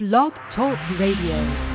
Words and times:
Blog 0.00 0.32
Talk 0.56 0.76
Radio. 0.98 1.73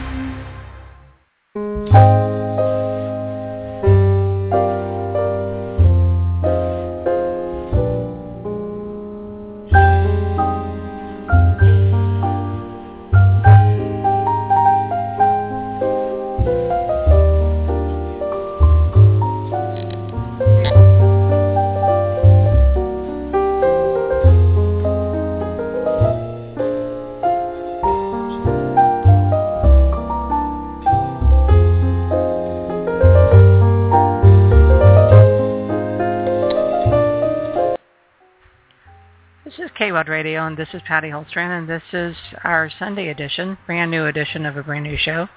Radio, 40.09 40.48
and 40.48 40.58
this 40.58 40.70
is 40.73 40.81
Patty 40.88 41.09
Holstrand, 41.09 41.58
and 41.58 41.70
this 41.70 41.84
is 41.94 42.16
our 42.44 42.72
Sunday 42.80 43.09
edition, 43.09 43.58
brand 43.68 43.91
new 43.91 44.08
edition 44.08 44.45
of 44.45 44.58
a 44.58 44.63
brand 44.63 44.84
new 44.84 44.98
show. 44.98 45.27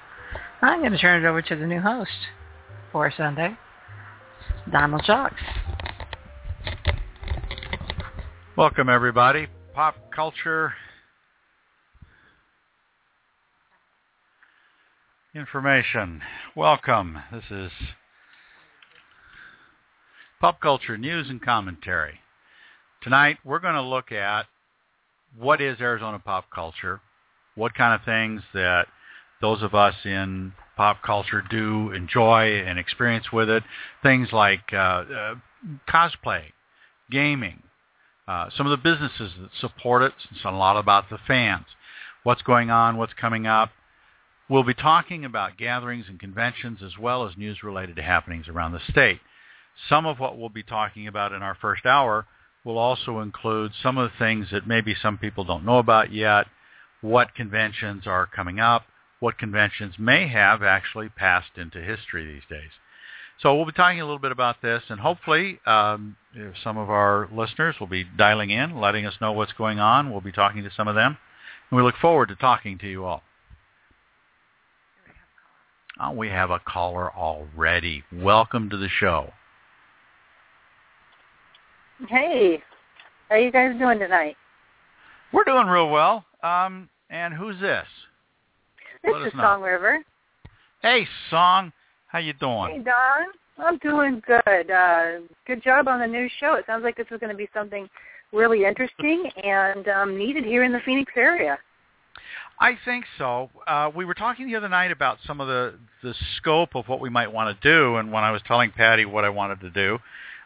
I'm 0.61 0.79
going 0.79 0.91
to 0.91 0.97
turn 0.97 1.23
it 1.23 1.27
over 1.27 1.41
to 1.43 1.55
the 1.55 1.67
new 1.67 1.79
host 1.79 2.09
for 2.91 3.13
Sunday, 3.15 3.55
Donald 4.71 5.03
Jocks. 5.05 5.41
Welcome, 8.57 8.89
everybody. 8.89 9.47
Pop 9.75 9.95
culture 10.11 10.73
information. 15.35 16.21
Welcome. 16.55 17.19
This 17.31 17.45
is 17.51 17.71
pop 20.41 20.59
culture 20.59 20.97
news 20.97 21.29
and 21.29 21.41
commentary. 21.41 22.19
Tonight, 23.03 23.37
we're 23.43 23.59
going 23.59 23.75
to 23.75 23.81
look 23.81 24.11
at 24.11 24.45
what 25.37 25.61
is 25.61 25.79
Arizona 25.79 26.19
pop 26.19 26.45
culture, 26.53 27.01
what 27.55 27.73
kind 27.73 27.93
of 27.93 28.05
things 28.05 28.41
that 28.53 28.87
those 29.41 29.61
of 29.61 29.75
us 29.75 29.95
in 30.05 30.53
pop 30.75 31.01
culture 31.03 31.43
do 31.49 31.91
enjoy 31.91 32.63
and 32.65 32.79
experience 32.79 33.31
with 33.31 33.49
it, 33.49 33.63
things 34.01 34.29
like 34.31 34.61
uh, 34.71 34.75
uh, 34.75 35.35
cosplay, 35.87 36.43
gaming, 37.11 37.61
uh, 38.27 38.49
some 38.55 38.65
of 38.65 38.71
the 38.71 38.77
businesses 38.77 39.31
that 39.39 39.49
support 39.59 40.01
it, 40.01 40.13
and 40.29 40.55
a 40.55 40.57
lot 40.57 40.77
about 40.77 41.09
the 41.09 41.17
fans, 41.27 41.65
what's 42.23 42.41
going 42.41 42.69
on, 42.69 42.97
what's 42.97 43.13
coming 43.13 43.45
up. 43.45 43.71
We'll 44.49 44.63
be 44.63 44.73
talking 44.73 45.25
about 45.25 45.57
gatherings 45.57 46.05
and 46.09 46.19
conventions 46.19 46.79
as 46.83 46.97
well 46.97 47.27
as 47.27 47.37
news-related 47.37 47.95
to 47.95 48.01
happenings 48.01 48.47
around 48.47 48.73
the 48.73 48.81
state. 48.91 49.19
Some 49.89 50.05
of 50.05 50.19
what 50.19 50.37
we'll 50.37 50.49
be 50.49 50.63
talking 50.63 51.07
about 51.07 51.31
in 51.31 51.41
our 51.41 51.55
first 51.55 51.85
hour 51.85 52.25
will 52.63 52.77
also 52.77 53.19
include 53.19 53.71
some 53.81 53.97
of 53.97 54.09
the 54.11 54.17
things 54.17 54.47
that 54.51 54.67
maybe 54.67 54.95
some 54.99 55.17
people 55.17 55.43
don't 55.43 55.65
know 55.65 55.79
about 55.79 56.11
yet, 56.13 56.47
what 57.01 57.35
conventions 57.35 58.07
are 58.07 58.25
coming 58.25 58.59
up, 58.59 58.83
what 59.19 59.37
conventions 59.37 59.95
may 59.99 60.27
have 60.27 60.63
actually 60.63 61.09
passed 61.09 61.57
into 61.57 61.81
history 61.81 62.25
these 62.25 62.43
days. 62.49 62.71
So 63.41 63.55
we'll 63.55 63.65
be 63.65 63.71
talking 63.71 63.99
a 63.99 64.05
little 64.05 64.19
bit 64.19 64.31
about 64.31 64.61
this, 64.61 64.83
and 64.89 64.99
hopefully 64.99 65.59
um, 65.65 66.15
some 66.63 66.77
of 66.77 66.89
our 66.89 67.27
listeners 67.33 67.75
will 67.79 67.87
be 67.87 68.05
dialing 68.17 68.51
in, 68.51 68.79
letting 68.79 69.05
us 69.05 69.15
know 69.19 69.33
what's 69.33 69.53
going 69.53 69.79
on. 69.79 70.11
We'll 70.11 70.21
be 70.21 70.31
talking 70.31 70.63
to 70.63 70.71
some 70.75 70.87
of 70.87 70.95
them, 70.95 71.17
and 71.69 71.77
we 71.77 71.83
look 71.83 71.95
forward 71.95 72.29
to 72.29 72.35
talking 72.35 72.77
to 72.79 72.87
you 72.87 73.05
all. 73.05 73.23
Oh, 75.99 76.11
we 76.11 76.29
have 76.29 76.51
a 76.51 76.59
caller 76.59 77.11
already. 77.11 78.03
Welcome 78.11 78.69
to 78.69 78.77
the 78.77 78.89
show. 78.89 79.33
Hey, 82.07 82.61
how 83.29 83.35
you 83.35 83.51
guys 83.51 83.77
doing 83.79 83.99
tonight? 83.99 84.35
We're 85.31 85.43
doing 85.43 85.67
real 85.67 85.89
well. 85.89 86.25
Um, 86.43 86.89
and 87.09 87.33
who's 87.33 87.59
this? 87.59 87.85
This 89.03 89.13
Let 89.13 89.27
is. 89.27 89.33
Song 89.33 89.61
River. 89.61 89.99
Hey, 90.81 91.07
Song. 91.29 91.71
How 92.07 92.19
you 92.19 92.33
doing? 92.33 92.71
Hey? 92.71 92.83
Don. 92.83 93.65
I'm 93.65 93.77
doing 93.77 94.21
good. 94.25 94.71
Uh, 94.71 95.19
good 95.45 95.63
job 95.63 95.87
on 95.87 95.99
the 95.99 96.07
new 96.07 96.27
show. 96.39 96.55
It 96.55 96.65
sounds 96.65 96.83
like 96.83 96.97
this 96.97 97.07
is 97.11 97.19
going 97.19 97.31
to 97.31 97.37
be 97.37 97.47
something 97.53 97.87
really 98.31 98.65
interesting 98.65 99.29
and 99.43 99.87
um, 99.87 100.17
needed 100.17 100.43
here 100.43 100.63
in 100.63 100.71
the 100.71 100.81
Phoenix 100.85 101.11
area. 101.15 101.57
I 102.59 102.77
think 102.85 103.05
so. 103.17 103.49
Uh, 103.67 103.91
we 103.95 104.05
were 104.05 104.13
talking 104.13 104.47
the 104.47 104.55
other 104.55 104.69
night 104.69 104.91
about 104.91 105.17
some 105.25 105.39
of 105.39 105.47
the, 105.47 105.75
the 106.01 106.13
scope 106.37 106.75
of 106.75 106.87
what 106.87 106.99
we 106.99 107.09
might 107.09 107.31
want 107.31 107.59
to 107.59 107.69
do, 107.69 107.97
and 107.97 108.11
when 108.11 108.23
I 108.23 108.31
was 108.31 108.41
telling 108.47 108.71
Patty 108.71 109.05
what 109.05 109.23
I 109.23 109.29
wanted 109.29 109.59
to 109.61 109.69
do, 109.69 109.99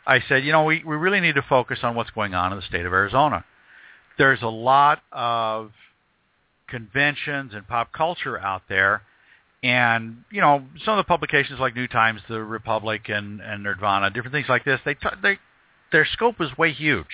I 0.07 0.23
said, 0.29 0.45
you 0.45 0.53
know, 0.53 0.63
we, 0.63 0.81
we 0.85 0.95
really 0.95 1.19
need 1.19 1.35
to 1.35 1.41
focus 1.41 1.79
on 1.83 1.93
what's 1.93 2.09
going 2.11 2.33
on 2.33 2.53
in 2.53 2.57
the 2.57 2.65
state 2.65 2.85
of 2.85 2.93
Arizona. 2.93 3.43
There's 4.17 4.41
a 4.41 4.47
lot 4.47 5.01
of 5.11 5.71
conventions 6.69 7.51
and 7.53 7.67
pop 7.67 7.91
culture 7.91 8.39
out 8.39 8.63
there, 8.69 9.01
and 9.61 10.23
you 10.31 10.39
know, 10.39 10.63
some 10.85 10.97
of 10.97 11.05
the 11.05 11.07
publications 11.07 11.59
like 11.59 11.75
New 11.75 11.89
Times, 11.89 12.21
The 12.29 12.41
Republic, 12.41 13.09
and, 13.09 13.41
and 13.41 13.63
Nirvana, 13.63 14.09
different 14.09 14.33
things 14.33 14.47
like 14.47 14.63
this, 14.63 14.79
they, 14.85 14.93
t- 14.93 15.09
they 15.21 15.39
their 15.91 16.05
scope 16.05 16.35
is 16.39 16.57
way 16.57 16.71
huge. 16.71 17.05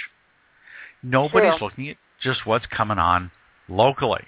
Nobody's 1.01 1.57
True. 1.57 1.67
looking 1.67 1.89
at 1.89 1.97
just 2.21 2.45
what's 2.45 2.65
coming 2.67 2.99
on 2.99 3.31
locally, 3.67 4.25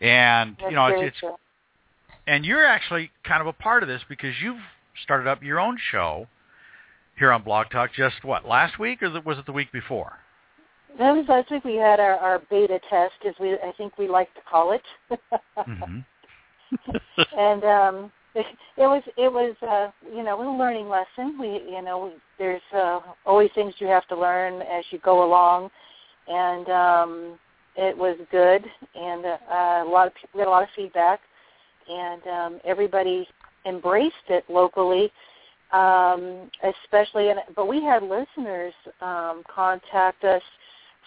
and 0.00 0.56
That's 0.58 0.70
you 0.70 0.76
know, 0.76 0.86
it's, 0.86 1.16
it's 1.22 1.34
and 2.26 2.44
you're 2.44 2.66
actually 2.66 3.12
kind 3.24 3.40
of 3.40 3.46
a 3.46 3.52
part 3.52 3.84
of 3.84 3.88
this 3.88 4.02
because 4.08 4.34
you've 4.42 4.60
started 5.04 5.28
up 5.28 5.42
your 5.42 5.60
own 5.60 5.78
show 5.92 6.26
here 7.18 7.32
on 7.32 7.42
Blog 7.42 7.70
Talk 7.70 7.90
just 7.94 8.24
what 8.24 8.46
last 8.46 8.78
week 8.78 9.02
or 9.02 9.10
was 9.24 9.38
it 9.38 9.46
the 9.46 9.52
week 9.52 9.72
before? 9.72 10.12
That 10.98 11.12
was 11.12 11.26
last 11.28 11.50
week. 11.50 11.64
We 11.64 11.76
had 11.76 12.00
our, 12.00 12.14
our 12.14 12.42
beta 12.50 12.80
test, 12.88 13.14
as 13.26 13.34
we 13.40 13.52
I 13.54 13.72
think 13.76 13.98
we 13.98 14.08
like 14.08 14.32
to 14.34 14.40
call 14.48 14.72
it. 14.72 14.82
hmm 15.56 16.00
and 17.38 17.64
um 17.64 18.12
it, 18.34 18.46
it 18.76 18.86
was 18.86 19.02
it 19.16 19.32
was 19.32 19.54
uh 19.62 19.90
you 20.14 20.22
know 20.22 20.40
a 20.40 20.58
learning 20.58 20.88
lesson 20.88 21.38
we 21.38 21.48
you 21.70 21.82
know 21.82 22.06
we, 22.06 22.10
there's 22.38 22.62
uh 22.74 23.00
always 23.24 23.50
things 23.54 23.74
you 23.78 23.86
have 23.86 24.06
to 24.08 24.16
learn 24.18 24.62
as 24.62 24.84
you 24.90 24.98
go 24.98 25.24
along 25.24 25.70
and 26.28 26.68
um 26.68 27.38
it 27.76 27.96
was 27.96 28.16
good 28.30 28.64
and 28.94 29.24
uh, 29.26 29.84
a 29.86 29.88
lot 29.88 30.06
of 30.06 30.14
people 30.14 30.30
we 30.34 30.40
got 30.40 30.48
a 30.48 30.50
lot 30.50 30.62
of 30.62 30.68
feedback 30.74 31.20
and 31.88 32.26
um 32.26 32.60
everybody 32.64 33.26
embraced 33.64 34.14
it 34.28 34.44
locally 34.48 35.12
um 35.76 36.50
especially 36.84 37.30
and 37.30 37.40
but 37.54 37.66
we 37.66 37.78
had 37.82 38.02
listeners 38.02 38.74
um 39.00 39.42
contact 39.52 40.24
us 40.24 40.42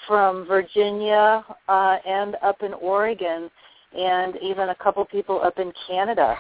from 0.08 0.46
Virginia 0.46 1.44
uh 1.68 1.98
and 2.06 2.36
up 2.42 2.62
in 2.62 2.74
Oregon 2.76 3.50
and 3.98 4.36
even 4.42 4.70
a 4.70 4.76
couple 4.76 5.04
people 5.06 5.42
up 5.42 5.58
in 5.60 5.74
Canada. 5.88 6.36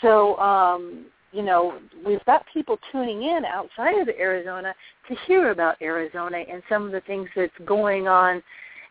So, 0.00 0.36
um, 0.38 1.06
you 1.32 1.42
know, 1.42 1.78
we've 2.04 2.24
got 2.24 2.44
people 2.52 2.78
tuning 2.90 3.22
in 3.22 3.44
outside 3.44 3.98
of 3.98 4.08
Arizona 4.08 4.74
to 5.08 5.14
hear 5.26 5.50
about 5.50 5.76
Arizona 5.82 6.38
and 6.38 6.62
some 6.68 6.86
of 6.86 6.92
the 6.92 7.02
things 7.02 7.28
that's 7.36 7.52
going 7.66 8.08
on 8.08 8.42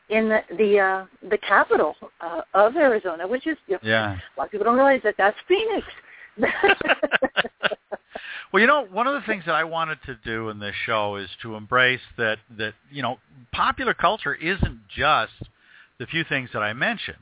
in 0.09 0.29
the 0.29 0.41
the, 0.57 0.79
uh, 0.79 1.05
the 1.29 1.37
capital 1.39 1.95
uh, 2.21 2.41
of 2.53 2.75
Arizona, 2.75 3.27
which 3.27 3.47
is 3.47 3.57
Yeah. 3.67 4.13
a 4.13 4.21
lot 4.37 4.45
of 4.45 4.51
people 4.51 4.65
don't 4.65 4.75
realize 4.75 5.01
that 5.03 5.15
that's 5.17 5.37
Phoenix. 5.47 5.87
Well, 8.51 8.61
you 8.61 8.67
know, 8.67 8.85
one 8.85 9.07
of 9.07 9.13
the 9.13 9.25
things 9.25 9.43
that 9.45 9.55
I 9.55 9.63
wanted 9.63 9.99
to 10.05 10.15
do 10.23 10.49
in 10.49 10.59
this 10.59 10.75
show 10.85 11.15
is 11.17 11.29
to 11.41 11.55
embrace 11.55 12.01
that 12.17 12.37
that 12.57 12.73
you 12.91 13.01
know, 13.01 13.19
popular 13.51 13.93
culture 13.93 14.33
isn't 14.33 14.81
just 14.95 15.33
the 15.99 16.05
few 16.05 16.23
things 16.23 16.49
that 16.53 16.61
I 16.61 16.73
mentioned. 16.73 17.17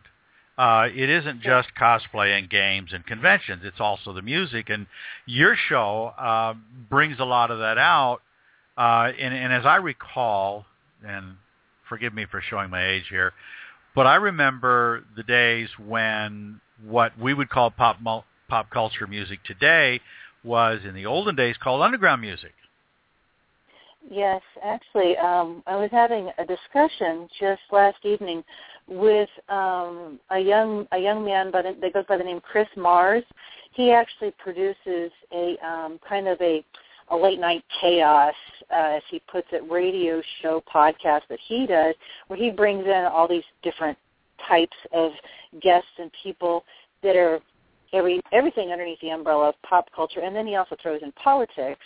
Uh, 0.58 0.88
it 0.94 1.10
isn't 1.10 1.42
just 1.42 1.70
cosplay 1.80 2.38
and 2.38 2.48
games 2.48 2.92
and 2.94 3.06
conventions. 3.06 3.62
It's 3.64 3.80
also 3.80 4.14
the 4.14 4.22
music, 4.22 4.70
and 4.70 4.86
your 5.26 5.56
show 5.56 6.14
uh, 6.18 6.54
brings 6.90 7.20
a 7.20 7.26
lot 7.26 7.50
of 7.50 7.60
that 7.60 7.80
out. 7.80 8.20
Uh, 8.78 9.12
and, 9.20 9.34
and 9.34 9.52
as 9.52 9.66
I 9.66 9.78
recall, 9.78 10.66
and 11.06 11.38
forgive 11.90 12.14
me 12.14 12.26
for 12.30 12.42
showing 12.42 12.70
my 12.70 12.88
age 12.88 13.06
here, 13.10 13.34
but 13.96 14.06
I 14.06 14.16
remember 14.16 15.04
the 15.16 15.24
days 15.24 15.70
when 15.84 16.62
what 16.86 17.18
we 17.20 17.34
would 17.34 17.50
call 17.50 17.72
pop 17.72 17.98
pop 18.48 18.70
culture 18.70 19.08
music 19.08 19.44
today 19.44 20.02
was 20.44 20.80
in 20.88 20.94
the 20.94 21.06
olden 21.06 21.36
days 21.36 21.56
called 21.62 21.82
underground 21.82 22.22
music. 22.22 22.54
Yes, 24.10 24.42
actually, 24.64 25.18
um, 25.18 25.64
I 25.66 25.78
was 25.78 25.90
having 25.92 26.30
a 26.38 26.46
discussion 26.46 27.30
just 27.40 27.62
last 27.72 27.98
evening 28.04 28.44
with 28.88 29.30
um, 29.48 30.20
a 30.30 30.40
young 30.40 30.86
a 30.92 30.98
young 30.98 31.24
man 31.24 31.52
by 31.52 31.62
the, 31.62 31.76
that 31.80 31.94
goes 31.94 32.06
by 32.08 32.18
the 32.18 32.24
name 32.24 32.42
Chris 32.42 32.68
Mars. 32.76 33.24
He 33.72 33.92
actually 33.92 34.32
produces 34.38 35.12
a 35.32 35.56
um, 35.66 36.00
kind 36.08 36.28
of 36.28 36.40
a 36.42 36.64
a 37.10 37.16
late 37.16 37.40
night 37.40 37.64
chaos, 37.80 38.34
uh, 38.72 38.96
as 38.98 39.04
he 39.10 39.22
puts 39.32 39.48
it, 39.52 39.62
radio 39.70 40.22
show 40.42 40.64
podcast 40.74 41.22
that 41.30 41.40
he 41.48 41.66
does, 41.66 41.96
where 42.28 42.40
he 42.40 42.50
brings 42.50 42.86
in 42.86 43.08
all 43.12 43.28
these 43.28 43.44
different 43.62 43.98
types 44.48 44.76
of 44.94 45.12
guests 45.62 45.90
and 46.00 46.12
people 46.24 46.64
that 47.04 47.16
are 47.16 47.40
every 47.94 48.22
everything 48.32 48.72
underneath 48.72 49.00
the 49.02 49.10
umbrella 49.10 49.50
of 49.50 49.56
pop 49.62 49.90
culture, 49.96 50.22
and 50.22 50.36
then 50.36 50.46
he 50.48 50.56
also 50.56 50.76
throws 50.82 51.02
in 51.02 51.12
politics. 51.14 51.86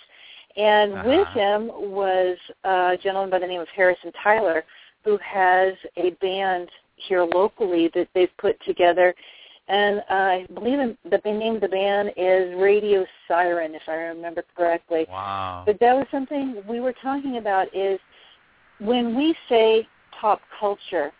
And 0.56 0.94
Uh-huh. 0.94 1.09
with 1.09 1.27
him 1.30 1.68
was 1.92 2.38
a 2.63 2.98
gentleman 3.04 3.30
by 3.30 3.39
the 3.39 3.48
name 3.48 3.62
of 3.62 3.68
Harrison 3.69 4.12
Tyler, 4.24 4.63
who 5.04 5.18
has 5.18 5.75
a 5.98 6.09
band 6.21 6.69
here 6.95 7.24
locally 7.24 7.89
that 7.89 8.07
they've 8.13 8.36
put 8.38 8.59
together. 8.65 9.13
And 9.68 10.01
I 10.09 10.48
believe 10.54 10.98
the 11.04 11.21
name 11.25 11.56
of 11.56 11.62
the 11.62 11.68
band 11.68 12.13
is 12.15 12.56
Radio 12.56 13.06
Siren, 13.27 13.75
if 13.75 13.81
I 13.88 13.95
remember 13.95 14.44
correctly. 14.56 15.06
Wow. 15.09 15.63
But 15.65 15.80
that 15.81 15.94
was 15.94 16.07
something 16.09 16.63
we 16.68 16.80
were 16.80 16.94
talking 16.94 17.38
about 17.38 17.68
is 17.75 18.00
when 18.80 19.15
we 19.15 19.36
say 19.50 19.88
pop 20.19 20.42
culture, 20.59 21.12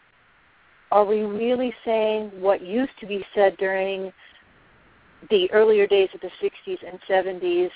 are 0.92 1.04
we 1.04 1.22
really 1.24 1.74
saying 1.84 2.32
what 2.40 2.62
used 2.62 2.98
to 3.02 3.06
be 3.06 3.24
said 3.36 3.58
during 3.58 4.14
the 5.30 5.50
earlier 5.52 5.88
days 5.88 6.10
of 6.14 6.22
the 6.22 6.32
60s 6.42 6.80
and 6.88 7.00
70s, 7.10 7.72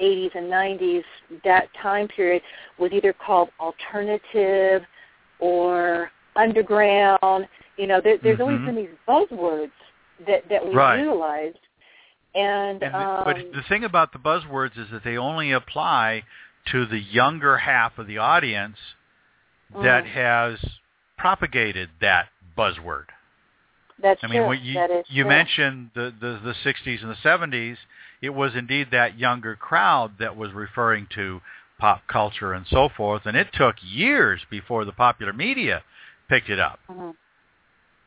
80s 0.00 0.34
and 0.34 0.50
90s, 0.50 1.04
that 1.44 1.68
time 1.74 2.08
period 2.08 2.42
was 2.78 2.92
either 2.92 3.12
called 3.12 3.50
alternative 3.60 4.82
or 5.38 6.10
underground. 6.36 7.48
You 7.76 7.86
know, 7.86 8.00
there, 8.00 8.18
there's 8.18 8.40
always 8.40 8.58
Mhm. 8.58 8.66
been 8.66 8.76
these 8.76 8.96
buzzwords 9.06 9.72
that, 10.26 10.48
that 10.48 10.66
we 10.66 10.74
Right. 10.74 10.98
utilized. 10.98 11.58
And, 12.34 12.82
And 12.82 12.94
um, 12.94 13.24
but 13.24 13.36
the 13.52 13.62
thing 13.68 13.84
about 13.84 14.12
the 14.12 14.18
buzzwords 14.18 14.76
is 14.78 14.90
that 14.90 15.02
they 15.02 15.16
only 15.16 15.52
apply 15.52 16.24
to 16.66 16.86
the 16.86 16.98
younger 16.98 17.56
half 17.56 17.98
of 17.98 18.06
the 18.06 18.18
audience 18.18 18.78
that 19.74 20.04
Mm. 20.04 20.06
has 20.06 20.78
propagated 21.16 21.90
that 22.00 22.28
buzzword. 22.56 23.06
That's 24.00 24.20
I 24.22 24.26
mean, 24.28 24.40
true. 24.40 24.46
what 24.46 24.60
you 24.60 24.74
that 24.74 24.90
is 24.90 25.04
you 25.08 25.24
true. 25.24 25.28
mentioned 25.30 25.90
the, 25.94 26.12
the 26.20 26.40
the 26.44 26.54
60s 26.64 27.02
and 27.02 27.10
the 27.10 27.16
70s. 27.28 27.76
It 28.20 28.30
was 28.30 28.52
indeed 28.56 28.88
that 28.92 29.18
younger 29.18 29.54
crowd 29.54 30.12
that 30.18 30.36
was 30.36 30.52
referring 30.52 31.06
to 31.14 31.40
pop 31.78 32.02
culture 32.08 32.52
and 32.52 32.66
so 32.68 32.88
forth, 32.96 33.22
and 33.26 33.36
it 33.36 33.48
took 33.52 33.76
years 33.82 34.40
before 34.50 34.84
the 34.84 34.92
popular 34.92 35.32
media 35.32 35.82
picked 36.28 36.48
it 36.48 36.58
up. 36.58 36.80
Mhm. 36.90 37.14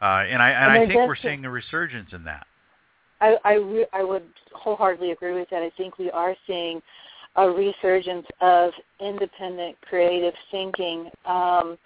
Uh, 0.01 0.05
and 0.05 0.41
I 0.41 0.49
and, 0.49 0.73
And 0.73 0.83
I 0.83 0.88
think 0.88 1.07
we're 1.07 1.15
seeing 1.15 1.45
a 1.45 1.49
resurgence 1.49 2.11
in 2.13 2.23
that. 2.25 2.47
I 3.21 3.38
I, 3.43 3.53
re- 3.53 3.88
I 3.93 4.03
would 4.03 4.27
wholeheartedly 4.53 5.11
agree 5.11 5.33
with 5.33 5.49
that. 5.51 5.61
I 5.61 5.69
think 5.77 5.97
we 5.97 6.09
are 6.11 6.35
seeing 6.47 6.81
a 7.35 7.49
resurgence 7.49 8.27
of 8.41 8.71
independent 8.99 9.77
creative 9.88 10.33
thinking. 10.49 11.09
Um, 11.25 11.77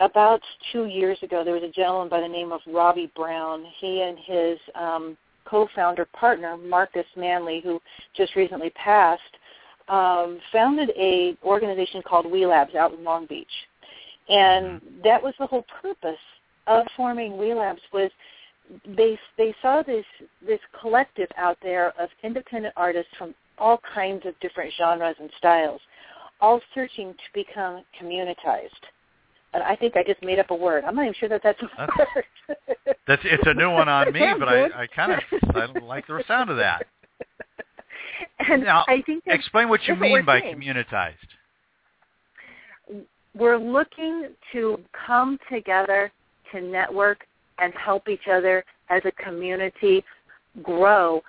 about 0.00 0.40
two 0.72 0.86
years 0.86 1.18
ago, 1.22 1.42
there 1.44 1.54
was 1.54 1.62
a 1.62 1.70
gentleman 1.70 2.08
by 2.08 2.20
the 2.20 2.28
name 2.28 2.52
of 2.52 2.60
Robbie 2.66 3.10
Brown. 3.16 3.64
He 3.78 4.02
and 4.02 4.18
his 4.18 4.58
um, 4.74 5.16
co-founder 5.44 6.06
partner 6.06 6.56
Marcus 6.56 7.06
Manley, 7.16 7.60
who 7.62 7.80
just 8.16 8.34
recently 8.36 8.70
passed, 8.70 9.22
um, 9.88 10.38
founded 10.52 10.90
a 10.96 11.36
organization 11.44 12.02
called 12.02 12.30
We 12.30 12.44
Labs 12.44 12.74
out 12.74 12.92
in 12.92 13.04
Long 13.04 13.26
Beach, 13.26 13.46
and 14.28 14.80
that 15.04 15.22
was 15.22 15.34
the 15.38 15.46
whole 15.46 15.64
purpose 15.80 16.18
of 16.66 16.86
forming 16.96 17.38
We 17.38 17.54
Labs 17.54 17.80
was 17.92 18.10
they 18.96 19.16
they 19.38 19.54
saw 19.62 19.82
this 19.82 20.04
this 20.44 20.58
collective 20.80 21.28
out 21.36 21.56
there 21.62 21.92
of 22.00 22.08
independent 22.24 22.74
artists 22.76 23.12
from 23.16 23.34
all 23.58 23.80
kinds 23.94 24.26
of 24.26 24.38
different 24.40 24.72
genres 24.76 25.16
and 25.20 25.30
styles, 25.38 25.80
all 26.40 26.60
searching 26.74 27.12
to 27.12 27.32
become 27.32 27.82
communitized. 27.98 28.86
I 29.62 29.76
think 29.76 29.96
I 29.96 30.02
just 30.02 30.22
made 30.22 30.38
up 30.38 30.50
a 30.50 30.54
word. 30.54 30.84
I'm 30.84 30.94
not 30.96 31.02
even 31.02 31.14
sure 31.14 31.28
that 31.28 31.42
that's 31.42 31.60
a 31.62 31.68
That's- 31.76 32.08
word. 32.14 32.56
That's 33.06 33.22
it's 33.24 33.42
a 33.46 33.54
new 33.54 33.70
one 33.70 33.88
on 33.88 34.12
me, 34.12 34.20
but. 34.38 34.48
I, 34.48 34.82
I 34.82 34.86
kind 34.88 35.12
of 35.12 35.20
I 35.54 35.66
like 35.80 36.06
the 36.06 36.22
sound 36.26 36.50
of 36.50 36.56
that. 36.56 36.86
and 38.48 38.62
Now, 38.64 38.84
I 38.88 39.02
think 39.06 39.24
Explain 39.26 39.68
what 39.68 39.80
you 39.86 39.94
mean 39.96 40.24
by 40.24 40.40
saying. 40.40 40.54
communitized. 40.54 41.16
we're 43.34 43.58
looking 43.58 44.28
to 44.52 44.78
come 45.06 45.38
together 45.52 46.10
to 46.52 46.60
network 46.60 47.26
and 47.58 47.72
help 47.74 48.08
each 48.08 48.28
other 48.30 48.64
as 48.90 49.02
a 49.04 49.12
community 49.12 50.04
grow 50.62 51.22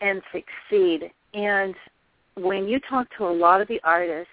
and 0.00 0.22
succeed. 0.32 1.10
And 1.34 1.74
when 2.36 2.66
you 2.66 2.80
talk 2.88 3.06
to 3.18 3.24
a 3.26 3.30
lot 3.32 3.60
of 3.60 3.68
the 3.68 3.80
artists 3.84 4.30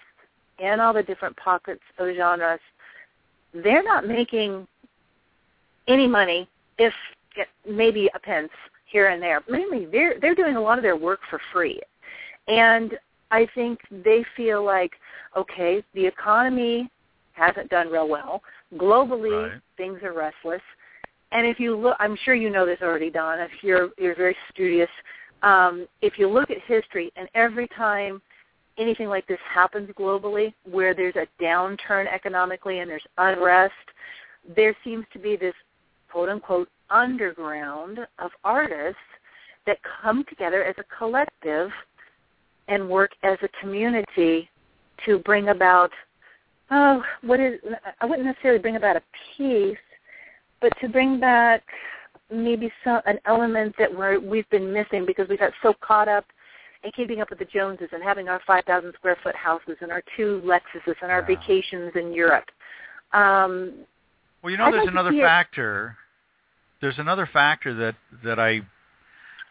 and 0.62 0.80
all 0.80 0.92
the 0.92 1.02
different 1.02 1.36
pockets 1.36 1.80
of 1.98 2.14
genres, 2.16 2.60
they're 3.52 3.82
not 3.82 4.06
making 4.06 4.66
any 5.88 6.06
money, 6.06 6.48
if 6.78 6.92
maybe 7.68 8.08
a 8.14 8.18
pence 8.18 8.50
here 8.86 9.08
and 9.08 9.22
there. 9.22 9.42
Mainly, 9.48 9.86
they're 9.86 10.14
they're 10.20 10.34
doing 10.34 10.56
a 10.56 10.60
lot 10.60 10.78
of 10.78 10.82
their 10.82 10.96
work 10.96 11.20
for 11.28 11.40
free, 11.52 11.80
and 12.48 12.98
I 13.30 13.46
think 13.54 13.80
they 13.90 14.24
feel 14.36 14.64
like, 14.64 14.92
okay, 15.36 15.82
the 15.94 16.06
economy 16.06 16.90
hasn't 17.32 17.70
done 17.70 17.88
real 17.88 18.08
well. 18.08 18.42
Globally, 18.76 19.52
Right. 19.52 19.60
things 19.76 20.02
are 20.02 20.12
restless. 20.12 20.62
And 21.32 21.46
if 21.46 21.60
you 21.60 21.76
look, 21.76 21.96
I'm 22.00 22.16
sure 22.24 22.34
you 22.34 22.50
know 22.50 22.66
this 22.66 22.80
already, 22.82 23.10
Don. 23.10 23.38
If 23.38 23.50
you're 23.62 23.90
you're 23.98 24.16
very 24.16 24.36
studious, 24.52 24.90
um, 25.42 25.86
if 26.02 26.18
you 26.18 26.28
look 26.28 26.50
at 26.50 26.58
history, 26.62 27.12
and 27.16 27.28
every 27.34 27.68
time 27.68 28.20
anything 28.78 29.08
like 29.08 29.26
this 29.26 29.38
happens 29.52 29.90
globally, 29.98 30.54
where 30.70 30.94
there's 30.94 31.16
a 31.16 31.26
downturn 31.42 32.12
economically 32.12 32.80
and 32.80 32.90
there's 32.90 33.06
unrest, 33.18 33.74
there 34.56 34.74
seems 34.84 35.04
to 35.12 35.18
be 35.18 35.36
this 35.36 35.54
quote 36.10 36.28
unquote 36.28 36.68
underground 36.90 38.00
of 38.18 38.30
artists 38.44 38.98
that 39.66 39.78
come 40.02 40.24
together 40.28 40.64
as 40.64 40.74
a 40.78 40.96
collective 40.96 41.70
and 42.68 42.88
work 42.88 43.12
as 43.22 43.38
a 43.42 43.48
community 43.60 44.48
to 45.04 45.18
bring 45.20 45.48
about 45.48 45.90
oh 46.70 47.02
what 47.22 47.40
is 47.40 47.60
I 48.00 48.06
wouldn't 48.06 48.26
necessarily 48.26 48.60
bring 48.60 48.76
about 48.76 48.96
a 48.96 49.02
peace, 49.36 49.76
but 50.60 50.72
to 50.80 50.88
bring 50.88 51.20
back 51.20 51.62
maybe 52.32 52.72
some 52.84 53.00
an 53.06 53.18
element 53.26 53.74
that 53.78 53.94
we're 53.94 54.18
we've 54.18 54.48
been 54.50 54.72
missing 54.72 55.04
because 55.06 55.28
we 55.28 55.36
got 55.36 55.52
so 55.62 55.74
caught 55.80 56.08
up 56.08 56.24
in 56.82 56.90
keeping 56.92 57.20
up 57.20 57.30
with 57.30 57.38
the 57.38 57.44
Joneses 57.44 57.88
and 57.92 58.02
having 58.02 58.28
our 58.28 58.40
five 58.46 58.64
thousand 58.64 58.92
square 58.94 59.16
foot 59.22 59.34
houses 59.36 59.76
and 59.80 59.90
our 59.90 60.02
two 60.16 60.40
Lexuses 60.44 60.96
and 61.02 61.10
our 61.10 61.20
Yeah. 61.20 61.26
vacations 61.36 61.92
in 61.94 62.12
Europe. 62.12 62.50
Um, 63.12 63.86
Well, 64.42 64.50
you 64.50 64.56
know, 64.56 64.64
I'd 64.66 64.74
there's 64.74 64.84
like 64.84 64.92
another 64.92 65.12
it- 65.12 65.20
factor. 65.20 65.96
There's 66.80 66.98
another 66.98 67.26
factor 67.26 67.74
that 67.74 67.96
that 68.24 68.38
I 68.38 68.62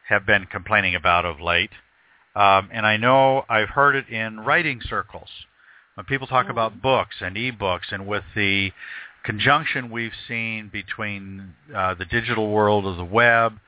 have 0.07 0.25
been 0.25 0.45
complaining 0.47 0.95
about 0.95 1.25
of 1.25 1.39
late, 1.39 1.71
um, 2.35 2.69
and 2.71 2.85
I 2.87 2.97
know 2.97 3.45
I've 3.47 3.69
heard 3.69 3.95
it 3.95 4.09
in 4.09 4.39
writing 4.39 4.81
circles 4.81 5.29
when 5.93 6.05
people 6.07 6.25
talk 6.25 6.47
Mhm. 6.47 6.51
about 6.51 6.81
books 6.81 7.21
and 7.21 7.37
e-books, 7.37 7.91
and 7.91 8.07
with 8.07 8.23
the 8.33 8.73
conjunction 9.21 9.91
we've 9.91 10.15
seen 10.27 10.69
between 10.69 11.53
uh, 11.75 11.93
the 11.93 12.05
digital 12.05 12.49
world 12.49 12.87
of 12.87 12.97
the 12.97 13.05
web 13.05 13.59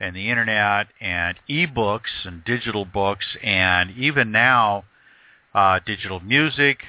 and 0.00 0.14
the 0.14 0.28
internet 0.30 0.88
and 1.00 1.38
e-books 1.48 2.10
and 2.24 2.44
digital 2.44 2.84
books, 2.84 3.36
and 3.42 3.90
even 3.92 4.30
now 4.30 4.84
uh, 5.54 5.80
digital 5.84 6.20
music 6.20 6.84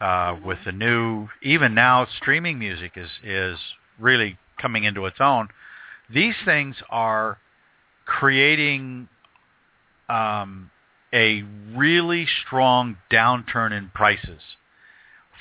uh, 0.00 0.34
Mhm. 0.34 0.42
with 0.42 0.58
the 0.64 0.72
new, 0.72 1.28
even 1.42 1.74
now 1.74 2.04
streaming 2.04 2.58
music 2.58 2.92
is 2.96 3.10
is 3.22 3.58
really 3.98 4.38
coming 4.58 4.84
into 4.84 5.06
its 5.06 5.20
own. 5.20 5.48
These 6.10 6.36
things 6.44 6.76
are 6.90 7.38
creating 8.04 9.08
um, 10.08 10.70
a 11.12 11.42
really 11.74 12.26
strong 12.26 12.96
downturn 13.10 13.72
in 13.72 13.88
prices 13.90 14.42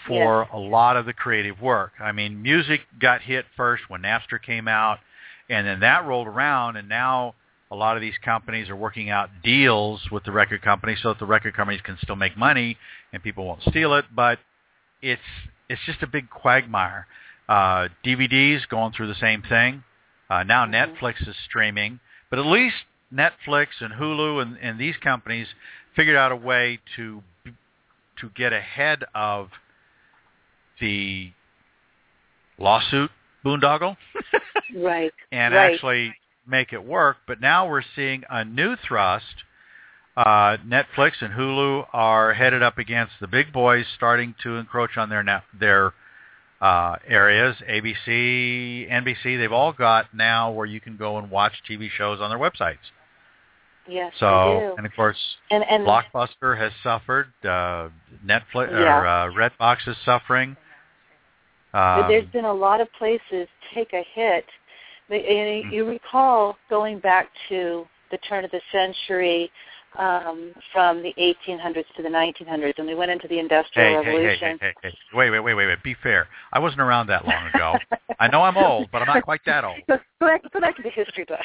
for 0.07 0.43
a 0.43 0.57
lot 0.57 0.97
of 0.97 1.05
the 1.05 1.13
creative 1.13 1.61
work. 1.61 1.93
I 1.99 2.11
mean, 2.11 2.41
music 2.41 2.81
got 2.99 3.21
hit 3.21 3.45
first 3.55 3.89
when 3.89 4.01
Napster 4.01 4.41
came 4.41 4.67
out, 4.67 4.99
and 5.51 5.67
then 5.67 5.81
that 5.81 6.05
rolled 6.05 6.27
around, 6.27 6.77
and 6.77 6.88
now 6.88 7.36
a 7.72 7.75
lot 7.75 7.96
of 7.96 8.01
these 8.01 8.17
companies 8.24 8.70
are 8.70 8.75
working 8.75 9.10
out 9.10 9.29
deals 9.43 10.01
with 10.12 10.24
the 10.24 10.31
record 10.31 10.62
companies 10.62 11.00
so 11.03 11.10
that 11.10 11.20
the 11.20 11.25
record 11.25 11.55
companies 11.55 11.81
can 11.81 11.98
still 12.01 12.15
make 12.15 12.38
money 12.38 12.77
and 13.13 13.22
people 13.22 13.46
won't 13.46 13.62
steal 13.63 13.93
it. 13.96 14.05
But 14.13 14.39
it's 15.01 15.22
it's 15.70 15.81
just 15.86 16.01
a 16.03 16.08
big 16.08 16.29
quagmire. 16.29 17.08
Uh, 17.48 17.89
DVDs 18.05 18.67
going 18.70 18.93
through 18.93 19.08
the 19.08 19.15
same 19.15 19.41
thing. 19.41 19.84
Uh, 20.29 20.43
now 20.43 20.65
Mhm. 20.65 20.72
Netflix 21.00 21.27
is 21.27 21.36
streaming, 21.46 22.00
but 22.29 22.39
at 22.39 22.46
least 22.46 22.75
Netflix 23.13 23.67
and 23.81 23.93
Hulu 23.93 24.41
and, 24.41 24.58
and 24.62 24.79
these 24.79 24.96
companies 24.98 25.48
figured 25.96 26.15
out 26.15 26.31
a 26.31 26.36
way 26.36 26.79
to 26.96 27.22
to 28.20 28.29
get 28.36 28.53
ahead 28.53 29.03
of 29.15 29.50
the 30.79 31.31
lawsuit 32.58 33.12
boondoggle 33.43 33.98
right. 34.75 35.13
and 35.31 35.53
Right. 35.53 35.73
actually 35.73 36.15
make 36.47 36.73
it 36.73 36.83
work. 36.83 37.17
But 37.27 37.39
now 37.41 37.67
we're 37.67 37.83
seeing 37.95 38.23
a 38.29 38.43
new 38.43 38.75
thrust. 38.75 39.43
Uh, 40.17 40.57
Netflix 40.67 41.21
and 41.21 41.33
Hulu 41.33 41.87
are 41.93 42.33
headed 42.33 42.61
up 42.61 42.77
against 42.77 43.13
the 43.21 43.27
big 43.27 43.53
boys, 43.53 43.85
starting 43.95 44.35
to 44.43 44.57
encroach 44.57 44.97
on 44.97 45.09
their 45.09 45.23
their 45.53 45.93
uh, 46.61 46.95
areas, 47.07 47.55
ABC, 47.67 48.87
NBC, 48.91 49.37
they've 49.39 49.51
all 49.51 49.73
got 49.73 50.13
now 50.13 50.51
where 50.51 50.67
you 50.67 50.79
can 50.79 50.95
go 50.95 51.17
and 51.17 51.31
watch 51.31 51.53
TV 51.67 51.89
shows 51.89 52.21
on 52.21 52.29
their 52.29 52.37
websites. 52.37 52.77
Yes, 53.87 54.13
So, 54.19 54.75
and 54.77 54.85
of 54.85 54.95
course, 54.95 55.17
and 55.49 55.63
and 55.63 55.85
Blockbuster 55.85 56.55
has 56.57 56.71
suffered. 56.83 57.33
Uh, 57.43 57.89
Netflix 58.23 58.69
Yeah. 58.71 58.99
or 58.99 59.07
uh, 59.07 59.31
Redbox 59.31 59.87
is 59.87 59.97
suffering. 60.05 60.55
But 61.71 62.01
Um, 62.03 62.07
there's 62.09 62.27
been 62.27 62.45
a 62.45 62.53
lot 62.53 62.79
of 62.79 62.91
places 62.93 63.47
take 63.73 63.93
a 63.93 64.03
hit. 64.13 64.45
And 65.11 65.71
you 65.71 65.85
recall 65.85 66.57
going 66.69 66.99
back 66.99 67.27
to 67.49 67.85
the 68.11 68.17
turn 68.29 68.45
of 68.45 68.51
the 68.51 68.61
century, 68.71 69.51
um, 69.97 70.53
from 70.71 71.03
the 71.03 71.13
1800s 71.17 71.85
to 71.97 72.03
the 72.03 72.09
1900s, 72.09 72.73
and 72.77 72.87
we 72.87 72.95
went 72.95 73.11
into 73.11 73.27
the 73.27 73.39
Industrial 73.39 73.89
hey, 73.89 73.95
hey, 73.95 74.11
hey, 74.11 74.11
Revolution. 74.11 74.57
hey, 74.61 74.73
hey, 74.81 74.89
hey, 74.89 74.97
wait, 75.13 75.29
wait, 75.29 75.39
wait, 75.39 75.53
wait, 75.53 75.67
wait. 75.67 75.83
Be 75.83 75.95
fair. 76.01 76.27
I 76.53 76.59
wasn't 76.59 76.81
around 76.81 77.07
that 77.07 77.25
long 77.25 77.45
ago. 77.53 77.77
I 78.19 78.27
know 78.27 78.43
I'm 78.43 78.55
old, 78.55 78.89
but 78.91 79.01
I'm 79.01 79.07
not 79.07 79.23
quite 79.23 79.41
that 79.45 79.63
old. 79.65 79.79
Go, 79.87 79.97
back, 80.19 80.43
go 80.53 80.59
back 80.59 80.75
to 80.77 80.83
the 80.83 80.91
history 80.91 81.25
books. 81.25 81.43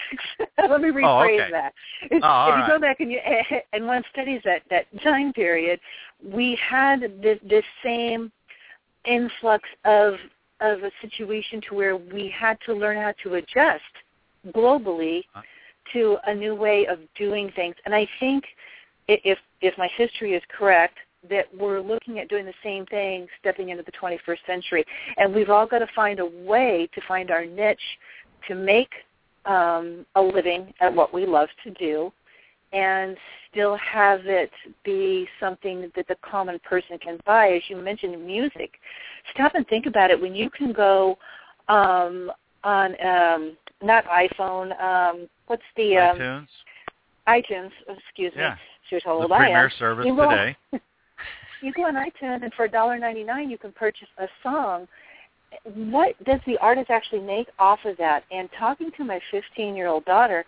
Let 0.68 0.80
me 0.82 0.90
Oh, 0.90 0.92
rephrase 0.92 1.40
okay. 1.40 1.50
that. 1.50 1.72
If, 2.02 2.22
Oh, 2.22 2.50
if 2.50 2.56
you 2.56 2.62
right. 2.62 2.68
go 2.68 2.78
back 2.78 3.00
and 3.00 3.10
you 3.10 3.18
and 3.72 3.86
one 3.86 4.02
studies 4.12 4.42
that 4.44 4.62
that 4.70 4.84
time 5.02 5.32
period, 5.32 5.80
we 6.22 6.58
had 6.62 7.00
this, 7.22 7.38
this 7.48 7.64
same 7.82 8.30
influx 9.06 9.66
of 9.86 10.14
of 10.60 10.82
a 10.82 10.90
situation 11.02 11.60
to 11.68 11.74
where 11.74 11.96
we 11.96 12.32
had 12.36 12.58
to 12.66 12.74
learn 12.74 12.96
how 12.96 13.12
to 13.22 13.34
adjust 13.34 13.82
globally 14.54 15.22
to 15.92 16.16
a 16.26 16.34
new 16.34 16.54
way 16.54 16.86
of 16.86 16.98
doing 17.16 17.50
things. 17.54 17.74
And 17.84 17.94
I 17.94 18.08
think 18.20 18.44
if 19.08 19.38
if 19.60 19.76
my 19.78 19.88
history 19.96 20.34
is 20.34 20.42
correct, 20.56 20.96
that 21.30 21.46
we're 21.56 21.80
looking 21.80 22.18
at 22.18 22.28
doing 22.28 22.44
the 22.44 22.54
same 22.62 22.86
thing 22.86 23.26
stepping 23.40 23.70
into 23.70 23.82
the 23.82 23.92
21st 23.92 24.38
century. 24.46 24.84
And 25.16 25.34
we've 25.34 25.50
all 25.50 25.66
got 25.66 25.78
to 25.78 25.88
find 25.94 26.20
a 26.20 26.26
way 26.26 26.88
to 26.94 27.00
find 27.08 27.30
our 27.30 27.44
niche 27.44 27.78
to 28.48 28.54
make 28.54 28.90
um, 29.44 30.04
a 30.14 30.22
living 30.22 30.72
at 30.80 30.94
what 30.94 31.12
we 31.14 31.26
love 31.26 31.48
to 31.64 31.70
do 31.72 32.12
and 32.76 33.16
still 33.50 33.76
have 33.76 34.26
it 34.26 34.50
be 34.84 35.26
something 35.40 35.90
that 35.96 36.06
the 36.08 36.16
common 36.22 36.58
person 36.58 36.98
can 36.98 37.18
buy. 37.24 37.48
As 37.52 37.62
you 37.68 37.76
mentioned, 37.76 38.24
music. 38.24 38.72
Stop 39.32 39.54
and 39.54 39.66
think 39.68 39.86
about 39.86 40.10
it. 40.10 40.20
When 40.20 40.34
you 40.34 40.50
can 40.50 40.72
go 40.72 41.16
um, 41.68 42.30
on 42.64 42.94
um, 43.04 43.56
not 43.82 44.04
iPhone, 44.06 44.78
um, 44.80 45.28
what's 45.46 45.62
the 45.76 45.96
um, 45.96 46.18
iTunes, 46.18 46.46
iTunes? 47.28 47.70
Excuse 47.88 48.34
me. 48.34 48.42
Yeah. 48.42 48.56
Shows 48.90 49.00
how 49.04 49.26
the 49.26 49.32
I 49.34 49.38
am. 49.38 49.42
premier 49.44 49.72
service 49.78 50.06
You 50.06 50.14
go- 50.14 50.30
today. 50.30 50.56
You 51.62 51.72
go 51.72 51.84
on 51.86 51.94
iTunes, 51.94 52.44
and 52.44 52.52
for 52.52 52.68
$1.99, 52.68 53.50
you 53.50 53.56
can 53.56 53.72
purchase 53.72 54.08
a 54.18 54.28
song. 54.42 54.86
What 55.74 56.22
does 56.24 56.38
the 56.46 56.58
artist 56.58 56.90
actually 56.90 57.22
make 57.22 57.48
off 57.58 57.78
of 57.86 57.96
that? 57.96 58.24
And 58.30 58.50
talking 58.58 58.90
to 58.98 59.04
my 59.04 59.18
15-year-old 59.32 60.04
daughter, 60.04 60.44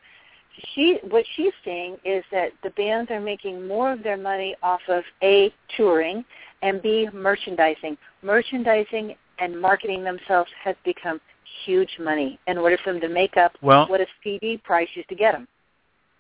she 0.75 0.99
what 1.11 1.25
she's 1.37 1.53
seeing 1.65 1.97
is 2.05 2.25
that 2.33 2.53
the 2.63 2.71
bands 2.71 3.11
are 3.11 3.21
making 3.21 3.67
more 3.67 3.93
of 3.93 4.03
their 4.03 4.17
money 4.17 4.55
off 4.63 4.81
of 4.89 5.05
a 5.23 5.53
touring 5.77 6.25
and 6.63 6.83
b 6.83 7.09
merchandising. 7.13 7.97
Merchandising 8.23 9.15
and 9.39 9.61
marketing 9.61 10.05
themselves 10.05 10.51
has 10.63 10.77
become 10.85 11.21
huge 11.65 11.99
money 12.01 12.39
in 12.47 12.59
order 12.59 12.77
for 12.83 12.93
them 12.93 13.01
to 13.01 13.09
make 13.09 13.37
up 13.37 13.57
Well- 13.63 13.87
what 13.87 14.01
a 14.01 14.07
CD 14.23 14.59
price 14.59 14.89
used 14.95 15.09
to 15.09 15.15
get 15.15 15.33
them. 15.33 15.47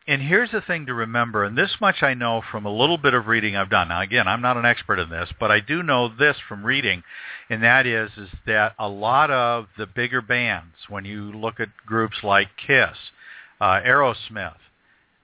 And 0.07 0.23
here's 0.23 0.51
the 0.51 0.63
thing 0.63 0.87
to 0.87 0.95
remember, 0.95 1.45
and 1.45 1.57
this 1.57 1.83
much 1.83 2.03
I 2.03 2.15
know 2.15 2.41
from 2.51 2.65
a 2.65 2.75
little 2.75 2.97
bit 2.97 3.13
of 3.13 3.27
reading 3.27 3.57
I've 3.57 3.69
done. 3.69 3.89
Now, 3.89 4.01
again, 4.01 4.27
I'm 4.27 4.41
not 4.41 4.57
an 4.57 4.65
expert 4.65 4.99
in 4.99 5.11
this, 5.11 5.31
but 5.39 5.51
I 5.51 5.61
do 5.61 5.83
know 5.83 6.09
this 6.09 6.39
from 6.49 6.65
reading, 6.65 7.03
and 7.51 7.63
that 7.63 7.87
is 7.87 8.11
is 8.17 8.31
that 8.47 8.75
a 8.79 8.89
lot 8.89 9.31
of 9.31 9.67
the 9.77 9.85
bigger 9.85 10.23
bands, 10.23 10.75
when 10.89 11.05
you 11.05 11.31
look 11.33 11.61
at 11.61 11.69
groups 11.85 12.17
like 12.23 12.49
Kiss, 12.57 12.97
uh, 13.61 13.81
Aerosmith, 13.81 14.55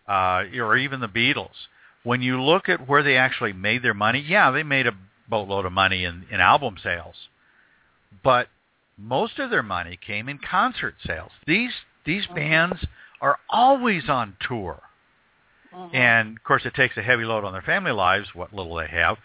uh, 0.08 0.44
or 0.58 0.76
even 0.76 1.00
the 1.00 1.08
Beatles, 1.08 1.68
when 2.02 2.22
you 2.22 2.40
look 2.40 2.68
at 2.68 2.86
where 2.88 3.02
they 3.02 3.16
actually 3.16 3.52
made 3.52 3.82
their 3.82 3.94
money, 3.94 4.24
yeah, 4.26 4.50
they 4.50 4.62
made 4.62 4.86
a 4.86 4.92
boatload 5.28 5.64
of 5.64 5.72
money 5.72 6.04
in, 6.04 6.26
in 6.30 6.40
album 6.40 6.76
sales, 6.82 7.14
but 8.22 8.48
most 8.96 9.38
of 9.38 9.50
their 9.50 9.62
money 9.62 9.98
came 10.06 10.28
in 10.28 10.38
concert 10.38 10.94
sales. 11.04 11.32
These 11.46 11.72
these 12.04 12.26
bands 12.26 12.84
are 13.20 13.38
always 13.48 14.08
on 14.08 14.36
tour. 14.46 14.82
Mhm. 15.74 15.94
And 15.94 16.36
of 16.36 16.44
course, 16.44 16.66
it 16.66 16.74
takes 16.74 16.96
a 16.96 17.02
heavy 17.02 17.24
load 17.24 17.44
on 17.44 17.52
their 17.52 17.62
family 17.62 17.92
lives, 17.92 18.34
what 18.34 18.52
little 18.52 18.74
they 18.76 18.86
have. 18.86 19.18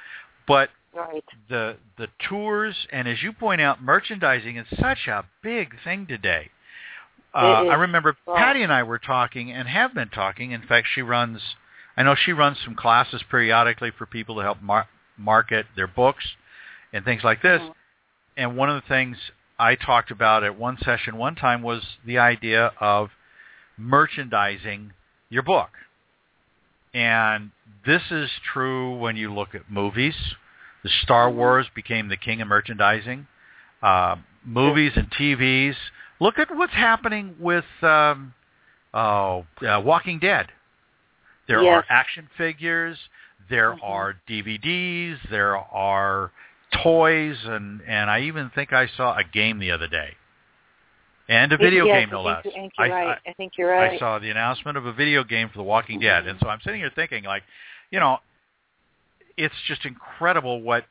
But 0.47 0.69
right. 0.93 1.23
the 1.49 1.77
the 1.97 2.07
tours, 2.27 2.87
and 2.91 3.07
as 3.07 3.21
you 3.21 3.33
point 3.33 3.61
out, 3.61 3.81
merchandising 3.81 4.55
is 4.55 4.67
such 4.79 5.07
a 5.07 5.25
big 5.43 5.75
thing 5.83 6.07
today. 6.07 6.49
Uh, 7.33 7.65
I 7.65 7.75
remember 7.75 8.17
Right. 8.25 8.38
Patty 8.38 8.63
and 8.63 8.74
I 8.74 8.83
were 8.83 9.00
talking, 9.00 9.51
and 9.51 9.67
have 9.67 9.93
been 9.93 10.09
talking. 10.09 10.51
In 10.51 10.62
fact, 10.63 10.88
she 10.93 11.01
runs. 11.01 11.55
I 11.95 12.03
know 12.03 12.15
she 12.15 12.33
runs 12.33 12.59
some 12.63 12.75
classes 12.75 13.21
periodically 13.29 13.91
for 13.91 14.05
people 14.05 14.36
to 14.36 14.41
help 14.41 14.62
mar- 14.62 14.88
market 15.17 15.67
their 15.75 15.88
books 15.88 16.36
and 16.93 17.03
things 17.05 17.24
like 17.24 17.41
this. 17.41 17.62
Mhm. 17.62 17.74
And 18.38 18.57
one 18.57 18.69
of 18.69 18.75
the 18.75 18.88
things 18.88 19.17
I 19.59 19.75
talked 19.75 20.09
about 20.12 20.43
at 20.43 20.55
one 20.55 20.77
session 20.77 21.17
one 21.17 21.36
time 21.36 21.62
was 21.62 21.98
the 22.05 22.17
idea 22.17 22.71
of 22.79 23.12
merchandising 23.77 24.93
your 25.29 25.43
book. 25.43 25.71
And 26.93 27.51
this 27.86 28.12
is 28.12 28.31
true 28.39 28.95
when 28.98 29.15
you 29.15 29.33
look 29.33 29.53
at 29.53 29.69
movies. 29.69 30.36
The 30.83 30.89
Star 30.89 31.29
Wars 31.29 31.67
became 31.75 32.07
the 32.07 32.17
king 32.17 32.41
of 32.41 32.48
merchandising. 32.48 33.27
Uh, 33.83 34.15
movies 34.43 34.93
and 34.95 35.12
TVs. 35.12 35.75
Look 36.19 36.38
at 36.39 36.55
what's 36.55 36.73
happening 36.73 37.35
with 37.39 37.65
um, 37.81 38.33
oh, 38.93 39.45
uh, 39.65 39.81
Walking 39.83 40.19
Dead. 40.19 40.47
There 41.47 41.61
Yes. 41.63 41.83
are 41.83 41.85
action 41.89 42.29
figures. 42.38 42.97
There 43.49 43.73
Mhm. 43.73 43.79
are 43.83 44.15
DVDs. 44.27 45.17
There 45.29 45.57
are 45.57 46.31
toys, 46.83 47.43
and 47.45 47.81
and 47.88 48.09
I 48.09 48.21
even 48.21 48.49
think 48.51 48.73
I 48.73 48.88
saw 48.88 49.15
a 49.17 49.23
game 49.23 49.57
the 49.59 49.71
other 49.71 49.88
day, 49.88 50.15
and 51.27 51.51
a 51.51 51.57
video 51.57 51.85
yes, 51.85 52.01
game 52.01 52.09
no 52.11 52.19
I 52.21 52.23
less. 52.33 52.45
I 52.45 52.49
think 52.51 52.73
you're 52.77 52.85
I- 52.85 53.05
right. 53.05 53.19
I, 53.25 53.33
think 53.33 53.57
you're 53.57 53.69
right. 53.71 53.93
I 53.93 53.97
saw 53.97 54.19
the 54.19 54.29
announcement 54.29 54.77
of 54.77 54.85
a 54.85 54.93
video 54.93 55.23
game 55.23 55.49
for 55.49 55.57
The 55.57 55.63
Walking 55.63 55.99
Dead, 55.99 56.27
and 56.27 56.39
so 56.39 56.47
I'm 56.49 56.61
sitting 56.61 56.79
here 56.79 56.91
thinking, 56.91 57.23
like, 57.23 57.43
you 57.89 57.99
know, 57.99 58.19
it's 59.38 59.59
just 59.67 59.85
incredible 59.85 60.61
what 60.61 60.85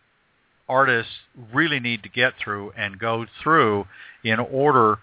artists 0.68 1.12
really 1.52 1.78
need 1.80 2.02
to 2.02 2.08
get 2.08 2.34
through 2.38 2.72
and 2.76 2.98
go 2.98 3.24
through 3.42 3.86
in 4.24 4.40
order 4.40 4.98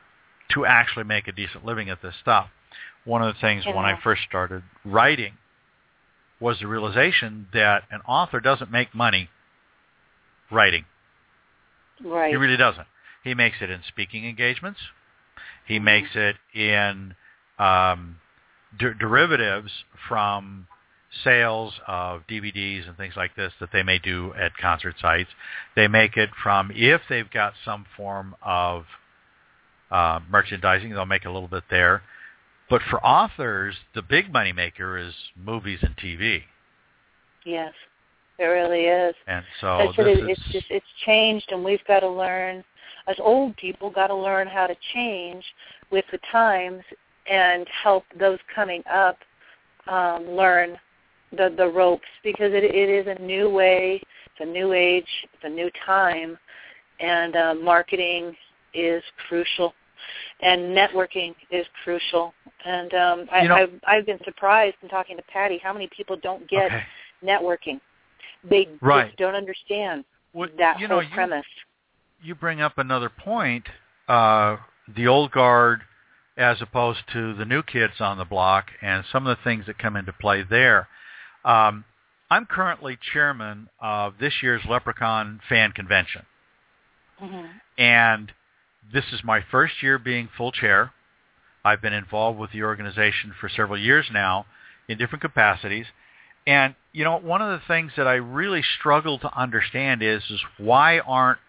to 0.53 0.65
actually 0.65 1.05
make 1.05 1.27
a 1.27 1.31
decent 1.31 1.65
living 1.65 1.89
at 1.89 2.01
this 2.01 2.15
stuff. 2.21 2.49
One 3.03 3.21
of 3.21 3.33
the 3.33 3.39
things 3.39 3.65
when 3.65 3.85
I 3.85 3.99
first 4.03 4.23
started 4.27 4.63
writing 4.83 5.33
was 6.39 6.59
the 6.59 6.67
realization 6.67 7.47
that 7.53 7.83
an 7.91 8.01
author 8.07 8.39
doesn't 8.39 8.71
make 8.71 8.93
money 8.93 9.29
writing. 10.51 10.85
right. 12.03 12.29
He 12.29 12.35
really 12.35 12.57
doesn't. 12.57 12.87
He 13.23 13.33
makes 13.33 13.57
it 13.61 13.69
in 13.69 13.81
speaking 13.87 14.27
engagements. 14.27 14.79
He 15.67 15.79
makes 15.79 16.09
it 16.13 16.35
in 16.53 17.15
um, 17.57 18.17
der- 18.77 18.93
derivatives 18.93 19.71
from 20.07 20.67
sales 21.23 21.73
of 21.87 22.21
DVDs 22.29 22.87
and 22.87 22.97
things 22.97 23.13
like 23.15 23.35
this 23.35 23.53
that 23.59 23.69
they 23.71 23.83
may 23.83 23.97
do 23.97 24.33
at 24.39 24.55
concert 24.57 24.95
sites. 25.01 25.29
They 25.75 25.87
make 25.87 26.17
it 26.17 26.29
from 26.41 26.71
if 26.73 27.01
they've 27.09 27.29
got 27.29 27.53
some 27.63 27.85
form 27.95 28.35
of 28.41 28.85
uh, 29.95 30.19
merchandising, 30.29 30.89
they'll 30.89 31.05
make 31.05 31.25
a 31.25 31.29
little 31.29 31.47
bit 31.47 31.63
there. 31.69 32.01
But 32.69 32.81
for 32.89 32.99
authors, 33.05 33.75
the 33.93 34.01
big 34.01 34.31
money 34.33 34.51
maker 34.51 34.97
is 34.97 35.13
movies 35.41 35.79
and 35.83 35.95
TV. 35.95 36.41
Yes, 37.45 37.73
it 38.37 38.43
really 38.43 38.85
is. 38.85 39.15
And 39.27 39.45
so 39.61 39.77
That's 39.77 39.97
this 39.97 40.07
it, 40.07 40.19
is 40.19 40.29
it's 40.29 40.51
just 40.51 40.65
it's 40.69 40.85
changed, 41.05 41.47
and 41.51 41.63
we've 41.63 41.83
got 41.87 42.01
to 42.01 42.09
learn. 42.09 42.63
As 43.07 43.15
old 43.19 43.55
people, 43.57 43.91
got 43.91 44.07
to 44.07 44.15
learn 44.15 44.47
how 44.47 44.65
to 44.67 44.75
change 44.93 45.43
with 45.91 46.05
the 46.11 46.19
times 46.31 46.83
and 47.29 47.67
help 47.83 48.03
those 48.19 48.39
coming 48.53 48.83
up 48.91 49.17
um, 49.87 50.27
learn 50.27 50.77
the 51.31 51.53
the 51.55 51.67
ropes 51.67 52.07
because 52.23 52.51
it 52.51 52.63
it 52.63 52.89
is 52.89 53.07
a 53.07 53.21
new 53.21 53.49
way, 53.49 54.01
it's 54.25 54.41
a 54.41 54.45
new 54.45 54.73
age, 54.73 55.07
it's 55.33 55.43
a 55.43 55.49
new 55.49 55.69
time, 55.85 56.37
and 56.99 57.35
uh, 57.35 57.53
marketing 57.53 58.35
is 58.73 59.03
crucial, 59.27 59.73
and 60.41 60.75
networking 60.75 61.33
is 61.51 61.65
crucial. 61.83 62.33
And 62.65 62.93
um, 62.93 63.25
I, 63.31 63.41
You 63.43 63.49
know- 63.49 63.55
I've 63.55 63.73
I've 63.87 64.05
been 64.05 64.19
surprised 64.25 64.75
in 64.81 64.89
talking 64.89 65.17
to 65.17 65.23
Patty 65.23 65.57
how 65.63 65.73
many 65.73 65.87
people 65.95 66.17
don't 66.21 66.47
get 66.49 66.65
okay. 66.67 66.83
networking. 67.23 67.79
They 68.43 68.67
Right. 68.81 69.07
just 69.07 69.17
don't 69.17 69.35
understand 69.35 70.05
Well, 70.33 70.49
that 70.57 70.79
you 70.79 70.87
whole 70.87 70.97
know, 70.97 71.01
you, 71.01 71.13
premise. 71.13 71.45
you 72.21 72.35
bring 72.35 72.61
up 72.61 72.77
another 72.77 73.09
point. 73.09 73.65
Uh, 74.07 74.57
the 74.95 75.07
old 75.07 75.31
guard, 75.31 75.81
as 76.37 76.61
opposed 76.61 76.99
to 77.13 77.33
the 77.35 77.45
new 77.45 77.63
kids 77.63 77.93
on 77.99 78.17
the 78.17 78.25
block, 78.25 78.67
and 78.81 79.03
some 79.11 79.25
of 79.25 79.35
the 79.37 79.43
things 79.43 79.65
that 79.65 79.77
come 79.79 79.95
into 79.95 80.13
play 80.13 80.43
there. 80.43 80.87
Um, 81.43 81.85
I'm 82.29 82.45
currently 82.45 82.97
chairman 83.13 83.69
of 83.79 84.15
this 84.19 84.33
year's 84.43 84.61
LepreCon 84.63 85.39
Fan 85.47 85.71
Convention. 85.71 86.25
Mhm. 87.21 87.49
And 87.77 88.31
this 88.93 89.05
is 89.11 89.23
my 89.23 89.41
first 89.51 89.81
year 89.81 89.97
being 89.97 90.29
full 90.37 90.51
chair. 90.51 90.91
I've 91.63 91.81
been 91.81 91.93
involved 91.93 92.39
with 92.39 92.51
the 92.51 92.63
organization 92.63 93.33
for 93.39 93.49
several 93.49 93.77
years 93.77 94.05
now 94.11 94.45
in 94.87 94.97
different 94.97 95.21
capacities. 95.21 95.87
And 96.45 96.75
you 96.93 97.03
know, 97.03 97.17
one 97.17 97.41
of 97.41 97.49
the 97.49 97.65
things 97.67 97.93
that 97.97 98.07
I 98.07 98.15
really 98.15 98.63
struggle 98.79 99.17
to 99.19 99.37
understand 99.37 100.03
is 100.03 100.23
is 100.29 100.41
why 100.57 100.99
aren't 100.99 101.39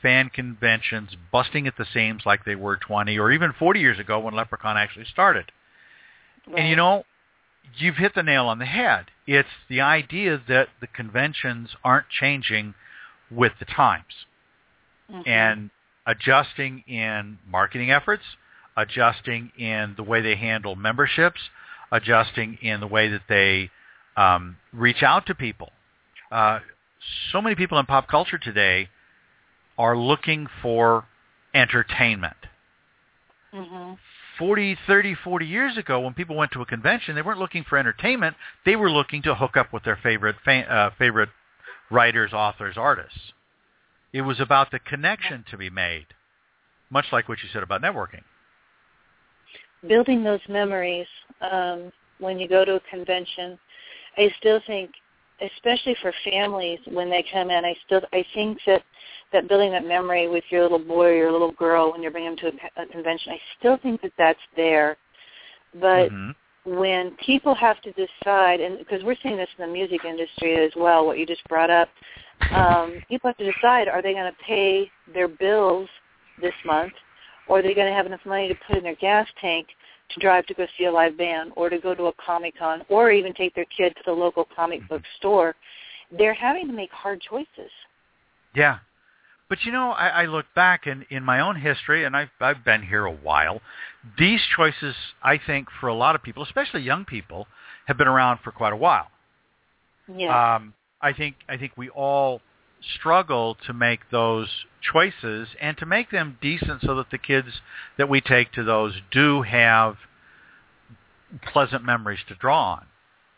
fan 0.00 0.30
conventions 0.30 1.16
busting 1.32 1.66
at 1.66 1.76
the 1.76 1.86
seams 1.92 2.22
like 2.24 2.44
they 2.44 2.54
were 2.54 2.76
20 2.76 3.18
or 3.18 3.32
even 3.32 3.52
40 3.58 3.80
years 3.80 3.98
ago 3.98 4.20
when 4.20 4.34
LepreCon 4.34 4.76
actually 4.76 5.06
started? 5.06 5.50
And 6.56 6.68
you 6.68 6.76
know, 6.76 7.04
you've 7.76 7.96
hit 7.96 8.14
the 8.14 8.22
nail 8.22 8.46
on 8.46 8.58
the 8.58 8.66
head. 8.66 9.06
It's 9.26 9.48
the 9.68 9.80
idea 9.80 10.40
that 10.46 10.68
the 10.80 10.86
conventions 10.86 11.70
aren't 11.82 12.08
changing 12.10 12.74
with 13.30 13.52
the 13.58 13.64
times 13.64 14.26
Mhm. 15.10 15.26
and 15.26 15.70
adjusting 16.06 16.84
in 16.86 17.38
marketing 17.48 17.90
efforts, 17.90 18.22
adjusting 18.76 19.50
in 19.58 19.94
the 19.96 20.02
way 20.02 20.20
they 20.20 20.36
handle 20.36 20.76
memberships, 20.76 21.40
adjusting 21.92 22.58
in 22.62 22.80
the 22.80 22.86
way 22.86 23.08
that 23.08 23.22
they 23.28 23.70
um, 24.16 24.56
reach 24.72 25.02
out 25.02 25.26
to 25.26 25.34
people. 25.34 25.70
Uh, 26.30 26.60
so 27.32 27.40
many 27.40 27.54
people 27.54 27.78
in 27.78 27.86
pop 27.86 28.08
culture 28.08 28.38
today 28.38 28.88
are 29.78 29.96
looking 29.96 30.46
for 30.62 31.04
entertainment. 31.54 32.36
Mhm. 33.52 33.98
40, 34.38 34.74
30, 34.86 35.14
40 35.14 35.46
years 35.46 35.76
ago, 35.76 36.00
when 36.00 36.12
people 36.12 36.34
went 36.34 36.50
to 36.52 36.60
a 36.60 36.66
convention, 36.66 37.14
they 37.14 37.22
weren't 37.22 37.38
looking 37.38 37.62
for 37.62 37.78
entertainment. 37.78 38.36
They 38.64 38.74
were 38.74 38.90
looking 38.90 39.22
to 39.22 39.34
hook 39.34 39.56
up 39.56 39.72
with 39.72 39.84
their 39.84 39.96
favorite 39.96 40.36
fa- 40.44 40.68
uh, 40.68 40.90
favorite 40.98 41.28
writers, 41.90 42.32
authors, 42.32 42.76
artists. 42.76 43.32
It 44.14 44.22
was 44.22 44.38
about 44.40 44.70
the 44.70 44.78
connection 44.78 45.44
to 45.50 45.58
be 45.58 45.68
made, 45.68 46.06
much 46.88 47.06
like 47.10 47.28
what 47.28 47.38
you 47.42 47.48
said 47.52 47.64
about 47.64 47.82
networking. 47.82 48.22
building 49.88 50.24
those 50.24 50.40
memories 50.48 51.06
um, 51.40 51.92
when 52.18 52.38
you 52.38 52.48
go 52.48 52.64
to 52.64 52.76
a 52.76 52.80
convention. 52.88 53.58
I 54.16 54.30
still 54.38 54.60
think, 54.66 54.90
especially 55.42 55.96
for 56.00 56.12
families 56.30 56.78
when 56.90 57.10
they 57.10 57.24
come 57.32 57.50
in, 57.50 57.64
I 57.64 57.74
still 57.84 58.02
I 58.12 58.24
think 58.32 58.58
that 58.66 58.82
that 59.32 59.48
building 59.48 59.72
that 59.72 59.84
memory 59.86 60.28
with 60.28 60.44
your 60.48 60.62
little 60.62 60.78
boy 60.78 61.06
or 61.06 61.14
your 61.14 61.32
little 61.32 61.52
girl 61.52 61.90
when 61.92 62.00
you're 62.00 62.12
bringing 62.12 62.36
them 62.36 62.52
to 62.52 62.80
a, 62.80 62.82
a 62.84 62.86
convention, 62.86 63.32
I 63.32 63.40
still 63.58 63.76
think 63.78 64.00
that 64.02 64.12
that's 64.16 64.38
there. 64.56 64.96
But 65.80 66.12
Mhm. 66.12 66.34
when 66.64 67.16
people 67.16 67.54
have 67.56 67.80
to 67.82 67.92
decide, 67.92 68.60
and 68.60 68.78
because 68.78 69.02
we're 69.02 69.16
seeing 69.22 69.36
this 69.36 69.50
in 69.58 69.66
the 69.66 69.72
music 69.72 70.04
industry 70.04 70.64
as 70.64 70.72
well, 70.76 71.04
what 71.04 71.18
you 71.18 71.26
just 71.26 71.44
brought 71.48 71.68
up, 71.68 71.88
um, 72.54 73.02
people 73.08 73.28
have 73.30 73.36
to 73.38 73.52
decide: 73.52 73.88
are 73.88 74.02
they 74.02 74.12
going 74.12 74.30
to 74.30 74.38
pay 74.44 74.90
their 75.12 75.28
bills 75.28 75.88
this 76.40 76.54
month, 76.64 76.92
or 77.48 77.58
are 77.58 77.62
they 77.62 77.74
going 77.74 77.86
to 77.86 77.92
have 77.92 78.06
enough 78.06 78.24
money 78.24 78.48
to 78.48 78.54
put 78.66 78.76
in 78.76 78.82
their 78.82 78.96
gas 78.96 79.26
tank 79.40 79.68
to 80.10 80.20
drive 80.20 80.46
to 80.46 80.54
go 80.54 80.66
see 80.76 80.84
a 80.84 80.92
live 80.92 81.16
band, 81.16 81.52
or 81.56 81.70
to 81.70 81.78
go 81.78 81.94
to 81.94 82.04
a 82.04 82.12
comic 82.14 82.58
con, 82.58 82.82
or 82.88 83.10
even 83.10 83.32
take 83.32 83.54
their 83.54 83.66
kid 83.76 83.94
to 83.96 84.02
the 84.06 84.12
local 84.12 84.46
comic 84.54 84.86
book 84.88 85.02
store? 85.18 85.54
They're 86.16 86.34
having 86.34 86.66
to 86.66 86.72
make 86.72 86.90
hard 86.90 87.20
choices. 87.20 87.70
Yeah. 88.54 88.78
But 89.48 89.58
you 89.64 89.72
know, 89.72 89.90
I, 89.90 90.08
I 90.08 90.24
look 90.26 90.46
back 90.54 90.86
in, 90.86 91.04
in 91.10 91.22
my 91.22 91.40
own 91.40 91.56
history, 91.56 92.04
and 92.04 92.16
I've, 92.16 92.30
I've 92.40 92.64
been 92.64 92.82
here 92.82 93.04
a 93.04 93.12
while. 93.12 93.60
These 94.18 94.40
choices, 94.56 94.94
I 95.22 95.38
think, 95.38 95.68
for 95.80 95.88
a 95.88 95.94
lot 95.94 96.14
of 96.14 96.22
people, 96.22 96.42
especially 96.42 96.82
young 96.82 97.04
people, 97.04 97.46
have 97.86 97.98
been 97.98 98.08
around 98.08 98.40
for 98.42 98.52
quite 98.52 98.72
a 98.72 98.76
while. 98.76 99.08
Yeah. 100.08 100.56
Um, 100.56 100.74
I 101.04 101.12
think 101.12 101.36
I 101.48 101.58
think 101.58 101.72
we 101.76 101.90
all 101.90 102.40
struggle 102.96 103.56
to 103.66 103.74
make 103.74 104.00
those 104.10 104.48
choices 104.80 105.48
and 105.60 105.76
to 105.78 105.86
make 105.86 106.10
them 106.10 106.38
decent 106.40 106.80
so 106.80 106.96
that 106.96 107.10
the 107.10 107.18
kids 107.18 107.48
that 107.98 108.08
we 108.08 108.22
take 108.22 108.52
to 108.52 108.64
those 108.64 108.94
do 109.10 109.42
have 109.42 109.96
pleasant 111.52 111.84
memories 111.84 112.20
to 112.28 112.34
draw 112.34 112.74
on. 112.74 112.86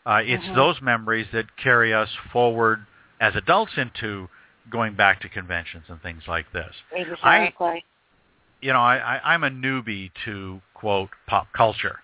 Uh, 0.05 0.21
it's 0.23 0.43
Mhm. 0.45 0.55
those 0.55 0.81
memories 0.81 1.27
that 1.33 1.57
carry 1.57 1.93
us 1.93 2.13
forward 2.31 2.85
as 3.19 3.35
adults 3.35 3.77
into 3.77 4.29
going 4.69 4.93
back 4.93 5.19
to 5.21 5.29
conventions 5.29 5.83
and 5.89 6.01
things 6.01 6.25
like 6.27 6.49
this. 6.53 6.73
exactly. 6.91 7.83
You 8.61 8.73
know, 8.73 8.81
I, 8.81 9.17
I, 9.17 9.33
I'm 9.33 9.43
a 9.43 9.49
newbie 9.49 10.11
to 10.25 10.61
quote 10.73 11.09
pop 11.27 11.51
culture. 11.51 11.99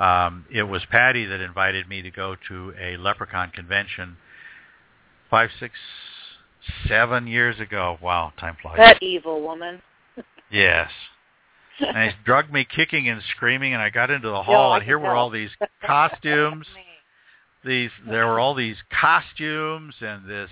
Um, 0.00 0.46
it 0.50 0.62
was 0.62 0.84
Patty 0.86 1.26
that 1.26 1.40
invited 1.40 1.86
me 1.86 2.02
to 2.02 2.10
go 2.10 2.34
to 2.48 2.74
a 2.78 2.96
LepreCon 2.96 3.52
convention 3.52 4.16
five, 5.32 5.48
six, 5.58 5.74
seven 6.86 7.26
years 7.26 7.58
ago. 7.58 7.96
Wow, 8.02 8.34
time 8.38 8.54
flies. 8.60 8.76
that 8.76 9.02
evil 9.02 9.40
woman. 9.42 9.82
yes. 10.50 10.90
And 11.80 12.10
he 12.10 12.16
drugged 12.24 12.52
me 12.52 12.64
kicking 12.64 13.08
and 13.08 13.20
screaming, 13.34 13.72
and 13.72 13.82
I 13.82 13.88
got 13.88 14.10
into 14.10 14.28
the 14.28 14.42
hall, 14.42 14.72
I 14.72 14.76
and 14.76 14.84
here 14.84 14.98
were 14.98 15.14
all 15.14 15.30
these 15.30 15.50
costumes. 15.84 16.66
these 17.64 17.90
there 18.06 18.26
were 18.26 18.38
all 18.38 18.54
these 18.54 18.76
costumes 19.00 19.94
and 20.00 20.28
this 20.28 20.50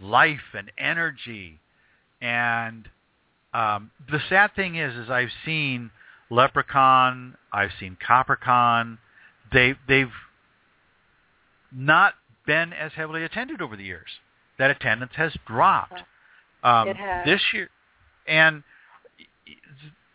life 0.00 0.40
and 0.54 0.70
energy, 0.76 1.60
and 2.20 2.88
um, 3.54 3.92
the 4.10 4.18
sad 4.28 4.54
thing 4.54 4.74
is, 4.74 4.94
is 4.96 5.08
I've 5.08 5.30
seen 5.46 5.92
LepreCon, 6.30 7.34
I've 7.52 7.70
seen 7.78 7.96
Coppercon. 8.06 8.98
They 9.52 9.76
they've 9.88 10.12
not 11.72 12.14
been 12.46 12.72
as 12.72 12.92
heavily 12.92 13.24
attended 13.24 13.60
over 13.60 13.76
the 13.76 13.84
years. 13.84 14.08
That 14.58 14.70
attendance 14.70 15.12
has 15.16 15.32
dropped. 15.46 16.02
Um, 16.62 16.88
It 16.88 16.96
has. 16.96 17.24
This 17.26 17.42
year, 17.52 17.68
and 18.26 18.62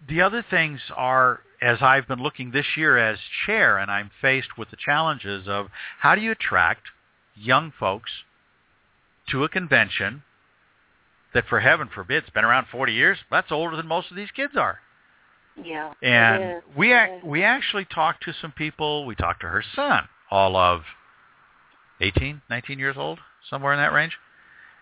the 0.07 0.21
other 0.21 0.43
things 0.49 0.79
are, 0.95 1.41
as 1.61 1.77
I've 1.81 2.07
been 2.07 2.21
looking 2.21 2.51
this 2.51 2.65
year 2.75 2.97
as 2.97 3.19
chair, 3.45 3.77
and 3.77 3.91
I'm 3.91 4.09
faced 4.21 4.57
with 4.57 4.69
the 4.71 4.77
challenges 4.77 5.47
of 5.47 5.67
how 5.99 6.15
do 6.15 6.21
you 6.21 6.31
attract 6.31 6.87
young 7.35 7.71
folks 7.79 8.11
to 9.29 9.43
a 9.43 9.49
convention 9.49 10.23
that, 11.33 11.45
for 11.47 11.59
heaven 11.59 11.87
forbid, 11.93 12.23
has 12.23 12.29
been 12.31 12.43
around 12.43 12.67
40 12.71 12.93
years. 12.93 13.17
That's 13.29 13.51
older 13.51 13.75
than 13.77 13.87
most 13.87 14.09
of 14.09 14.17
these 14.17 14.31
kids 14.31 14.57
are. 14.57 14.79
Yeah. 15.63 15.93
And 16.01 16.61
we 16.75 16.93
ac- 16.93 17.21
we 17.23 17.43
actually 17.43 17.85
talked 17.85 18.23
to 18.23 18.33
some 18.33 18.51
people. 18.51 19.05
We 19.05 19.15
talked 19.15 19.41
to 19.41 19.47
her 19.47 19.63
son, 19.75 20.07
all 20.29 20.55
of 20.55 20.81
18, 22.01 22.41
19 22.49 22.79
years 22.79 22.95
old, 22.97 23.19
somewhere 23.49 23.73
in 23.73 23.79
that 23.79 23.93
range. 23.93 24.17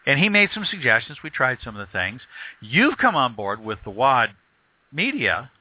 And 0.05 0.19
he 0.19 0.29
made 0.29 0.49
some 0.53 0.65
suggestions. 0.65 1.19
We 1.23 1.29
tried 1.29 1.60
some 1.63 1.75
of 1.75 1.86
the 1.86 1.91
things. 1.91 2.21
You've 2.62 2.97
come 2.97 3.15
on 3.15 3.36
board 3.36 3.63
with 3.63 3.79
the 3.84 3.91
WAD 3.91 4.32
media 4.91 5.51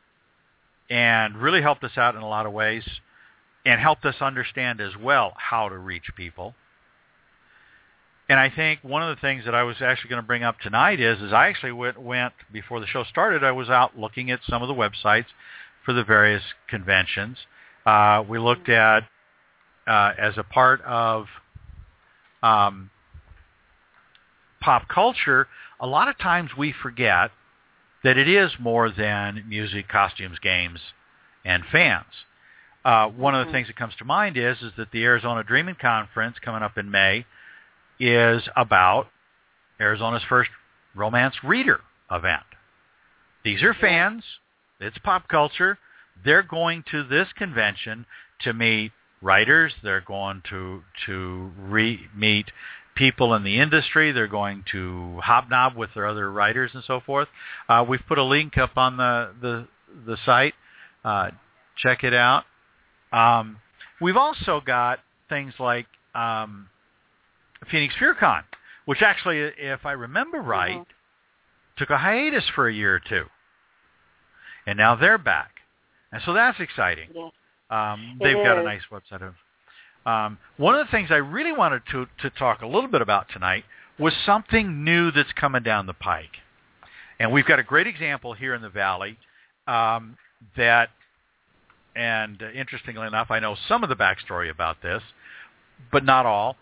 and 0.88 1.36
really 1.36 1.60
helped 1.60 1.84
us 1.84 1.98
out 1.98 2.14
in 2.14 2.22
a 2.22 2.28
lot 2.28 2.46
of 2.46 2.52
ways 2.52 2.84
and 3.66 3.80
helped 3.80 4.04
us 4.04 4.14
understand 4.20 4.80
as 4.80 4.96
well 4.96 5.34
how 5.36 5.68
to 5.68 5.76
reach 5.76 6.10
people. 6.16 6.54
And 8.28 8.38
I 8.38 8.50
think 8.50 8.80
one 8.82 9.02
of 9.02 9.14
the 9.14 9.20
things 9.20 9.44
that 9.46 9.54
I 9.54 9.62
was 9.62 9.76
actually 9.80 10.10
going 10.10 10.22
to 10.22 10.26
bring 10.26 10.42
up 10.42 10.60
tonight 10.60 11.00
is, 11.00 11.20
is 11.20 11.32
I 11.32 11.48
actually 11.48 11.72
went, 11.72 12.00
went 12.00 12.34
before 12.52 12.78
the 12.80 12.86
show 12.86 13.04
started. 13.04 13.42
I 13.42 13.52
was 13.52 13.70
out 13.70 13.98
looking 13.98 14.30
at 14.30 14.40
some 14.48 14.62
of 14.62 14.68
the 14.68 14.74
websites 14.74 15.26
for 15.84 15.94
the 15.94 16.04
various 16.04 16.42
conventions. 16.68 17.38
Uh, 17.86 18.22
we 18.28 18.38
looked 18.38 18.68
at 18.68 19.04
uh, 19.86 20.12
as 20.18 20.34
a 20.36 20.42
part 20.42 20.82
of 20.82 21.26
um, 22.42 22.90
pop 24.60 24.88
culture. 24.88 25.48
A 25.80 25.86
lot 25.86 26.08
of 26.08 26.18
times 26.18 26.50
we 26.56 26.72
forget 26.72 27.30
that 28.04 28.16
it 28.16 28.28
is 28.28 28.52
more 28.58 28.90
than 28.90 29.44
music, 29.48 29.88
costumes, 29.88 30.38
games, 30.38 30.80
and 31.44 31.64
fans. 31.70 32.04
Uh, 32.84 33.08
one 33.08 33.34
of 33.34 33.44
the 33.44 33.50
Mhm. 33.50 33.52
things 33.52 33.66
that 33.66 33.76
comes 33.76 33.94
to 33.96 34.04
mind 34.04 34.36
is 34.36 34.62
is 34.62 34.72
that 34.74 34.90
the 34.92 35.04
Arizona 35.04 35.42
Dreaming 35.42 35.74
Conference 35.74 36.38
coming 36.38 36.62
up 36.62 36.78
in 36.78 36.90
May 36.90 37.26
is 37.98 38.48
about 38.56 39.10
Arizona's 39.80 40.22
first 40.24 40.50
romance 40.94 41.42
reader 41.42 41.80
event. 42.10 42.44
These 43.42 43.62
are 43.62 43.74
fans. 43.74 44.24
It's 44.80 44.98
pop 44.98 45.28
culture. 45.28 45.78
They're 46.24 46.42
going 46.42 46.82
to 46.84 47.02
this 47.04 47.32
convention 47.32 48.06
to 48.40 48.52
meet 48.52 48.92
writers. 49.20 49.72
They're 49.82 50.00
going 50.00 50.42
to 50.50 50.82
to 51.06 51.52
re- 51.58 52.08
meet 52.14 52.46
people 52.94 53.34
in 53.34 53.44
the 53.44 53.58
industry. 53.58 54.12
They're 54.12 54.26
going 54.26 54.64
to 54.72 55.20
hobnob 55.22 55.76
with 55.76 55.90
their 55.94 56.06
other 56.06 56.30
writers 56.30 56.72
and 56.74 56.82
so 56.84 57.00
forth. 57.00 57.28
Uh, 57.68 57.84
we've 57.88 58.04
put 58.06 58.18
a 58.18 58.24
link 58.24 58.58
up 58.58 58.76
on 58.76 58.96
the 58.96 59.30
the 59.40 59.68
the 60.06 60.16
site. 60.24 60.54
Uh, 61.04 61.30
check 61.76 62.02
it 62.04 62.12
out. 62.14 62.44
Um, 63.12 63.58
we've 64.00 64.16
also 64.16 64.60
got 64.60 65.00
things 65.28 65.54
like 65.58 65.86
um, 66.14 66.68
Phoenix 67.70 67.94
FearCon, 68.00 68.42
which 68.84 69.00
actually, 69.02 69.38
if 69.38 69.86
I 69.86 69.92
remember 69.92 70.40
right, 70.40 70.78
Mhm. 70.78 70.86
took 71.76 71.90
a 71.90 71.98
hiatus 71.98 72.44
for 72.54 72.68
a 72.68 72.72
year 72.72 72.94
or 72.96 73.00
two, 73.00 73.26
and 74.66 74.76
now 74.76 74.94
they're 74.96 75.18
back, 75.18 75.60
and 76.12 76.20
so 76.22 76.32
that's 76.34 76.58
exciting. 76.60 77.10
Yeah. 77.14 77.28
Um, 77.70 78.18
they've 78.22 78.36
got 78.36 78.58
a 78.58 78.62
nice 78.62 78.82
website. 78.90 79.22
Of, 79.22 79.34
um, 80.06 80.38
one 80.56 80.74
of 80.74 80.86
the 80.86 80.90
things 80.90 81.10
I 81.10 81.16
really 81.16 81.52
wanted 81.52 81.82
to 81.92 82.06
to 82.22 82.30
talk 82.30 82.62
a 82.62 82.66
little 82.66 82.88
bit 82.88 83.02
about 83.02 83.26
tonight 83.30 83.64
was 83.98 84.14
something 84.24 84.84
new 84.84 85.10
that's 85.10 85.32
coming 85.32 85.62
down 85.62 85.86
the 85.86 85.94
pike, 85.94 86.36
And 87.18 87.32
we've 87.32 87.46
got 87.46 87.58
a 87.58 87.64
great 87.64 87.86
example 87.86 88.32
here 88.32 88.54
in 88.54 88.62
the 88.62 88.68
Valley 88.68 89.18
um, 89.66 90.16
that, 90.56 90.90
and 91.96 92.40
uh, 92.40 92.50
interestingly 92.52 93.06
enough, 93.06 93.30
I 93.30 93.40
know 93.40 93.56
some 93.66 93.82
of 93.82 93.88
the 93.88 93.96
backstory 93.96 94.50
about 94.50 94.80
this, 94.82 95.02
but 95.90 96.04
not 96.04 96.26
all. 96.26 96.56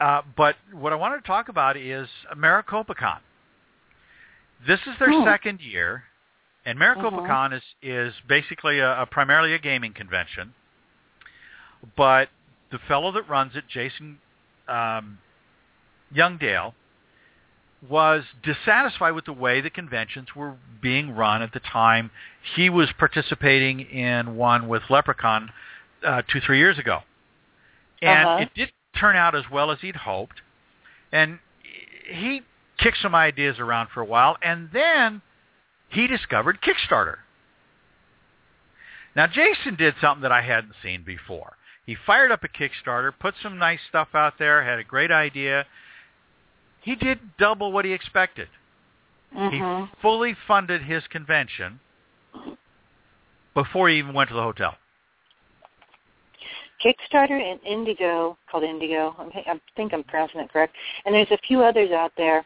Uh, 0.00 0.22
but 0.36 0.56
what 0.72 0.92
I 0.92 0.96
wanted 0.96 1.18
to 1.18 1.26
talk 1.26 1.48
about 1.48 1.76
is 1.76 2.08
MaricopaCon. 2.36 3.20
This 4.66 4.80
is 4.80 4.94
their 4.98 5.12
second 5.24 5.60
year, 5.60 6.02
and 6.64 6.78
MaricopaCon 6.78 7.54
is 7.54 7.62
is 7.82 8.14
basically 8.28 8.78
a, 8.78 9.02
a 9.02 9.06
primarily 9.06 9.54
a 9.54 9.58
gaming 9.58 9.92
convention. 9.92 10.54
But 11.96 12.28
the 12.70 12.78
fellow 12.86 13.10
that 13.12 13.28
runs 13.28 13.56
it, 13.56 13.64
Jason 13.68 14.18
um, 14.68 15.18
Youngdale, 16.14 16.74
was 17.88 18.22
dissatisfied 18.42 19.14
with 19.14 19.24
the 19.24 19.32
way 19.32 19.60
the 19.60 19.70
conventions 19.70 20.28
were 20.36 20.54
being 20.80 21.14
run 21.16 21.42
at 21.42 21.52
the 21.52 21.60
time 21.60 22.10
he 22.54 22.70
was 22.70 22.88
participating 22.98 23.80
in 23.80 24.36
one 24.36 24.68
with 24.68 24.82
LepreCon 24.84 25.48
uh, 26.06 26.22
two 26.30 26.40
three 26.40 26.58
years 26.58 26.78
ago, 26.78 27.00
and 28.00 28.28
Uh-huh. 28.28 28.42
it 28.42 28.54
didn't 28.54 28.72
turn 28.96 29.16
out 29.16 29.34
as 29.34 29.44
well 29.50 29.70
as 29.70 29.78
he'd 29.80 29.96
hoped, 29.96 30.40
and 31.10 31.38
he 32.08 32.42
kicked 32.78 32.98
some 32.98 33.14
ideas 33.14 33.58
around 33.58 33.88
for 33.92 34.00
a 34.00 34.04
while, 34.04 34.36
and 34.42 34.70
then 34.72 35.22
he 35.92 36.06
discovered 36.06 36.58
Kickstarter. 36.62 37.16
Now, 39.14 39.26
Jason 39.26 39.74
did 39.76 39.94
something 40.00 40.22
that 40.22 40.32
I 40.32 40.40
hadn't 40.40 40.74
seen 40.82 41.02
before. 41.02 41.56
He 41.84 41.94
fired 41.94 42.32
up 42.32 42.44
a 42.44 42.48
Kickstarter, 42.48 43.12
put 43.18 43.34
some 43.42 43.58
nice 43.58 43.80
stuff 43.88 44.08
out 44.14 44.38
there, 44.38 44.64
had 44.64 44.78
a 44.78 44.84
great 44.84 45.10
idea. 45.10 45.66
He 46.80 46.94
did 46.94 47.36
double 47.36 47.72
what 47.72 47.84
he 47.84 47.92
expected. 47.92 48.48
Mhm. 49.34 49.52
He 49.52 49.96
fully 50.00 50.34
funded 50.34 50.82
his 50.82 51.06
convention 51.08 51.80
before 53.54 53.88
he 53.90 53.98
even 53.98 54.14
went 54.14 54.28
to 54.28 54.34
the 54.34 54.42
hotel. 54.42 54.78
Kickstarter 56.82 57.40
and 57.40 57.60
Indigo, 57.64 58.36
called 58.50 58.64
Indigo, 58.64 59.14
I 59.18 59.30
think- 59.30 59.46
I 59.46 59.60
think 59.76 59.92
I'm 59.92 60.04
pronouncing 60.04 60.40
it 60.40 60.50
correct, 60.50 60.74
and 61.04 61.14
there's 61.14 61.30
a 61.30 61.38
few 61.38 61.62
others 61.62 61.92
out 61.92 62.12
there, 62.16 62.44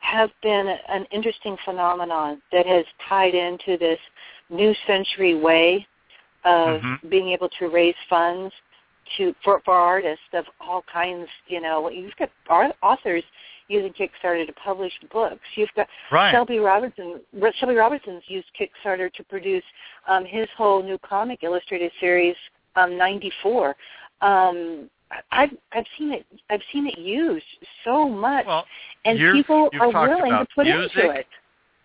have 0.00 0.30
been 0.42 0.68
an 0.88 1.04
interesting 1.10 1.56
phenomenon 1.64 2.40
that 2.52 2.66
has 2.66 2.84
tied 3.08 3.34
into 3.34 3.76
this 3.76 3.98
new 4.50 4.74
century 4.86 5.34
way 5.34 5.86
of 6.44 6.80
Mhm. 6.80 7.10
being 7.10 7.28
able 7.30 7.48
to 7.50 7.68
raise 7.68 7.96
funds 8.08 8.54
to 9.16 9.34
for, 9.42 9.60
for 9.64 9.74
artists 9.74 10.24
of 10.34 10.46
all 10.60 10.82
kinds. 10.82 11.28
You 11.46 11.60
know, 11.60 11.88
you've 11.88 12.16
got 12.16 12.30
art, 12.48 12.76
authors 12.82 13.24
using 13.68 13.92
Kickstarter 13.92 14.46
to 14.46 14.52
publish 14.54 14.92
books. 15.12 15.44
You've 15.54 15.72
got 15.74 15.88
Right. 16.10 16.30
Shelby 16.30 16.58
Robertson. 16.58 17.20
Shelby 17.54 17.74
Robertson's 17.74 18.22
used 18.28 18.48
Kickstarter 18.58 19.12
to 19.12 19.24
produce 19.24 19.64
um, 20.06 20.24
his 20.24 20.48
whole 20.56 20.82
new 20.82 20.98
comic 20.98 21.42
illustrated 21.42 21.92
series, 22.00 22.36
um, 22.76 22.96
'94. 22.96 23.76
Um, 24.20 24.88
I've 25.30 25.50
I've 25.72 25.86
seen 25.96 26.12
it. 26.12 26.26
I've 26.50 26.62
seen 26.72 26.86
it 26.86 26.98
used 26.98 27.44
so 27.84 28.08
much, 28.08 28.46
Well, 28.46 28.66
and 29.04 29.18
people 29.32 29.70
are 29.80 29.88
willing 29.90 30.30
to 30.30 30.46
put 30.54 30.66
music. 30.66 30.96
into 30.96 31.10
it. 31.10 31.26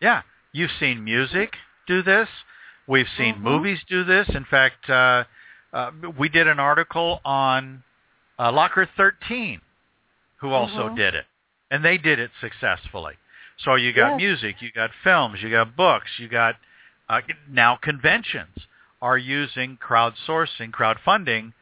Yeah, 0.02 0.22
you've 0.52 0.72
seen 0.80 1.04
music 1.04 1.54
do 1.88 2.02
this. 2.02 2.28
We've 2.88 3.08
seen 3.18 3.36
Mhm. 3.36 3.42
movies 3.42 3.84
do 3.88 4.04
this. 4.04 4.28
In 4.30 4.44
fact, 4.46 4.90
uh, 4.90 5.24
uh, 5.72 5.92
we 6.18 6.28
did 6.30 6.48
an 6.48 6.60
article 6.60 7.22
on 7.24 7.84
uh, 8.40 8.52
Locker 8.52 8.86
13, 8.98 9.62
who 10.38 10.52
also 10.52 10.90
Mhm. 10.90 10.96
did 10.96 11.16
it, 11.16 11.26
and 11.72 11.86
they 11.86 11.98
did 11.98 12.20
it 12.20 12.32
successfully. 12.42 13.16
So 13.58 13.76
you 13.76 13.94
got 13.94 14.14
Yes. 14.14 14.18
music, 14.18 14.62
you 14.62 14.72
got 14.72 14.92
films, 15.04 15.42
you 15.42 15.50
got 15.50 15.76
books, 15.76 16.20
you 16.20 16.28
got 16.28 16.58
uh, 17.10 17.22
now 17.48 17.76
conventions 17.76 18.68
are 19.02 19.18
using 19.18 19.78
crowdsourcing, 19.78 20.72
crowdfunding 20.72 21.54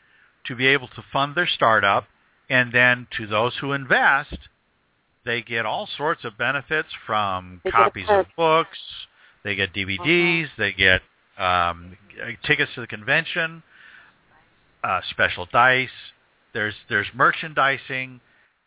to 0.45 0.55
be 0.55 0.67
able 0.67 0.87
to 0.89 1.03
fund 1.13 1.35
their 1.35 1.47
startup, 1.47 2.07
and 2.49 2.71
then 2.73 3.07
to 3.17 3.27
those 3.27 3.57
who 3.57 3.73
invest, 3.73 4.37
they 5.25 5.41
get 5.41 5.65
all 5.65 5.87
sorts 5.97 6.25
of 6.25 6.37
benefits 6.37 6.89
from 7.05 7.61
They 7.63 7.71
copies 7.71 8.07
of 8.09 8.25
books, 8.35 8.77
they 9.43 9.55
get 9.55 9.73
DVDs, 9.73 10.47
they 10.57 10.73
get 10.73 11.01
um, 11.37 11.97
tickets 12.45 12.71
to 12.75 12.81
the 12.81 12.87
convention, 12.87 13.63
uh, 14.83 15.01
special 15.09 15.47
dice. 15.51 15.89
There's 16.53 16.75
there's 16.89 17.07
merchandising, 17.13 18.19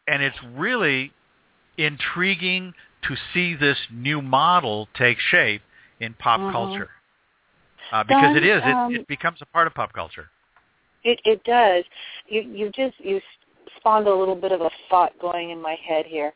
and 0.07 0.23
it's 0.23 0.39
really 0.55 1.13
intriguing 1.77 2.73
to 3.03 3.17
see 3.33 3.55
this 3.55 3.79
new 3.91 4.23
model 4.23 4.89
take 4.95 5.19
shape 5.19 5.63
in 6.01 6.15
pop 6.15 6.41
Mhm. 6.41 6.53
culture 6.53 6.91
uh, 7.93 8.05
because 8.05 8.35
it 8.35 8.45
is 8.45 8.63
it, 8.65 8.77
um, 8.77 8.95
it 8.95 9.07
becomes 9.07 9.43
a 9.43 9.47
part 9.47 9.67
of 9.67 9.75
pop 9.75 9.93
culture. 9.93 10.31
It 11.05 11.21
it 11.25 11.43
does. 11.45 11.85
You 12.27 12.43
you 12.43 12.71
just 12.71 12.99
you 12.99 13.21
spawned 13.77 14.07
a 14.07 14.15
little 14.15 14.37
bit 14.37 14.53
of 14.53 14.61
a 14.61 14.71
thought 14.89 15.13
going 15.21 15.51
in 15.51 15.61
my 15.61 15.77
head 15.87 16.07
here. 16.07 16.33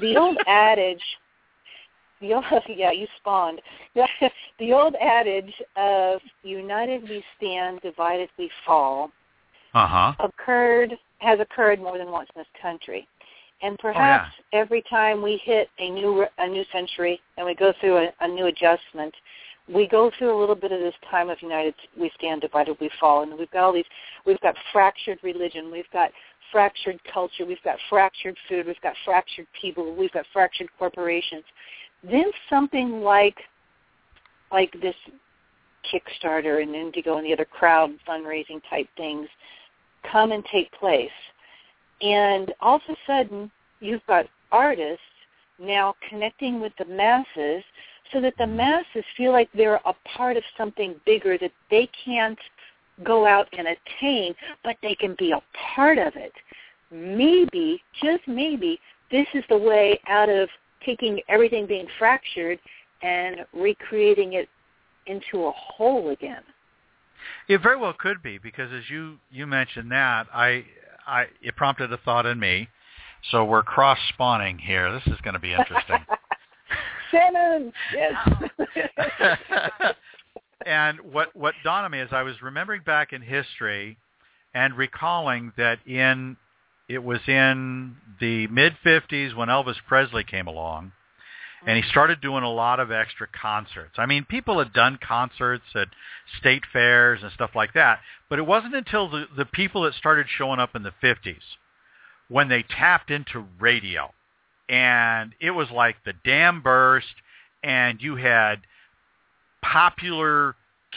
The 0.00 0.16
old 0.16 0.36
adage, 0.46 1.02
the 2.20 2.34
old 2.34 2.44
yeah 2.68 2.92
you 2.92 3.06
spawned 3.18 3.60
the 4.58 4.72
old 4.72 4.94
adage 4.96 5.54
of 5.76 6.20
united 6.42 7.02
we 7.02 7.22
stand, 7.36 7.80
divided 7.80 8.28
we 8.38 8.50
fall 8.66 9.10
Uh 9.74 9.86
huh. 9.86 10.12
occurred 10.20 10.92
has 11.18 11.40
occurred 11.40 11.80
more 11.80 11.98
than 11.98 12.10
once 12.10 12.28
in 12.34 12.40
this 12.40 12.48
country. 12.60 13.06
Oh, 13.62 13.68
And 13.68 13.78
perhaps 13.78 14.30
every 14.52 14.82
time 14.82 15.22
we 15.22 15.40
hit 15.44 15.68
a 15.78 15.90
new 15.90 16.26
a 16.38 16.46
new 16.46 16.64
century 16.72 17.20
and 17.36 17.46
we 17.46 17.54
go 17.54 17.72
through 17.80 17.96
a, 17.98 18.12
a 18.20 18.28
new 18.28 18.46
adjustment, 18.46 19.14
we 19.72 19.88
go 19.88 20.10
through 20.16 20.36
a 20.36 20.38
little 20.38 20.54
bit 20.54 20.72
of 20.72 20.80
this 20.80 20.94
time 21.10 21.28
of 21.28 21.40
united 21.42 21.74
we 21.98 22.10
stand, 22.16 22.40
divided 22.40 22.76
we 22.80 22.90
fall, 23.00 23.22
and 23.22 23.36
we've 23.38 23.50
got 23.50 23.64
all 23.64 23.72
these. 23.72 23.84
We've 24.24 24.40
got 24.40 24.54
fractured 24.72 25.18
religion, 25.22 25.70
we've 25.70 25.90
got 25.92 26.10
fractured 26.52 27.00
culture, 27.12 27.44
we've 27.44 27.62
got 27.64 27.76
fractured 27.88 28.36
food, 28.48 28.66
we've 28.66 28.80
got 28.80 28.94
fractured 29.04 29.46
people, 29.60 29.94
we've 29.94 30.12
got 30.12 30.24
fractured 30.32 30.68
corporations. 30.78 31.44
Then 32.02 32.30
something 32.48 33.00
like 33.00 33.36
like 34.52 34.72
this 34.80 34.94
Kickstarter 35.92 36.62
and 36.62 36.74
Indigo 36.74 37.16
and 37.16 37.26
the 37.26 37.32
other 37.32 37.44
crowd 37.44 37.90
fundraising 38.08 38.60
type 38.70 38.88
things 38.96 39.28
come 40.10 40.32
and 40.32 40.44
take 40.52 40.70
place. 40.72 41.10
And 42.00 42.52
all 42.60 42.76
of 42.76 42.82
a 42.88 42.96
sudden, 43.06 43.50
you've 43.80 44.06
got 44.06 44.26
artists 44.52 45.00
now 45.58 45.94
connecting 46.08 46.60
with 46.60 46.72
the 46.78 46.84
masses 46.84 47.64
so 48.12 48.20
that 48.20 48.34
the 48.38 48.46
masses 48.46 49.04
feel 49.16 49.32
like 49.32 49.48
they're 49.54 49.80
a 49.84 49.94
part 50.16 50.36
of 50.36 50.42
something 50.56 50.94
bigger 51.04 51.38
that 51.38 51.52
they 51.70 51.88
can't 52.04 52.38
go 53.04 53.26
out 53.26 53.48
and 53.56 53.66
attain, 53.68 54.34
but 54.64 54.76
they 54.82 54.94
can 54.94 55.14
be 55.18 55.32
a 55.32 55.42
part 55.74 55.98
of 55.98 56.14
it. 56.16 56.32
Maybe, 56.90 57.82
just 58.02 58.26
maybe, 58.26 58.80
this 59.10 59.26
is 59.34 59.44
the 59.48 59.58
way 59.58 60.00
out 60.08 60.28
of 60.28 60.48
taking 60.84 61.20
everything 61.28 61.66
being 61.66 61.86
fractured 61.98 62.58
and 63.02 63.44
recreating 63.52 64.34
it 64.34 64.48
into 65.06 65.46
a 65.46 65.52
whole 65.52 66.10
again. 66.10 66.42
It 67.48 67.62
very 67.62 67.76
well 67.76 67.92
could 67.92 68.22
be 68.22 68.38
because 68.38 68.72
as 68.72 68.88
you 68.88 69.16
you 69.30 69.46
mentioned 69.46 69.90
that, 69.90 70.26
I 70.32 70.64
I 71.06 71.26
it 71.42 71.56
prompted 71.56 71.92
a 71.92 71.96
thought 71.98 72.26
in 72.26 72.38
me. 72.38 72.68
So 73.30 73.44
we're 73.44 73.62
cross 73.62 73.98
spawning 74.10 74.58
here. 74.58 74.92
This 74.92 75.06
is 75.06 75.20
going 75.22 75.34
to 75.34 75.40
be 75.40 75.52
interesting. 75.52 76.04
Shannon, 77.16 77.72
yes. 77.94 78.14
and 80.66 81.00
what 81.00 81.34
what 81.34 81.54
dawned 81.64 81.84
on 81.84 81.90
me 81.90 82.00
is 82.00 82.08
I 82.12 82.22
was 82.22 82.42
remembering 82.42 82.82
back 82.84 83.12
in 83.12 83.22
history 83.22 83.96
and 84.54 84.76
recalling 84.76 85.52
that 85.56 85.78
in 85.86 86.36
it 86.88 87.02
was 87.02 87.20
in 87.26 87.96
the 88.20 88.46
mid 88.48 88.74
50s 88.84 89.34
when 89.34 89.48
Elvis 89.48 89.76
Presley 89.88 90.24
came 90.24 90.46
along 90.46 90.92
and 91.66 91.76
he 91.76 91.82
mm-hmm. 91.82 91.90
started 91.90 92.20
doing 92.20 92.44
a 92.44 92.52
lot 92.52 92.78
of 92.78 92.92
extra 92.92 93.26
concerts. 93.26 93.94
I 93.96 94.06
mean, 94.06 94.24
people 94.24 94.58
had 94.58 94.72
done 94.72 94.98
concerts 95.02 95.64
at 95.74 95.88
state 96.38 96.62
fairs 96.72 97.20
and 97.22 97.32
stuff 97.32 97.50
like 97.54 97.72
that, 97.74 98.00
but 98.28 98.38
it 98.38 98.46
wasn't 98.46 98.74
until 98.74 99.08
the 99.08 99.26
the 99.36 99.46
people 99.46 99.82
that 99.82 99.94
started 99.94 100.26
showing 100.28 100.60
up 100.60 100.76
in 100.76 100.82
the 100.82 100.92
50s 101.02 101.36
when 102.28 102.48
they 102.48 102.62
tapped 102.62 103.10
into 103.10 103.46
radio 103.60 104.12
and 104.68 105.34
it 105.40 105.50
was 105.50 105.70
like 105.70 105.96
the 106.04 106.12
dam 106.24 106.60
burst 106.60 107.06
and 107.62 108.00
you 108.00 108.16
had 108.16 108.56
popular 109.62 110.54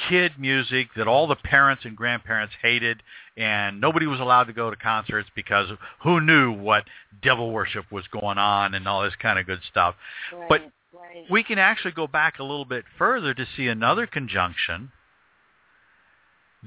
kid 0.08 0.34
music 0.38 0.88
that 0.96 1.08
all 1.08 1.28
the 1.28 1.36
parents 1.36 1.84
and 1.86 1.96
grandparents 1.96 2.54
hated 2.62 3.02
and 3.36 3.82
nobody 3.82 4.06
was 4.06 4.20
allowed 4.20 4.46
to 4.46 4.54
go 4.54 4.70
to 4.70 4.76
concerts 4.76 5.30
because 5.36 5.70
who 6.04 6.22
knew 6.22 6.52
what 6.52 6.84
devil 7.22 7.52
worship 7.52 7.86
was 7.92 8.06
going 8.08 8.38
on 8.38 8.74
and 8.74 8.88
all 8.88 9.04
this 9.04 9.16
kind 9.22 9.40
of 9.40 9.46
good 9.46 9.62
stuff. 9.70 9.96
But 10.48 10.62
Right, 10.62 10.72
right. 11.16 11.26
We 11.30 11.44
can 11.44 11.60
actually 11.60 11.92
go 11.92 12.08
back 12.08 12.40
a 12.40 12.44
little 12.44 12.66
bit 12.66 12.86
further 12.98 13.34
to 13.34 13.46
see 13.56 13.68
another 13.68 14.08
conjunction 14.08 14.92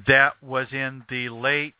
that 0.07 0.43
was 0.43 0.69
in 0.73 1.05
the 1.11 1.29
late, 1.29 1.75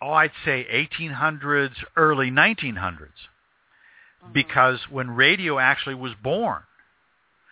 oh, 0.00 0.10
I'd 0.10 0.32
say 0.44 0.66
1800s, 1.00 1.74
early 1.96 2.30
1900s 2.30 3.08
Mhm. 4.24 4.32
because 4.32 4.88
when 4.88 5.10
radio 5.10 5.58
actually 5.58 5.94
was 5.94 6.14
born, 6.14 6.62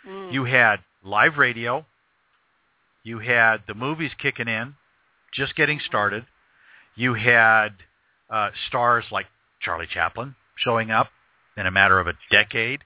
Mm. 0.07 0.33
You 0.33 0.45
had 0.45 0.83
live 1.03 1.37
radio. 1.37 1.85
You 3.03 3.19
had 3.19 3.67
the 3.67 3.75
movies 3.75 4.13
kicking 4.15 4.49
in, 4.49 4.77
just 5.33 5.55
getting 5.55 5.79
started. 5.81 6.27
You 6.95 7.15
had 7.15 7.85
uh, 8.31 8.51
stars 8.69 9.05
like 9.11 9.27
Charlie 9.61 9.87
Chaplin 9.87 10.37
showing 10.57 10.91
up 10.91 11.11
in 11.57 11.67
a 11.67 11.71
matter 11.71 11.99
of 11.99 12.07
a 12.07 12.15
decade. 12.31 12.85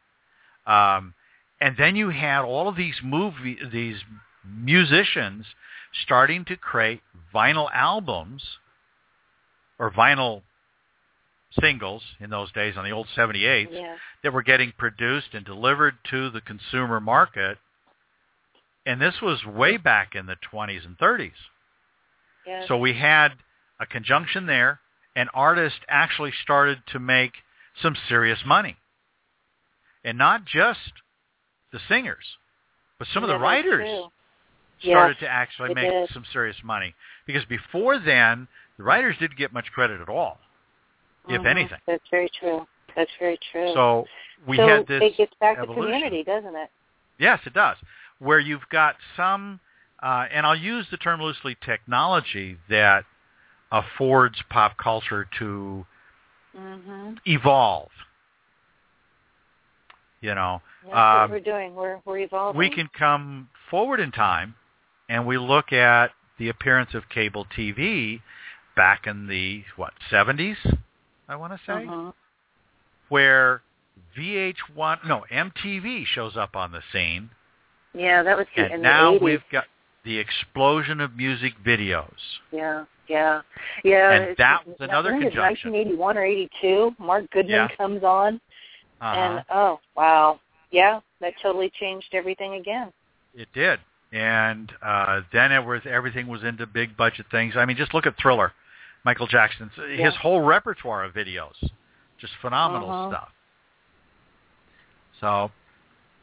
Um, 0.66 1.14
and 1.60 1.76
then 1.76 1.96
you 1.96 2.10
had 2.10 2.42
all 2.42 2.68
of 2.68 2.76
these 2.76 3.00
movie, 3.02 3.58
these 3.70 4.02
musicians 4.44 5.46
starting 6.02 6.44
to 6.46 6.56
create 6.56 7.02
vinyl 7.32 7.70
albums 7.72 8.58
or 9.78 9.90
vinyl 9.90 10.42
singles 11.60 12.02
in 12.20 12.30
those 12.30 12.52
days 12.52 12.74
on 12.76 12.84
the 12.84 12.90
old 12.90 13.06
78s 13.16 13.68
yeah. 13.70 13.96
that 14.22 14.32
were 14.32 14.42
getting 14.42 14.72
produced 14.76 15.28
and 15.32 15.44
delivered 15.44 15.94
to 16.10 16.30
the 16.30 16.40
consumer 16.40 17.00
market. 17.00 17.58
And 18.86 19.00
this 19.00 19.14
was 19.22 19.44
way 19.44 19.76
back 19.76 20.14
in 20.14 20.26
the 20.26 20.36
20s 20.52 20.84
and 20.84 20.98
30s. 20.98 21.32
Yeah. 22.46 22.66
So 22.68 22.76
we 22.76 22.94
had 22.94 23.30
a 23.80 23.86
conjunction 23.86 24.46
there, 24.46 24.80
and 25.16 25.28
artists 25.32 25.78
actually 25.88 26.32
started 26.42 26.78
to 26.92 26.98
make 26.98 27.32
some 27.80 27.96
serious 28.08 28.40
money. 28.46 28.76
And 30.04 30.18
not 30.18 30.44
just 30.44 30.92
the 31.72 31.80
singers, 31.88 32.24
but 32.98 33.08
some 33.12 33.22
of 33.22 33.28
the 33.28 33.38
writers 33.38 33.88
started 34.80 35.16
Yes, 35.20 35.20
to 35.20 35.28
actually 35.28 35.74
make 35.74 35.90
did. 35.90 36.10
some 36.12 36.24
serious 36.32 36.56
money. 36.62 36.94
Because 37.26 37.44
before 37.46 37.98
then, 37.98 38.48
the 38.76 38.82
writers 38.82 39.16
didn't 39.18 39.38
get 39.38 39.52
much 39.52 39.66
credit 39.72 40.00
at 40.00 40.08
all, 40.08 40.38
if 41.28 41.42
Mhm. 41.42 41.46
anything. 41.46 41.80
That's 41.86 42.08
very 42.10 42.28
true. 42.30 42.66
That's 42.94 43.10
very 43.18 43.38
true. 43.50 43.72
So 43.74 44.08
we 44.46 44.56
so 44.58 44.68
had 44.68 44.86
this 44.86 45.02
it 45.02 45.16
gets 45.16 45.34
back 45.34 45.58
evolution. 45.58 45.84
to 45.84 45.90
community, 45.92 46.22
doesn't 46.24 46.54
it? 46.54 46.70
Yes, 47.18 47.40
it 47.46 47.52
does. 47.54 47.76
Where 48.18 48.38
you've 48.38 48.68
got 48.68 48.96
some, 49.16 49.60
uh, 50.02 50.26
and 50.30 50.46
I'll 50.46 50.56
use 50.56 50.88
the 50.90 50.96
term 50.96 51.20
loosely, 51.20 51.56
technology 51.56 52.58
that 52.68 53.04
affords 53.72 54.40
pop 54.50 54.76
culture 54.76 55.24
to 55.38 55.86
Mm-hmm. 56.56 57.14
evolve. 57.26 57.90
You 60.20 60.34
know, 60.34 60.62
That's 60.84 60.94
Um, 60.94 61.20
what 61.22 61.30
we're 61.30 61.40
doing. 61.40 61.74
We're 61.74 62.00
we're 62.04 62.18
evolving. 62.18 62.58
we 62.58 62.70
can 62.70 62.88
come 62.88 63.50
forward 63.68 63.98
in 64.00 64.12
time 64.12 64.54
and 65.08 65.26
we 65.26 65.36
look 65.36 65.72
at 65.72 66.12
the 66.38 66.48
appearance 66.48 66.94
of 66.94 67.08
cable 67.08 67.44
TV 67.44 68.22
back 68.76 69.06
in 69.06 69.26
the, 69.26 69.64
what, 69.76 69.92
70s, 70.10 70.56
I 71.28 71.36
want 71.36 71.52
to 71.52 71.58
say, 71.66 71.86
Mhm. 71.86 72.12
where 73.08 73.62
VH1, 74.16 75.00
no, 75.06 75.24
MTV 75.30 76.04
shows 76.04 76.36
up 76.36 76.56
on 76.56 76.72
the 76.72 76.82
scene. 76.92 77.30
Yeah, 77.92 78.22
that 78.22 78.36
was 78.36 78.46
the, 78.56 78.72
And 78.72 78.82
now 78.82 79.12
the 79.12 79.16
80s. 79.18 79.22
we've 79.22 79.48
got 79.50 79.66
the 80.02 80.18
explosion 80.18 81.00
of 81.00 81.16
music 81.16 81.54
videos. 81.64 82.38
Yeah, 82.50 82.84
yeah, 83.08 83.42
yeah. 83.84 84.10
And 84.12 84.36
that 84.36 84.66
was 84.66 84.76
I 84.80 84.84
another 84.84 85.10
think 85.10 85.24
it's 85.24 85.34
conjunction. 85.34 85.72
1981 85.72 86.18
or 86.18 86.24
82. 86.24 86.94
Mark 86.98 87.30
Goodman 87.30 87.68
Yeah. 87.70 87.76
comes 87.76 88.02
on, 88.02 88.40
Uh-huh. 89.00 89.16
and 89.16 89.44
oh 89.50 89.80
wow, 89.94 90.40
yeah, 90.70 91.00
that 91.20 91.34
totally 91.40 91.70
changed 91.70 92.14
everything 92.14 92.54
again. 92.54 92.92
It 93.34 93.48
did. 93.52 93.80
And 94.12 94.72
uh, 94.82 95.22
then 95.32 95.50
it 95.52 95.64
was 95.64 95.84
everything 95.86 96.26
was 96.28 96.44
into 96.44 96.66
big 96.66 96.96
budget 96.96 97.26
things. 97.30 97.56
I 97.56 97.64
mean, 97.64 97.76
just 97.76 97.94
look 97.94 98.06
at 98.06 98.16
Thriller, 98.16 98.52
Michael 99.04 99.26
Jackson's 99.26 99.72
Yeah. 99.76 100.04
his 100.06 100.14
whole 100.16 100.40
repertoire 100.40 101.04
of 101.04 101.12
videos, 101.14 101.54
just 102.18 102.34
phenomenal 102.36 102.90
Uh-huh. 102.90 103.10
stuff. 103.10 103.32
So 105.20 105.50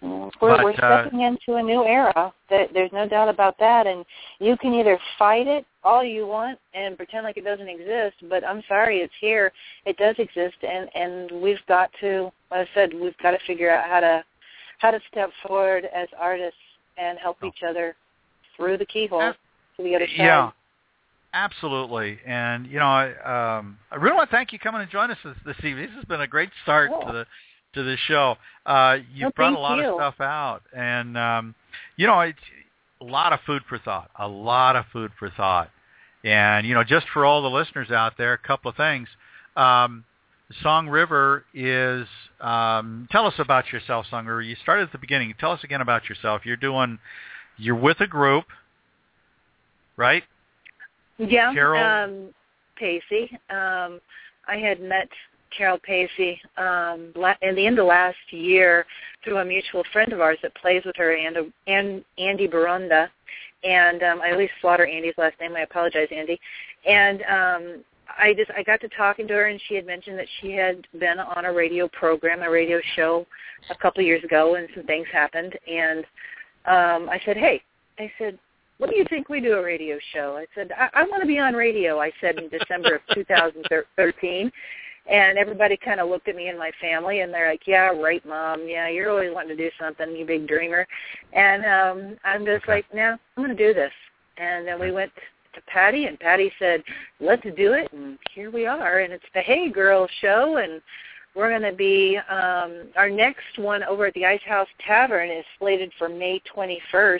We're, 0.03 0.31
But, 0.39 0.63
we're 0.63 0.71
uh, 0.71 1.03
stepping 1.03 1.21
into 1.21 1.57
a 1.57 1.61
new 1.61 1.85
era. 1.85 2.33
That 2.49 2.73
there's 2.73 2.91
no 2.91 3.07
doubt 3.07 3.29
about 3.29 3.55
that. 3.59 3.85
And 3.85 4.03
you 4.39 4.57
can 4.57 4.73
either 4.73 4.97
fight 5.19 5.45
it 5.45 5.63
all 5.83 6.03
you 6.03 6.25
want 6.25 6.59
and 6.73 6.97
pretend 6.97 7.23
like 7.23 7.37
it 7.37 7.43
doesn't 7.43 7.69
exist, 7.69 8.15
but 8.27 8.43
I'm 8.43 8.63
sorry, 8.67 9.01
it's 9.01 9.13
here. 9.21 9.51
It 9.85 9.97
does 9.97 10.15
exist, 10.17 10.55
and 10.63 10.89
and 10.95 11.31
we've 11.39 11.63
got 11.67 11.91
to. 11.99 12.31
Like 12.49 12.67
I 12.67 12.73
said, 12.73 12.93
we've 12.95 13.17
got 13.19 13.31
to 13.31 13.39
figure 13.45 13.69
out 13.69 13.87
how 13.87 13.99
to 13.99 14.23
how 14.79 14.89
to 14.89 14.99
step 15.11 15.29
forward 15.45 15.85
as 15.93 16.07
artists 16.17 16.57
and 16.97 17.19
help 17.19 17.37
Oh. 17.43 17.47
each 17.49 17.61
other 17.61 17.95
through 18.57 18.77
the 18.77 18.85
keyhole 18.87 19.21
Ab- 19.21 19.35
to 19.77 19.83
the 19.83 19.95
other 19.95 20.07
side. 20.07 20.17
yeah, 20.17 20.51
absolutely. 21.33 22.19
And 22.25 22.67
you 22.67 22.79
know, 22.79 22.85
I, 22.85 23.57
um, 23.59 23.77
I 23.91 23.95
really 23.95 24.15
want 24.15 24.29
to 24.29 24.35
thank 24.35 24.51
you 24.53 24.59
for 24.59 24.63
coming 24.63 24.81
and 24.81 24.89
joining 24.91 25.11
us 25.11 25.17
this, 25.23 25.35
this 25.45 25.57
evening. 25.65 25.85
This 25.87 25.95
has 25.95 26.05
been 26.05 26.21
a 26.21 26.27
great 26.27 26.49
start 26.63 26.89
Cool. 26.91 27.01
to 27.07 27.11
the 27.11 27.25
to 27.73 27.83
the 27.83 27.95
show. 28.07 28.35
Uh, 28.65 28.97
you've 29.13 29.23
Well, 29.37 29.51
brought 29.51 29.53
a 29.53 29.59
lot 29.59 29.77
you. 29.79 29.85
of 29.85 29.95
stuff 29.97 30.21
out, 30.21 30.61
and 30.75 31.17
um, 31.17 31.55
you 31.97 32.07
know, 32.07 32.19
it's 32.21 32.37
a 32.99 33.05
lot 33.05 33.33
of 33.33 33.39
food 33.45 33.63
for 33.67 33.77
thought. 33.79 34.09
A 34.19 34.27
lot 34.27 34.75
of 34.75 34.85
food 34.91 35.11
for 35.17 35.29
thought. 35.29 35.69
And 36.23 36.67
you 36.67 36.73
know, 36.73 36.83
just 36.83 37.07
for 37.13 37.25
all 37.25 37.41
the 37.41 37.49
listeners 37.49 37.89
out 37.91 38.13
there, 38.17 38.33
a 38.33 38.37
couple 38.37 38.69
of 38.69 38.77
things. 38.77 39.07
Um, 39.55 40.03
Song 40.61 40.89
River 40.89 41.45
is. 41.53 42.07
Um, 42.41 43.07
tell 43.11 43.25
us 43.25 43.35
about 43.39 43.71
yourself, 43.71 44.05
Song 44.09 44.25
River. 44.25 44.41
You 44.41 44.55
started 44.61 44.83
at 44.83 44.91
the 44.91 44.97
beginning. 44.97 45.33
Tell 45.39 45.51
us 45.51 45.63
again 45.63 45.79
about 45.81 46.09
yourself. 46.09 46.41
You're 46.45 46.57
doing. 46.57 46.99
You're 47.57 47.75
with 47.75 48.01
a 48.01 48.07
group, 48.07 48.45
right? 49.97 50.23
Yeah, 51.17 51.53
Carol? 51.53 51.83
um, 51.83 52.33
Pacey. 52.75 53.31
Um, 53.49 53.99
I 54.47 54.57
had 54.57 54.81
met 54.81 55.09
Carol 55.55 55.79
Pacey 55.83 56.41
um, 56.57 57.11
la- 57.15 57.35
in 57.41 57.55
the 57.55 57.65
end 57.65 57.79
of 57.79 57.85
last 57.85 58.17
year 58.31 58.85
through 59.23 59.37
a 59.37 59.45
mutual 59.45 59.83
friend 59.93 60.13
of 60.13 60.21
ours 60.21 60.37
that 60.41 60.55
plays 60.55 60.83
with 60.85 60.95
her, 60.97 61.15
and, 61.15 61.51
and 61.67 62.03
Andy 62.17 62.47
Baronda. 62.47 63.09
And 63.63 64.01
um, 64.01 64.21
I 64.21 64.31
at 64.31 64.37
least 64.39 64.53
slaughter 64.59 64.85
Andy's 64.85 65.13
last 65.17 65.39
name. 65.39 65.55
I 65.55 65.61
apologize, 65.61 66.07
Andy. 66.11 66.39
And 66.87 67.21
um, 67.23 67.83
I 68.17 68.33
just 68.33 68.49
I 68.57 68.63
got 68.63 68.81
to 68.81 68.89
talking 68.89 69.27
to 69.27 69.33
her, 69.33 69.47
and 69.47 69.61
she 69.67 69.75
had 69.75 69.85
mentioned 69.85 70.17
that 70.17 70.27
she 70.41 70.51
had 70.51 70.87
been 70.99 71.19
on 71.19 71.45
a 71.45 71.53
radio 71.53 71.87
program, 71.89 72.41
a 72.41 72.49
radio 72.49 72.79
show, 72.95 73.25
a 73.69 73.75
couple 73.75 74.01
of 74.01 74.07
years 74.07 74.23
ago, 74.23 74.55
and 74.55 74.67
some 74.75 74.85
things 74.85 75.07
happened. 75.11 75.57
And 75.67 75.99
um, 76.65 77.09
I 77.09 77.21
said, 77.25 77.37
hey, 77.37 77.61
I 77.99 78.11
said, 78.17 78.39
what 78.81 78.89
do 78.89 78.97
you 78.97 79.05
think 79.11 79.29
we 79.29 79.39
do 79.39 79.53
a 79.53 79.63
radio 79.63 79.99
show? 80.11 80.35
I 80.37 80.47
said, 80.55 80.71
I, 80.75 80.89
I 81.01 81.03
want 81.03 81.21
to 81.21 81.27
be 81.27 81.37
on 81.37 81.53
radio, 81.53 81.99
I 81.99 82.11
said 82.19 82.39
in 82.39 82.49
December 82.49 82.95
of 82.95 83.01
2013. 83.13 84.51
And 85.07 85.37
everybody 85.37 85.77
kind 85.77 85.99
of 85.99 86.09
looked 86.09 86.27
at 86.27 86.35
me 86.35 86.47
and 86.47 86.57
my 86.57 86.71
family, 86.81 87.19
and 87.19 87.31
they're 87.31 87.51
like, 87.51 87.67
yeah, 87.67 87.89
right, 87.89 88.25
Mom. 88.25 88.67
Yeah, 88.67 88.87
you're 88.87 89.11
always 89.11 89.31
wanting 89.31 89.55
to 89.55 89.63
do 89.63 89.69
something, 89.79 90.15
you 90.15 90.25
big 90.25 90.47
dreamer. 90.47 90.87
And 91.31 91.63
um, 91.63 92.17
I'm 92.23 92.43
just 92.43 92.67
like, 92.67 92.85
no, 92.91 93.17
I'm 93.37 93.43
going 93.43 93.55
to 93.55 93.67
do 93.67 93.71
this. 93.71 93.91
And 94.37 94.67
then 94.67 94.79
we 94.79 94.91
went 94.91 95.11
to 95.53 95.61
Patty, 95.67 96.05
and 96.05 96.19
Patty 96.19 96.51
said, 96.57 96.81
let's 97.19 97.43
do 97.43 97.73
it. 97.73 97.91
And 97.93 98.17
here 98.33 98.49
we 98.49 98.65
are. 98.65 99.01
And 99.01 99.13
it's 99.13 99.23
the 99.35 99.41
Hay 99.41 99.69
Girl 99.69 100.07
show, 100.21 100.57
and 100.57 100.81
we're 101.35 101.49
going 101.49 101.69
to 101.71 101.77
be, 101.77 102.17
um, 102.31 102.89
our 102.95 103.11
next 103.11 103.59
one 103.59 103.83
over 103.83 104.07
at 104.07 104.13
the 104.15 104.25
Ice 104.25 104.41
House 104.47 104.69
Tavern 104.87 105.29
is 105.29 105.45
slated 105.59 105.91
for 105.99 106.09
May 106.09 106.41
21st 106.55 107.19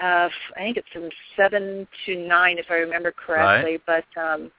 uh, 0.00 0.28
I 0.56 0.58
think 0.58 0.76
it's 0.76 0.88
from 0.92 1.08
seven 1.36 1.86
to 2.06 2.16
nine, 2.16 2.58
if 2.58 2.66
I 2.70 2.74
remember 2.74 3.12
correctly. 3.12 3.78
But 3.86 4.04
um, 4.20 4.50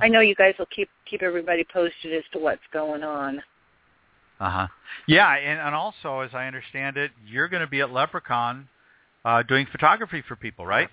I 0.00 0.08
know 0.08 0.20
you 0.20 0.34
guys 0.34 0.54
will 0.58 0.68
keep 0.74 0.88
keep 1.08 1.22
everybody 1.22 1.64
posted 1.72 2.12
as 2.12 2.24
to 2.32 2.38
what's 2.38 2.60
going 2.72 3.02
on. 3.02 3.38
Uh 4.40 4.50
huh. 4.50 4.66
Yeah, 5.06 5.34
and, 5.36 5.60
and 5.60 5.74
also, 5.74 6.20
as 6.20 6.30
I 6.32 6.46
understand 6.46 6.96
it, 6.96 7.10
you're 7.26 7.48
going 7.48 7.60
to 7.60 7.68
be 7.68 7.82
at 7.82 7.88
LepreCon 7.90 8.64
uh, 9.24 9.42
doing 9.42 9.66
photography 9.70 10.22
for 10.26 10.36
people, 10.36 10.64
right? 10.64 10.88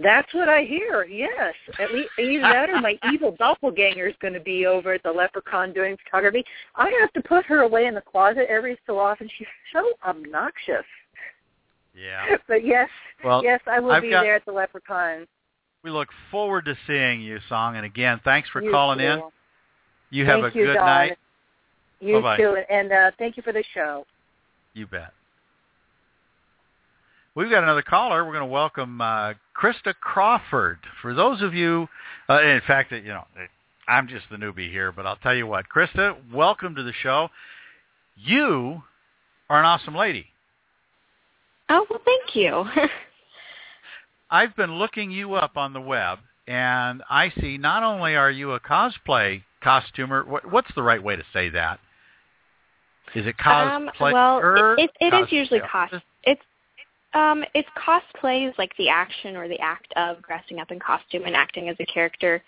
That's 0.00 0.32
what 0.32 0.48
I 0.48 0.62
hear. 0.62 1.04
Yes, 1.04 1.54
at 1.80 1.92
least 1.92 2.10
either 2.18 2.42
that 2.42 2.70
or 2.70 2.80
my 2.80 2.98
evil 3.12 3.34
doppelganger 3.38 4.06
is 4.06 4.14
going 4.20 4.34
to 4.34 4.40
be 4.40 4.66
over 4.66 4.92
at 4.92 5.02
the 5.02 5.08
LepreCon 5.08 5.74
doing 5.74 5.96
photography. 6.04 6.44
I 6.76 6.90
have 7.00 7.12
to 7.14 7.28
put 7.28 7.44
her 7.46 7.60
away 7.60 7.86
in 7.86 7.94
the 7.94 8.00
closet 8.00 8.46
every 8.48 8.78
so 8.86 8.98
often. 8.98 9.28
She's 9.38 9.48
so 9.72 9.92
obnoxious. 10.06 10.84
Yeah. 12.00 12.36
But 12.48 12.64
yes, 12.64 12.88
Well, 13.24 13.42
yes, 13.42 13.60
I 13.66 13.80
will 13.80 13.92
I've 13.92 14.02
be 14.02 14.10
got- 14.10 14.22
there 14.22 14.36
at 14.36 14.44
the 14.44 14.52
LepreCon. 14.52 15.26
we 15.82 15.90
look 15.90 16.08
forward 16.30 16.64
to 16.66 16.76
seeing 16.86 17.20
you, 17.20 17.38
Song. 17.48 17.76
And 17.76 17.84
again, 17.84 18.20
thanks 18.24 18.48
for 18.50 18.62
You 18.62 18.70
calling 18.70 18.98
too. 18.98 19.04
in. 19.04 19.22
You 20.10 20.24
have 20.26 20.40
Thank 20.42 20.54
a 20.54 20.58
you, 20.58 20.64
good 20.66 20.74
Don. 20.74 20.86
night. 20.86 21.18
You 22.00 22.14
Bye-bye. 22.20 22.36
too, 22.36 22.56
and 22.70 22.92
uh, 22.92 23.10
thank 23.18 23.36
you 23.36 23.42
for 23.42 23.52
the 23.52 23.64
show. 23.74 24.06
You 24.74 24.86
bet. 24.86 25.12
We've 27.34 27.50
got 27.50 27.62
another 27.62 27.82
caller. 27.82 28.24
We're 28.24 28.32
going 28.32 28.42
to 28.48 28.52
welcome 28.52 29.00
uh, 29.00 29.34
Krysta 29.60 29.94
Crawford. 30.00 30.78
For 31.02 31.14
those 31.14 31.42
of 31.42 31.54
you, 31.54 31.88
uh, 32.28 32.40
in 32.42 32.60
fact, 32.66 32.90
you 32.92 33.02
know, 33.02 33.24
I'm 33.86 34.08
just 34.08 34.24
the 34.30 34.36
newbie 34.36 34.70
here, 34.70 34.92
but 34.92 35.06
I'll 35.06 35.16
tell 35.16 35.34
you 35.34 35.46
what, 35.46 35.66
Krysta, 35.68 36.16
welcome 36.32 36.74
to 36.74 36.82
the 36.82 36.92
show. 37.02 37.28
You 38.16 38.82
are 39.50 39.58
an 39.60 39.66
awesome 39.66 39.94
lady. 39.94 40.26
Oh, 41.68 41.86
well, 41.90 42.00
thank 42.04 42.34
you. 42.34 42.64
I've 44.30 44.54
been 44.56 44.74
looking 44.78 45.10
you 45.10 45.34
up 45.34 45.56
on 45.56 45.72
the 45.72 45.80
web, 45.80 46.18
and 46.46 47.02
I 47.08 47.32
see 47.40 47.58
not 47.58 47.82
only 47.82 48.14
are 48.14 48.30
you 48.30 48.52
a 48.52 48.60
cosplay 48.60 49.42
costumer, 49.62 50.24
what, 50.24 50.50
what's 50.50 50.74
the 50.74 50.82
right 50.82 51.02
way 51.02 51.16
to 51.16 51.24
say 51.32 51.48
that? 51.50 51.80
Is 53.14 53.26
it 53.26 53.36
Um, 53.44 53.90
well, 54.00 54.38
it, 54.78 54.90
it, 55.00 55.12
it 55.12 55.14
is 55.14 55.28
cosplay 55.28 55.32
usually 55.32 55.60
cos. 55.60 55.90
It's 56.24 56.42
um, 57.14 57.42
it's 57.54 57.68
cosplay 57.76 58.46
is 58.48 58.54
like 58.58 58.76
the 58.76 58.90
action 58.90 59.34
or 59.34 59.48
the 59.48 59.58
act 59.60 59.92
of 59.96 60.22
dressing 60.22 60.60
up 60.60 60.70
in 60.70 60.78
costume 60.78 61.22
and 61.24 61.34
acting 61.34 61.70
as 61.70 61.76
a 61.80 61.86
character. 61.86 62.42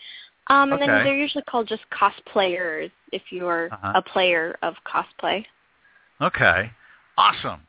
Um, 0.49 0.73
and 0.73 0.83
Okay. 0.83 0.93
then 0.93 1.05
they're 1.05 1.17
usually 1.17 1.45
called 1.45 1.67
just 1.67 1.83
cosplayers 1.91 2.91
if 3.13 3.23
you're 3.31 3.69
Uh-huh. 3.73 3.93
a 3.95 4.03
player 4.03 4.59
of 4.63 4.75
cosplay. 4.85 5.47
Okay, 6.21 6.71
awesome. 7.17 7.67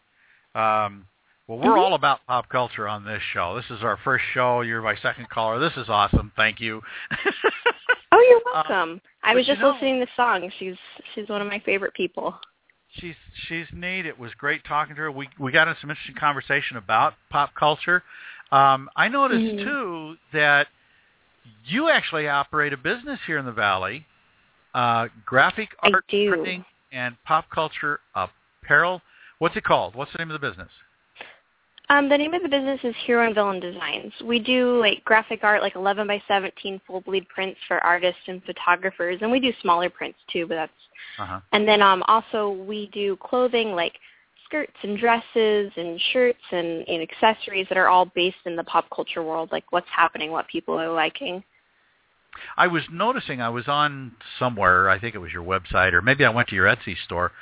Um, 0.55 1.07
well, 1.51 1.59
we're 1.59 1.77
all 1.77 1.95
about 1.95 2.19
pop 2.27 2.47
culture 2.47 2.87
on 2.87 3.03
this 3.03 3.21
show. 3.33 3.55
This 3.55 3.77
is 3.77 3.83
our 3.83 3.97
first 4.05 4.23
show. 4.33 4.61
You're 4.61 4.81
my 4.81 4.95
second 4.95 5.29
caller. 5.29 5.59
This 5.59 5.73
is 5.75 5.89
awesome. 5.89 6.31
Thank 6.35 6.59
you. 6.59 6.81
Oh, 8.13 8.19
you're 8.29 8.39
Uh, 8.53 8.63
welcome. 8.67 9.01
I 9.23 9.33
was 9.33 9.47
you 9.47 9.53
just 9.53 9.61
know- 9.61 9.71
listening 9.71 9.99
to 10.01 10.05
the 10.05 10.11
song. 10.17 10.51
She's 10.59 10.75
she's 11.15 11.29
one 11.29 11.41
of 11.41 11.47
my 11.47 11.59
favorite 11.65 11.93
people. 11.93 12.37
she's 12.95 13.15
she's 13.47 13.65
neat. 13.71 14.05
It 14.05 14.19
was 14.19 14.33
great 14.33 14.65
talking 14.65 14.95
to 14.95 15.01
her. 15.03 15.11
We 15.11 15.29
we 15.39 15.51
got 15.53 15.69
into 15.69 15.79
some 15.79 15.89
interesting 15.89 16.15
conversation 16.15 16.75
about 16.75 17.13
pop 17.29 17.55
culture. 17.55 18.03
Um, 18.51 18.89
I 18.97 19.07
noticed 19.07 19.39
Mhm. 19.55 19.63
too 19.63 20.17
that 20.33 20.67
you 21.65 21.89
actually 21.89 22.27
operate 22.27 22.73
a 22.73 22.77
business 22.77 23.19
here 23.25 23.37
in 23.37 23.45
the 23.45 23.53
valley, 23.53 24.05
uh, 24.73 25.07
graphic 25.25 25.69
art 25.81 26.05
printing 26.09 26.65
and 26.91 27.15
pop 27.23 27.49
culture 27.49 28.01
apparel. 28.13 29.01
What's 29.39 29.55
it 29.55 29.63
called? 29.63 29.95
What's 29.95 30.11
the 30.11 30.17
name 30.19 30.29
of 30.31 30.39
the 30.39 30.45
business? 30.49 30.69
Um, 31.91 32.07
the 32.07 32.17
name 32.17 32.33
of 32.33 32.41
the 32.41 32.47
business 32.47 32.79
is 32.85 32.95
Hero 33.05 33.25
and 33.25 33.35
Villain 33.35 33.59
Designs. 33.59 34.13
We 34.23 34.39
do 34.39 34.79
like 34.79 35.03
graphic 35.03 35.43
art, 35.43 35.61
like 35.61 35.75
11 35.75 36.07
by 36.07 36.23
17 36.25 36.79
full 36.87 37.01
bleed 37.01 37.27
prints 37.27 37.59
for 37.67 37.83
artists 37.83 38.21
and 38.27 38.41
photographers, 38.45 39.17
and 39.21 39.29
we 39.29 39.41
do 39.41 39.51
smaller 39.61 39.89
prints 39.89 40.17
too. 40.31 40.47
But 40.47 40.55
that's 40.55 40.71
Uh-huh. 41.19 41.41
and 41.51 41.67
then 41.67 41.81
um, 41.81 42.01
also 42.07 42.51
we 42.65 42.87
do 42.93 43.17
clothing 43.17 43.75
like 43.75 43.99
skirts 44.45 44.77
and 44.83 44.97
dresses 44.97 45.73
and 45.75 45.99
shirts 46.13 46.39
and, 46.51 46.87
and 46.87 47.01
accessories 47.01 47.67
that 47.67 47.77
are 47.77 47.89
all 47.89 48.05
based 48.05 48.45
in 48.45 48.55
the 48.55 48.63
pop 48.63 48.85
culture 48.95 49.21
world, 49.21 49.49
like 49.51 49.69
what's 49.71 49.89
happening, 49.93 50.31
what 50.31 50.47
people 50.47 50.79
are 50.79 50.93
liking. 50.93 51.43
I 52.55 52.67
was 52.67 52.83
noticing 52.89 53.41
I 53.41 53.49
was 53.49 53.67
on 53.67 54.13
somewhere, 54.39 54.89
I 54.89 54.97
think 54.97 55.13
it 55.13 55.19
was 55.19 55.33
your 55.33 55.43
website, 55.43 55.91
or 55.91 56.01
maybe 56.01 56.23
I 56.23 56.29
went 56.29 56.47
to 56.49 56.55
your 56.55 56.67
Etsy 56.67 56.95
store, 57.03 57.33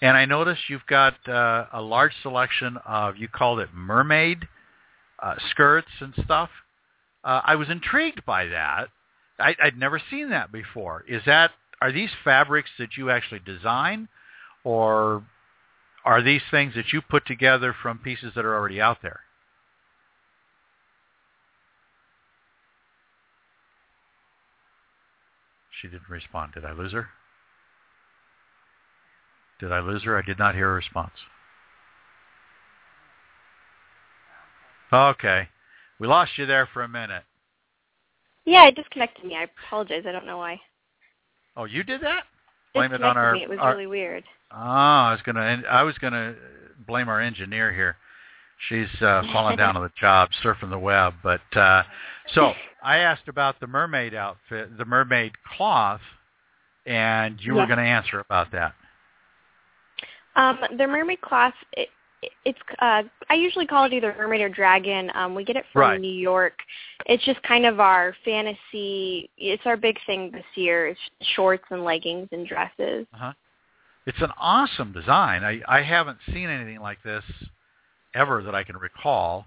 and 0.00 0.16
I 0.16 0.24
noticed 0.24 0.68
you've 0.68 0.86
got 0.86 1.14
uh, 1.28 1.66
a 1.72 1.80
large 1.80 2.12
selection 2.22 2.78
of, 2.86 3.16
you 3.16 3.28
called 3.28 3.60
it 3.60 3.70
mermaid 3.72 4.48
uh, 5.22 5.34
skirts 5.50 5.88
and 6.00 6.14
stuff. 6.24 6.50
Uh, 7.22 7.40
I 7.44 7.56
was 7.56 7.70
intrigued 7.70 8.24
by 8.26 8.46
that. 8.46 8.88
I, 9.38 9.56
I'd 9.62 9.78
never 9.78 10.00
seen 10.10 10.30
that 10.30 10.52
before. 10.52 11.04
Is 11.08 11.22
that 11.26 11.52
are 11.80 11.92
these 11.92 12.10
fabrics 12.22 12.70
that 12.78 12.96
you 12.96 13.10
actually 13.10 13.40
design, 13.40 14.08
or 14.62 15.24
are 16.04 16.22
these 16.22 16.42
things 16.50 16.74
that 16.74 16.92
you 16.92 17.00
put 17.00 17.26
together 17.26 17.74
from 17.82 17.98
pieces 17.98 18.32
that 18.36 18.44
are 18.44 18.54
already 18.54 18.80
out 18.80 18.98
there? 19.02 19.20
She 25.80 25.88
didn't 25.88 26.08
respond. 26.08 26.52
Did 26.54 26.64
I 26.64 26.72
lose 26.72 26.92
her? 26.92 27.08
Did 29.60 29.72
I 29.72 29.80
lose 29.80 30.02
her? 30.04 30.18
I 30.18 30.22
did 30.22 30.38
not 30.38 30.54
hear 30.54 30.70
a 30.70 30.74
response. 30.74 31.12
Okay. 34.92 35.48
We 35.98 36.06
lost 36.06 36.32
you 36.36 36.46
there 36.46 36.68
for 36.72 36.82
a 36.82 36.88
minute. 36.88 37.24
Yeah, 38.44 38.66
it 38.68 38.76
disconnected 38.76 39.24
me. 39.24 39.36
I 39.36 39.44
apologize. 39.44 40.04
I 40.06 40.12
don't 40.12 40.26
know 40.26 40.38
why. 40.38 40.60
Oh, 41.56 41.64
you 41.64 41.82
did 41.82 42.00
that? 42.02 42.24
Blame 42.74 42.92
it 42.92 43.02
on 43.02 43.16
our. 43.16 43.32
me. 43.34 43.42
It 43.42 43.48
was 43.48 43.58
our 43.60 43.72
really 43.72 43.86
weird. 43.86 44.24
oh, 44.52 44.56
I 44.56 45.12
was 45.12 45.22
gonna. 45.22 45.62
I 45.70 45.82
was 45.82 45.96
gonna 45.98 46.34
blame 46.86 47.08
our 47.08 47.20
engineer 47.20 47.72
here. 47.72 47.96
She's 48.68 48.88
uh, 49.00 49.22
falling 49.32 49.56
down 49.56 49.76
on 49.76 49.82
the 49.82 49.92
job, 49.98 50.30
surfing 50.42 50.70
the 50.70 50.78
web. 50.78 51.14
But 51.22 51.56
uh, 51.56 51.84
so 52.34 52.52
I 52.82 52.98
asked 52.98 53.28
about 53.28 53.60
the 53.60 53.66
mermaid 53.66 54.14
outfit, 54.14 54.76
the 54.76 54.84
mermaid 54.84 55.32
cloth, 55.56 56.00
and 56.86 57.38
you 57.40 57.54
were 57.54 57.66
going 57.66 57.78
to 57.78 57.84
answer 57.84 58.20
about 58.20 58.52
that. 58.52 58.74
Um, 60.36 60.58
the 60.76 60.86
mermaid 60.86 61.20
cloth, 61.20 61.54
it, 61.72 61.88
it, 62.22 62.32
it's 62.44 62.58
uh, 62.80 63.02
I 63.30 63.34
usually 63.34 63.66
call 63.66 63.84
it 63.84 63.92
either 63.92 64.14
mermaid 64.18 64.40
or 64.40 64.48
dragon. 64.48 65.10
Um, 65.14 65.34
we 65.34 65.44
get 65.44 65.56
it 65.56 65.64
from 65.72 65.80
Right. 65.80 66.00
New 66.00 66.12
York. 66.12 66.54
It's 67.06 67.24
just 67.24 67.42
kind 67.42 67.66
of 67.66 67.80
our 67.80 68.14
fantasy. 68.24 69.30
It's 69.36 69.62
our 69.66 69.76
big 69.76 69.98
thing 70.06 70.30
this 70.32 70.44
year. 70.54 70.88
It's 70.88 71.00
shorts 71.34 71.64
and 71.70 71.84
leggings 71.84 72.28
and 72.32 72.46
dresses. 72.46 73.06
Uh-huh. 73.14 73.32
It's 74.06 74.20
an 74.20 74.30
awesome 74.38 74.92
design. 74.92 75.44
I, 75.44 75.60
I 75.66 75.82
haven't 75.82 76.18
seen 76.32 76.48
anything 76.48 76.80
like 76.80 77.02
this 77.02 77.24
ever 78.14 78.42
that 78.42 78.54
I 78.54 78.62
can 78.64 78.76
recall. 78.76 79.46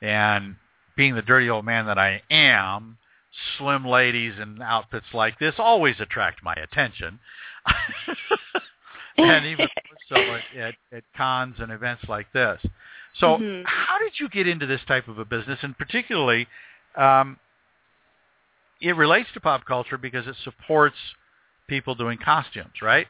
And 0.00 0.56
being 0.96 1.14
the 1.14 1.22
dirty 1.22 1.50
old 1.50 1.64
man 1.64 1.86
that 1.86 1.98
I 1.98 2.22
am, 2.30 2.98
slim 3.56 3.84
ladies 3.84 4.34
and 4.38 4.62
outfits 4.62 5.06
like 5.12 5.38
this 5.38 5.54
always 5.58 5.96
attract 6.00 6.42
my 6.44 6.54
attention. 6.54 7.18
and 9.18 9.46
even 9.46 9.68
so 10.08 10.16
at, 10.16 10.44
at, 10.56 10.74
at 10.92 11.04
cons 11.16 11.56
and 11.58 11.70
events 11.70 12.02
like 12.08 12.30
this. 12.32 12.60
So 13.14 13.38
Mhm. 13.38 13.64
how 13.66 13.98
did 13.98 14.18
you 14.18 14.28
get 14.28 14.46
into 14.46 14.66
this 14.66 14.82
type 14.86 15.08
of 15.08 15.18
a 15.18 15.24
business? 15.24 15.58
And 15.62 15.76
particularly, 15.76 16.46
um, 16.96 17.38
it 18.80 18.96
relates 18.96 19.30
to 19.32 19.40
pop 19.40 19.64
culture 19.64 19.98
because 19.98 20.26
it 20.26 20.36
supports 20.44 20.96
people 21.66 21.94
doing 21.94 22.18
costumes, 22.18 22.80
right? 22.80 23.08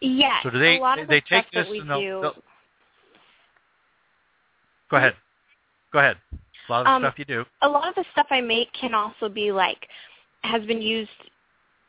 Yes. 0.00 0.42
So 0.42 0.50
do 0.50 0.58
they 0.58 0.76
a 0.76 0.80
lot 0.80 0.98
of 0.98 1.08
they 1.08 1.20
the 1.20 1.26
take 1.28 1.50
this 1.50 1.68
and 1.68 1.88
they'll, 1.88 2.00
do. 2.00 2.20
they'll- 2.20 2.42
go 4.90 4.96
ahead, 4.96 5.16
go 5.92 6.00
ahead. 6.00 6.18
A 6.68 6.72
lot 6.72 6.80
of 6.80 6.84
the 6.86 6.90
Um, 6.92 7.02
stuff 7.02 7.18
you 7.18 7.24
do. 7.24 7.46
a 7.62 7.68
lot 7.68 7.88
of 7.88 7.94
the 7.94 8.04
stuff 8.12 8.26
I 8.30 8.40
make 8.40 8.72
can 8.72 8.94
also 8.94 9.28
be 9.28 9.52
like 9.52 9.88
has 10.42 10.64
been 10.66 10.82
used 10.82 11.10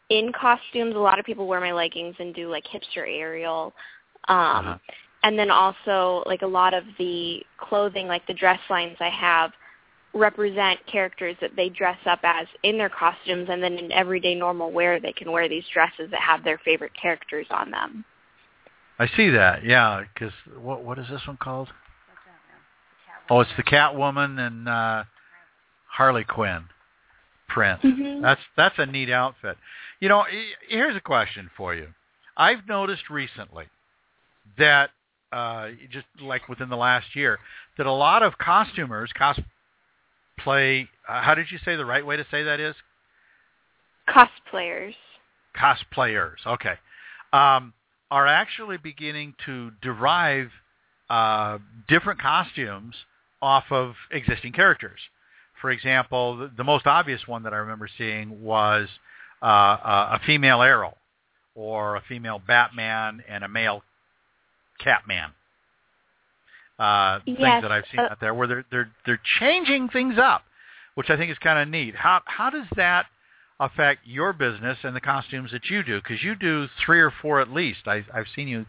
in 0.09 0.31
costumes. 0.33 0.95
A 0.95 0.99
lot 0.99 1.19
of 1.19 1.25
people 1.25 1.47
wear 1.47 1.59
my 1.59 1.71
leggings 1.71 2.15
and 2.19 2.33
do 2.33 2.49
like 2.49 2.65
hipster 2.65 3.05
aerial. 3.07 3.73
Um 4.27 4.35
Uh-huh. 4.37 4.77
and 5.23 5.39
then 5.39 5.49
also 5.49 6.23
like 6.25 6.43
a 6.43 6.47
lot 6.47 6.73
of 6.73 6.83
the 6.97 7.43
clothing 7.57 8.07
like 8.07 8.25
the 8.27 8.33
dress 8.33 8.59
lines 8.69 8.97
I 8.99 9.09
have 9.09 9.51
represent 10.13 10.79
characters 10.85 11.35
that 11.41 11.55
they 11.55 11.67
dress 11.69 11.97
up 12.05 12.19
as 12.23 12.47
in 12.63 12.77
their 12.77 12.89
costumes 12.89 13.49
and 13.49 13.61
then 13.61 13.73
in 13.77 13.91
everyday 13.91 14.33
normal 14.33 14.71
wear 14.71 14.99
they 14.99 15.11
can 15.11 15.31
wear 15.31 15.49
these 15.49 15.65
dresses 15.73 16.09
that 16.11 16.21
have 16.21 16.43
their 16.43 16.57
favorite 16.59 16.93
characters 16.99 17.47
on 17.49 17.69
them. 17.71 18.05
I 18.97 19.07
see 19.17 19.29
that. 19.31 19.65
Yeah, 19.65 20.03
because 20.13 20.33
what 20.57 20.83
what 20.83 20.97
is 20.99 21.07
this 21.09 21.21
one 21.27 21.37
called? 21.37 21.69
Oh, 23.29 23.41
it's 23.41 23.51
the 23.57 23.63
Catwoman 23.63 24.39
and 24.39 24.69
uh, 24.69 25.03
Harley 25.87 26.23
Quinn 26.23 26.65
print. 27.55 27.81
Mhm. 27.81 28.21
That's 28.21 28.41
that's 28.57 28.77
a 28.77 28.85
neat 28.85 29.09
outfit. 29.09 29.57
You 30.01 30.09
know, 30.09 30.25
here's 30.67 30.95
a 30.95 30.99
question 30.99 31.49
for 31.55 31.73
you. 31.73 31.87
I've 32.35 32.67
noticed 32.67 33.09
recently 33.09 33.65
that 34.57 34.89
uh, 35.31 35.69
just 35.89 36.05
like 36.21 36.49
within 36.49 36.69
the 36.69 36.75
last 36.75 37.15
year 37.15 37.39
that 37.77 37.85
a 37.87 37.91
lot 37.91 38.23
of 38.23 38.37
costumers 38.37 39.09
cosplay. 39.17 40.87
Uh, 41.07 41.21
how 41.21 41.33
did 41.33 41.49
you 41.49 41.57
say 41.63 41.77
the 41.77 41.85
right 41.85 42.05
way 42.05 42.17
to 42.17 42.25
say 42.29 42.43
that 42.43 42.59
is? 42.59 42.75
Cosplayers. 44.09 44.95
cosplayers, 45.57 46.45
okay, 46.45 46.75
um, 47.31 47.73
are 48.11 48.27
actually 48.27 48.77
beginning 48.77 49.33
to 49.45 49.71
derive 49.81 50.51
uh, 51.09 51.57
different 51.87 52.21
costumes 52.21 52.95
off 53.41 53.63
of 53.71 53.95
existing 54.11 54.51
characters. 54.51 54.99
For 55.65 55.71
example, 55.71 56.37
the, 56.37 56.51
the 56.57 56.63
most 56.63 56.85
obvious 56.85 57.27
one 57.27 57.41
that 57.41 57.51
I 57.51 57.57
remember 57.57 57.89
seeing 57.97 58.43
was 58.43 58.87
uh, 59.41 59.47
a, 59.47 60.09
a 60.11 60.21
female 60.23 60.61
Arrow, 60.61 60.95
or 61.55 61.95
a 61.95 62.03
female 62.07 62.39
Batman 62.45 63.23
and 63.27 63.43
a 63.43 63.47
male 63.47 63.81
Catman. 64.77 65.31
Uh, 66.77 67.17
things 67.25 67.39
that 67.39 67.71
I've 67.71 67.85
seen 67.89 67.99
uh, 67.99 68.09
out 68.11 68.19
there 68.21 68.35
where 68.35 68.45
they're 68.45 68.65
they're 68.69 68.91
they're 69.07 69.21
changing 69.39 69.89
things 69.89 70.19
up, 70.21 70.43
which 70.93 71.09
I 71.09 71.17
think 71.17 71.31
is 71.31 71.37
kind 71.39 71.57
of 71.57 71.67
neat. 71.67 71.95
How 71.95 72.21
how 72.25 72.51
does 72.51 72.67
that 72.75 73.07
affect 73.59 74.01
your 74.05 74.33
business 74.33 74.77
and 74.83 74.95
the 74.95 75.01
costumes 75.01 75.49
that 75.51 75.71
you 75.71 75.81
do? 75.81 75.99
Because 75.99 76.23
you 76.23 76.35
do 76.35 76.67
three 76.85 77.01
or 77.01 77.11
four 77.23 77.41
at 77.41 77.49
least. 77.49 77.87
I, 77.87 78.05
I've 78.13 78.27
seen 78.35 78.47
you. 78.47 78.67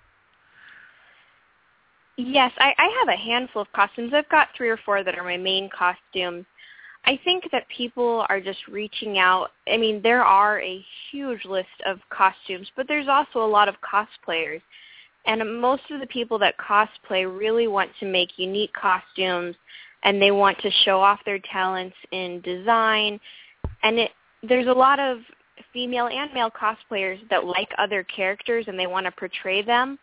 Yes, 2.17 2.53
I, 2.57 2.73
I 2.79 2.89
have 3.01 3.09
a 3.09 3.21
handful 3.21 3.61
of 3.61 3.73
costumes. 3.75 4.15
I've 4.15 4.31
got 4.31 4.49
three 4.57 4.71
or 4.71 4.79
four 4.79 5.05
that 5.05 5.19
are 5.19 5.25
my 5.25 5.37
main 5.37 5.69
costumes. 5.69 6.47
I 7.07 7.19
think 7.25 7.45
that 7.53 7.69
people 7.69 8.27
are 8.29 8.41
just 8.41 8.67
reaching 8.69 9.19
out. 9.19 9.53
I 9.69 9.77
mean, 9.77 10.03
there 10.03 10.25
are 10.25 10.61
a 10.61 10.85
huge 11.11 11.45
list 11.45 11.69
of 11.87 11.99
costumes, 12.11 12.69
but 12.77 12.89
there's 12.89 13.07
also 13.07 13.45
a 13.45 13.47
lot 13.47 13.69
of 13.69 13.77
cosplayers. 13.81 14.61
And 15.25 15.61
most 15.61 15.83
of 15.91 16.01
the 16.01 16.07
people 16.07 16.39
that 16.41 16.57
cosplay 16.59 17.27
really 17.27 17.69
want 17.69 17.91
to 18.01 18.07
make 18.07 18.39
unique 18.39 18.73
costumes 18.73 19.55
and 20.03 20.21
they 20.21 20.31
want 20.31 20.59
to 20.61 20.71
show 20.85 21.01
off 21.01 21.21
their 21.25 21.41
talents 21.53 21.97
in 22.13 22.41
design. 22.43 23.21
And 23.83 23.99
it, 23.99 24.11
there's 24.43 24.67
a 24.67 24.73
lot 24.73 24.99
of 24.99 25.19
female 25.73 26.09
and 26.09 26.33
male 26.33 26.51
cosplayers 26.51 27.19
that 27.31 27.45
like 27.45 27.69
other 27.79 28.05
characters 28.05 28.67
and 28.69 28.79
they 28.79 28.87
want 28.87 29.07
to 29.07 29.13
portray 29.13 29.63
them, 29.63 29.99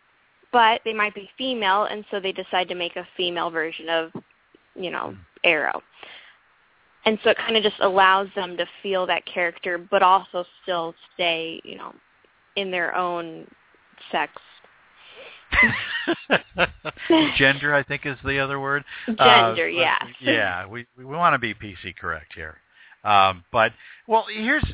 but 0.52 0.80
they 0.84 0.94
might 0.94 1.14
be 1.14 1.28
female 1.36 1.84
and 1.84 2.04
so 2.10 2.18
they 2.18 2.32
decide 2.32 2.68
to 2.68 2.74
make 2.74 2.96
a 2.96 3.06
female 3.16 3.50
version 3.50 3.88
of, 3.88 4.10
you 4.74 4.90
know, 4.90 5.14
Arrow. 5.42 5.82
And 7.06 7.18
so 7.22 7.30
it 7.30 7.36
kind 7.36 7.56
of 7.56 7.62
just 7.62 7.80
allows 7.80 8.28
them 8.34 8.56
to 8.56 8.66
feel 8.82 9.06
that 9.06 9.26
character 9.26 9.78
but 9.78 10.02
also 10.02 10.44
still 10.62 10.94
stay, 11.14 11.60
you 11.64 11.76
know, 11.76 11.94
in 12.56 12.70
their 12.70 12.94
own 12.94 13.46
sex. 14.10 14.32
Gender, 17.36 17.74
I 17.74 17.82
think, 17.82 18.06
is 18.06 18.16
the 18.24 18.38
other 18.38 18.58
word. 18.58 18.84
Gender, 19.06 19.64
uh, 19.64 19.66
yeah. 19.66 19.98
yeah, 20.20 20.66
we 20.66 20.86
we 20.96 21.04
want 21.04 21.34
to 21.34 21.38
be 21.38 21.54
PC 21.54 21.96
correct 21.96 22.32
here. 22.34 22.56
Um, 23.04 23.44
but 23.52 23.72
well, 24.08 24.26
here's 24.32 24.64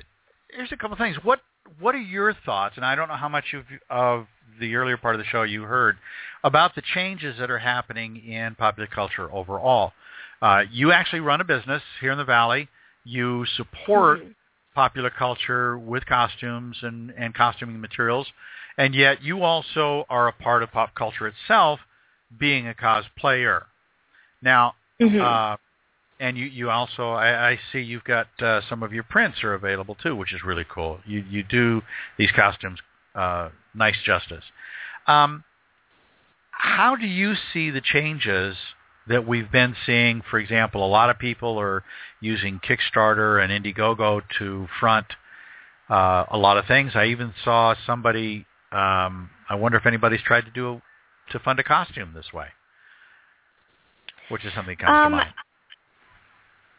here's 0.50 0.72
a 0.72 0.76
couple 0.76 0.96
things. 0.96 1.16
What 1.22 1.40
what 1.78 1.94
are 1.94 2.00
your 2.00 2.34
thoughts? 2.46 2.76
And 2.76 2.84
I 2.84 2.94
don't 2.94 3.08
know 3.08 3.16
how 3.16 3.28
much 3.28 3.54
of 3.54 3.64
of 3.90 4.26
the 4.58 4.74
earlier 4.74 4.96
part 4.96 5.14
of 5.14 5.18
the 5.18 5.26
show 5.26 5.42
you 5.42 5.62
heard 5.62 5.96
about 6.44 6.74
the 6.74 6.82
changes 6.94 7.36
that 7.38 7.50
are 7.50 7.58
happening 7.58 8.16
in 8.16 8.54
popular 8.54 8.86
culture 8.86 9.32
overall. 9.32 9.92
Uh, 10.42 10.64
you 10.70 10.92
actually 10.92 11.20
run 11.20 11.40
a 11.40 11.44
business 11.44 11.82
here 12.00 12.12
in 12.12 12.18
the 12.18 12.24
Valley. 12.24 12.68
You 13.04 13.44
support 13.46 14.20
Mhm. 14.20 14.34
popular 14.74 15.10
culture 15.10 15.78
with 15.78 16.06
costumes 16.06 16.82
and, 16.82 17.10
and 17.16 17.34
costuming 17.34 17.80
materials, 17.80 18.32
and 18.78 18.94
yet 18.94 19.22
you 19.22 19.42
also 19.42 20.06
are 20.08 20.28
a 20.28 20.32
part 20.32 20.62
of 20.62 20.70
pop 20.70 20.94
culture 20.94 21.26
itself, 21.26 21.80
being 22.38 22.68
a 22.68 22.74
cosplayer. 22.74 23.66
Now, 24.42 24.76
Mhm. 25.00 25.22
uh, 25.22 25.56
and 26.20 26.36
you, 26.36 26.44
you 26.46 26.70
also, 26.70 27.10
I, 27.12 27.50
I 27.50 27.60
see 27.72 27.80
you've 27.80 28.04
got 28.04 28.28
uh, 28.42 28.60
some 28.68 28.82
of 28.82 28.92
your 28.92 29.02
prints 29.04 29.42
are 29.42 29.54
available 29.54 29.94
too, 29.96 30.14
which 30.14 30.32
is 30.32 30.44
really 30.44 30.66
cool. 30.68 31.00
You, 31.06 31.24
you 31.28 31.42
do 31.42 31.82
these 32.18 32.30
costumes 32.32 32.78
uh, 33.14 33.48
nice 33.74 34.00
justice. 34.04 34.44
Um, 35.06 35.44
how 36.52 36.94
do 36.94 37.06
you 37.06 37.34
see 37.52 37.70
the 37.70 37.80
changes 37.80 38.56
that 39.10 39.26
we've 39.26 39.50
been 39.52 39.76
seeing? 39.84 40.22
For 40.30 40.38
example, 40.38 40.84
a 40.84 40.88
lot 40.88 41.10
of 41.10 41.18
people 41.18 41.60
are 41.60 41.84
using 42.20 42.60
Kickstarter 42.60 43.42
and 43.42 43.52
Indiegogo 43.52 44.22
to 44.38 44.68
front 44.78 45.06
uh, 45.90 46.24
a 46.30 46.38
lot 46.38 46.56
of 46.56 46.66
things. 46.66 46.92
I 46.94 47.06
even 47.06 47.34
saw 47.44 47.74
somebody. 47.86 48.46
Um, 48.72 49.28
I 49.48 49.56
wonder 49.56 49.76
if 49.76 49.86
anybody's 49.86 50.22
tried 50.22 50.44
to 50.44 50.50
do 50.52 50.80
to 51.32 51.38
fund 51.40 51.58
a 51.58 51.64
costume 51.64 52.12
this 52.14 52.32
way, 52.32 52.46
which 54.30 54.44
is 54.44 54.52
something 54.54 54.76
that 54.78 54.86
comes 54.86 55.06
Um, 55.06 55.12
to 55.12 55.16
mind. 55.16 55.34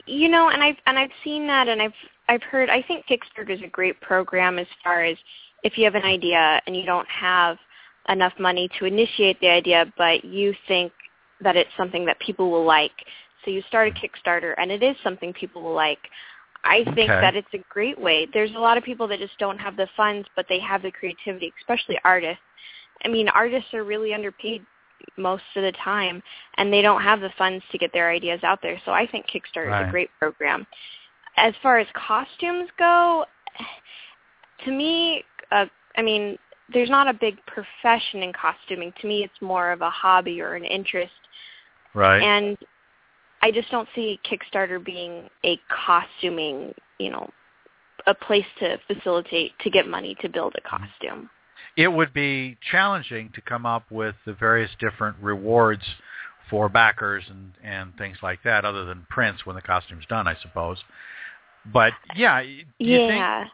you 0.07 0.29
know, 0.29 0.49
and 0.49 0.63
I've 0.63 0.77
and 0.85 0.97
I've 0.97 1.11
seen 1.23 1.47
that, 1.47 1.67
and 1.67 1.81
I've 1.81 1.93
I've 2.29 2.43
heard. 2.43 2.69
I 2.69 2.81
think 2.81 3.05
Kickstarter 3.07 3.49
is 3.51 3.61
a 3.61 3.67
great 3.67 3.99
program 3.99 4.57
as 4.57 4.67
far 4.83 5.03
as 5.03 5.17
if 5.63 5.77
you 5.77 5.83
have 5.83 5.95
an 5.95 6.03
idea 6.03 6.61
and 6.65 6.75
you 6.75 6.85
don't 6.85 7.07
have 7.09 7.57
enough 8.09 8.33
money 8.39 8.69
to 8.79 8.85
initiate 8.85 9.39
the 9.41 9.49
idea, 9.49 9.91
but 9.97 10.23
you 10.25 10.55
think 10.67 10.91
that 11.43 11.55
it's 11.55 11.69
something 11.77 12.05
that 12.05 12.19
people 12.19 12.51
will 12.51 12.65
like, 12.65 12.91
so 13.43 13.51
you 13.51 13.61
start 13.67 13.87
a 13.87 13.91
Kickstarter, 13.91 14.53
and 14.57 14.71
it 14.71 14.83
is 14.83 14.95
something 15.03 15.33
people 15.33 15.61
will 15.61 15.73
like. 15.73 15.99
I 16.63 16.83
think 16.83 17.09
Okay. 17.11 17.21
that 17.21 17.35
it's 17.35 17.53
a 17.53 17.63
great 17.69 17.99
way. 17.99 18.27
There's 18.33 18.53
a 18.55 18.59
lot 18.59 18.77
of 18.77 18.83
people 18.83 19.07
that 19.07 19.19
just 19.19 19.37
don't 19.39 19.57
have 19.57 19.75
the 19.75 19.87
funds, 19.97 20.27
but 20.35 20.45
they 20.47 20.59
have 20.59 20.83
the 20.83 20.91
creativity, 20.91 21.51
especially 21.59 21.97
artists. 22.03 22.43
I 23.03 23.07
mean, 23.07 23.29
artists 23.29 23.73
are 23.73 23.83
really 23.83 24.13
underpaid 24.13 24.63
most 25.17 25.43
of 25.55 25.63
the 25.63 25.71
time 25.83 26.21
and 26.57 26.71
they 26.71 26.83
don't 26.83 27.01
have 27.01 27.21
the 27.21 27.31
funds 27.37 27.63
to 27.71 27.77
get 27.79 27.91
their 27.93 28.11
ideas 28.11 28.39
out 28.43 28.59
there. 28.61 28.79
So 28.85 28.91
I 28.91 29.07
think 29.07 29.25
Kickstarter 29.27 29.81
is 29.81 29.87
a 29.87 29.91
great 29.91 30.09
program. 30.19 30.67
As 31.37 31.53
far 31.63 31.79
as 31.79 31.87
costumes 31.95 32.69
go, 32.77 33.25
to 34.65 34.71
me, 34.71 35.23
uh, 35.51 35.65
I 35.97 36.01
mean, 36.03 36.37
there's 36.73 36.89
not 36.89 37.07
a 37.07 37.13
big 37.13 37.37
profession 37.47 38.23
in 38.23 38.31
costuming. 38.33 38.93
To 39.01 39.07
me, 39.07 39.23
it's 39.23 39.41
more 39.41 39.71
of 39.71 39.81
a 39.81 39.89
hobby 39.89 40.41
or 40.41 40.53
an 40.53 40.65
interest. 40.65 41.11
Right. 41.93 42.21
And 42.21 42.57
I 43.41 43.51
just 43.51 43.69
don't 43.71 43.87
see 43.95 44.19
Kickstarter 44.29 44.83
being 44.83 45.29
a 45.43 45.59
costuming, 45.85 46.73
you 46.99 47.09
know, 47.09 47.29
a 48.07 48.13
place 48.13 48.45
to 48.59 48.77
facilitate 48.87 49.51
to 49.59 49.69
get 49.69 49.87
money 49.87 50.15
to 50.21 50.29
build 50.29 50.55
a 50.57 50.61
costume. 50.61 51.29
it 51.77 51.87
would 51.87 52.13
be 52.13 52.57
challenging 52.71 53.29
to 53.33 53.41
come 53.41 53.65
up 53.65 53.89
with 53.91 54.15
the 54.25 54.33
various 54.33 54.71
different 54.79 55.15
rewards 55.21 55.83
for 56.49 56.67
backers 56.67 57.23
and, 57.29 57.53
and 57.63 57.95
things 57.97 58.17
like 58.21 58.43
that, 58.43 58.65
other 58.65 58.85
than 58.85 59.05
prints 59.09 59.45
when 59.45 59.55
the 59.55 59.61
costume's 59.61 60.05
done, 60.07 60.27
I 60.27 60.35
suppose. 60.41 60.77
But 61.71 61.93
yeah, 62.15 62.41
do 62.43 62.49
you 62.49 62.99
yeah. 62.99 63.45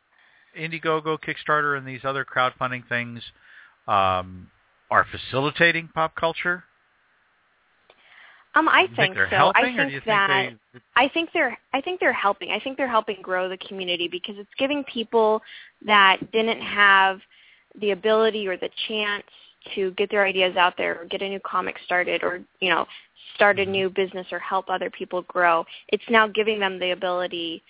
think 0.56 0.74
Indiegogo, 0.74 1.20
Kickstarter, 1.20 1.78
and 1.78 1.88
these 1.88 2.02
other 2.04 2.26
crowdfunding 2.26 2.88
things 2.88 3.22
um, 3.88 4.50
are 4.90 5.06
facilitating 5.12 5.90
pop 5.94 6.16
culture? 6.16 6.64
Um, 8.58 8.68
I 8.70 8.82
you 8.82 8.88
think, 8.96 9.16
so. 9.16 9.22
helping, 9.36 9.80
I 9.80 9.90
think 9.90 10.06
that 10.06 10.28
think 10.28 10.50
they? 10.50 10.56
I 10.96 11.08
think 11.10 11.30
they're 11.34 11.58
I 11.74 11.82
think 11.82 12.00
they're 12.00 12.14
helping. 12.14 12.52
I 12.52 12.60
think 12.60 12.78
they're 12.78 12.90
helping 12.90 13.22
grow 13.22 13.48
the 13.50 13.58
community 13.58 14.08
because 14.08 14.36
it's 14.38 14.50
giving 14.58 14.84
people 14.86 15.42
that 15.86 16.18
didn't 16.32 16.62
have 16.62 17.20
the 17.80 17.92
ability 17.92 18.48
or 18.48 18.58
the 18.58 18.70
chance 18.88 19.24
to 19.76 19.92
get 19.92 20.10
their 20.10 20.26
ideas 20.26 20.56
out 20.58 20.74
there 20.78 21.00
or 21.02 21.06
get 21.06 21.22
a 21.22 21.30
new 21.30 21.40
comic 21.42 21.76
started 21.86 22.24
or, 22.24 22.42
you 22.62 22.70
know, 22.70 22.88
start 23.36 23.60
a 23.60 23.64
Mhm. 23.64 23.68
new 23.70 23.90
business 23.90 24.26
or 24.32 24.40
help 24.40 24.70
other 24.70 24.90
people 24.90 25.22
grow. 25.24 25.66
It's 25.90 26.10
now 26.10 26.28
giving 26.28 26.60
them 26.60 26.80
the 26.80 26.92
ability 26.92 27.62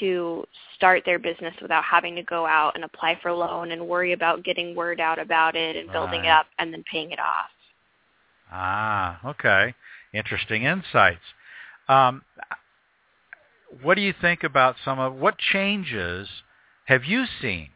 to 0.00 0.46
start 0.74 1.04
their 1.04 1.18
business 1.18 1.54
without 1.60 1.84
having 1.84 2.16
to 2.16 2.22
go 2.22 2.46
out 2.46 2.74
and 2.74 2.84
apply 2.84 3.16
for 3.16 3.28
a 3.28 3.34
loan 3.34 3.72
and 3.72 3.86
worry 3.86 4.12
about 4.12 4.42
getting 4.42 4.74
word 4.74 5.00
out 5.00 5.18
about 5.18 5.54
it 5.54 5.76
and 5.76 5.92
building 5.92 6.24
it 6.24 6.30
up 6.30 6.46
and 6.58 6.72
then 6.72 6.82
paying 6.90 7.12
it 7.12 7.20
off. 7.20 7.50
Ah, 8.50 9.18
okay. 9.24 9.74
Interesting 10.12 10.64
insights. 10.64 11.22
Um, 11.88 12.22
what 13.82 13.94
do 13.94 14.02
you 14.02 14.12
think 14.20 14.44
about 14.44 14.76
some 14.84 14.98
of 14.98 15.14
what 15.14 15.38
changes 15.38 16.28
have 16.84 17.04
you 17.04 17.24
seen 17.40 17.70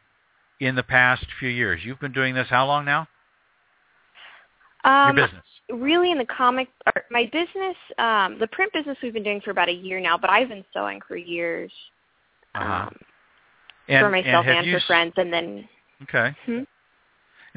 in 0.61 0.75
the 0.75 0.83
past 0.83 1.25
few 1.39 1.49
years? 1.49 1.81
You've 1.85 2.01
been 2.01 2.13
doing 2.13 2.35
this 2.35 2.49
how 2.51 2.67
long 2.67 2.85
now? 2.85 3.09
Um, 4.85 5.17
Your 5.17 5.27
business. 5.27 5.45
really 5.71 6.13
in 6.13 6.19
the 6.19 6.27
comic 6.27 6.69
my 7.11 7.25
business 7.33 7.77
um 7.99 8.39
the 8.39 8.47
print 8.53 8.73
business 8.73 8.97
we've 9.03 9.13
been 9.13 9.25
doing 9.25 9.41
for 9.41 9.51
about 9.51 9.69
a 9.69 9.73
year 9.73 9.99
now 10.01 10.17
but 10.17 10.31
i've 10.31 10.49
been 10.49 10.65
sewing 10.73 11.01
for 11.09 11.17
years 11.17 11.73
Uh-huh. 12.55 12.87
um 12.87 12.97
And, 13.89 14.01
for 14.05 14.11
myself 14.11 14.47
and, 14.47 14.65
you 14.67 14.73
for 14.75 14.79
s- 14.79 14.85
friends 14.87 15.13
and 15.17 15.33
then 15.33 15.69
Okay. 16.05 16.37
hmm? 16.47 16.61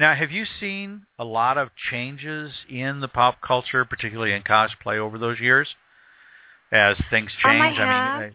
Now, 0.00 0.14
have 0.14 0.30
you 0.30 0.46
seen 0.58 1.02
a 1.18 1.24
lot 1.24 1.58
of 1.58 1.68
changes 1.90 2.50
in 2.70 3.00
the 3.00 3.08
pop 3.08 3.42
culture, 3.42 3.84
particularly 3.84 4.32
in 4.32 4.42
cosplay, 4.42 4.96
over 4.96 5.18
those 5.18 5.38
years? 5.38 5.68
As 6.72 6.96
things 7.10 7.30
Um, 7.44 7.50
I 7.60 7.68
change, 7.68 7.76
have. 7.76 7.88
mean, 7.88 8.34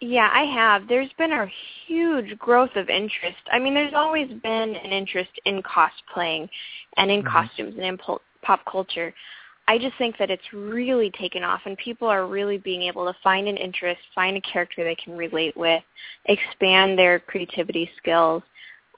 yeah 0.00 0.28
i 0.32 0.42
have 0.44 0.86
there's 0.88 1.12
been 1.16 1.32
a 1.32 1.46
huge 1.86 2.38
growth 2.38 2.76
of 2.76 2.90
interest 2.90 3.38
i 3.50 3.58
mean 3.58 3.72
there's 3.72 3.94
always 3.94 4.28
been 4.42 4.74
an 4.74 4.92
interest 4.92 5.30
in 5.46 5.62
cosplaying 5.62 6.48
and 6.98 7.10
in 7.10 7.22
Mhm. 7.22 7.32
costumes 7.32 7.74
and 7.76 7.84
in 7.84 7.98
pop 8.42 8.60
culture 8.70 9.14
i 9.68 9.78
just 9.78 9.96
think 9.96 10.18
that 10.18 10.30
it's 10.30 10.52
really 10.52 11.10
taken 11.12 11.42
off 11.42 11.62
and 11.64 11.78
people 11.78 12.06
are 12.06 12.26
really 12.26 12.58
being 12.58 12.82
able 12.82 13.06
to 13.06 13.18
find 13.22 13.48
an 13.48 13.56
interest 13.56 14.00
find 14.14 14.36
a 14.36 14.40
character 14.42 14.84
they 14.84 14.94
can 14.96 15.16
relate 15.16 15.56
with 15.56 15.82
expand 16.26 16.98
their 16.98 17.18
creativity 17.18 17.90
skills 17.96 18.42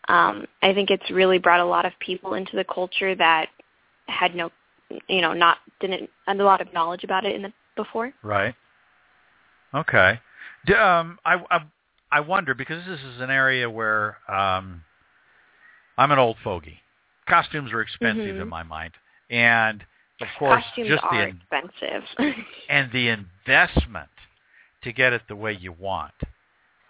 um, 0.08 0.46
I 0.62 0.72
think 0.74 0.90
it's 0.90 1.10
really 1.10 1.38
brought 1.38 1.60
a 1.60 1.64
lot 1.64 1.84
of 1.86 1.92
people 2.00 2.34
into 2.34 2.56
the 2.56 2.64
culture 2.64 3.14
that 3.14 3.48
had 4.06 4.34
no, 4.34 4.50
you 5.08 5.20
know, 5.20 5.32
not 5.32 5.58
didn't 5.80 6.08
a 6.26 6.34
lot 6.34 6.60
of 6.60 6.72
knowledge 6.72 7.04
about 7.04 7.24
it 7.24 7.34
in 7.34 7.42
the 7.42 7.52
before. 7.76 8.12
Right. 8.22 8.54
Okay. 9.74 10.20
D- 10.66 10.74
Um, 10.74 11.18
I, 11.24 11.42
I 11.50 11.60
I 12.10 12.20
wonder 12.20 12.54
because 12.54 12.84
this 12.86 13.00
is 13.00 13.20
an 13.20 13.30
area 13.30 13.68
where 13.68 14.16
um, 14.28 14.82
I'm 15.98 16.10
an 16.10 16.18
old 16.18 16.36
fogey. 16.42 16.80
Costumes 17.26 17.72
are 17.72 17.82
expensive 17.82 18.36
Mhm. 18.36 18.42
in 18.42 18.48
my 18.48 18.62
mind, 18.62 18.94
and 19.28 19.84
of 20.20 20.28
course, 20.38 20.64
Costumes 20.64 20.88
just 20.88 21.04
are 21.04 21.14
the 21.14 21.28
expensive. 21.28 22.04
and 22.70 22.90
the 22.92 23.08
investment 23.08 24.08
to 24.82 24.92
get 24.92 25.12
it 25.12 25.22
the 25.28 25.36
way 25.36 25.52
you 25.52 25.72
want. 25.72 26.14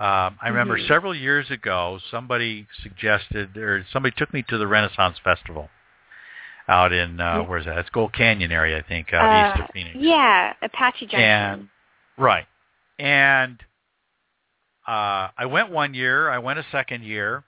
Um, 0.00 0.38
I 0.40 0.48
remember 0.48 0.78
Mhm. 0.78 0.86
several 0.86 1.14
years 1.14 1.50
ago, 1.50 1.98
somebody 2.10 2.66
suggested, 2.82 3.56
or 3.56 3.84
somebody 3.92 4.14
took 4.16 4.32
me 4.32 4.42
to 4.44 4.56
the 4.56 4.66
Renaissance 4.66 5.18
Festival 5.18 5.70
out 6.68 6.92
in 6.92 7.18
uh, 7.18 7.42
where's 7.42 7.64
that? 7.64 7.78
It's 7.78 7.90
Gold 7.90 8.12
Canyon 8.12 8.52
area, 8.52 8.78
I 8.78 8.82
think, 8.82 9.12
out 9.12 9.32
east 9.32 9.58
Uh, 9.58 9.64
of 9.64 9.70
Phoenix. 9.70 9.96
yeah, 9.96 10.52
Apache 10.62 11.06
Junction. 11.06 11.20
And 11.22 11.68
right, 12.16 12.46
and 13.00 13.60
uh, 14.86 15.30
I 15.36 15.46
went 15.46 15.70
one 15.70 15.94
year. 15.94 16.30
I 16.30 16.38
went 16.38 16.58
a 16.60 16.64
second 16.70 17.02
year. 17.02 17.42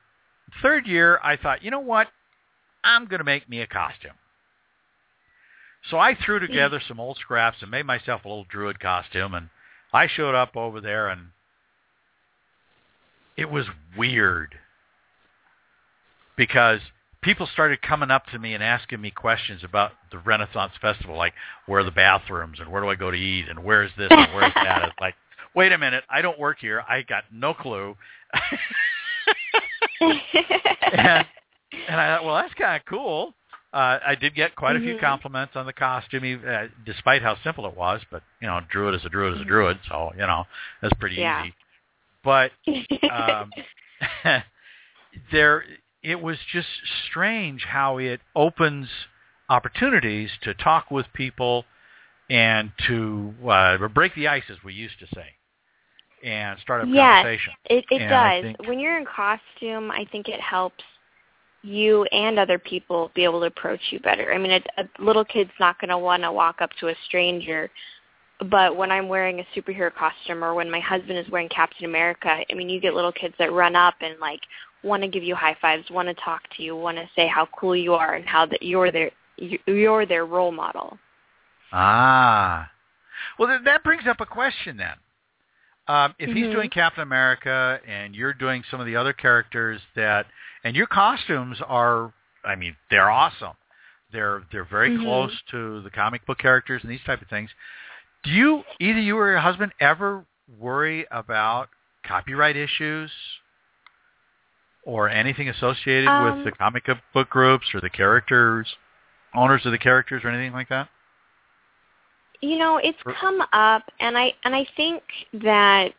Third 0.60 0.86
year, 0.88 1.20
I 1.22 1.36
thought, 1.36 1.62
you 1.62 1.70
know 1.70 1.78
what? 1.80 2.10
I'm 2.82 3.04
going 3.06 3.18
to 3.18 3.24
make 3.24 3.48
me 3.48 3.60
a 3.60 3.66
costume. 3.66 4.16
So 5.90 5.98
I 5.98 6.14
threw 6.14 6.40
together 6.40 6.80
some 6.80 6.98
old 6.98 7.16
scraps 7.18 7.62
and 7.62 7.70
made 7.70 7.86
myself 7.86 8.24
a 8.24 8.28
little 8.28 8.44
druid 8.44 8.80
costume, 8.80 9.34
and 9.34 9.48
I 9.92 10.08
showed 10.08 10.34
up 10.34 10.56
over 10.56 10.80
there, 10.80 11.08
and 11.08 11.30
it 13.36 13.50
was 13.50 13.66
weird 13.96 14.54
because 16.36 16.80
people 17.22 17.46
started 17.52 17.82
coming 17.82 18.10
up 18.10 18.26
to 18.26 18.38
me 18.38 18.54
and 18.54 18.62
asking 18.62 19.00
me 19.00 19.10
questions 19.10 19.62
about 19.62 19.92
the 20.10 20.18
Renaissance 20.18 20.72
Festival, 20.80 21.16
like 21.16 21.34
where 21.66 21.80
are 21.80 21.84
the 21.84 21.90
bathrooms 21.90 22.60
and 22.60 22.70
where 22.70 22.80
do 22.82 22.88
I 22.88 22.94
go 22.94 23.10
to 23.10 23.16
eat 23.16 23.48
and 23.48 23.62
where 23.62 23.82
is 23.82 23.90
this 23.98 24.08
and 24.10 24.34
where 24.34 24.46
is 24.46 24.54
that? 24.54 24.82
It's 24.84 25.00
like, 25.00 25.14
wait 25.54 25.72
a 25.72 25.78
minute, 25.78 26.04
I 26.08 26.22
don't 26.22 26.38
work 26.38 26.58
here. 26.60 26.82
I 26.88 27.02
got 27.02 27.24
no 27.32 27.52
clue. 27.54 27.96
and, 30.00 30.20
and 31.88 32.00
I 32.00 32.16
thought, 32.16 32.24
well, 32.24 32.36
that's 32.36 32.54
kind 32.54 32.76
of 32.80 32.86
cool. 32.86 33.34
Uh, 33.72 33.98
I 34.04 34.16
did 34.16 34.34
get 34.34 34.56
quite 34.56 34.74
a 34.74 34.80
few 34.80 34.94
Mhm. 34.96 35.00
compliments 35.00 35.54
on 35.54 35.64
the 35.64 35.72
costume, 35.72 36.42
uh, 36.44 36.66
despite 36.84 37.22
how 37.22 37.36
simple 37.44 37.66
it 37.66 37.76
was. 37.76 38.00
But 38.10 38.22
you 38.40 38.48
know, 38.48 38.60
druid 38.68 38.96
is 38.96 39.04
a 39.04 39.08
druid 39.08 39.34
is 39.34 39.40
a 39.40 39.44
druid, 39.44 39.78
so 39.88 40.10
you 40.14 40.26
know 40.26 40.44
that's 40.82 40.94
pretty 40.94 41.16
Yeah. 41.16 41.44
easy. 41.44 41.54
But 42.24 42.52
um, 43.10 43.52
there, 45.32 45.64
it 46.02 46.20
was 46.20 46.36
just 46.52 46.68
strange 47.10 47.64
how 47.64 47.98
it 47.98 48.20
opens 48.34 48.88
opportunities 49.48 50.30
to 50.42 50.54
talk 50.54 50.90
with 50.90 51.06
people 51.12 51.64
and 52.28 52.70
to 52.86 53.34
uh, 53.48 53.88
break 53.88 54.14
the 54.14 54.28
ice, 54.28 54.44
as 54.50 54.56
we 54.64 54.72
used 54.72 54.98
to 55.00 55.06
say, 55.14 55.26
and 56.24 56.58
start 56.60 56.84
a 56.84 56.86
Yes. 56.86 57.22
conversation. 57.24 57.52
It 57.66 57.84
it 57.90 58.08
does. 58.08 58.42
think- 58.42 58.68
When 58.68 58.78
you're 58.78 58.98
in 58.98 59.04
costume, 59.04 59.90
I 59.90 60.06
think 60.12 60.28
it 60.28 60.40
helps 60.40 60.84
you 61.62 62.04
and 62.04 62.38
other 62.38 62.58
people 62.58 63.10
be 63.14 63.24
able 63.24 63.40
to 63.40 63.46
approach 63.46 63.80
you 63.90 64.00
better. 64.00 64.32
I 64.32 64.38
mean, 64.38 64.52
a, 64.52 64.62
a 64.82 64.88
little 64.98 65.24
kid's 65.24 65.50
not 65.60 65.78
going 65.78 65.90
to 65.90 65.98
want 65.98 66.22
to 66.22 66.32
walk 66.32 66.62
up 66.62 66.70
to 66.80 66.88
a 66.88 66.94
stranger, 67.06 67.70
but 68.48 68.76
when 68.76 68.90
I'm 68.90 69.08
wearing 69.08 69.40
a 69.40 69.46
superhero 69.54 69.92
costume 69.94 70.42
or 70.42 70.54
when 70.54 70.70
my 70.70 70.80
husband 70.80 71.18
is 71.18 71.28
wearing 71.30 71.48
Captain 71.48 71.84
America, 71.84 72.28
I 72.50 72.54
mean, 72.54 72.68
you 72.70 72.80
get 72.80 72.94
little 72.94 73.12
kids 73.12 73.34
that 73.38 73.52
run 73.52 73.76
up 73.76 73.94
and 74.00 74.18
like 74.18 74.40
want 74.82 75.02
to 75.02 75.08
give 75.08 75.22
you 75.22 75.34
high 75.34 75.56
fives, 75.60 75.90
want 75.90 76.08
to 76.08 76.14
talk 76.14 76.42
to 76.56 76.62
you, 76.62 76.74
want 76.74 76.96
to 76.96 77.08
say 77.14 77.26
how 77.26 77.46
cool 77.56 77.76
you 77.76 77.94
are 77.94 78.14
and 78.14 78.24
how 78.26 78.46
that 78.46 78.62
you're 78.62 78.90
their 78.90 79.10
you- 79.36 79.58
you're 79.66 80.06
their 80.06 80.26
role 80.26 80.52
model. 80.52 80.98
Ah. 81.72 82.70
Well, 83.38 83.48
th- 83.48 83.64
that 83.64 83.84
brings 83.84 84.06
up 84.06 84.20
a 84.20 84.26
question 84.26 84.76
then. 84.76 84.94
Um, 85.88 86.14
if 86.18 86.30
he's 86.30 86.46
Mhm. 86.46 86.52
doing 86.52 86.70
Captain 86.70 87.02
America 87.02 87.80
and 87.86 88.14
you're 88.14 88.32
doing 88.34 88.62
some 88.70 88.80
of 88.80 88.86
the 88.86 88.96
other 88.96 89.12
characters 89.12 89.80
that, 89.94 90.26
and 90.62 90.76
your 90.76 90.86
costumes 90.86 91.60
are, 91.62 92.12
I 92.44 92.54
mean, 92.54 92.76
they're 92.90 93.10
awesome. 93.10 93.56
They're 94.12 94.42
they're 94.50 94.64
very 94.64 94.90
Mhm. 94.90 95.02
close 95.02 95.42
to 95.50 95.80
the 95.82 95.90
comic 95.90 96.24
book 96.26 96.38
characters 96.38 96.82
and 96.82 96.90
these 96.90 97.02
type 97.04 97.22
of 97.22 97.28
things. 97.28 97.50
Do 98.24 98.30
you 98.30 98.62
either 98.78 99.00
you 99.00 99.16
or 99.16 99.30
your 99.30 99.40
husband 99.40 99.72
ever 99.80 100.24
worry 100.58 101.06
about 101.10 101.68
copyright 102.06 102.56
issues 102.56 103.10
or 104.84 105.08
anything 105.08 105.48
associated 105.48 106.08
Um, 106.08 106.36
with 106.36 106.44
the 106.44 106.52
comic 106.52 106.88
book 107.14 107.30
groups 107.30 107.74
or 107.74 107.80
the 107.80 107.90
characters, 107.90 108.74
owners 109.34 109.64
of 109.64 109.72
the 109.72 109.78
characters 109.78 110.24
or 110.24 110.28
anything 110.28 110.52
like 110.52 110.68
that? 110.68 110.88
You 112.40 112.58
know, 112.58 112.78
it's 112.78 112.98
Or- 113.04 113.12
come 113.12 113.42
up, 113.52 113.90
and 114.00 114.16
I 114.16 114.34
and 114.44 114.54
I 114.54 114.64
think 114.76 115.02
that 115.34 115.94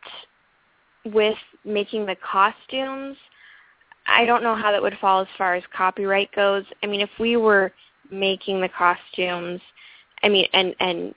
with 1.04 1.38
making 1.64 2.06
the 2.06 2.16
costumes, 2.16 3.16
I 4.06 4.24
don't 4.24 4.42
know 4.42 4.54
how 4.56 4.72
that 4.72 4.82
would 4.82 4.98
fall 4.98 5.20
as 5.20 5.28
far 5.38 5.54
as 5.54 5.62
copyright 5.72 6.32
goes. 6.32 6.64
I 6.82 6.86
mean, 6.86 7.00
if 7.00 7.10
we 7.18 7.36
were 7.36 7.72
making 8.10 8.60
the 8.60 8.68
costumes, 8.68 9.60
I 10.22 10.28
mean, 10.28 10.48
and 10.52 10.74
and 10.80 11.14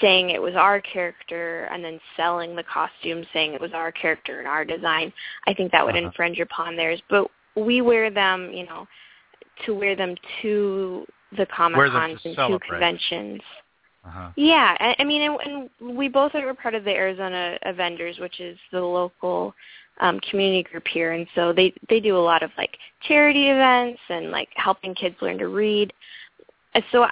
saying 0.00 0.30
it 0.30 0.40
was 0.40 0.54
our 0.54 0.80
character, 0.80 1.64
and 1.72 1.84
then 1.84 2.00
selling 2.16 2.54
the 2.56 2.62
costume 2.64 3.24
saying 3.32 3.54
it 3.54 3.60
was 3.60 3.72
our 3.72 3.92
character 3.92 4.38
and 4.38 4.48
our 4.48 4.64
design, 4.64 5.12
I 5.46 5.54
think 5.54 5.72
that 5.72 5.84
would 5.84 5.96
Uh-huh. 5.96 6.06
infringe 6.06 6.40
upon 6.40 6.76
theirs. 6.76 7.00
But 7.08 7.30
we 7.54 7.80
wear 7.80 8.10
them, 8.10 8.52
you 8.52 8.66
know, 8.66 8.86
to 9.66 9.74
wear 9.74 9.96
them 9.96 10.14
to 10.42 11.06
the 11.36 11.46
comic 11.46 11.90
cons 11.90 12.20
and 12.24 12.36
to 12.36 12.58
conventions. 12.60 13.42
Uh-huh. 14.04 14.30
Yeah, 14.36 14.76
I, 14.80 14.96
I 14.98 15.04
mean, 15.04 15.22
and, 15.22 15.68
and 15.80 15.96
we 15.98 16.08
both 16.08 16.34
are 16.34 16.54
part 16.54 16.74
of 16.74 16.84
the 16.84 16.92
Arizona 16.94 17.58
Avengers, 17.62 18.18
which 18.18 18.40
is 18.40 18.56
the 18.72 18.80
local 18.80 19.54
um, 20.00 20.20
community 20.20 20.62
group 20.62 20.86
here, 20.86 21.12
and 21.12 21.26
so 21.34 21.52
they 21.52 21.74
they 21.88 22.00
do 22.00 22.16
a 22.16 22.18
lot 22.18 22.42
of 22.42 22.50
like 22.56 22.78
charity 23.02 23.48
events 23.48 24.00
and 24.08 24.30
like 24.30 24.48
helping 24.54 24.94
kids 24.94 25.16
learn 25.20 25.38
to 25.38 25.48
read. 25.48 25.92
And 26.74 26.84
So 26.92 27.06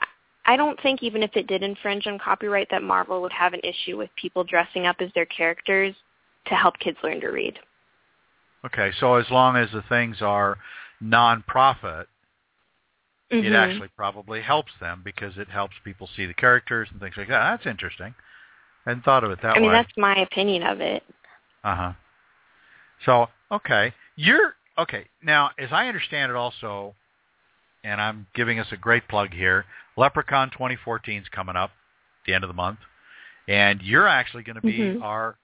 I, 0.47 0.57
don't 0.57 0.81
think 0.83 1.03
even 1.03 1.23
if 1.23 1.31
it 1.35 1.47
did 1.47 1.63
infringe 1.63 2.07
on 2.07 2.19
copyright, 2.19 2.69
that 2.71 2.83
Marvel 2.83 3.21
would 3.23 3.33
have 3.33 3.53
an 3.53 3.61
issue 3.63 3.97
with 3.97 4.11
people 4.17 4.45
dressing 4.45 4.87
up 4.87 4.97
as 5.01 5.11
their 5.15 5.27
characters 5.27 5.95
to 6.47 6.55
help 6.55 6.79
kids 6.79 6.99
learn 7.03 7.21
to 7.21 7.29
read. 7.29 7.59
Okay, 8.65 8.91
so 8.99 9.15
as 9.15 9.27
long 9.31 9.57
as 9.57 9.71
the 9.73 9.83
things 9.89 10.23
are 10.23 10.59
non-profit, 11.01 12.09
it 13.31 13.45
Mhm. 13.45 13.55
actually 13.55 13.89
probably 13.89 14.41
helps 14.41 14.73
them 14.79 15.03
because 15.05 15.37
it 15.37 15.49
helps 15.49 15.77
people 15.85 16.07
see 16.07 16.27
the 16.27 16.35
characters 16.35 16.89
and 16.91 17.01
things 17.01 17.17
like 17.17 17.29
that. 17.29 17.51
That's 17.51 17.67
interesting. 17.67 18.15
I 18.87 18.91
hadn't 18.91 19.03
thought 19.03 19.25
of 19.25 19.33
it 19.33 19.41
that 19.43 19.55
way. 19.55 19.57
I 19.57 19.61
mean, 19.61 19.71
way. 19.71 19.77
that's 19.77 19.97
my 19.97 20.17
opinion 20.17 20.63
of 20.63 20.81
it. 20.81 21.03
Uh-huh. 21.65 21.93
So, 23.05 23.29
okay. 23.51 23.93
You're 24.15 24.55
okay. 24.79 25.07
Now, 25.23 25.51
as 25.59 25.73
I 25.73 25.89
understand 25.89 26.31
it 26.31 26.37
also, 26.37 26.95
and 27.85 28.01
I'm 28.01 28.27
giving 28.35 28.59
us 28.59 28.71
a 28.73 28.77
great 28.77 29.07
plug 29.09 29.33
here, 29.33 29.65
LepreCon 29.97 30.53
2014 30.53 31.23
is 31.23 31.29
coming 31.29 31.57
up 31.57 31.71
at 31.71 32.27
the 32.27 32.35
end 32.35 32.45
of 32.45 32.49
the 32.49 32.55
month, 32.55 32.79
and 33.49 33.81
you're 33.83 34.09
actually 34.09 34.43
going 34.43 34.57
to 34.57 34.63
be 34.63 34.79
Mhm. 34.79 35.03
our 35.03 35.39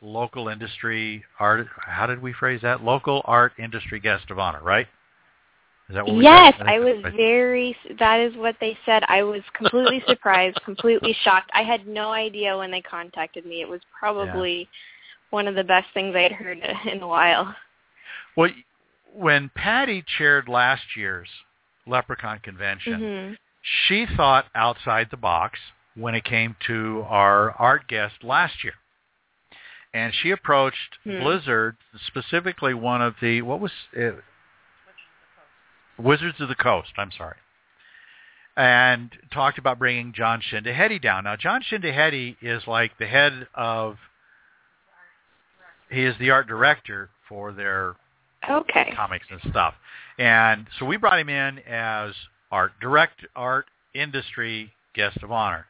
local 0.00 0.48
industry 0.48 1.24
art 1.40 1.66
how 1.78 2.06
did 2.06 2.20
we 2.20 2.32
phrase 2.32 2.60
that? 2.60 2.82
Local 2.82 3.22
art 3.24 3.52
industry 3.58 3.98
guest 3.98 4.30
of 4.30 4.38
honor, 4.38 4.60
right? 4.62 4.86
Is 5.88 5.94
that 5.94 6.06
what 6.06 6.22
Yes? 6.22 6.54
I 6.60 6.78
was 6.78 7.00
think 7.02 7.16
very. 7.16 7.76
That 7.98 8.20
is 8.20 8.36
what 8.36 8.58
they 8.60 8.76
said. 8.84 9.04
I 9.08 9.22
was 9.22 9.42
completely 9.54 10.00
surprised, 10.06 10.60
completely 10.64 11.12
shocked. 11.22 11.50
I 11.54 11.62
had 11.62 11.86
no 11.86 12.10
idea 12.10 12.56
when 12.56 12.70
they 12.70 12.82
contacted 12.82 13.46
me. 13.46 13.60
It 13.60 13.68
was 13.68 13.80
probably 13.98 14.68
one 15.30 15.48
of 15.48 15.54
the 15.54 15.64
best 15.64 15.88
things 15.94 16.14
I 16.14 16.22
had 16.22 16.32
heard 16.32 16.58
in 16.86 17.02
a 17.02 17.06
while. 17.06 17.54
Well, 18.36 18.50
when 19.12 19.48
Patty 19.54 20.02
chaired 20.18 20.48
last 20.48 20.96
year's 20.96 21.28
LepreCon 21.86 22.42
convention, 22.42 23.00
hmm 23.00 23.34
she 23.88 24.06
thought 24.16 24.46
outside 24.54 25.08
the 25.10 25.16
box 25.16 25.58
when 25.94 26.14
it 26.14 26.24
came 26.24 26.54
to 26.66 27.04
our 27.08 27.52
art 27.52 27.88
guest 27.88 28.22
last 28.22 28.62
year. 28.62 28.74
And 29.94 30.12
she 30.14 30.30
approached 30.30 30.98
Hmm. 31.04 31.20
Blizzard, 31.22 31.76
specifically 32.06 32.74
one 32.74 33.00
of 33.00 33.14
the, 33.20 33.42
what 33.42 33.60
was 33.60 33.72
it? 33.92 34.22
Wizards 35.98 36.40
of 36.40 36.48
the 36.48 36.54
Coast, 36.54 36.92
I'm 36.98 37.10
sorry. 37.10 37.36
And 38.56 39.10
talked 39.32 39.58
about 39.58 39.78
bringing 39.78 40.12
Jon 40.12 40.40
Schindehette 40.42 41.00
down. 41.02 41.24
Now, 41.24 41.36
Jon 41.36 41.62
Schindehette 41.62 42.36
is 42.42 42.66
like 42.66 42.96
the 42.98 43.06
head 43.06 43.48
of, 43.54 43.96
he 45.90 46.04
is 46.04 46.14
the 46.18 46.30
art 46.30 46.46
director 46.46 47.10
for 47.28 47.52
their 47.52 47.96
Okay. 48.48 48.92
comics 48.94 49.26
and 49.30 49.40
stuff. 49.50 49.74
And 50.18 50.66
so 50.78 50.84
we 50.84 50.96
brought 50.98 51.18
him 51.18 51.28
in 51.28 51.58
as 51.60 52.14
art 52.50 52.72
direct 52.80 53.26
art 53.34 53.66
industry 53.94 54.72
guest 54.94 55.22
of 55.22 55.32
honor. 55.32 55.66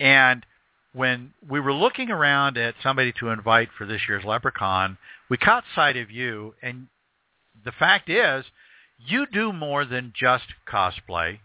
And 0.00 0.44
when 0.92 1.34
we 1.48 1.60
were 1.60 1.72
looking 1.72 2.10
around 2.10 2.56
at 2.56 2.74
somebody 2.82 3.12
to 3.18 3.30
invite 3.30 3.68
for 3.76 3.86
this 3.86 4.02
year's 4.08 4.24
LepreCon, 4.24 4.96
we 5.28 5.36
caught 5.36 5.64
sight 5.74 5.96
of 5.96 6.10
you 6.10 6.54
and 6.62 6.86
the 7.64 7.72
fact 7.72 8.08
is 8.08 8.44
you 8.98 9.26
do 9.26 9.52
more 9.52 9.84
than 9.84 10.12
just 10.18 10.44
cosplay 10.70 11.38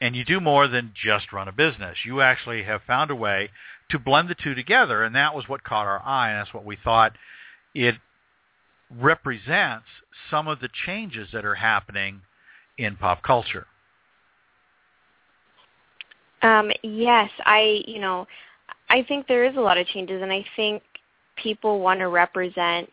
and 0.00 0.16
you 0.16 0.24
do 0.24 0.40
more 0.40 0.66
than 0.66 0.92
just 0.94 1.32
run 1.32 1.46
a 1.46 1.52
business. 1.52 1.98
You 2.04 2.20
actually 2.20 2.64
have 2.64 2.82
found 2.86 3.10
a 3.10 3.14
way 3.14 3.50
to 3.90 3.98
blend 3.98 4.28
the 4.28 4.34
two 4.34 4.54
together 4.54 5.04
and 5.04 5.14
that 5.14 5.34
was 5.34 5.48
what 5.48 5.62
caught 5.62 5.86
our 5.86 6.02
eye 6.04 6.30
and 6.30 6.40
that's 6.40 6.54
what 6.54 6.64
we 6.64 6.76
thought 6.82 7.12
it 7.74 7.94
represents 8.90 9.86
some 10.30 10.48
of 10.48 10.60
the 10.60 10.68
changes 10.86 11.28
that 11.32 11.44
are 11.44 11.54
happening 11.54 12.22
in 12.78 12.96
pop 12.96 13.22
culture. 13.22 13.66
Um, 16.42 16.70
yes, 16.82 17.30
I, 17.44 17.82
you 17.86 18.00
know, 18.00 18.26
I 18.90 19.02
think 19.04 19.26
there 19.26 19.44
is 19.44 19.56
a 19.56 19.60
lot 19.60 19.78
of 19.78 19.86
changes, 19.86 20.22
and 20.22 20.32
I 20.32 20.44
think 20.56 20.82
people 21.36 21.80
want 21.80 22.00
to 22.00 22.08
represent 22.08 22.90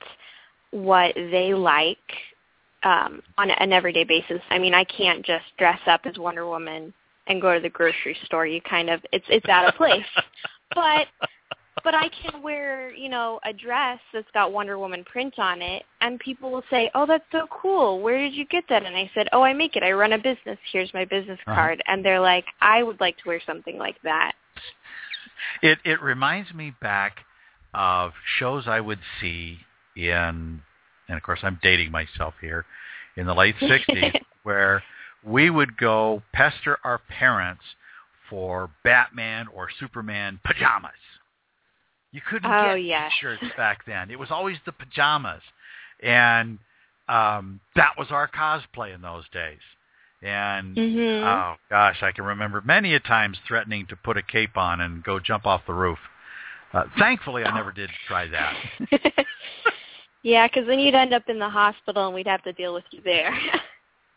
what 0.71 1.13
they 1.15 1.53
like 1.53 1.97
um, 2.83 3.21
on 3.37 3.49
an 3.49 3.73
everyday 3.73 4.03
basis. 4.03 4.41
I 4.49 4.59
mean, 4.59 4.73
I 4.73 4.83
can't 4.83 5.25
just 5.25 5.45
dress 5.57 5.79
up 5.87 6.01
as 6.05 6.17
Wonder 6.17 6.47
Woman 6.47 6.93
and 7.27 7.41
go 7.41 7.53
to 7.53 7.59
the 7.59 7.69
grocery 7.69 8.17
store. 8.25 8.45
You 8.45 8.61
kind 8.61 8.89
of, 8.89 9.01
it's 9.11 9.25
it's 9.29 9.49
out 9.49 9.67
of 9.67 9.75
place. 9.75 10.05
but 10.75 11.07
but 11.83 11.93
I 11.95 12.09
can 12.09 12.41
wear, 12.41 12.91
you 12.93 13.09
know, 13.09 13.39
a 13.43 13.53
dress 13.53 13.99
that's 14.13 14.29
got 14.33 14.51
Wonder 14.51 14.77
Woman 14.77 15.03
print 15.05 15.37
on 15.39 15.61
it, 15.61 15.83
and 16.01 16.19
people 16.19 16.51
will 16.51 16.63
say, 16.69 16.89
"Oh, 16.95 17.05
that's 17.05 17.25
so 17.31 17.47
cool. 17.51 18.01
Where 18.01 18.17
did 18.17 18.33
you 18.33 18.45
get 18.45 18.63
that?" 18.69 18.85
And 18.85 18.95
I 18.95 19.09
said, 19.13 19.27
"Oh, 19.31 19.41
I 19.41 19.53
make 19.53 19.75
it. 19.75 19.83
I 19.83 19.91
run 19.91 20.13
a 20.13 20.17
business. 20.17 20.57
Here's 20.71 20.93
my 20.93 21.05
business 21.05 21.39
Uh-huh. 21.47 21.55
card." 21.55 21.81
And 21.87 22.03
they're 22.03 22.19
like, 22.19 22.45
"I 22.61 22.83
would 22.83 22.99
like 22.99 23.17
to 23.19 23.27
wear 23.27 23.41
something 23.45 23.77
like 23.77 24.01
that." 24.03 24.33
It 25.61 25.79
it 25.83 26.01
reminds 26.01 26.53
me 26.53 26.71
back 26.81 27.25
of 27.73 28.13
shows 28.37 28.67
I 28.67 28.79
would 28.79 28.99
see 29.21 29.59
in, 29.95 30.61
and 31.07 31.17
of 31.17 31.23
course 31.23 31.39
I'm 31.43 31.59
dating 31.61 31.91
myself 31.91 32.33
here, 32.41 32.65
in 33.15 33.25
the 33.25 33.33
late 33.35 33.55
60s, 33.61 34.21
where 34.43 34.83
we 35.23 35.49
would 35.49 35.77
go 35.77 36.23
pester 36.33 36.77
our 36.83 36.97
parents 36.97 37.63
for 38.29 38.69
Batman 38.83 39.47
or 39.47 39.69
Superman 39.79 40.39
pajamas. 40.43 40.91
You 42.11 42.21
couldn't 42.27 42.51
Oh, 42.51 42.75
get 42.75 42.83
yes. 42.83 43.11
t-shirts 43.13 43.43
back 43.55 43.85
then. 43.85 44.09
It 44.09 44.17
was 44.17 44.31
always 44.31 44.57
the 44.65 44.71
pajamas, 44.71 45.41
and 46.01 46.57
um, 47.07 47.59
that 47.75 47.97
was 47.97 48.11
our 48.11 48.27
cosplay 48.27 48.93
in 48.93 49.01
those 49.01 49.27
days. 49.29 49.59
And 50.21 50.75
Mhm. 50.75 51.23
oh 51.23 51.57
gosh, 51.69 52.03
I 52.03 52.11
can 52.11 52.25
remember 52.25 52.61
many 52.61 52.93
a 52.95 52.99
times 52.99 53.39
threatening 53.47 53.85
to 53.87 53.95
put 53.95 54.17
a 54.17 54.21
cape 54.21 54.57
on 54.57 54.81
and 54.81 55.03
go 55.03 55.19
jump 55.19 55.45
off 55.45 55.65
the 55.65 55.73
roof. 55.73 55.99
Uh, 56.73 56.83
thankfully, 56.97 57.43
I 57.45 57.53
never 57.55 57.71
did 57.71 57.89
try 58.07 58.27
that. 58.27 58.55
yeah, 60.23 60.47
because 60.47 60.67
then 60.67 60.79
you'd 60.79 60.93
end 60.93 61.13
up 61.13 61.29
in 61.29 61.39
the 61.39 61.49
hospital 61.49 62.05
and 62.05 62.13
we'd 62.13 62.27
have 62.27 62.43
to 62.43 62.53
deal 62.53 62.73
with 62.73 62.85
you 62.91 63.01
there. 63.03 63.33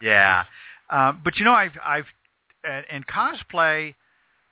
Yeah, 0.01 0.47
um, 0.91 1.21
but 1.23 1.37
you 1.37 1.45
know, 1.45 1.53
I've 1.53 1.79
I've 1.85 2.07
and, 2.65 2.85
and 2.91 3.07
cosplay, 3.07 3.95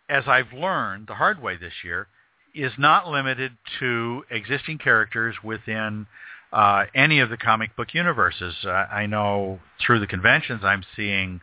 as 0.09 0.23
I've 0.29 0.53
learned 0.53 1.09
the 1.09 1.15
hard 1.15 1.43
way 1.43 1.57
this 1.57 1.73
year, 1.83 2.07
is 2.55 2.73
not 2.79 3.09
limited 3.09 3.53
to 3.79 4.25
existing 4.31 4.79
characters 4.79 5.37
within 5.43 6.07
uh, 6.53 6.85
any 6.95 7.21
of 7.21 7.31
the 7.31 7.37
comic 7.37 7.77
book 7.77 7.95
universes. 7.95 8.55
Uh, 8.65 8.71
I 8.71 9.07
know 9.07 9.61
through 9.85 10.01
the 10.01 10.07
conventions, 10.07 10.63
I'm 10.65 10.85
seeing 10.97 11.41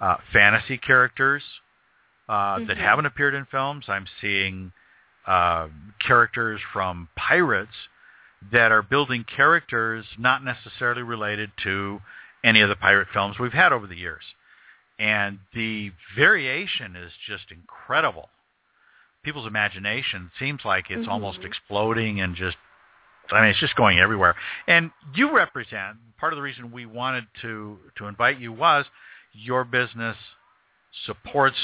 uh, 0.00 0.16
fantasy 0.32 0.78
characters 0.78 1.42
uh, 2.28 2.58
that 2.66 2.76
Mhm. 2.76 2.80
haven't 2.80 3.06
appeared 3.06 3.34
in 3.34 3.44
films. 3.46 3.88
I'm 3.88 4.06
seeing 4.20 4.72
uh, 5.26 5.68
characters 5.98 6.60
from 6.72 7.08
pirates 7.16 7.88
that 8.52 8.72
are 8.72 8.82
building 8.82 9.24
characters 9.24 10.06
not 10.18 10.42
necessarily 10.44 11.02
related 11.02 11.50
to 11.64 12.00
any 12.44 12.60
of 12.60 12.68
the 12.68 12.76
pirate 12.76 13.08
films 13.12 13.38
we've 13.38 13.52
had 13.52 13.72
over 13.72 13.86
the 13.86 13.96
years. 13.96 14.22
And 14.98 15.38
the 15.52 15.92
variation 16.14 16.96
is 16.96 17.12
just 17.26 17.50
incredible. 17.50 18.28
People's 19.26 19.48
imagination 19.48 20.30
seems 20.38 20.64
like 20.64 20.88
it's 20.88 21.08
Mhm. 21.08 21.10
almost 21.10 21.40
exploding 21.44 22.20
and 22.20 22.36
just 22.36 22.56
I 23.32 23.40
mean 23.40 23.50
it's 23.50 23.58
just 23.58 23.74
going 23.74 23.98
everywhere. 23.98 24.36
And 24.68 24.92
you 25.14 25.34
represent 25.34 25.96
part 26.16 26.32
of 26.32 26.36
the 26.36 26.42
reason 26.42 26.70
we 26.70 26.86
wanted 26.86 27.26
to 27.42 27.80
to 27.96 28.06
invite 28.06 28.38
you 28.38 28.52
was 28.52 28.86
your 29.32 29.64
business 29.64 30.16
supports 31.06 31.58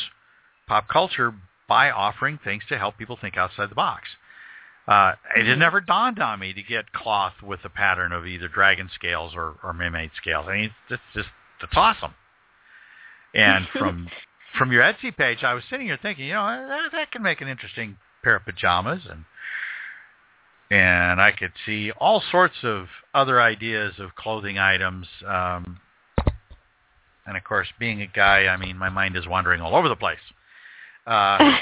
pop 0.66 0.88
culture 0.88 1.32
by 1.68 1.92
offering 1.92 2.36
things 2.38 2.64
to 2.68 2.76
help 2.76 2.98
people 2.98 3.16
think 3.16 3.36
outside 3.36 3.70
the 3.70 3.76
box. 3.76 4.08
Uh, 4.88 5.14
it 5.36 5.46
had 5.46 5.56
Mhm. 5.56 5.60
never 5.60 5.80
dawned 5.80 6.18
on 6.18 6.40
me 6.40 6.52
to 6.52 6.62
get 6.64 6.90
cloth 6.92 7.40
with 7.42 7.64
a 7.64 7.68
pattern 7.70 8.10
of 8.10 8.26
either 8.26 8.48
dragon 8.48 8.88
scales 8.88 9.36
or, 9.36 9.54
or 9.62 9.72
mermaid 9.72 10.10
scales. 10.16 10.48
I 10.48 10.52
mean, 10.56 10.74
it's 10.88 11.02
just 11.14 11.28
it's 11.60 11.76
awesome. 11.76 12.14
And 13.34 13.68
from 13.68 14.10
from 14.58 14.72
your 14.72 14.82
Etsy 14.82 15.16
page, 15.16 15.42
I 15.42 15.54
was 15.54 15.64
sitting 15.70 15.86
here 15.86 15.98
thinking, 16.00 16.26
you 16.26 16.34
know, 16.34 16.46
that, 16.68 16.92
that 16.92 17.10
can 17.10 17.22
make 17.22 17.40
an 17.40 17.48
interesting 17.48 17.96
pair 18.22 18.36
of 18.36 18.44
pajamas, 18.44 19.00
and 19.10 19.24
and 20.70 21.20
I 21.20 21.32
could 21.32 21.52
see 21.66 21.90
all 21.92 22.22
sorts 22.30 22.56
of 22.62 22.86
other 23.14 23.40
ideas 23.40 23.94
of 23.98 24.14
clothing 24.14 24.58
items. 24.58 25.06
Um, 25.26 25.80
and 27.26 27.36
of 27.36 27.44
course, 27.44 27.68
being 27.78 28.00
a 28.02 28.06
guy, 28.06 28.46
I 28.46 28.56
mean, 28.56 28.76
my 28.78 28.88
mind 28.88 29.16
is 29.16 29.26
wandering 29.28 29.60
all 29.60 29.76
over 29.76 29.88
the 29.88 29.96
place. 29.96 30.18
Uh, 31.06 31.38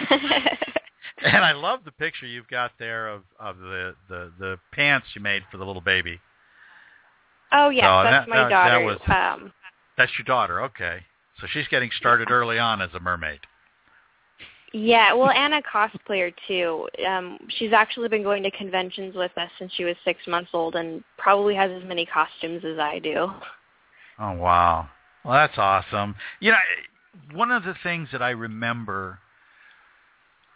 and 1.22 1.44
I 1.44 1.52
love 1.52 1.80
the 1.84 1.92
picture 1.92 2.26
you've 2.26 2.48
got 2.48 2.72
there 2.78 3.08
of 3.08 3.22
of 3.38 3.58
the 3.58 3.94
the 4.08 4.32
the 4.38 4.58
pants 4.72 5.06
you 5.14 5.20
made 5.22 5.42
for 5.50 5.56
the 5.56 5.64
little 5.64 5.82
baby. 5.82 6.20
oh 7.52 7.70
yes, 7.70 7.82
No, 7.84 8.02
that's 8.04 8.26
that- 8.26 8.28
my 8.28 8.36
that- 8.36 8.48
that 8.50 8.68
daughter. 8.70 8.84
was- 8.84 8.98
um, 9.08 9.52
That's 9.96 10.12
your 10.18 10.24
daughter, 10.24 10.62
okay? 10.62 11.00
So 11.40 11.46
she's 11.52 11.68
getting 11.68 11.90
started 11.96 12.30
early 12.30 12.58
on 12.58 12.82
as 12.82 12.90
a 12.94 13.00
mermaid. 13.00 13.40
yeah, 14.72 15.12
well, 15.12 15.30
and 15.30 15.54
a 15.54 15.62
cosplayer 15.62 16.32
too. 16.46 16.88
Um, 17.06 17.38
she's 17.58 17.72
actually 17.72 18.08
been 18.08 18.22
going 18.22 18.42
to 18.42 18.50
conventions 18.50 19.14
with 19.14 19.36
us 19.36 19.50
since 19.58 19.72
she 19.74 19.84
was 19.84 19.96
six 20.04 20.20
months 20.26 20.50
old, 20.52 20.76
and 20.76 21.02
probably 21.18 21.54
has 21.54 21.70
as 21.70 21.88
many 21.88 22.06
costumes 22.06 22.64
as 22.64 22.78
I 22.78 22.98
do. 22.98 23.30
Oh 24.18 24.32
wow, 24.32 24.88
well 25.24 25.34
that's 25.34 25.58
awesome. 25.58 26.14
You 26.40 26.52
know, 26.52 26.58
one 27.32 27.50
of 27.50 27.64
the 27.64 27.74
things 27.82 28.08
that 28.12 28.22
I 28.22 28.30
remember 28.30 29.18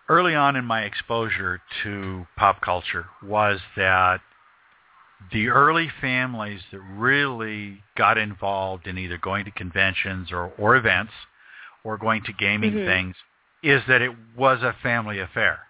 early 0.09 0.35
on 0.35 0.57
in 0.57 0.64
my 0.64 0.82
exposure 0.82 1.61
to 1.82 2.26
pop 2.37 2.61
culture 2.61 3.07
was 3.22 3.59
that 3.76 4.20
the 5.32 5.48
early 5.48 5.90
families 6.00 6.60
that 6.72 6.80
really 6.80 7.82
got 7.96 8.18
involved 8.18 8.86
in 8.86 8.98
either 8.98 9.18
going 9.18 9.44
to 9.44 9.50
conventions 9.50 10.32
or, 10.32 10.52
or 10.58 10.76
events 10.76 11.12
or 11.84 11.96
going 11.98 12.22
to 12.24 12.32
gaming 12.32 12.74
Mhm. 12.74 12.84
things 12.84 13.16
is 13.62 13.82
that 13.86 14.02
it 14.02 14.14
was 14.36 14.62
a 14.62 14.72
family 14.82 15.18
affair. 15.18 15.60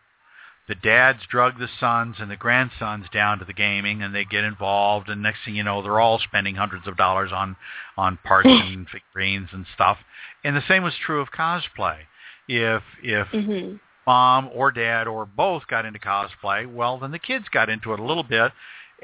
The 0.67 0.75
dads 0.75 1.27
drug 1.27 1.59
the 1.59 1.69
sons 1.69 2.17
and 2.21 2.31
the 2.31 2.37
grandsons 2.37 3.09
down 3.11 3.39
to 3.39 3.45
the 3.45 3.53
gaming 3.53 4.03
and 4.03 4.15
they 4.15 4.25
get 4.25 4.45
involved 4.45 5.11
and 5.11 5.23
next 5.23 5.45
thing 5.45 5.55
you 5.55 5.63
know 5.63 5.83
they're 5.83 6.01
all 6.01 6.19
spending 6.19 6.55
hundreds 6.55 6.87
of 6.87 6.97
dollars 6.97 7.33
on 7.33 7.57
on 7.99 8.17
parts 8.25 8.49
and 8.49 8.89
figurines 8.89 9.51
and 9.53 9.67
stuff. 9.75 9.99
And 10.43 10.57
the 10.57 10.63
same 10.67 10.83
was 10.83 10.97
true 10.97 11.21
of 11.21 11.31
cosplay. 11.33 12.07
If 12.49 12.83
if 13.03 13.29
hmm 13.29 13.77
mom 14.07 14.51
or 14.53 14.71
dad 14.71 15.07
or 15.07 15.27
both 15.27 15.67
got 15.67 15.85
into 15.87 15.99
cosplay, 15.99 16.67
well, 16.71 16.99
then 16.99 17.11
the 17.11 17.19
kids 17.19 17.49
got 17.51 17.69
into 17.71 17.93
it 17.93 18.01
a 18.01 18.05
little 18.05 18.23
bit, 18.23 18.53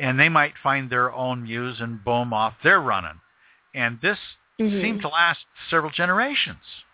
and 0.01 0.18
they 0.18 0.28
might 0.28 0.55
find 0.62 0.88
their 0.88 1.12
own 1.12 1.42
muse 1.42 1.80
and 1.80 2.03
boom 2.03 2.32
off 2.32 2.55
they're 2.62 2.80
running. 2.80 3.20
And 3.74 4.01
this 4.01 4.18
Mhm. 4.59 4.80
seemed 4.80 5.01
to 5.03 5.09
last 5.09 5.44
several 5.68 5.90
generations. 5.90 6.84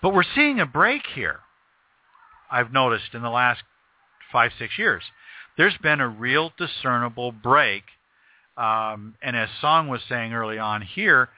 But 0.00 0.10
we're 0.10 0.22
seeing 0.22 0.60
a 0.60 0.66
break 0.66 1.06
here. 1.06 1.40
I've 2.50 2.72
noticed 2.72 3.14
in 3.14 3.22
the 3.22 3.30
last 3.30 3.64
five, 4.30 4.52
six 4.54 4.78
years. 4.78 5.10
There's 5.56 5.76
been 5.78 6.00
a 6.00 6.08
real 6.08 6.52
discernible 6.56 7.32
break. 7.32 7.84
Um, 8.56 9.16
and 9.22 9.36
as 9.36 9.50
Song 9.60 9.88
was 9.88 10.02
saying 10.04 10.32
early 10.32 10.58
on 10.58 10.82
here, 10.82 11.30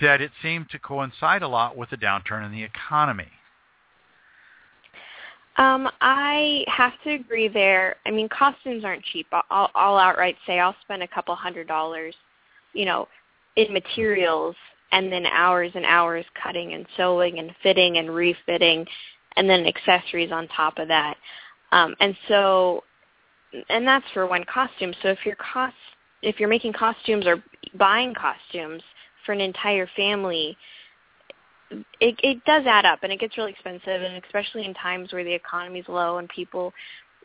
that 0.00 0.20
it 0.20 0.32
seemed 0.42 0.70
to 0.70 0.78
coincide 0.78 1.42
a 1.42 1.48
lot 1.48 1.76
with 1.76 1.90
the 1.90 1.96
downturn 1.96 2.44
in 2.44 2.52
the 2.52 2.64
economy. 2.64 3.37
Um, 5.58 5.88
I 6.00 6.64
have 6.68 6.92
to 7.02 7.14
agree 7.14 7.48
there. 7.48 7.96
I 8.06 8.12
mean, 8.12 8.28
costumes 8.28 8.84
aren't 8.84 9.04
cheap. 9.04 9.26
I'll, 9.32 9.70
I'll 9.74 9.98
outright 9.98 10.36
say 10.46 10.60
I'll 10.60 10.76
spend 10.82 11.02
a 11.02 11.08
couple 11.08 11.34
hundred 11.34 11.66
dollars, 11.66 12.14
you 12.72 12.84
know, 12.84 13.08
in 13.56 13.72
materials 13.72 14.54
and 14.92 15.12
then 15.12 15.26
hours 15.26 15.72
and 15.74 15.84
hours 15.84 16.24
cutting 16.40 16.74
and 16.74 16.86
sewing 16.96 17.40
and 17.40 17.50
fitting 17.62 17.98
and 17.98 18.14
refitting 18.14 18.86
and 19.36 19.50
then 19.50 19.66
accessories 19.66 20.30
on 20.30 20.46
top 20.48 20.78
of 20.78 20.88
that. 20.88 21.16
Um, 21.72 21.94
and 22.00 22.16
so, 22.28 22.84
and 23.68 23.86
that's 23.86 24.06
for 24.14 24.26
one 24.26 24.44
costume. 24.44 24.94
So 25.02 25.08
if 25.08 25.18
you're 25.26 25.36
cost, 25.36 25.74
if 26.22 26.38
you're 26.38 26.48
making 26.48 26.72
costumes 26.72 27.26
or 27.26 27.42
buying 27.74 28.14
costumes 28.14 28.82
for 29.26 29.32
an 29.32 29.40
entire 29.40 29.88
family, 29.96 30.56
it 32.00 32.18
it 32.22 32.42
does 32.44 32.64
add 32.66 32.84
up 32.84 33.00
and 33.02 33.12
it 33.12 33.20
gets 33.20 33.36
really 33.36 33.52
expensive 33.52 34.02
and 34.02 34.22
especially 34.24 34.64
in 34.64 34.74
times 34.74 35.12
where 35.12 35.24
the 35.24 35.32
economy's 35.34 35.84
low 35.88 36.18
and 36.18 36.28
people 36.28 36.72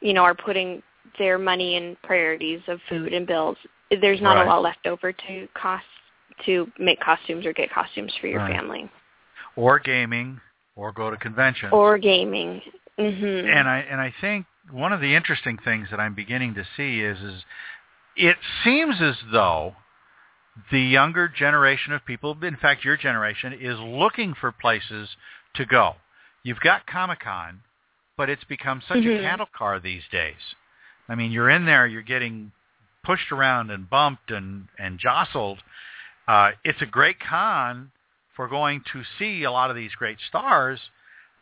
you 0.02 0.14
know 0.14 0.24
are 0.24 0.36
putting 0.36 0.82
their 1.18 1.38
money 1.38 1.76
in 1.76 1.96
priorities 2.04 2.62
of 2.68 2.80
food 2.90 3.14
and 3.14 3.28
bills 3.28 3.58
there's 4.02 4.22
not 4.22 4.36
Right. 4.36 4.46
a 4.46 4.50
lot 4.50 4.62
left 4.62 4.86
over 4.88 5.12
to 5.12 5.48
cost 5.54 5.86
to 6.46 6.70
make 6.80 7.00
costumes 7.00 7.46
or 7.46 7.54
get 7.54 7.72
costumes 7.72 8.12
for 8.20 8.28
your 8.28 8.40
Right. 8.40 8.56
family 8.56 8.90
Or 9.56 9.78
gaming, 9.80 10.42
or 10.76 10.92
go 10.92 11.12
to 11.12 11.18
conventions. 11.18 11.72
or 11.74 11.98
gaming 11.98 12.62
mhm 13.00 13.46
and 13.50 13.68
I 13.68 13.80
and 13.90 14.02
I 14.02 14.14
think 14.22 14.46
one 14.72 14.94
of 14.94 15.02
the 15.02 15.14
interesting 15.16 15.58
things 15.58 15.90
that 15.92 16.00
I'm 16.00 16.14
beginning 16.16 16.54
to 16.56 16.66
see 16.78 17.02
is 17.02 17.20
is 17.22 17.44
it 18.16 18.38
seems 18.64 19.02
as 19.02 19.16
though 19.32 19.76
the 20.72 20.80
younger 20.80 21.28
generation 21.28 21.94
of 21.94 22.06
people, 22.06 22.38
in 22.44 22.58
fact 22.58 22.84
your 22.84 22.98
generation, 22.98 23.54
is 23.54 23.80
looking 23.80 24.34
for 24.34 24.52
places 24.52 25.10
to 25.56 25.66
go. 25.66 25.96
You've 26.44 26.60
got 26.60 26.86
Comic 26.86 27.22
Con, 27.22 27.62
but 28.18 28.30
it's 28.30 28.44
become 28.44 28.82
such 28.82 29.00
Mhm. 29.00 29.20
a 29.20 29.22
cattle 29.22 29.46
car 29.48 29.80
these 29.80 30.08
days. 30.10 30.56
I 31.10 31.16
mean, 31.16 31.32
you're 31.32 31.50
in 31.50 31.66
there, 31.66 31.88
you're 31.88 32.02
getting 32.02 32.52
pushed 33.04 33.32
around 33.32 33.72
and 33.72 33.90
bumped 33.90 34.32
and 34.32 34.68
and 34.78 35.00
jostled. 35.00 35.62
Uh, 36.28 36.52
it's 36.64 36.82
a 36.82 36.86
great 36.86 37.20
con 37.20 37.92
for 38.34 38.48
going 38.48 38.82
to 38.94 39.04
see 39.04 39.44
a 39.44 39.52
lot 39.52 39.70
of 39.70 39.76
these 39.76 39.94
great 39.96 40.20
stars, 40.22 40.90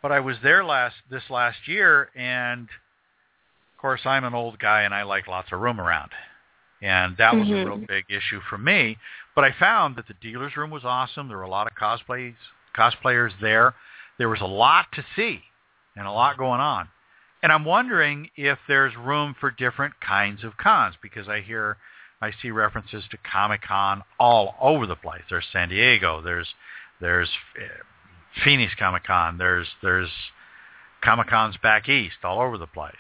but 0.02 0.12
I 0.12 0.20
was 0.20 0.40
there 0.42 0.64
last 0.64 0.96
this 1.10 1.30
last 1.30 1.68
year, 1.68 2.10
and 2.16 2.68
of 2.70 3.78
course 3.78 4.06
I'm 4.06 4.24
an 4.24 4.34
old 4.34 4.58
guy 4.60 4.82
and 4.82 4.94
I 4.94 5.04
like 5.04 5.28
lots 5.28 5.52
of 5.52 5.60
room 5.60 5.80
around, 5.80 6.12
and 6.82 7.16
that 7.18 7.36
was 7.36 7.50
a 7.50 7.54
real 7.66 7.78
Mhm. 7.78 7.88
big 7.88 8.06
issue 8.10 8.42
for 8.42 8.58
me. 8.58 8.98
But 9.36 9.46
I 9.46 9.52
found 9.52 9.96
that 9.96 10.08
the 10.08 10.14
dealer's 10.16 10.58
room 10.58 10.72
was 10.72 10.84
awesome. 10.84 11.28
There 11.28 11.38
were 11.38 11.44
a 11.44 11.50
lot 11.50 11.68
of 11.68 11.76
cosplays 11.76 12.36
cosplayers 12.76 13.38
there. 13.40 13.74
There 14.18 14.30
was 14.30 14.42
a 14.42 14.46
lot 14.46 14.92
to 14.94 15.04
see 15.16 15.44
and 15.96 16.08
a 16.08 16.12
lot 16.12 16.38
going 16.38 16.62
on, 16.62 16.90
And 17.44 17.52
I'm 17.52 17.66
wondering 17.66 18.30
if 18.36 18.60
there's 18.68 18.96
room 18.96 19.34
for 19.34 19.50
different 19.50 20.00
kinds 20.00 20.44
of 20.44 20.58
cons 20.58 20.96
because 21.02 21.28
I 21.28 21.42
hear, 21.42 21.78
I 22.22 22.30
see 22.32 22.52
references 22.52 23.08
to 23.10 23.18
Comic 23.18 23.64
Con 23.64 24.04
all 24.20 24.56
over 24.60 24.86
the 24.86 24.96
place. 24.96 25.24
There's 25.28 25.48
San 25.48 25.70
Diego. 25.70 26.22
There's 26.22 26.54
there's 27.00 27.30
uh, 27.58 27.64
Phoenix 28.44 28.76
Comic 28.76 29.04
Con. 29.06 29.38
There's 29.40 29.68
there's 29.82 30.12
Comic 31.02 31.28
Cons 31.30 31.58
back 31.58 31.90
east, 31.90 32.24
all 32.24 32.40
over 32.40 32.58
the 32.60 32.68
place. 32.68 32.94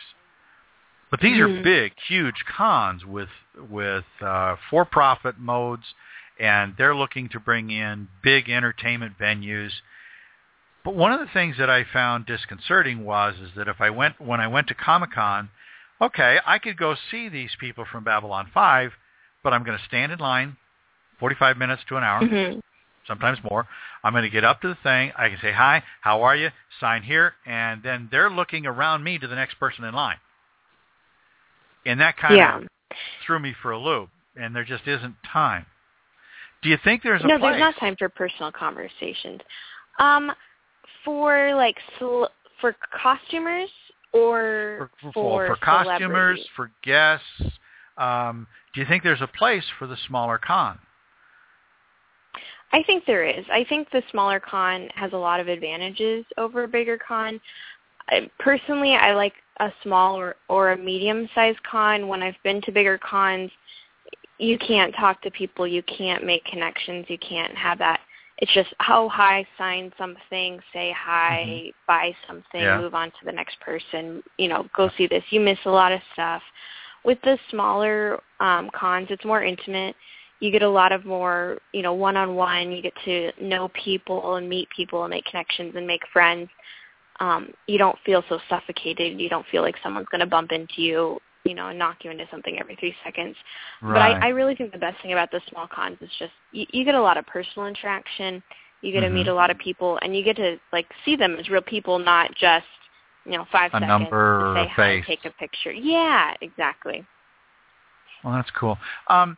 But 1.11 1.19
these 1.19 1.37
Mhm. 1.37 1.59
are 1.59 1.61
big, 1.61 1.99
huge 1.99 2.45
cons 2.45 3.05
with 3.05 3.29
with 3.69 4.05
uh, 4.21 4.55
for-profit 4.69 5.37
modes, 5.37 5.93
and 6.39 6.75
they're 6.77 6.95
looking 6.95 7.27
to 7.29 7.39
bring 7.39 7.69
in 7.69 8.07
big 8.23 8.49
entertainment 8.49 9.19
venues. 9.19 9.81
But 10.83 10.95
one 10.95 11.11
of 11.11 11.19
the 11.19 11.27
things 11.27 11.57
that 11.57 11.69
I 11.69 11.83
found 11.83 12.25
disconcerting 12.25 13.03
was 13.03 13.37
is 13.39 13.53
that 13.55 13.67
if 13.67 13.81
I 13.81 13.89
went 13.89 14.19
when 14.21 14.39
I 14.39 14.47
went 14.47 14.67
to 14.69 14.73
Comic 14.73 15.11
Con, 15.11 15.49
okay, 15.99 16.39
I 16.45 16.57
could 16.57 16.77
go 16.77 16.95
see 16.95 17.27
these 17.27 17.55
people 17.55 17.83
from 17.85 18.05
Babylon 18.05 18.49
5, 18.51 18.93
but 19.43 19.53
I'm 19.53 19.63
going 19.63 19.77
to 19.77 19.85
stand 19.85 20.13
in 20.13 20.19
line 20.19 20.57
45 21.19 21.57
minutes 21.57 21.83
to 21.89 21.97
an 21.97 22.03
hour 22.03 22.25
hmm 22.25 22.59
sometimes 23.07 23.39
more. 23.43 23.67
I'm 24.03 24.13
going 24.13 24.23
to 24.23 24.29
get 24.29 24.43
up 24.43 24.61
to 24.61 24.67
the 24.67 24.75
thing. 24.75 25.11
I 25.17 25.27
can 25.29 25.39
say, 25.41 25.51
hi, 25.51 25.83
how 26.01 26.21
are 26.21 26.35
you? 26.35 26.49
Sign 26.79 27.03
here. 27.03 27.33
And 27.45 27.83
then 27.83 28.07
they're 28.11 28.29
looking 28.29 28.65
around 28.65 29.03
me 29.03 29.17
to 29.17 29.27
the 29.27 29.35
next 29.35 29.55
person 29.55 29.83
in 29.83 29.93
line. 29.93 30.17
And 31.85 31.99
that 31.99 32.17
kind 32.17 32.37
Yeah. 32.37 32.57
of 32.57 32.67
threw 33.25 33.39
me 33.39 33.53
for 33.61 33.71
a 33.71 33.77
loop. 33.77 34.09
And 34.35 34.55
there 34.55 34.63
just 34.63 34.87
isn't 34.87 35.15
time. 35.23 35.65
Do 36.61 36.69
you 36.69 36.77
think 36.83 37.03
there's 37.03 37.23
a 37.23 37.27
no, 37.27 37.37
place? 37.37 37.51
there's 37.51 37.59
not 37.59 37.75
time 37.77 37.95
for 37.97 38.07
personal 38.07 38.51
conversations. 38.51 39.41
Um, 39.99 40.31
for 41.03 41.53
like 41.55 41.77
cel- 41.97 42.31
for 42.59 42.75
costumers 43.01 43.69
or 44.13 44.89
for, 45.01 45.11
for, 45.11 45.13
for, 45.13 45.47
for 45.47 45.55
costumers, 45.57 46.47
for 46.55 46.71
guests. 46.83 47.25
Um, 47.97 48.47
do 48.73 48.81
you 48.81 48.87
think 48.87 49.03
there's 49.03 49.21
a 49.21 49.27
place 49.27 49.65
for 49.77 49.87
the 49.87 49.97
smaller 50.07 50.37
con? 50.37 50.79
I 52.73 52.83
think 52.83 53.05
there 53.05 53.25
is. 53.25 53.45
I 53.51 53.65
think 53.67 53.89
the 53.91 54.01
smaller 54.11 54.39
con 54.39 54.87
has 54.95 55.11
a 55.13 55.17
lot 55.17 55.39
of 55.39 55.47
advantages 55.47 56.25
over 56.37 56.63
a 56.63 56.67
bigger 56.67 56.97
con. 56.97 57.41
I, 58.07 58.29
personally, 58.39 58.93
I 58.93 59.13
like 59.13 59.33
a 59.59 59.71
small 59.83 60.17
or, 60.17 60.35
or 60.49 60.71
a 60.71 60.77
medium-sized 60.77 61.61
con. 61.63 62.07
When 62.07 62.23
I've 62.23 62.41
been 62.43 62.61
to 62.63 62.71
bigger 62.71 62.97
cons, 62.97 63.51
you 64.37 64.57
can't 64.57 64.95
talk 64.95 65.21
to 65.21 65.31
people, 65.31 65.67
you 65.67 65.83
can't 65.83 66.25
make 66.25 66.43
connections, 66.45 67.05
you 67.09 67.17
can't 67.17 67.55
have 67.55 67.77
that. 67.79 67.99
It's 68.39 68.53
just, 68.53 68.73
oh, 68.89 69.07
hi, 69.07 69.45
sign 69.57 69.93
something, 69.99 70.59
say 70.73 70.95
hi, 70.97 71.71
buy 71.85 72.15
something, 72.25 72.61
Yeah. 72.61 72.79
move 72.79 72.95
on 72.95 73.11
to 73.11 73.25
the 73.25 73.31
next 73.31 73.59
person, 73.59 74.23
you 74.37 74.47
know, 74.47 74.67
go 74.75 74.89
see 74.97 75.05
this. 75.05 75.23
You 75.29 75.41
miss 75.41 75.59
a 75.65 75.69
lot 75.69 75.91
of 75.91 76.01
stuff. 76.13 76.41
With 77.03 77.21
the 77.21 77.37
smaller 77.51 78.19
um, 78.39 78.71
cons, 78.73 79.07
it's 79.11 79.25
more 79.25 79.43
intimate 79.43 79.95
you 80.41 80.51
get 80.51 80.63
a 80.63 80.69
lot 80.69 80.91
of 80.91 81.05
more, 81.05 81.59
you 81.71 81.83
know, 81.83 81.93
one-on-one. 81.93 82.71
You 82.71 82.81
get 82.81 82.93
to 83.05 83.31
know 83.39 83.69
people 83.69 84.35
and 84.35 84.49
meet 84.49 84.67
people 84.75 85.03
and 85.03 85.11
make 85.11 85.23
connections 85.25 85.75
and 85.77 85.87
make 85.87 86.01
friends. 86.11 86.49
Um, 87.21 87.53
you 87.67 87.77
don't 87.77 87.97
feel 88.05 88.23
so 88.29 88.39
suffocated. 88.49 89.19
You 89.21 89.29
don't 89.29 89.45
feel 89.51 89.61
like 89.61 89.75
someone's 89.83 90.07
going 90.11 90.21
to 90.21 90.25
bump 90.25 90.51
into 90.51 90.81
you, 90.81 91.19
you 91.45 91.53
know, 91.53 91.67
and 91.67 91.77
knock 91.77 91.97
you 92.03 92.09
into 92.11 92.25
something 92.31 92.57
every 92.59 92.75
three 92.77 92.95
seconds. 93.03 93.35
But 93.87 94.01
I, 94.01 94.13
I 94.21 94.27
really 94.29 94.55
think 94.55 94.71
the 94.71 94.79
best 94.79 95.01
thing 95.01 95.13
about 95.13 95.29
the 95.31 95.41
small 95.51 95.67
cons 95.67 95.97
is 96.01 96.09
just 96.17 96.31
you, 96.51 96.65
you 96.73 96.83
get 96.83 96.95
a 96.95 97.01
lot 97.01 97.17
of 97.17 97.25
personal 97.27 97.67
interaction. 97.67 98.41
You 98.81 98.91
get 98.91 99.01
to 99.01 99.09
meet 99.09 99.27
Mhm. 99.27 99.31
a 99.31 99.33
lot 99.33 99.51
of 99.51 99.57
people, 99.59 99.99
and 100.01 100.15
you 100.15 100.23
get 100.23 100.37
to 100.37 100.57
like 100.73 100.87
see 101.05 101.15
them 101.15 101.35
as 101.39 101.47
real 101.49 101.61
people, 101.61 101.99
not 101.99 102.33
just 102.35 102.65
you 103.25 103.33
know 103.37 103.45
five 103.51 103.71
A 103.73 103.79
seconds 103.79 103.87
number 103.87 104.39
to 104.39 104.45
or 104.45 104.55
say 104.55 104.65
a 104.65 104.69
hi, 104.69 105.01
face. 105.01 105.05
take 105.05 105.25
a 105.25 105.31
picture. 105.31 105.71
Yeah, 105.71 106.33
exactly. 106.41 107.05
Well, 108.23 108.33
that's 108.33 108.51
cool. 108.51 108.79
Um, 109.07 109.37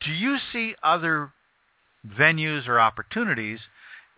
do 0.00 0.12
you 0.12 0.38
see 0.52 0.74
other 0.82 1.30
venues 2.18 2.66
or 2.68 2.80
opportunities 2.80 3.60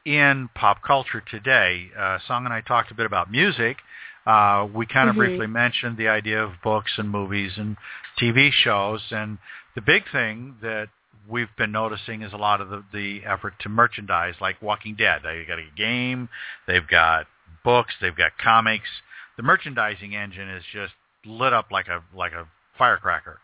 in 0.05 0.49
pop 0.55 0.83
culture 0.83 1.21
today? 1.21 1.91
Uh, 1.97 2.19
Song 2.27 2.45
and 2.45 2.53
I 2.53 2.61
talked 2.61 2.91
a 2.91 2.95
bit 2.95 3.07
about 3.07 3.31
music. 3.31 3.79
Uh, 4.27 4.69
we 4.73 4.87
kind 4.87 5.09
of 5.09 5.15
Mhm. 5.15 5.19
briefly 5.19 5.47
mentioned 5.47 5.97
the 5.97 6.09
idea 6.09 6.43
of 6.43 6.61
books 6.63 6.99
and 6.99 7.11
movies 7.11 7.59
and 7.59 7.77
TV 8.19 8.51
shows, 8.51 9.11
and 9.13 9.39
the 9.75 9.81
big 9.81 10.09
thing 10.09 10.57
that 10.61 10.89
we've 11.27 11.55
been 11.57 11.73
noticing 11.73 12.23
is 12.23 12.33
a 12.33 12.37
lot 12.37 12.61
of 12.61 12.69
the, 12.69 12.85
the 12.93 13.25
effort 13.25 13.59
to 13.61 13.69
merchandise, 13.69 14.41
like 14.41 14.61
Walking 14.63 14.95
Dead. 14.95 15.23
They've 15.23 15.47
got 15.47 15.59
a 15.59 15.67
game, 15.77 16.29
they've 16.67 16.87
got 16.87 17.27
books, 17.65 17.95
they've 18.01 18.15
got 18.15 18.39
comics. 18.39 18.89
The 19.37 19.43
merchandising 19.43 20.15
engine 20.15 20.49
is 20.49 20.65
just 20.73 20.95
lit 21.25 21.53
up 21.53 21.71
like 21.71 21.89
a 21.89 22.03
like 22.13 22.33
a 22.33 22.47
firecracker. 22.77 23.41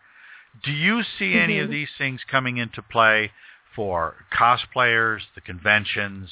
Do 0.62 0.72
you 0.72 1.02
see 1.02 1.38
any 1.38 1.60
of 1.60 1.68
Mhm. 1.68 1.72
these 1.72 1.90
things 1.96 2.24
coming 2.24 2.56
into 2.56 2.82
play 2.82 3.32
for 3.78 4.16
cosplayers, 4.36 5.20
the 5.36 5.40
conventions, 5.40 6.28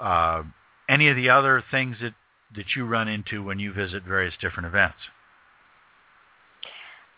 uh, 0.00 0.44
any 0.88 1.08
of 1.08 1.16
the 1.16 1.28
other 1.28 1.64
things 1.72 1.96
that, 2.00 2.14
that 2.54 2.66
you 2.76 2.86
run 2.86 3.08
into 3.08 3.42
when 3.42 3.58
you 3.58 3.72
visit 3.72 4.04
various 4.04 4.32
different 4.40 4.68
events? 4.68 4.94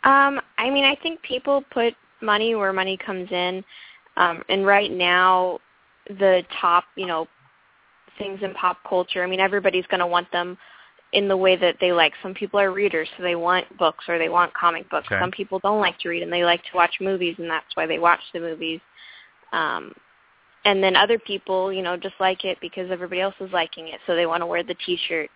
Um, 0.02 0.40
I 0.56 0.70
mean, 0.70 0.84
I 0.84 0.96
think 1.02 1.20
people 1.20 1.62
put 1.74 1.92
money 2.22 2.54
where 2.54 2.72
money 2.72 2.96
comes 2.96 3.30
in, 3.30 3.62
um, 4.16 4.42
and 4.48 4.64
right 4.64 4.90
now, 4.90 5.58
the 6.08 6.42
top, 6.58 6.84
you 6.96 7.06
know, 7.06 7.28
things 8.16 8.40
in 8.42 8.54
pop 8.54 8.78
culture. 8.88 9.22
I 9.22 9.26
mean, 9.26 9.40
everybody's 9.40 9.86
going 9.88 10.00
to 10.00 10.06
want 10.06 10.32
them 10.32 10.56
in 11.12 11.28
the 11.28 11.36
way 11.36 11.54
that 11.56 11.76
they 11.82 11.92
like. 11.92 12.14
Some 12.22 12.32
people 12.32 12.58
are 12.58 12.72
readers, 12.72 13.08
so 13.18 13.22
they 13.22 13.34
want 13.34 13.76
books 13.76 14.06
or 14.08 14.16
they 14.18 14.30
want 14.30 14.54
comic 14.54 14.88
books. 14.88 15.08
Okay. 15.12 15.20
Some 15.20 15.30
people 15.30 15.58
don't 15.58 15.80
like 15.80 15.98
to 15.98 16.08
read 16.08 16.22
and 16.22 16.32
they 16.32 16.44
like 16.44 16.62
to 16.62 16.70
watch 16.74 16.94
movies, 16.98 17.34
and 17.36 17.50
that's 17.50 17.76
why 17.76 17.84
they 17.84 17.98
watch 17.98 18.20
the 18.32 18.40
movies. 18.40 18.80
Um, 19.52 19.92
and 20.64 20.82
then 20.82 20.94
other 20.96 21.18
people, 21.18 21.72
you 21.72 21.82
know, 21.82 21.96
just 21.96 22.14
like 22.20 22.44
it 22.44 22.58
because 22.60 22.90
everybody 22.90 23.20
else 23.20 23.34
is 23.40 23.50
liking 23.52 23.88
it, 23.88 24.00
so 24.06 24.14
they 24.14 24.26
want 24.26 24.42
to 24.42 24.46
wear 24.46 24.62
the 24.62 24.76
T-shirt. 24.86 25.30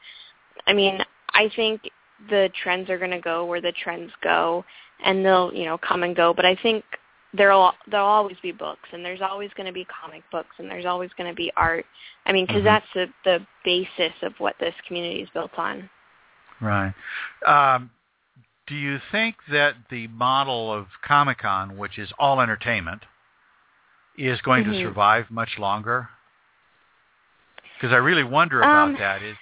I 0.67 0.73
mean, 0.73 0.99
I 1.33 1.51
think 1.57 1.81
the 2.29 2.51
trends 2.63 2.91
are 2.91 2.99
going 2.99 3.11
to 3.11 3.21
go 3.21 3.45
where 3.47 3.61
the 3.61 3.73
trends 3.73 4.13
go, 4.23 4.65
and 5.05 5.25
they'll, 5.25 5.53
you 5.53 5.65
know, 5.65 5.79
come 5.79 6.03
and 6.03 6.15
go. 6.15 6.35
But 6.35 6.45
I 6.45 6.57
think 6.63 6.85
there'll 7.33 7.73
there'll 7.91 8.07
always 8.07 8.37
be 8.43 8.53
books, 8.53 8.89
and 8.93 9.05
there's 9.05 9.21
always 9.23 9.51
going 9.57 9.67
to 9.67 9.73
be 9.73 9.87
comic 9.87 10.23
books, 10.31 10.55
and 10.59 10.71
there's 10.71 10.87
always 10.87 11.11
going 11.17 11.29
to 11.29 11.35
be 11.35 11.51
art. 11.57 11.87
I 12.27 12.33
mean, 12.33 12.47
because 12.47 12.63
Mhm. 12.63 12.65
that's 12.65 12.93
the 12.95 13.13
the 13.25 13.47
basis 13.65 14.13
of 14.23 14.39
what 14.39 14.59
this 14.59 14.75
community 14.87 15.23
is 15.23 15.31
built 15.31 15.59
on. 15.59 15.89
Right. 16.61 16.95
Um, 17.45 17.91
do 18.67 18.75
you 18.75 18.99
think 19.11 19.37
that 19.51 19.75
the 19.91 20.07
model 20.09 20.73
of 20.73 20.87
Comic 21.03 21.39
Con, 21.39 21.77
which 21.77 21.99
is 21.99 22.13
all 22.19 22.41
entertainment, 22.41 23.05
is 24.17 24.41
going 24.43 24.65
to 24.65 24.71
Mhm. 24.71 24.83
survive 24.83 25.31
much 25.31 25.59
longer? 25.59 26.09
Because 27.75 27.93
I 27.93 27.97
really 27.97 28.25
wonder 28.25 28.61
about 28.61 28.89
Um, 28.89 28.95
that. 28.95 29.23
It's 29.23 29.39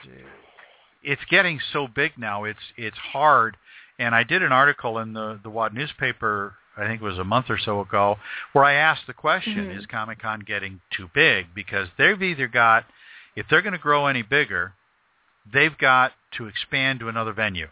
it's 1.02 1.24
getting 1.24 1.58
so 1.58 1.88
big 1.88 2.16
now. 2.16 2.44
It's 2.44 2.72
it's 2.76 2.98
hard. 2.98 3.56
And 3.98 4.14
I 4.14 4.22
did 4.22 4.42
an 4.42 4.52
article 4.52 4.98
in 4.98 5.12
the 5.12 5.38
the 5.42 5.50
Watt 5.50 5.74
newspaper. 5.74 6.56
I 6.76 6.86
think 6.86 7.02
it 7.02 7.04
was 7.04 7.18
a 7.18 7.24
month 7.24 7.50
or 7.50 7.58
so 7.58 7.80
ago, 7.80 8.18
where 8.52 8.64
I 8.64 8.72
asked 8.74 9.06
the 9.06 9.12
question: 9.12 9.68
Mhm. 9.68 9.76
Is 9.76 9.86
Comic 9.86 10.20
Con 10.20 10.40
getting 10.40 10.80
too 10.90 11.08
big? 11.12 11.54
Because 11.54 11.90
they've 11.96 12.22
either 12.22 12.48
got, 12.48 12.86
if 13.36 13.46
they're 13.48 13.60
going 13.62 13.74
to 13.74 13.78
grow 13.78 14.06
any 14.06 14.22
bigger, 14.22 14.72
they've 15.44 15.76
got 15.76 16.14
to 16.32 16.46
expand 16.46 17.00
to 17.00 17.08
another 17.08 17.32
venue. 17.32 17.68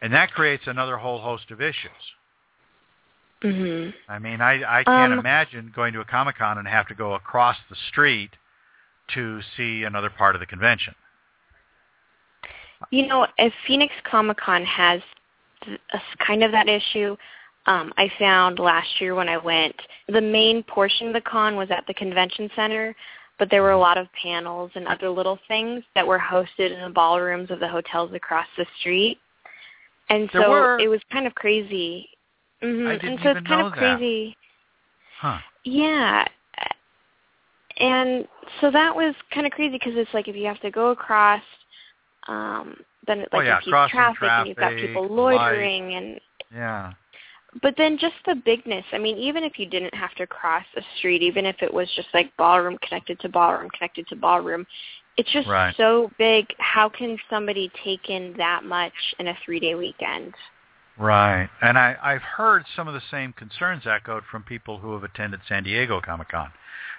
And 0.00 0.12
that 0.12 0.32
creates 0.32 0.66
another 0.66 0.98
whole 0.98 1.20
host 1.20 1.50
of 1.50 1.60
issues. 1.60 2.14
Mhm. 3.42 3.92
I 4.08 4.18
mean, 4.18 4.40
I, 4.40 4.80
I 4.80 4.84
can't 4.84 5.12
Um, 5.12 5.18
imagine 5.18 5.72
going 5.74 5.92
to 5.94 6.00
a 6.00 6.04
Comic 6.04 6.36
Con 6.36 6.58
and 6.58 6.68
have 6.68 6.86
to 6.88 6.94
go 6.94 7.14
across 7.14 7.56
the 7.68 7.76
street 7.88 8.30
to 9.08 9.40
see 9.56 9.84
another 9.84 10.10
part 10.10 10.36
of 10.36 10.40
the 10.40 10.46
convention. 10.46 10.94
You 12.90 13.06
know, 13.06 13.26
if 13.38 13.52
Phoenix 13.66 13.94
Comic 14.04 14.38
Con 14.38 14.64
has 14.64 15.00
a 15.92 16.00
kind 16.24 16.42
of 16.42 16.52
that 16.52 16.68
issue, 16.68 17.16
um, 17.66 17.92
I 17.96 18.10
found 18.18 18.58
last 18.58 19.00
year 19.00 19.14
when 19.14 19.28
I 19.28 19.36
went, 19.36 19.76
the 20.08 20.20
main 20.20 20.62
portion 20.64 21.08
of 21.08 21.12
the 21.12 21.20
con 21.20 21.56
was 21.56 21.70
at 21.70 21.86
the 21.86 21.94
convention 21.94 22.50
center, 22.56 22.94
but 23.38 23.50
there 23.50 23.62
were 23.62 23.70
a 23.70 23.78
lot 23.78 23.98
of 23.98 24.08
panels 24.20 24.70
and 24.74 24.86
other 24.88 25.08
little 25.08 25.38
things 25.48 25.84
that 25.94 26.06
were 26.06 26.18
hosted 26.18 26.72
in 26.72 26.82
the 26.82 26.90
ballrooms 26.90 27.50
of 27.50 27.60
the 27.60 27.68
hotels 27.68 28.12
across 28.14 28.46
the 28.56 28.66
street. 28.80 29.18
And 30.08 30.28
so 30.32 30.76
it 30.78 30.88
was 30.88 31.00
kind 31.12 31.26
of 31.26 31.34
crazy. 31.34 32.08
Hmm 32.62 32.86
I 32.86 32.92
And 32.92 33.00
didn't 33.00 33.18
so 33.22 33.30
even 33.30 33.36
it's 33.38 33.46
kind 33.48 33.60
know 33.60 33.66
of 33.66 33.72
that. 33.74 33.78
crazy. 33.98 34.36
Huh. 35.20 35.38
Yeah. 35.64 36.26
And 37.78 38.28
so 38.60 38.70
that 38.70 38.94
was 38.94 39.14
kind 39.32 39.46
of 39.46 39.52
crazy 39.52 39.72
because 39.72 39.94
it's 39.96 40.12
like 40.14 40.28
if 40.28 40.36
you 40.36 40.46
have 40.46 40.60
to 40.60 40.70
go 40.70 40.90
across, 40.90 41.42
um, 42.28 42.76
then 43.06 43.20
it 43.20 43.28
Oh, 43.32 43.38
like 43.38 43.46
yeah, 43.46 43.56
impedes 43.56 43.90
crossing 43.90 43.90
traffic, 43.90 44.22
and 44.38 44.48
you've 44.48 44.56
got 44.56 44.70
traffic, 44.70 44.92
people 44.92 45.08
light. 45.08 45.36
loitering 45.38 45.94
and 45.94 46.20
Yeah. 46.54 46.92
but 47.62 47.74
then 47.76 47.98
just 47.98 48.14
the 48.26 48.34
bigness. 48.34 48.84
I 48.92 48.98
mean, 48.98 49.16
even 49.18 49.44
if 49.44 49.58
you 49.58 49.66
didn't 49.66 49.94
have 49.94 50.14
to 50.14 50.26
cross 50.26 50.64
a 50.76 50.82
street, 50.98 51.22
even 51.22 51.44
if 51.44 51.56
it 51.60 51.72
was 51.72 51.88
just 51.96 52.08
like 52.14 52.34
ballroom 52.36 52.78
connected 52.86 53.18
to 53.20 53.28
ballroom 53.28 53.68
connected 53.70 54.06
to 54.08 54.16
ballroom, 54.16 54.66
It's 55.18 55.30
just 55.32 55.48
Right. 55.48 55.74
so 55.76 56.10
big. 56.18 56.46
How 56.58 56.88
can 56.88 57.18
somebody 57.28 57.70
take 57.84 58.08
in 58.08 58.34
that 58.38 58.64
much 58.64 58.92
in 59.18 59.28
a 59.28 59.34
three-day 59.44 59.74
weekend? 59.74 60.34
Right. 60.98 61.48
And 61.60 61.78
I, 61.78 61.96
I've 62.02 62.22
heard 62.22 62.64
some 62.76 62.86
of 62.86 62.94
the 62.94 63.02
same 63.10 63.32
concerns 63.32 63.86
echoed 63.86 64.24
from 64.30 64.42
people 64.42 64.78
who 64.78 64.92
have 64.92 65.04
attended 65.04 65.40
San 65.48 65.64
Diego 65.64 66.00
Comic 66.00 66.28
Con 66.28 66.52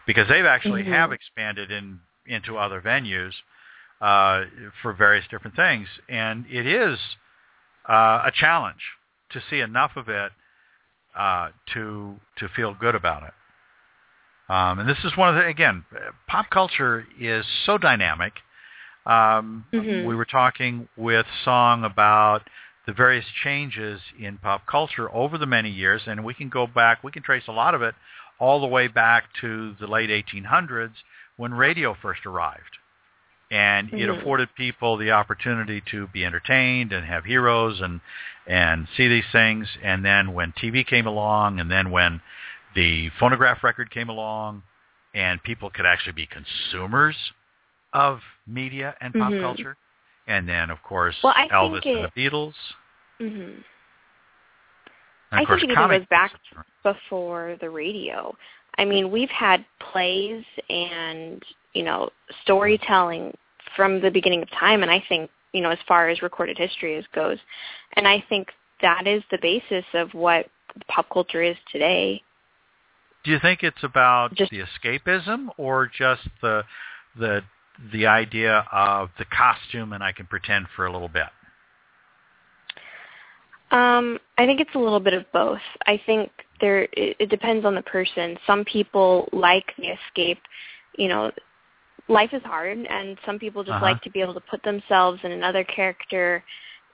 because 0.08 0.28
they've 0.28 0.46
actually 0.46 0.84
Mhm. 0.84 0.88
have 0.88 1.12
expanded 1.12 1.72
in 1.72 2.00
into 2.26 2.58
other 2.58 2.82
venues 2.82 3.34
uh, 4.02 4.46
for 4.82 4.94
various 4.94 5.28
different 5.28 5.56
things. 5.56 5.88
And 6.10 6.46
it 6.50 6.66
is 6.66 6.98
uh, 7.88 8.24
a 8.26 8.32
challenge 8.32 8.82
to 9.30 9.42
see 9.50 9.60
enough 9.60 9.96
of 9.98 10.10
it 10.10 10.32
uh, 11.16 11.50
to 11.74 12.20
to 12.38 12.48
feel 12.50 12.74
good 12.74 12.96
about 12.96 13.24
it. 13.24 13.34
Um, 14.50 14.80
and 14.80 14.90
this 14.90 15.04
is 15.04 15.16
one 15.16 15.30
of 15.30 15.36
the 15.36 15.46
again, 15.46 15.86
pop 16.28 16.50
culture 16.50 17.06
is 17.20 17.46
so 17.66 17.78
dynamic. 17.78 18.34
Um, 19.06 19.66
Mhm. 19.74 20.06
We 20.06 20.16
were 20.16 20.26
talking 20.26 20.88
with 20.96 21.26
Song 21.44 21.84
about 21.84 22.50
the 22.86 22.94
various 22.94 23.26
changes 23.44 24.02
in 24.20 24.38
pop 24.38 24.66
culture 24.66 25.14
over 25.14 25.38
the 25.38 25.46
many 25.46 25.70
years, 25.70 26.02
and 26.06 26.24
we 26.24 26.34
can 26.34 26.50
go 26.50 26.68
back. 26.68 27.04
We 27.04 27.12
can 27.12 27.24
trace 27.24 27.48
a 27.48 27.52
lot 27.54 27.76
of 27.76 27.82
it 27.82 27.96
all 28.40 28.60
the 28.60 28.68
way 28.68 28.88
back 28.88 29.26
to 29.42 29.74
the 29.80 29.88
late 29.88 30.10
1800s 30.10 30.96
when 31.38 31.54
radio 31.54 31.94
first 32.02 32.26
arrived, 32.26 32.78
and 33.52 33.90
it 33.94 34.10
Mhm. 34.10 34.20
afforded 34.20 34.50
people 34.56 34.98
the 34.98 35.12
opportunity 35.12 35.82
to 35.92 36.08
be 36.08 36.26
entertained 36.26 36.92
and 36.92 37.06
have 37.06 37.26
heroes 37.26 37.80
and 37.82 38.02
and 38.46 38.88
see 38.98 39.08
these 39.08 39.30
things. 39.32 39.78
And 39.82 40.04
then 40.04 40.34
when 40.34 40.52
TV 40.54 40.86
came 40.86 41.08
along, 41.08 41.60
and 41.60 41.72
then 41.72 41.90
when 41.92 42.22
the 42.76 43.10
phonograph 43.20 43.64
record 43.64 43.90
came 43.92 44.10
along, 44.10 44.64
and 45.14 45.42
people 45.44 45.70
could 45.70 45.86
actually 45.86 46.14
be 46.14 46.26
consumers 46.28 47.16
of 47.94 48.20
media 48.46 48.96
and 49.00 49.14
pop 49.14 49.32
Mhm. 49.32 49.40
culture. 49.40 49.78
And 50.28 50.48
then, 50.48 50.70
of 50.70 50.82
course, 50.84 51.16
Well, 51.24 51.34
Elvis 51.34 51.84
think 51.84 51.98
and 51.98 52.06
the 52.06 52.12
Beatles. 52.22 52.54
hmm 53.18 53.26
And 53.32 53.62
I 55.32 55.46
think 55.46 55.64
it 55.64 55.72
even 55.72 55.76
goes 55.76 56.06
back 56.10 56.32
before 56.84 57.58
the 57.60 57.70
radio. 57.70 58.36
I 58.78 58.86
mean, 58.86 59.12
we've 59.12 59.30
had 59.30 59.66
plays 59.80 60.44
and, 60.70 61.44
you 61.74 61.84
know, 61.84 62.10
storytelling 62.44 63.36
from 63.76 64.02
the 64.02 64.12
beginning 64.12 64.42
of 64.42 64.50
time 64.52 64.82
and 64.82 64.92
I 64.92 65.04
think, 65.10 65.30
you 65.52 65.62
know, 65.62 65.70
as 65.70 65.80
far 65.88 66.10
as 66.10 66.22
recorded 66.22 66.58
history 66.58 66.96
as 66.98 67.06
goes. 67.14 67.38
And 67.94 68.08
I 68.08 68.24
think 68.30 68.50
that 68.82 69.08
is 69.08 69.24
the 69.32 69.38
basis 69.42 69.86
of 69.94 70.14
what 70.14 70.48
pop 70.88 71.10
culture 71.12 71.42
is 71.44 71.56
today. 71.72 72.22
Do 73.24 73.32
you 73.32 73.40
think 73.40 73.64
it's 73.64 73.84
about 73.84 74.34
Just- 74.36 74.52
the 74.52 74.62
escapism 74.62 75.50
or 75.58 75.88
just 75.88 76.28
the 76.42 76.64
the 77.16 77.44
the 77.92 78.06
idea 78.06 78.66
of 78.72 79.10
the 79.18 79.26
costume 79.26 79.94
and 79.94 80.04
I 80.04 80.12
can 80.12 80.26
pretend 80.26 80.68
for 80.76 80.86
a 80.86 80.92
little 80.92 81.10
bit? 81.10 81.28
Um, 83.72 84.20
I 84.38 84.46
think 84.46 84.62
it's 84.62 84.76
a 84.76 84.80
little 84.80 85.00
bit 85.00 85.14
of 85.14 85.26
both. 85.32 85.62
I 85.88 86.00
think 86.06 86.30
there 86.62 86.84
it, 86.94 87.18
it 87.20 87.30
depends 87.30 87.66
on 87.66 87.74
the 87.74 87.82
person. 87.82 88.38
Some 88.46 88.64
people 88.66 89.28
like 89.34 89.74
the 89.78 89.88
escape. 89.88 90.40
You 90.98 91.08
know, 91.08 91.32
life 92.08 92.30
is 92.34 92.44
hard, 92.44 92.78
and 92.78 93.18
some 93.26 93.40
people 93.40 93.64
just 93.64 93.76
Uh-huh. 93.76 93.86
like 93.86 94.02
to 94.04 94.12
be 94.12 94.22
able 94.22 94.36
to 94.36 94.42
put 94.42 94.62
themselves 94.64 95.20
in 95.24 95.32
another 95.32 95.64
character 95.64 96.44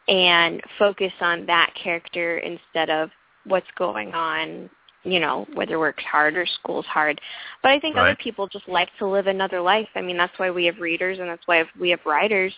and 0.07 0.61
focus 0.77 1.11
on 1.19 1.45
that 1.47 1.71
character 1.75 2.37
instead 2.39 2.89
of 2.89 3.09
what's 3.43 3.69
going 3.77 4.13
on. 4.13 4.69
You 5.03 5.19
know, 5.19 5.47
whether 5.53 5.79
work's 5.79 6.03
hard 6.03 6.35
or 6.35 6.45
school's 6.45 6.85
hard. 6.85 7.21
But 7.63 7.71
I 7.71 7.79
think 7.79 7.95
other 7.95 8.15
people 8.15 8.47
just 8.47 8.67
like 8.67 8.89
to 8.99 9.07
live 9.07 9.27
another 9.27 9.61
life. 9.61 9.87
I 9.95 10.01
mean, 10.01 10.17
that's 10.17 10.37
why 10.37 10.51
we 10.51 10.65
have 10.65 10.79
readers, 10.79 11.19
and 11.19 11.29
that's 11.29 11.47
why 11.47 11.63
we 11.79 11.89
have 11.91 12.01
writers 12.05 12.53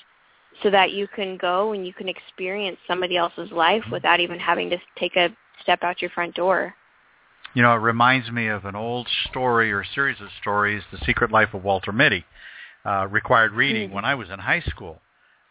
so 0.64 0.70
that 0.70 0.92
you 0.92 1.08
can 1.08 1.38
go 1.38 1.72
and 1.74 1.86
you 1.86 1.94
can 1.94 2.10
experience 2.10 2.78
somebody 2.88 3.16
else's 3.18 3.52
life 3.52 3.84
Mm-hmm. 3.84 3.92
without 3.92 4.20
even 4.20 4.40
having 4.40 4.70
to 4.70 4.78
take 4.98 5.16
a 5.16 5.30
step 5.62 5.84
out 5.84 6.02
your 6.02 6.10
front 6.12 6.36
door. 6.36 6.74
You 7.54 7.62
know, 7.62 7.74
it 7.74 7.80
reminds 7.80 8.32
me 8.32 8.48
of 8.48 8.66
an 8.66 8.76
old 8.76 9.08
story 9.30 9.72
or 9.72 9.84
series 9.84 10.20
of 10.22 10.30
stories, 10.42 10.84
The 10.92 10.98
Secret 11.06 11.32
Life 11.32 11.54
of 11.54 11.64
Walter 11.64 11.92
Mitty, 11.92 12.26
uh, 12.86 13.08
required 13.08 13.54
reading 13.54 13.90
Mhm. 13.90 13.94
when 13.94 14.06
I 14.06 14.16
was 14.16 14.30
in 14.30 14.40
high 14.40 14.62
school. 14.62 15.02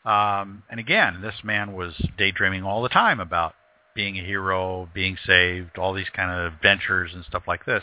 Um, 0.04 0.62
and 0.70 0.80
again, 0.80 1.20
this 1.20 1.44
man 1.44 1.72
was 1.74 1.94
daydreaming 2.16 2.64
all 2.64 2.82
the 2.82 2.88
time 2.88 3.20
about 3.20 3.54
being 3.94 4.18
a 4.18 4.24
hero, 4.24 4.88
being 4.94 5.16
saved, 5.26 5.78
all 5.78 5.92
these 5.92 6.08
kind 6.14 6.30
of 6.30 6.52
adventures 6.52 7.12
and 7.14 7.24
stuff 7.24 7.44
like 7.46 7.64
this. 7.64 7.82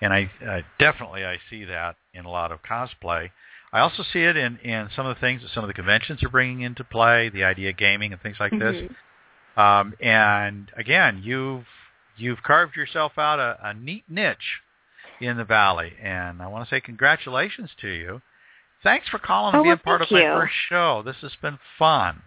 And 0.00 0.12
I 0.12 0.30
uh, 0.46 0.60
definitely 0.78 1.24
I 1.24 1.38
see 1.48 1.64
that 1.64 1.96
in 2.14 2.24
a 2.24 2.30
lot 2.30 2.52
of 2.52 2.60
cosplay. 2.62 3.30
I 3.72 3.80
also 3.80 4.02
see 4.12 4.20
it 4.20 4.36
in, 4.36 4.58
in 4.58 4.88
some 4.96 5.06
of 5.06 5.14
the 5.14 5.20
things 5.20 5.42
that 5.42 5.50
some 5.54 5.62
of 5.62 5.68
the 5.68 5.74
conventions 5.74 6.22
are 6.24 6.28
bringing 6.28 6.62
into 6.62 6.82
play, 6.82 7.28
the 7.28 7.44
idea 7.44 7.70
of 7.70 7.76
gaming 7.76 8.12
and 8.12 8.20
things 8.20 8.36
like 8.40 8.52
this. 8.52 8.90
Mhm. 9.56 9.60
Um, 9.60 9.94
and 10.00 10.70
again, 10.76 11.22
you've 11.24 11.66
you've 12.16 12.42
carved 12.42 12.76
yourself 12.76 13.12
out 13.18 13.38
a, 13.38 13.58
a 13.62 13.74
neat 13.74 14.04
niche 14.08 14.60
in 15.20 15.36
the 15.36 15.44
valley, 15.44 15.92
and 16.02 16.40
I 16.42 16.46
want 16.46 16.68
to 16.68 16.74
say 16.74 16.80
congratulations 16.80 17.70
to 17.80 17.88
you. 17.88 18.22
Thanks 18.82 19.08
for 19.08 19.18
calling 19.18 19.54
Oh, 19.54 19.58
and 19.58 19.64
being 19.64 19.70
well, 19.72 19.98
part 19.98 20.02
of 20.02 20.08
thank 20.08 20.26
my 20.26 20.40
first 20.40 20.54
show. 20.68 21.02
This 21.04 21.16
has 21.20 21.32
been 21.42 21.58
fun. 21.78 22.22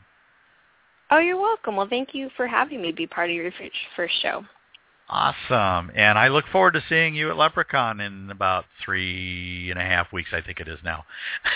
Oh, 1.14 1.20
you're 1.20 1.40
welcome. 1.40 1.76
Well, 1.76 1.88
thank 1.88 2.16
you 2.16 2.32
for 2.36 2.48
having 2.48 2.82
me 2.82 2.92
be 2.92 3.06
part 3.06 3.30
of 3.30 3.36
your 3.36 3.52
fir- 3.52 3.70
first 3.96 4.16
show. 4.24 4.44
Awesome. 5.08 5.92
And 5.96 6.18
I 6.18 6.30
look 6.30 6.46
forward 6.52 6.74
to 6.74 6.84
seeing 6.90 7.14
you 7.14 7.30
at 7.30 7.36
LepreCon 7.36 8.04
in 8.04 8.32
about 8.32 8.66
three 8.84 9.70
and 9.70 9.80
a 9.80 9.84
half 9.84 10.12
weeks, 10.12 10.32
I 10.34 10.42
think 10.42 10.60
it 10.60 10.68
is 10.68 10.80
now. 10.84 11.06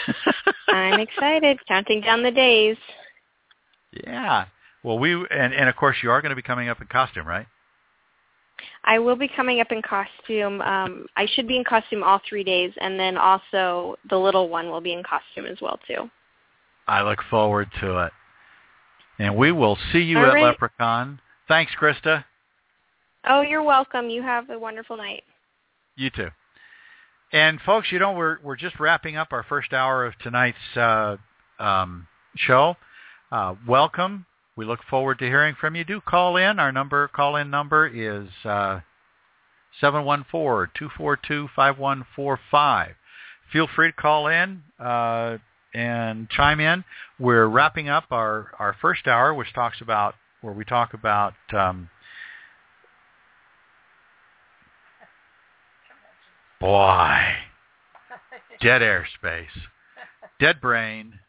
I'm 0.67 0.99
excited, 0.99 1.57
counting 1.67 2.01
down 2.01 2.21
the 2.21 2.29
days. 2.29 2.77
yeah. 4.05 4.45
Well, 4.83 4.99
we 4.99 5.13
and, 5.15 5.55
and 5.55 5.67
of 5.67 5.75
course 5.75 5.97
you 6.03 6.11
are 6.11 6.21
going 6.21 6.29
to 6.29 6.35
be 6.35 6.43
coming 6.43 6.69
up 6.69 6.79
in 6.79 6.85
costume, 6.85 7.25
right? 7.25 7.47
I 8.83 8.99
will 8.99 9.15
be 9.15 9.27
coming 9.27 9.59
up 9.59 9.71
in 9.71 9.81
costume. 9.81 10.61
Um, 10.61 11.07
I 11.15 11.25
should 11.33 11.47
be 11.47 11.57
in 11.57 11.63
costume 11.63 12.03
all 12.03 12.21
three 12.29 12.43
days, 12.43 12.71
and 12.79 12.99
then 12.99 13.17
also 13.17 13.95
the 14.07 14.17
little 14.17 14.49
one 14.49 14.69
will 14.69 14.81
be 14.81 14.93
in 14.93 15.01
costume 15.01 15.47
as 15.47 15.57
well 15.61 15.79
too. 15.87 16.11
I 16.87 17.01
look 17.01 17.23
forward 17.31 17.69
to 17.81 18.05
it. 18.05 18.13
And 19.20 19.36
we 19.36 19.51
will 19.51 19.78
see 19.91 19.99
you 19.99 20.20
All 20.20 20.26
at 20.26 20.34
right. 20.34 20.57
LepreCon. 20.57 21.20
Thanks, 21.47 21.72
Krysta. 21.80 22.24
Oh, 23.28 23.41
you're 23.41 23.63
welcome. 23.63 24.09
You 24.09 24.22
have 24.22 24.49
a 24.49 24.59
wonderful 24.59 24.97
night. 24.97 25.24
You 25.95 26.09
too. 26.09 26.30
And 27.34 27.59
folks, 27.61 27.91
you 27.91 27.99
know 27.99 28.13
we're 28.13 28.38
we're 28.41 28.55
just 28.55 28.80
wrapping 28.80 29.18
up 29.18 29.30
our 29.32 29.43
first 29.43 29.74
hour 29.74 30.05
of 30.05 30.18
tonight's 30.20 30.57
uh, 30.78 31.18
um, 31.59 32.07
show. 32.36 32.78
Uh, 33.32 33.55
welcome. 33.68 34.26
We 34.55 34.65
look 34.65 34.80
forward 34.89 35.20
to 35.20 35.26
hearing 35.26 35.55
from 35.59 35.76
you. 35.76 35.84
Do 35.84 35.99
call 35.99 36.38
in. 36.38 36.59
Our 36.59 36.72
number 36.72 37.07
call 37.09 37.36
in 37.36 37.49
number 37.49 37.86
is 37.88 38.30
uh, 38.45 38.80
seven 39.82 40.05
one 40.05 40.26
four 40.32 40.72
two 40.78 40.89
four 40.95 41.18
two 41.18 41.49
five 41.55 41.78
one 41.78 42.05
four 42.15 42.39
five. 42.49 42.95
Feel 43.51 43.68
free 43.76 43.89
to 43.89 43.93
call 43.93 44.28
in 44.28 44.63
uh, 44.80 45.38
and 45.78 46.28
chime 46.30 46.59
in. 46.59 46.84
We're 47.19 47.45
wrapping 47.45 47.88
up 47.88 48.05
our 48.09 48.51
our 48.57 48.75
first 48.82 49.07
hour, 49.07 49.34
which 49.34 49.53
talks 49.53 49.80
about 49.80 50.15
where 50.41 50.53
we 50.53 50.65
talk 50.65 50.93
about. 50.93 51.34
Um, 51.53 51.89
Boy, 56.59 57.19
dead 58.59 58.82
airspace, 58.82 59.45
dead 60.39 60.59
brain, 60.59 61.19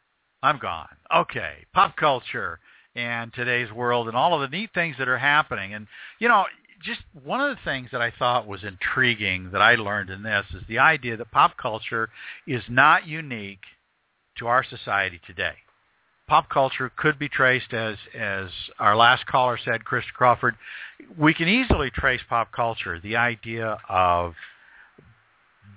I'm 0.43 0.59
gone. 0.59 0.89
Okay, 1.15 1.67
pop 1.75 1.99
culture 1.99 2.59
and 2.97 3.31
today's 3.35 3.71
world 3.71 4.09
and 4.09 4.17
all 4.17 4.35
of 4.35 4.51
the 4.51 4.57
neat 4.57 4.71
things 4.73 4.97
that 4.99 5.07
are 5.07 5.19
happening. 5.19 5.75
And, 5.75 5.87
you 6.19 6.29
know, 6.29 6.47
just 6.83 7.01
one 7.25 7.43
of 7.43 7.55
the 7.55 7.63
things 7.63 7.91
that 7.93 8.01
I 8.01 8.11
thought 8.19 8.47
was 8.47 8.65
intriguing 8.65 9.51
that 9.53 9.61
I 9.61 9.75
learned 9.75 10.09
in 10.09 10.23
this 10.23 10.47
is 10.55 10.63
the 10.67 10.79
idea 10.79 11.19
that 11.19 11.31
pop 11.31 11.59
culture 11.59 12.09
is 12.47 12.63
not 12.71 13.07
unique 13.07 13.61
to 14.39 14.47
our 14.47 14.65
society 14.65 15.21
today. 15.27 15.55
Pop 16.29 16.51
culture 16.51 16.93
could 16.95 17.19
be 17.19 17.29
traced 17.29 17.73
as, 17.73 17.97
as 18.15 18.49
our 18.79 18.97
last 18.97 19.27
caller 19.27 19.59
said, 19.65 19.85
Chris 19.85 20.05
Crawford, 20.15 20.57
we 21.17 21.33
can 21.33 21.49
easily 21.49 21.91
trace 21.91 22.21
pop 22.29 22.53
culture, 22.53 23.01
the 23.01 23.17
idea 23.17 23.79
of 23.89 24.35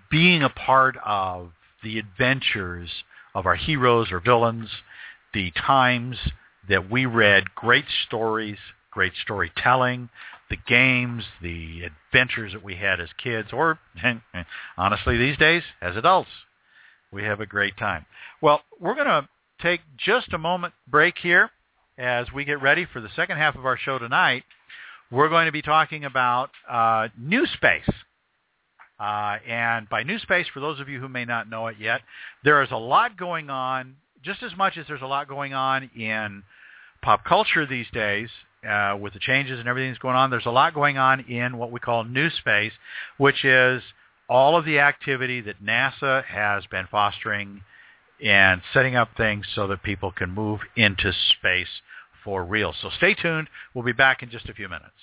being 0.09 0.43
a 0.43 0.49
part 0.49 0.97
of 1.05 1.51
the 1.83 1.97
adventures 1.97 2.89
of 3.33 3.45
our 3.45 3.55
heroes 3.55 4.11
or 4.11 4.19
villains, 4.19 4.69
the 5.33 5.51
times 5.51 6.17
that 6.67 6.91
we 6.91 7.05
read 7.05 7.55
great 7.55 7.85
stories, 8.05 8.57
great 8.91 9.13
storytelling, 9.23 10.09
the 10.49 10.57
games, 10.67 11.23
the 11.41 11.83
adventures 11.83 12.51
that 12.51 12.61
we 12.61 12.75
had 12.75 12.99
as 12.99 13.09
kids, 13.23 13.49
or 13.53 13.79
honestly 14.77 15.17
these 15.17 15.37
days 15.37 15.63
as 15.81 15.95
adults. 15.95 16.29
We 17.11 17.23
have 17.23 17.41
a 17.41 17.45
great 17.45 17.77
time. 17.77 18.05
Well, 18.41 18.61
we're 18.79 18.95
going 18.95 19.07
to 19.07 19.27
take 19.61 19.81
just 19.97 20.33
a 20.33 20.37
moment 20.37 20.73
break 20.87 21.15
here 21.17 21.49
as 21.97 22.31
we 22.33 22.45
get 22.45 22.61
ready 22.61 22.85
for 22.91 23.01
the 23.01 23.09
second 23.15 23.37
half 23.37 23.55
of 23.55 23.65
our 23.65 23.77
show 23.77 23.99
tonight. 23.99 24.43
We're 25.11 25.29
going 25.29 25.45
to 25.45 25.51
be 25.51 25.61
talking 25.61 26.05
about 26.05 26.51
uh, 26.69 27.09
new 27.17 27.45
space 27.47 27.89
Uh, 28.99 29.37
and 29.47 29.89
by 29.89 30.03
new 30.03 30.19
space, 30.19 30.45
for 30.53 30.59
those 30.59 30.79
of 30.79 30.87
you 30.87 30.99
who 30.99 31.09
may 31.09 31.25
not 31.25 31.49
know 31.49 31.67
it 31.67 31.75
yet, 31.79 32.01
there 32.43 32.61
is 32.61 32.69
a 32.71 32.77
lot 32.77 33.17
going 33.17 33.49
on, 33.49 33.95
just 34.23 34.43
as 34.43 34.55
much 34.55 34.77
as 34.77 34.85
there's 34.87 35.01
a 35.01 35.07
lot 35.07 35.27
going 35.27 35.53
on 35.55 35.89
in 35.95 36.43
pop 37.01 37.25
culture 37.25 37.65
these 37.65 37.87
days 37.93 38.29
uh, 38.69 38.95
with 39.01 39.13
the 39.13 39.19
changes 39.19 39.59
and 39.59 39.67
everything 39.67 39.89
that's 39.89 40.01
going 40.01 40.15
on. 40.15 40.29
There's 40.29 40.45
a 40.45 40.51
lot 40.51 40.75
going 40.75 40.99
on 40.99 41.21
in 41.21 41.57
what 41.57 41.71
we 41.71 41.79
call 41.79 42.03
new 42.03 42.29
space, 42.29 42.73
which 43.17 43.43
is 43.43 43.81
all 44.31 44.55
of 44.55 44.63
the 44.63 44.79
activity 44.79 45.41
that 45.41 45.61
NASA 45.61 46.23
has 46.23 46.65
been 46.67 46.87
fostering 46.89 47.61
and 48.23 48.61
setting 48.73 48.95
up 48.95 49.09
things 49.17 49.45
so 49.53 49.67
that 49.67 49.83
people 49.83 50.09
can 50.09 50.29
move 50.29 50.61
into 50.77 51.11
space 51.37 51.67
for 52.23 52.45
real. 52.45 52.73
So 52.81 52.89
stay 52.95 53.13
tuned. 53.13 53.49
We'll 53.73 53.83
be 53.83 53.91
back 53.91 54.23
in 54.23 54.29
just 54.29 54.47
a 54.47 54.53
few 54.53 54.69
minutes. 54.69 54.95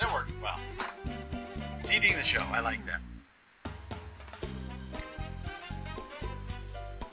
That 0.00 0.12
worked 0.12 0.32
well. 0.42 0.58
Leading 1.86 2.16
the 2.16 2.24
show. 2.34 2.40
I 2.40 2.58
like 2.58 2.80
that. 2.86 3.00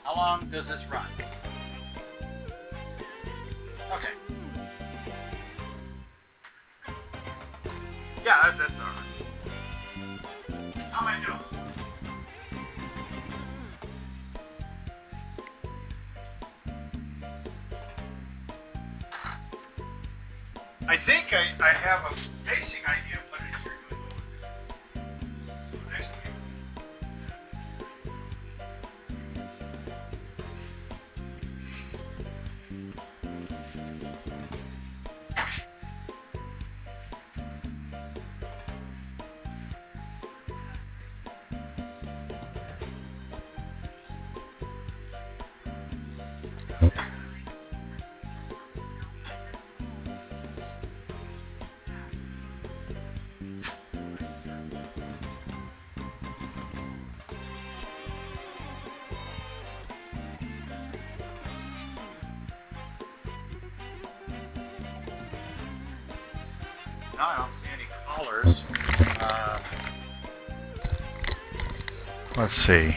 How 0.02 0.16
long 0.16 0.50
does 0.50 0.66
this 0.66 0.82
run? 0.90 1.06
Okay. 3.92 4.14
Yeah, 8.24 8.42
that's, 8.44 8.58
that's 8.58 8.72
all 8.80 8.86
right. 8.86 9.06
How 10.92 11.00
am 11.00 11.08
I 11.08 11.16
doing? 11.24 11.44
I 20.88 20.96
think 21.06 21.26
I, 21.32 21.44
I 21.64 21.72
have 21.80 22.00
a 22.12 22.14
basic 22.44 22.82
idea 22.84 23.07
see. 72.68 72.94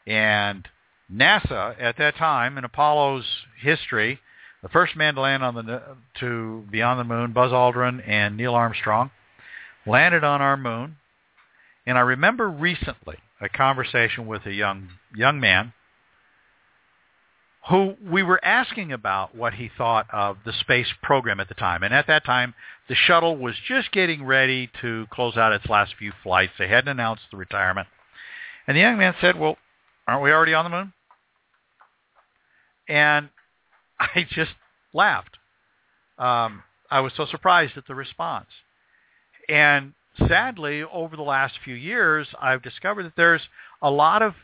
And 0.06 0.66
NASA 1.12 1.76
at 1.80 1.98
that 1.98 2.16
time 2.16 2.58
in 2.58 2.64
Apollo's 2.64 3.26
history, 3.60 4.20
the 4.62 4.68
first 4.68 4.96
man 4.96 5.14
to 5.14 5.20
land 5.20 5.42
on 5.42 5.54
the 5.54 5.82
to 6.20 6.64
be 6.70 6.82
on 6.82 6.98
the 6.98 7.04
moon, 7.04 7.32
Buzz 7.32 7.52
Aldrin 7.52 8.06
and 8.06 8.36
Neil 8.36 8.54
Armstrong, 8.54 9.10
landed 9.86 10.24
on 10.24 10.42
our 10.42 10.56
moon. 10.56 10.96
And 11.86 11.96
I 11.96 12.02
remember 12.02 12.48
recently 12.48 13.16
a 13.40 13.48
conversation 13.48 14.26
with 14.26 14.44
a 14.46 14.52
young 14.52 14.88
young 15.14 15.40
man 15.40 15.72
who 17.68 17.94
we 18.10 18.22
were 18.22 18.42
asking 18.44 18.92
about 18.92 19.34
what 19.34 19.54
he 19.54 19.70
thought 19.76 20.06
of 20.12 20.38
the 20.44 20.52
space 20.52 20.88
program 21.02 21.40
at 21.40 21.48
the 21.48 21.54
time. 21.54 21.82
And 21.82 21.92
at 21.92 22.06
that 22.06 22.24
time, 22.24 22.54
the 22.88 22.94
shuttle 22.94 23.36
was 23.36 23.54
just 23.68 23.92
getting 23.92 24.24
ready 24.24 24.70
to 24.80 25.06
close 25.10 25.36
out 25.36 25.52
its 25.52 25.66
last 25.66 25.94
few 25.98 26.12
flights. 26.22 26.52
They 26.58 26.68
hadn't 26.68 26.88
announced 26.88 27.24
the 27.30 27.36
retirement. 27.36 27.86
And 28.66 28.76
the 28.76 28.80
young 28.80 28.96
man 28.96 29.14
said, 29.20 29.38
well, 29.38 29.56
aren't 30.08 30.22
we 30.22 30.32
already 30.32 30.54
on 30.54 30.64
the 30.64 30.70
moon? 30.70 30.92
And 32.88 33.28
I 34.14 34.26
just 34.28 34.52
laughed. 34.92 35.36
Um, 36.18 36.62
I 36.90 37.00
was 37.00 37.12
so 37.16 37.26
surprised 37.26 37.76
at 37.76 37.86
the 37.86 37.94
response. 37.94 38.48
And 39.48 39.94
sadly, 40.28 40.82
over 40.82 41.16
the 41.16 41.22
last 41.22 41.54
few 41.64 41.74
years, 41.74 42.28
I've 42.40 42.62
discovered 42.62 43.04
that 43.04 43.16
there's 43.16 43.42
a 43.82 43.90
lot 43.90 44.22
of 44.22 44.34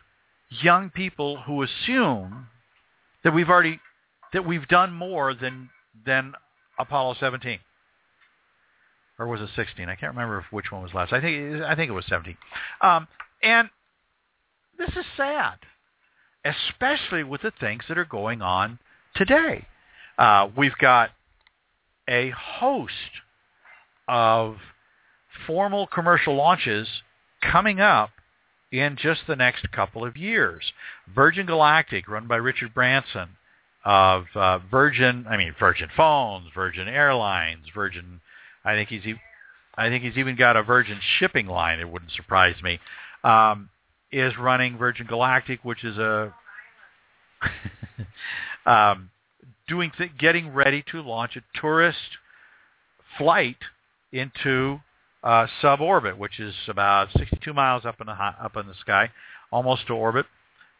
young 0.62 0.90
people 0.90 1.42
who 1.46 1.62
assume 1.62 2.46
that 3.24 3.34
we've 3.34 3.48
already 3.48 3.80
that 4.32 4.46
we've 4.46 4.68
done 4.68 4.92
more 4.92 5.34
than 5.34 5.70
than 6.04 6.34
Apollo 6.78 7.16
17 7.18 7.58
or 9.18 9.26
was 9.26 9.40
it 9.40 9.48
16? 9.56 9.88
I 9.88 9.94
can't 9.94 10.12
remember 10.12 10.44
which 10.50 10.70
one 10.70 10.82
was 10.82 10.92
last. 10.94 11.12
I 11.12 11.20
think 11.20 11.62
I 11.62 11.74
think 11.74 11.88
it 11.88 11.94
was 11.94 12.06
17. 12.06 12.36
Um, 12.80 13.08
and 13.42 13.70
this 14.78 14.90
is 14.90 15.04
sad, 15.16 15.56
especially 16.44 17.24
with 17.24 17.42
the 17.42 17.52
things 17.58 17.84
that 17.88 17.98
are 17.98 18.04
going 18.04 18.42
on 18.42 18.78
today. 19.16 19.66
Uh, 20.18 20.48
we've 20.56 20.76
got 20.78 21.10
a 22.08 22.30
host 22.30 22.92
of 24.08 24.56
formal 25.46 25.86
commercial 25.86 26.34
launches 26.34 26.88
coming 27.42 27.80
up 27.80 28.10
in 28.72 28.96
just 28.96 29.22
the 29.26 29.36
next 29.36 29.70
couple 29.72 30.04
of 30.04 30.16
years. 30.16 30.72
Virgin 31.14 31.46
Galactic, 31.46 32.08
run 32.08 32.26
by 32.26 32.36
Richard 32.36 32.74
Branson, 32.74 33.28
of 33.84 34.24
uh, 34.34 34.58
Virgin, 34.70 35.26
I 35.28 35.36
mean 35.36 35.54
Virgin 35.58 35.88
Phones, 35.96 36.48
Virgin 36.54 36.88
Airlines, 36.88 37.66
Virgin. 37.72 38.20
I 38.64 38.74
think 38.74 38.88
he's 38.88 39.06
e- 39.06 39.20
I 39.76 39.88
think 39.88 40.02
he's 40.02 40.16
even 40.16 40.34
got 40.36 40.56
a 40.56 40.62
Virgin 40.62 40.98
shipping 41.18 41.46
line. 41.46 41.78
It 41.78 41.88
wouldn't 41.88 42.10
surprise 42.12 42.56
me. 42.62 42.80
Um, 43.22 43.68
is 44.10 44.36
running 44.38 44.76
Virgin 44.76 45.06
Galactic, 45.06 45.64
which 45.64 45.84
is 45.84 45.98
a 45.98 46.34
um, 48.66 49.10
doing 49.68 49.92
th- 49.96 50.12
getting 50.18 50.52
ready 50.52 50.84
to 50.92 51.00
launch 51.00 51.36
a 51.36 51.58
tourist 51.60 52.18
flight 53.18 53.56
into 54.12 54.80
uh, 55.22 55.46
suborbit, 55.62 56.18
which 56.18 56.38
is 56.38 56.54
about 56.68 57.08
62 57.16 57.52
miles 57.52 57.84
up 57.84 58.00
in 58.00 58.06
the 58.06 58.14
high, 58.14 58.34
up 58.40 58.56
in 58.56 58.66
the 58.66 58.74
sky, 58.80 59.10
almost 59.50 59.86
to 59.86 59.92
orbit, 59.92 60.26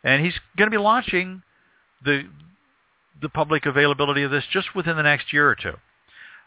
and 0.05 0.25
he's 0.25 0.39
going 0.57 0.71
to 0.71 0.77
be 0.77 0.83
launching 0.83 1.43
the 2.05 2.29
the 3.23 3.29
public 3.31 3.65
availability 3.65 4.23
of 4.23 4.31
this 4.31 4.45
just 4.53 4.75
within 4.75 4.97
the 4.97 5.03
next 5.03 5.33
year 5.33 5.49
or 5.49 5.55
two. 5.55 5.73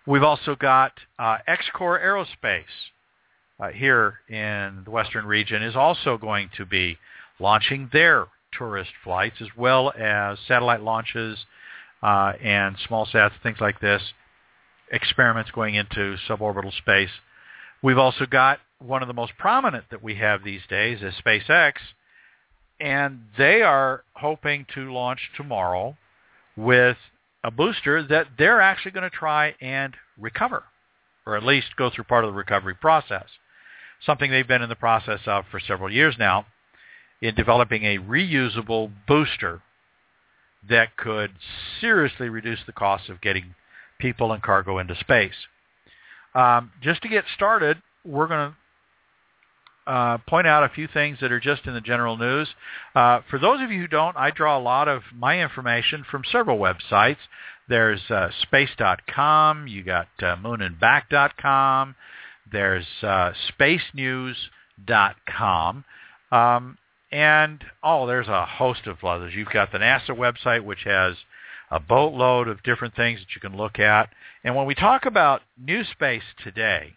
We've 0.06 0.24
also 0.24 0.56
got 0.56 0.94
uh, 1.18 1.38
Aerospace 1.48 2.64
uh, 3.60 3.70
here 3.70 4.20
in 4.30 4.84
the 4.86 4.92
western 4.92 5.26
region 5.26 5.64
is 5.64 5.76
also 5.76 6.18
going 6.18 6.50
to 6.58 6.66
be 6.66 6.98
launching 7.40 7.90
their 7.92 8.28
tourist 8.52 8.92
flights 9.04 9.38
as 9.42 9.48
well 9.58 9.92
as 9.98 10.38
satellite 10.48 10.82
launches 10.82 11.38
uh, 12.02 12.34
and 12.42 12.78
small 12.88 13.06
sats, 13.06 13.32
things 13.44 13.58
like 13.60 13.80
this, 13.80 14.02
experiments 14.92 15.52
going 15.52 15.76
into 15.76 16.16
suborbital 16.28 16.76
space. 16.78 17.10
We've 17.82 17.98
also 17.98 18.26
got 18.26 18.60
one 18.80 19.02
of 19.02 19.08
the 19.08 19.14
most 19.14 19.34
prominent 19.38 19.86
that 19.92 20.04
we 20.04 20.16
have 20.16 20.44
these 20.44 20.62
days 20.70 21.02
is 21.02 21.14
SpaceX, 21.24 21.74
and 22.80 23.22
they 23.38 23.62
are 23.62 24.04
hoping 24.14 24.66
to 24.74 24.92
launch 24.94 25.20
tomorrow 25.36 25.98
with 26.56 26.98
a 27.44 27.52
booster 27.52 28.04
that 28.04 28.28
they're 28.38 28.62
actually 28.62 28.92
going 28.92 29.10
to 29.10 29.16
try 29.16 29.56
and 29.62 29.96
recover, 30.18 30.64
or 31.26 31.38
at 31.38 31.44
least 31.44 31.68
go 31.78 31.90
through 31.90 32.06
part 32.06 32.24
of 32.24 32.32
the 32.32 32.38
recovery 32.38 32.76
process. 32.76 33.26
Something 34.06 34.32
they've 34.32 34.48
been 34.48 34.62
in 34.62 34.70
the 34.70 34.76
process 34.76 35.20
of 35.26 35.46
for 35.52 35.60
several 35.60 35.92
years 35.92 36.16
now 36.18 36.46
in 37.22 37.36
developing 37.36 37.84
a 37.84 37.98
reusable 37.98 38.92
booster 39.08 39.62
that 40.68 40.98
could 40.98 41.32
seriously 41.80 42.30
reduce 42.30 42.60
the 42.66 42.74
cost 42.74 43.10
of 43.10 43.22
getting 43.22 43.56
people 44.00 44.32
and 44.32 44.42
cargo 44.42 44.80
into 44.80 44.96
space. 44.96 45.48
Um, 46.34 46.72
just 46.82 47.02
to 47.04 47.10
get 47.10 47.26
started, 47.36 47.82
we're 48.06 48.28
going 48.28 48.52
to 48.52 48.56
uh, 49.92 50.18
point 50.28 50.48
out 50.48 50.64
a 50.64 50.70
few 50.70 50.88
things 50.88 51.18
that 51.22 51.32
are 51.32 51.40
just 51.40 51.66
in 51.66 51.74
the 51.74 51.82
general 51.82 52.18
news. 52.18 52.48
Uh, 52.96 53.22
for 53.30 53.40
those 53.40 53.62
of 53.62 53.72
you 53.72 53.82
who 53.82 53.88
don't, 53.88 54.16
I 54.16 54.32
draw 54.32 54.58
a 54.58 54.62
lot 54.62 54.88
of 54.88 55.02
my 55.16 55.42
information 55.42 56.06
from 56.10 56.24
several 56.32 56.60
websites. 56.60 57.18
There's 57.68 58.02
uh, 58.10 58.30
space.com, 58.42 59.68
you 59.68 59.84
got 59.84 60.08
uh, 60.20 60.38
moonandback.com, 60.38 61.96
there's 62.52 62.88
uh, 63.04 63.34
spacenews.com. 63.60 65.84
Um, 66.32 66.78
and 67.12 67.64
oh, 67.84 68.06
there's 68.06 68.28
a 68.28 68.46
host 68.46 68.88
of 68.88 69.04
others. 69.04 69.34
You've 69.36 69.50
got 69.50 69.72
the 69.72 69.80
NASA 69.80 70.10
website, 70.10 70.64
which 70.64 70.84
has 70.86 71.16
a 71.72 71.80
boatload 71.80 72.48
of 72.48 72.64
different 72.64 72.96
things 72.96 73.20
that 73.20 73.36
you 73.36 73.42
can 73.42 73.58
look 73.58 73.80
at. 73.80 74.10
And 74.44 74.56
when 74.56 74.66
we 74.66 74.76
talk 74.76 75.06
about 75.06 75.42
new 75.58 75.84
space 75.84 76.24
today, 76.44 76.94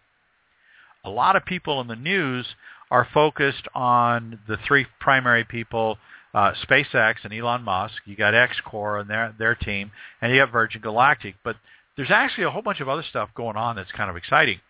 a 1.04 1.10
lot 1.10 1.36
of 1.36 1.44
people 1.44 1.80
in 1.80 1.88
the 1.88 1.96
news 1.96 2.46
are 2.90 3.08
focused 3.12 3.66
on 3.74 4.38
the 4.46 4.58
three 4.66 4.86
primary 5.00 5.44
people, 5.44 5.98
uh, 6.34 6.52
SpaceX 6.68 7.16
and 7.24 7.32
Elon 7.32 7.62
Musk. 7.62 7.94
You 8.04 8.16
got 8.16 8.34
Xcor 8.34 9.00
and 9.00 9.08
their 9.08 9.34
their 9.38 9.54
team, 9.54 9.90
and 10.20 10.32
you 10.32 10.40
have 10.40 10.50
Virgin 10.50 10.80
Galactic. 10.80 11.34
But 11.42 11.56
there's 11.96 12.10
actually 12.10 12.44
a 12.44 12.50
whole 12.50 12.62
bunch 12.62 12.80
of 12.80 12.88
other 12.88 13.04
stuff 13.08 13.30
going 13.34 13.56
on 13.56 13.76
that's 13.76 13.92
kind 13.92 14.10
of 14.10 14.16
exciting. 14.16 14.60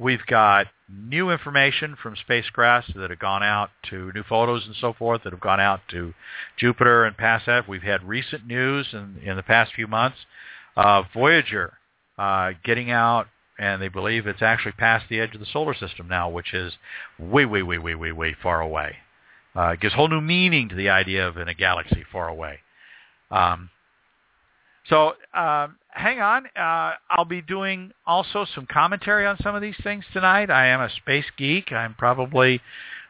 We've 0.00 0.24
got 0.26 0.68
new 0.88 1.28
information 1.30 1.94
from 2.02 2.16
spacecrafts 2.16 2.94
that 2.96 3.10
have 3.10 3.18
gone 3.18 3.42
out 3.42 3.68
to 3.90 4.10
new 4.14 4.22
photos 4.22 4.64
and 4.66 4.74
so 4.80 4.94
forth 4.94 5.24
that 5.24 5.34
have 5.34 5.42
gone 5.42 5.60
out 5.60 5.80
to 5.90 6.14
Jupiter 6.56 7.04
and 7.04 7.14
past 7.14 7.44
that. 7.44 7.68
We've 7.68 7.82
had 7.82 8.08
recent 8.08 8.46
news 8.46 8.86
in, 8.94 9.20
in 9.22 9.36
the 9.36 9.42
past 9.42 9.72
few 9.74 9.86
months 9.86 10.16
of 10.74 11.04
Voyager 11.12 11.74
uh, 12.18 12.52
getting 12.64 12.90
out, 12.90 13.26
and 13.58 13.82
they 13.82 13.88
believe 13.88 14.26
it's 14.26 14.40
actually 14.40 14.72
past 14.72 15.04
the 15.10 15.20
edge 15.20 15.34
of 15.34 15.40
the 15.40 15.46
solar 15.52 15.74
system 15.74 16.08
now, 16.08 16.30
which 16.30 16.54
is 16.54 16.72
way, 17.18 17.44
way, 17.44 17.62
way, 17.62 17.76
way, 17.76 17.94
way, 17.94 18.10
way 18.10 18.34
far 18.42 18.62
away. 18.62 18.96
Uh, 19.54 19.72
it 19.72 19.80
gives 19.80 19.92
whole 19.92 20.08
new 20.08 20.22
meaning 20.22 20.70
to 20.70 20.74
the 20.74 20.88
idea 20.88 21.28
of 21.28 21.36
in 21.36 21.48
a 21.48 21.54
galaxy 21.54 22.04
far 22.10 22.28
away. 22.28 22.60
Um, 23.30 23.68
so 24.90 25.14
um, 25.32 25.76
hang 25.88 26.20
on. 26.20 26.46
Uh, 26.56 26.94
I'll 27.08 27.24
be 27.24 27.40
doing 27.40 27.92
also 28.06 28.46
some 28.54 28.66
commentary 28.70 29.24
on 29.24 29.38
some 29.42 29.54
of 29.54 29.62
these 29.62 29.76
things 29.82 30.04
tonight. 30.12 30.50
I 30.50 30.66
am 30.66 30.80
a 30.80 30.90
space 30.90 31.24
geek. 31.38 31.72
I'm 31.72 31.94
probably 31.94 32.60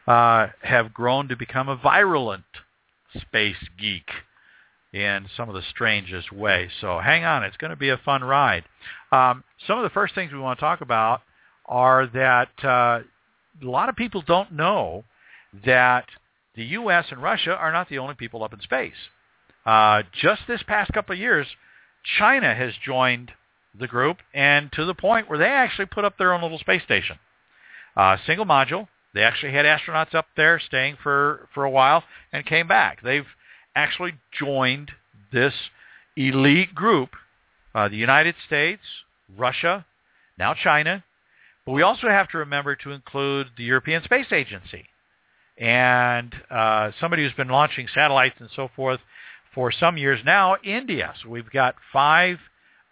uh, 0.07 0.47
have 0.61 0.93
grown 0.93 1.27
to 1.27 1.35
become 1.35 1.67
a 1.67 1.75
virulent 1.75 2.43
space 3.19 3.57
geek 3.79 4.09
in 4.93 5.27
some 5.35 5.49
of 5.49 5.55
the 5.55 5.61
strangest 5.69 6.31
ways. 6.31 6.69
So 6.79 6.99
hang 6.99 7.23
on. 7.23 7.43
It's 7.43 7.57
going 7.57 7.71
to 7.71 7.77
be 7.77 7.89
a 7.89 7.97
fun 7.97 8.23
ride. 8.23 8.63
Um, 9.11 9.43
some 9.67 9.77
of 9.77 9.83
the 9.83 9.89
first 9.89 10.15
things 10.15 10.31
we 10.31 10.39
want 10.39 10.59
to 10.59 10.61
talk 10.61 10.81
about 10.81 11.21
are 11.65 12.07
that 12.07 12.49
uh, 12.63 12.99
a 13.61 13.69
lot 13.69 13.89
of 13.89 13.95
people 13.95 14.21
don't 14.21 14.51
know 14.51 15.03
that 15.65 16.05
the 16.55 16.63
U.S. 16.63 17.05
and 17.11 17.21
Russia 17.21 17.55
are 17.55 17.71
not 17.71 17.89
the 17.89 17.99
only 17.99 18.15
people 18.15 18.43
up 18.43 18.53
in 18.53 18.59
space. 18.61 18.93
Uh, 19.65 20.03
just 20.19 20.41
this 20.47 20.63
past 20.63 20.91
couple 20.91 21.13
of 21.13 21.19
years, 21.19 21.47
China 22.03 22.53
has 22.53 22.73
joined 22.83 23.31
the 23.77 23.87
group, 23.87 24.17
and 24.33 24.71
to 24.73 24.85
the 24.85 24.93
point 24.93 25.29
where 25.29 25.39
they 25.39 25.45
actually 25.45 25.85
put 25.85 26.03
up 26.03 26.17
their 26.17 26.33
own 26.33 26.41
little 26.41 26.59
space 26.59 26.83
station, 26.83 27.17
uh, 27.95 28.17
single 28.25 28.45
module. 28.45 28.87
They 29.13 29.23
actually 29.23 29.51
had 29.51 29.65
astronauts 29.65 30.15
up 30.15 30.27
there 30.37 30.59
staying 30.59 30.97
for 31.03 31.47
for 31.53 31.63
a 31.65 31.69
while 31.69 32.03
and 32.31 32.45
came 32.45 32.67
back. 32.67 33.01
They've 33.01 33.27
actually 33.75 34.13
joined 34.37 34.91
this 35.31 35.53
elite 36.15 36.73
group, 36.75 37.09
uh, 37.75 37.87
the 37.89 37.97
United 37.97 38.35
States, 38.45 38.81
Russia, 39.37 39.85
now 40.37 40.53
China, 40.53 41.03
but 41.65 41.73
we 41.73 41.81
also 41.81 42.07
have 42.07 42.29
to 42.29 42.39
remember 42.39 42.75
to 42.77 42.91
include 42.91 43.47
the 43.57 43.63
European 43.63 44.03
Space 44.03 44.31
Agency 44.31 44.85
and 45.57 46.33
uh, 46.49 46.91
somebody 46.99 47.23
who's 47.23 47.33
been 47.33 47.49
launching 47.49 47.87
satellites 47.93 48.35
and 48.39 48.49
so 48.55 48.69
forth 48.75 48.99
for 49.53 49.71
some 49.71 49.97
years 49.97 50.19
now, 50.25 50.55
India. 50.63 51.13
So 51.21 51.29
we've 51.29 51.49
got 51.49 51.75
five 51.91 52.37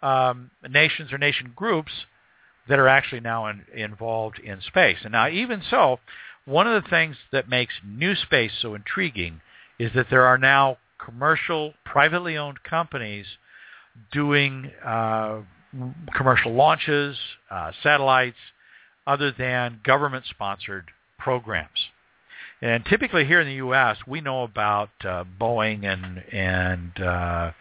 um, 0.02 0.50
nations 0.68 1.12
or 1.12 1.18
nation 1.18 1.52
groups 1.54 1.92
that 2.68 2.78
are 2.78 2.88
actually 2.88 3.20
now 3.20 3.46
in, 3.46 3.64
involved 3.74 4.38
in 4.38 4.60
space. 4.60 4.98
And 5.02 5.12
now 5.12 5.28
even 5.28 5.62
so, 5.70 5.98
one 6.44 6.66
of 6.66 6.82
the 6.82 6.88
things 6.88 7.16
that 7.32 7.48
makes 7.48 7.74
new 7.84 8.14
space 8.14 8.52
so 8.60 8.74
intriguing 8.74 9.40
is 9.78 9.90
that 9.94 10.06
there 10.10 10.24
are 10.24 10.38
now 10.38 10.78
commercial, 11.04 11.74
privately 11.84 12.36
owned 12.36 12.62
companies 12.62 13.26
doing 14.12 14.70
uh, 14.84 15.40
commercial 16.14 16.52
launches, 16.52 17.16
uh, 17.50 17.72
satellites, 17.82 18.36
other 19.06 19.32
than 19.36 19.80
government-sponsored 19.84 20.90
programs. 21.18 21.88
And 22.62 22.84
typically 22.84 23.24
here 23.24 23.40
in 23.40 23.46
the 23.46 23.54
U.S., 23.54 23.96
we 24.06 24.20
know 24.20 24.42
about 24.42 24.90
uh, 25.02 25.24
Boeing 25.40 25.84
and 25.84 26.22
and 26.32 27.00
uh, 27.00 27.52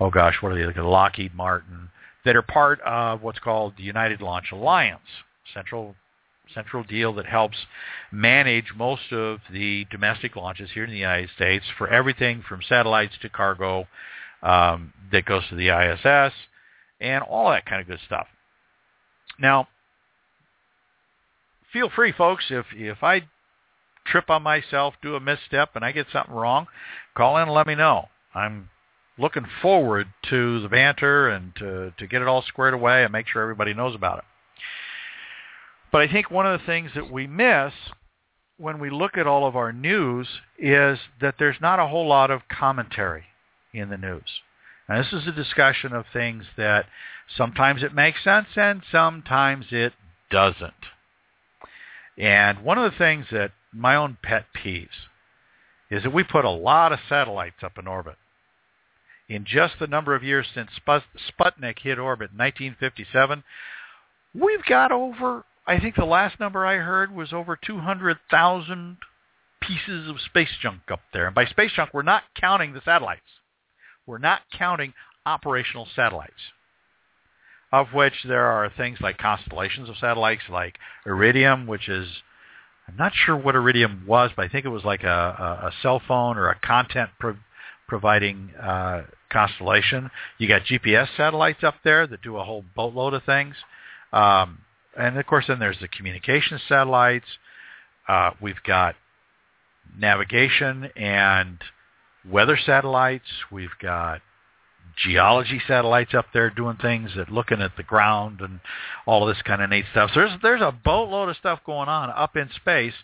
oh 0.00 0.10
gosh, 0.10 0.36
what 0.40 0.52
are 0.52 0.72
they? 0.72 0.80
Lockheed 0.80 1.34
Martin 1.34 1.90
that 2.24 2.36
are 2.36 2.42
part 2.42 2.80
of 2.82 3.22
what's 3.22 3.38
called 3.38 3.74
the 3.76 3.82
United 3.82 4.20
Launch 4.20 4.52
Alliance, 4.52 5.00
central 5.52 5.94
central 6.54 6.82
deal 6.82 7.12
that 7.14 7.26
helps 7.26 7.56
manage 8.10 8.72
most 8.74 9.12
of 9.12 9.38
the 9.52 9.86
domestic 9.90 10.34
launches 10.34 10.70
here 10.72 10.84
in 10.84 10.90
the 10.90 10.96
United 10.96 11.28
States 11.34 11.64
for 11.76 11.88
everything 11.88 12.42
from 12.48 12.62
satellites 12.66 13.14
to 13.20 13.28
cargo 13.28 13.86
um, 14.42 14.92
that 15.12 15.26
goes 15.26 15.42
to 15.50 15.54
the 15.54 15.68
ISS 15.68 16.32
and 17.00 17.22
all 17.24 17.50
that 17.50 17.66
kind 17.66 17.80
of 17.80 17.86
good 17.86 18.00
stuff. 18.06 18.26
Now, 19.38 19.68
feel 21.72 21.90
free, 21.90 22.12
folks, 22.12 22.46
if 22.50 22.66
if 22.72 23.02
I 23.02 23.22
trip 24.10 24.30
on 24.30 24.42
myself, 24.42 24.94
do 25.02 25.14
a 25.14 25.20
misstep, 25.20 25.70
and 25.74 25.84
I 25.84 25.92
get 25.92 26.06
something 26.12 26.34
wrong, 26.34 26.66
call 27.16 27.36
in 27.36 27.44
and 27.44 27.52
let 27.52 27.66
me 27.66 27.74
know. 27.74 28.08
I'm 28.34 28.70
looking 29.18 29.46
forward 29.62 30.08
to 30.30 30.60
the 30.60 30.68
banter 30.68 31.28
and 31.28 31.54
to, 31.56 31.92
to 31.98 32.06
get 32.06 32.22
it 32.22 32.28
all 32.28 32.42
squared 32.42 32.74
away 32.74 33.02
and 33.02 33.12
make 33.12 33.26
sure 33.26 33.42
everybody 33.42 33.74
knows 33.74 33.94
about 33.94 34.18
it. 34.18 34.24
But 35.90 36.02
I 36.02 36.12
think 36.12 36.30
one 36.30 36.46
of 36.46 36.60
the 36.60 36.66
things 36.66 36.90
that 36.94 37.10
we 37.10 37.26
miss 37.26 37.72
when 38.58 38.80
we 38.80 38.90
look 38.90 39.16
at 39.16 39.26
all 39.26 39.46
of 39.46 39.56
our 39.56 39.72
news 39.72 40.26
is 40.58 40.98
that 41.20 41.36
there's 41.38 41.60
not 41.60 41.78
a 41.78 41.86
whole 41.86 42.06
lot 42.06 42.30
of 42.30 42.42
commentary 42.48 43.24
in 43.72 43.88
the 43.88 43.96
news. 43.96 44.40
And 44.88 45.04
this 45.04 45.12
is 45.12 45.28
a 45.28 45.32
discussion 45.32 45.92
of 45.92 46.06
things 46.12 46.44
that 46.56 46.86
sometimes 47.36 47.82
it 47.82 47.94
makes 47.94 48.22
sense 48.24 48.48
and 48.56 48.82
sometimes 48.90 49.66
it 49.70 49.92
doesn't. 50.30 50.72
And 52.16 52.64
one 52.64 52.78
of 52.78 52.90
the 52.90 52.98
things 52.98 53.26
that 53.30 53.52
my 53.72 53.94
own 53.94 54.16
pet 54.22 54.46
peeves 54.54 54.88
is 55.90 56.02
that 56.02 56.12
we 56.12 56.22
put 56.22 56.44
a 56.44 56.50
lot 56.50 56.92
of 56.92 56.98
satellites 57.08 57.62
up 57.62 57.78
in 57.78 57.86
orbit. 57.86 58.16
in 59.28 59.44
just 59.44 59.74
the 59.78 59.86
number 59.86 60.14
of 60.14 60.24
years 60.24 60.46
since 60.54 60.70
Sputnik 60.86 61.78
hit 61.80 61.98
orbit 61.98 62.30
in 62.32 62.38
1957, 62.38 63.44
we've 64.34 64.64
got 64.64 64.90
over, 64.90 65.44
I 65.66 65.78
think 65.78 65.96
the 65.96 66.04
last 66.04 66.40
number 66.40 66.64
I 66.64 66.76
heard 66.76 67.14
was 67.14 67.32
over 67.32 67.56
200,000 67.56 68.96
pieces 69.60 70.08
of 70.08 70.20
space 70.20 70.56
junk 70.62 70.80
up 70.90 71.00
there. 71.12 71.26
And 71.26 71.34
by 71.34 71.44
space 71.44 71.72
junk, 71.76 71.90
we're 71.92 72.02
not 72.02 72.22
counting 72.34 72.72
the 72.72 72.80
satellites. 72.84 73.20
We're 74.06 74.18
not 74.18 74.40
counting 74.56 74.94
operational 75.26 75.86
satellites, 75.94 76.32
of 77.70 77.88
which 77.92 78.14
there 78.26 78.46
are 78.46 78.70
things 78.74 78.98
like 79.02 79.18
constellations 79.18 79.90
of 79.90 79.96
satellites 79.98 80.44
like 80.48 80.78
Iridium, 81.04 81.66
which 81.66 81.88
is, 81.88 82.08
I'm 82.88 82.96
not 82.96 83.12
sure 83.14 83.36
what 83.36 83.54
Iridium 83.54 84.04
was, 84.06 84.30
but 84.34 84.46
I 84.46 84.48
think 84.48 84.64
it 84.64 84.70
was 84.70 84.84
like 84.84 85.02
a, 85.02 85.06
a, 85.06 85.66
a 85.68 85.72
cell 85.82 86.00
phone 86.08 86.38
or 86.38 86.48
a 86.48 86.58
content 86.58 87.10
pro- 87.20 87.36
providing 87.86 88.50
uh, 88.60 89.02
constellation. 89.30 90.10
You 90.38 90.48
got 90.48 90.62
GPS 90.62 91.08
satellites 91.16 91.62
up 91.62 91.74
there 91.84 92.06
that 92.06 92.22
do 92.22 92.38
a 92.38 92.44
whole 92.44 92.64
boatload 92.74 93.14
of 93.14 93.24
things. 93.24 93.54
Um, 94.12 94.58
and 94.96 95.18
of 95.18 95.26
course, 95.26 95.46
then 95.48 95.58
there's 95.58 95.78
the 95.80 95.88
communication 95.88 96.58
satellites. 96.66 97.26
Uh, 98.08 98.30
we've 98.40 98.62
got 98.66 98.94
navigation 99.98 100.90
and 100.96 101.58
weather 102.28 102.56
satellites. 102.56 103.26
We've 103.50 103.76
got 103.80 104.22
geology 105.04 105.60
satellites 105.66 106.14
up 106.14 106.26
there 106.32 106.50
doing 106.50 106.76
things 106.76 107.10
that 107.16 107.30
looking 107.30 107.60
at 107.60 107.76
the 107.76 107.82
ground 107.82 108.40
and 108.40 108.60
all 109.06 109.26
this 109.26 109.40
kind 109.42 109.62
of 109.62 109.70
neat 109.70 109.84
stuff. 109.92 110.10
So 110.14 110.20
there's 110.20 110.40
there's 110.42 110.62
a 110.62 110.72
boatload 110.72 111.28
of 111.28 111.36
stuff 111.36 111.60
going 111.64 111.88
on 111.88 112.10
up 112.10 112.36
in 112.36 112.48
space 112.56 112.94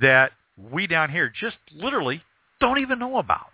that 0.00 0.32
we 0.72 0.86
down 0.86 1.10
here 1.10 1.32
just 1.40 1.56
literally 1.72 2.22
don't 2.60 2.78
even 2.78 2.98
know 2.98 3.18
about. 3.18 3.50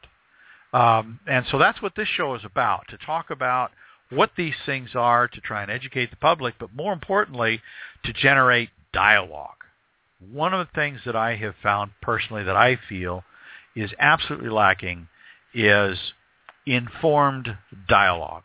Um, 0.73 1.21
and 1.27 1.45
so 1.51 1.59
that's 1.59 1.83
what 1.83 1.95
this 1.97 2.09
show 2.09 2.35
is 2.35 2.45
about, 2.45 2.87
to 2.91 2.99
talk 2.99 3.31
about 3.31 3.73
what 4.11 4.31
these 4.37 4.55
things 4.67 4.91
are, 4.95 5.29
to 5.29 5.41
try 5.41 5.63
and 5.63 5.71
educate 5.71 6.11
the 6.11 6.17
public, 6.17 6.55
but 6.59 6.75
more 6.75 6.93
importantly, 6.93 7.61
to 8.05 8.13
generate 8.13 8.71
dialogue. 8.93 9.57
One 10.33 10.53
of 10.55 10.67
the 10.67 10.73
things 10.75 11.01
that 11.07 11.17
I 11.17 11.37
have 11.37 11.55
found 11.63 11.93
personally 12.03 12.45
that 12.45 12.57
I 12.57 12.79
feel 12.89 13.25
is 13.75 13.91
absolutely 13.99 14.51
lacking 14.51 15.09
is 15.55 15.99
informed 16.67 17.57
dialogue. 17.89 18.45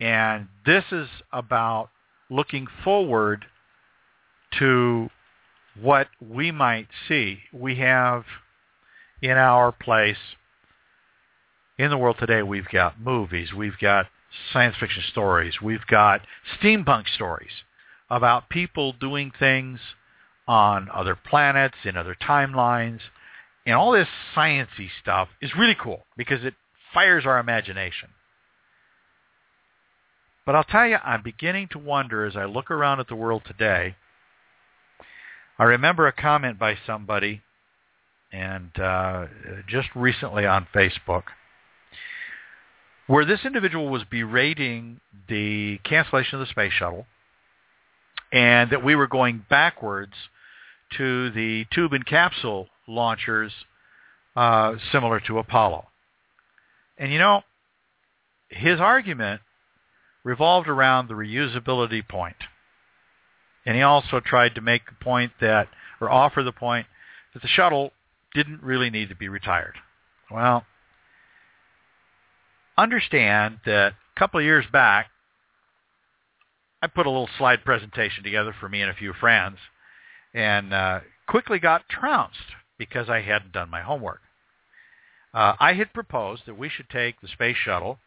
And 0.00 0.48
this 0.64 0.84
is 0.92 1.08
about 1.32 1.90
looking 2.30 2.66
forward 2.84 3.46
to 4.58 5.10
what 5.80 6.08
we 6.20 6.50
might 6.50 6.88
see. 7.08 7.40
We 7.52 7.76
have 7.76 8.24
in 9.20 9.32
our 9.32 9.72
place 9.72 10.16
in 11.78 11.90
the 11.90 11.98
world 11.98 12.16
today, 12.18 12.42
we've 12.42 12.68
got 12.68 13.00
movies, 13.00 13.52
we've 13.52 13.78
got 13.80 14.06
science 14.52 14.74
fiction 14.78 15.02
stories, 15.10 15.60
we've 15.62 15.86
got 15.86 16.22
steampunk 16.60 17.08
stories 17.08 17.62
about 18.10 18.48
people 18.48 18.92
doing 18.92 19.30
things 19.38 19.78
on 20.48 20.88
other 20.92 21.14
planets, 21.14 21.76
in 21.84 21.96
other 21.96 22.16
timelines, 22.20 23.00
and 23.68 23.76
all 23.76 23.92
this 23.92 24.08
sciency 24.34 24.88
stuff 25.02 25.28
is 25.42 25.50
really 25.54 25.76
cool 25.78 26.06
because 26.16 26.42
it 26.42 26.54
fires 26.94 27.26
our 27.26 27.38
imagination. 27.38 28.08
But 30.46 30.54
I'll 30.54 30.64
tell 30.64 30.86
you, 30.86 30.96
I'm 30.96 31.22
beginning 31.22 31.68
to 31.72 31.78
wonder 31.78 32.24
as 32.24 32.34
I 32.34 32.46
look 32.46 32.70
around 32.70 32.98
at 33.00 33.08
the 33.08 33.14
world 33.14 33.42
today. 33.46 33.94
I 35.58 35.64
remember 35.64 36.06
a 36.06 36.12
comment 36.12 36.58
by 36.58 36.78
somebody, 36.86 37.42
and 38.32 38.70
uh, 38.80 39.26
just 39.68 39.88
recently 39.94 40.46
on 40.46 40.66
Facebook, 40.74 41.24
where 43.06 43.26
this 43.26 43.40
individual 43.44 43.90
was 43.90 44.02
berating 44.10 45.00
the 45.28 45.76
cancellation 45.84 46.40
of 46.40 46.46
the 46.46 46.50
space 46.50 46.72
shuttle 46.72 47.04
and 48.32 48.70
that 48.70 48.82
we 48.82 48.94
were 48.94 49.08
going 49.08 49.44
backwards 49.50 50.14
to 50.96 51.30
the 51.32 51.66
tube 51.70 51.92
and 51.92 52.06
capsule 52.06 52.68
launchers 52.88 53.52
uh, 54.36 54.74
similar 54.92 55.20
to 55.20 55.38
Apollo. 55.38 55.86
And 56.96 57.12
you 57.12 57.18
know, 57.18 57.42
his 58.48 58.80
argument 58.80 59.40
revolved 60.24 60.68
around 60.68 61.08
the 61.08 61.14
reusability 61.14 62.06
point. 62.06 62.36
And 63.64 63.76
he 63.76 63.82
also 63.82 64.20
tried 64.20 64.54
to 64.54 64.60
make 64.60 64.86
the 64.86 65.04
point 65.04 65.32
that, 65.40 65.68
or 66.00 66.10
offer 66.10 66.42
the 66.42 66.52
point, 66.52 66.86
that 67.34 67.42
the 67.42 67.48
shuttle 67.48 67.92
didn't 68.34 68.62
really 68.62 68.90
need 68.90 69.08
to 69.10 69.14
be 69.14 69.28
retired. 69.28 69.74
Well, 70.30 70.64
understand 72.76 73.60
that 73.66 73.92
a 73.92 74.18
couple 74.18 74.40
of 74.40 74.44
years 74.44 74.64
back, 74.72 75.08
I 76.80 76.86
put 76.86 77.06
a 77.06 77.10
little 77.10 77.28
slide 77.38 77.64
presentation 77.64 78.22
together 78.22 78.54
for 78.58 78.68
me 78.68 78.82
and 78.82 78.90
a 78.90 78.94
few 78.94 79.12
friends 79.12 79.58
and 80.32 80.72
uh, 80.72 81.00
quickly 81.26 81.58
got 81.58 81.88
trounced 81.88 82.38
because 82.78 83.08
I 83.08 83.20
hadn't 83.22 83.52
done 83.52 83.70
my 83.70 83.82
homework. 83.82 84.20
Uh, 85.34 85.54
I 85.60 85.74
had 85.74 85.92
proposed 85.92 86.42
that 86.46 86.58
we 86.58 86.68
should 86.68 86.88
take 86.88 87.20
the 87.20 87.28
space 87.28 87.56
shuttle 87.56 87.98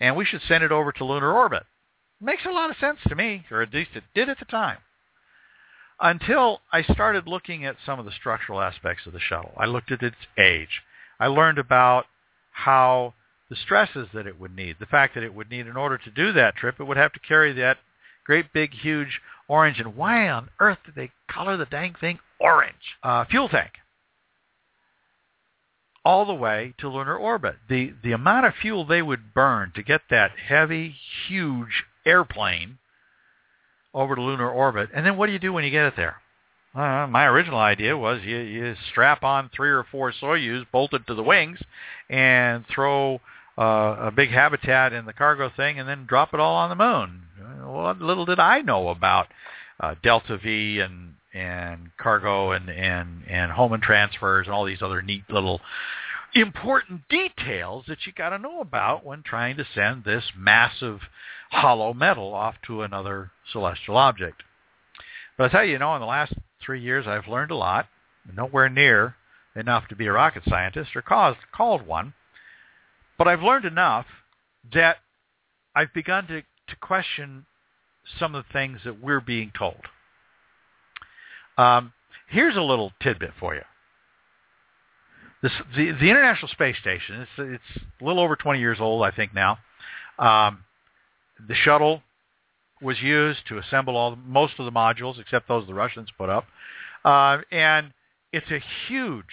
and 0.00 0.16
we 0.16 0.24
should 0.24 0.42
send 0.46 0.62
it 0.62 0.72
over 0.72 0.92
to 0.92 1.04
lunar 1.04 1.32
orbit. 1.32 1.64
Makes 2.20 2.44
a 2.46 2.50
lot 2.50 2.70
of 2.70 2.76
sense 2.76 2.98
to 3.08 3.14
me, 3.14 3.44
or 3.50 3.62
at 3.62 3.72
least 3.72 3.90
it 3.94 4.04
did 4.14 4.28
at 4.28 4.38
the 4.38 4.44
time. 4.44 4.78
Until 6.00 6.60
I 6.72 6.82
started 6.82 7.26
looking 7.26 7.64
at 7.64 7.76
some 7.84 7.98
of 7.98 8.04
the 8.04 8.12
structural 8.12 8.60
aspects 8.60 9.06
of 9.06 9.12
the 9.12 9.20
shuttle. 9.20 9.52
I 9.56 9.66
looked 9.66 9.90
at 9.90 10.02
its 10.02 10.16
age. 10.38 10.82
I 11.18 11.26
learned 11.26 11.58
about 11.58 12.06
how 12.52 13.14
the 13.50 13.56
stresses 13.56 14.08
that 14.14 14.26
it 14.26 14.38
would 14.38 14.54
need, 14.54 14.76
the 14.78 14.86
fact 14.86 15.14
that 15.14 15.24
it 15.24 15.34
would 15.34 15.50
need 15.50 15.66
in 15.66 15.76
order 15.76 15.98
to 15.98 16.10
do 16.10 16.32
that 16.32 16.56
trip, 16.56 16.76
it 16.78 16.84
would 16.84 16.96
have 16.96 17.12
to 17.14 17.20
carry 17.20 17.52
that 17.54 17.78
great 18.24 18.52
big 18.52 18.72
huge 18.72 19.20
orange. 19.48 19.78
And 19.78 19.96
why 19.96 20.28
on 20.28 20.50
earth 20.60 20.78
did 20.84 20.94
they 20.94 21.10
color 21.30 21.56
the 21.56 21.66
dang 21.66 21.94
thing 22.00 22.18
orange? 22.38 22.74
Uh, 23.02 23.24
fuel 23.24 23.48
tank. 23.48 23.72
All 26.08 26.24
the 26.24 26.32
way 26.32 26.72
to 26.78 26.88
lunar 26.88 27.18
orbit. 27.18 27.56
The 27.68 27.92
the 28.02 28.12
amount 28.12 28.46
of 28.46 28.54
fuel 28.54 28.86
they 28.86 29.02
would 29.02 29.34
burn 29.34 29.72
to 29.74 29.82
get 29.82 30.00
that 30.08 30.30
heavy, 30.38 30.94
huge 31.28 31.84
airplane 32.06 32.78
over 33.92 34.14
to 34.14 34.22
lunar 34.22 34.50
orbit, 34.50 34.88
and 34.94 35.04
then 35.04 35.18
what 35.18 35.26
do 35.26 35.32
you 35.32 35.38
do 35.38 35.52
when 35.52 35.64
you 35.64 35.70
get 35.70 35.84
it 35.84 35.96
there? 35.96 36.16
Uh, 36.74 37.06
my 37.06 37.26
original 37.26 37.58
idea 37.58 37.94
was 37.94 38.22
you, 38.24 38.38
you 38.38 38.74
strap 38.90 39.22
on 39.22 39.50
three 39.54 39.68
or 39.68 39.84
four 39.90 40.12
Soyuz 40.12 40.64
bolted 40.72 41.06
to 41.06 41.14
the 41.14 41.22
wings 41.22 41.58
and 42.08 42.64
throw 42.74 43.20
uh, 43.58 43.96
a 43.98 44.12
big 44.14 44.30
habitat 44.30 44.94
in 44.94 45.04
the 45.04 45.12
cargo 45.12 45.50
thing 45.54 45.78
and 45.78 45.86
then 45.88 46.06
drop 46.06 46.32
it 46.32 46.40
all 46.40 46.56
on 46.56 46.70
the 46.70 46.76
moon. 46.76 47.22
Little 48.00 48.24
did 48.24 48.38
I 48.38 48.60
know 48.62 48.88
about 48.88 49.26
uh, 49.80 49.94
Delta 50.02 50.38
V 50.38 50.80
and 50.80 51.14
and 51.34 51.90
cargo 51.98 52.52
and 52.52 52.70
and 52.70 53.22
and 53.28 53.52
Hohmann 53.52 53.80
transfers 53.80 54.46
and 54.46 54.54
all 54.54 54.64
these 54.64 54.82
other 54.82 55.02
neat 55.02 55.24
little 55.28 55.60
important 56.34 57.02
details 57.08 57.84
that 57.88 57.98
you 58.06 58.12
got 58.12 58.30
to 58.30 58.38
know 58.38 58.60
about 58.60 59.04
when 59.04 59.22
trying 59.22 59.56
to 59.56 59.66
send 59.74 60.04
this 60.04 60.24
massive 60.36 61.00
hollow 61.50 61.94
metal 61.94 62.34
off 62.34 62.54
to 62.66 62.82
another 62.82 63.30
celestial 63.52 63.96
object. 63.96 64.42
But 65.36 65.44
I 65.44 65.48
tell 65.48 65.64
you, 65.64 65.72
you 65.72 65.78
know, 65.78 65.94
in 65.94 66.00
the 66.00 66.06
last 66.06 66.34
three 66.64 66.82
years, 66.82 67.06
I've 67.06 67.28
learned 67.28 67.50
a 67.50 67.56
lot. 67.56 67.88
Nowhere 68.36 68.68
near 68.68 69.16
enough 69.56 69.88
to 69.88 69.96
be 69.96 70.06
a 70.06 70.12
rocket 70.12 70.42
scientist 70.46 70.94
or 70.94 71.02
caused, 71.02 71.38
called 71.52 71.86
one. 71.86 72.12
But 73.16 73.26
I've 73.26 73.42
learned 73.42 73.64
enough 73.64 74.06
that 74.72 74.98
I've 75.74 75.92
begun 75.94 76.26
to, 76.26 76.42
to 76.42 76.76
question 76.80 77.46
some 78.18 78.34
of 78.34 78.44
the 78.44 78.52
things 78.52 78.80
that 78.84 79.00
we're 79.00 79.20
being 79.20 79.50
told. 79.56 79.80
Um, 81.58 81.92
here's 82.28 82.56
a 82.56 82.62
little 82.62 82.92
tidbit 83.02 83.32
for 83.38 83.54
you. 83.54 83.62
This, 85.42 85.52
the, 85.76 85.92
the 85.92 86.10
International 86.10 86.48
Space 86.48 86.76
Station, 86.80 87.20
it's, 87.20 87.30
it's 87.38 87.84
a 88.00 88.04
little 88.04 88.22
over 88.22 88.36
20 88.36 88.58
years 88.58 88.78
old, 88.80 89.04
I 89.04 89.10
think 89.10 89.34
now. 89.34 89.58
Um, 90.18 90.64
the 91.46 91.54
shuttle 91.54 92.02
was 92.80 93.00
used 93.00 93.40
to 93.48 93.58
assemble 93.58 93.96
all 93.96 94.16
most 94.16 94.54
of 94.58 94.64
the 94.64 94.72
modules, 94.72 95.20
except 95.20 95.48
those 95.48 95.66
the 95.66 95.74
Russians 95.74 96.08
put 96.16 96.28
up, 96.28 96.44
uh, 97.04 97.38
and 97.50 97.92
it's 98.32 98.50
a 98.50 98.60
huge, 98.88 99.24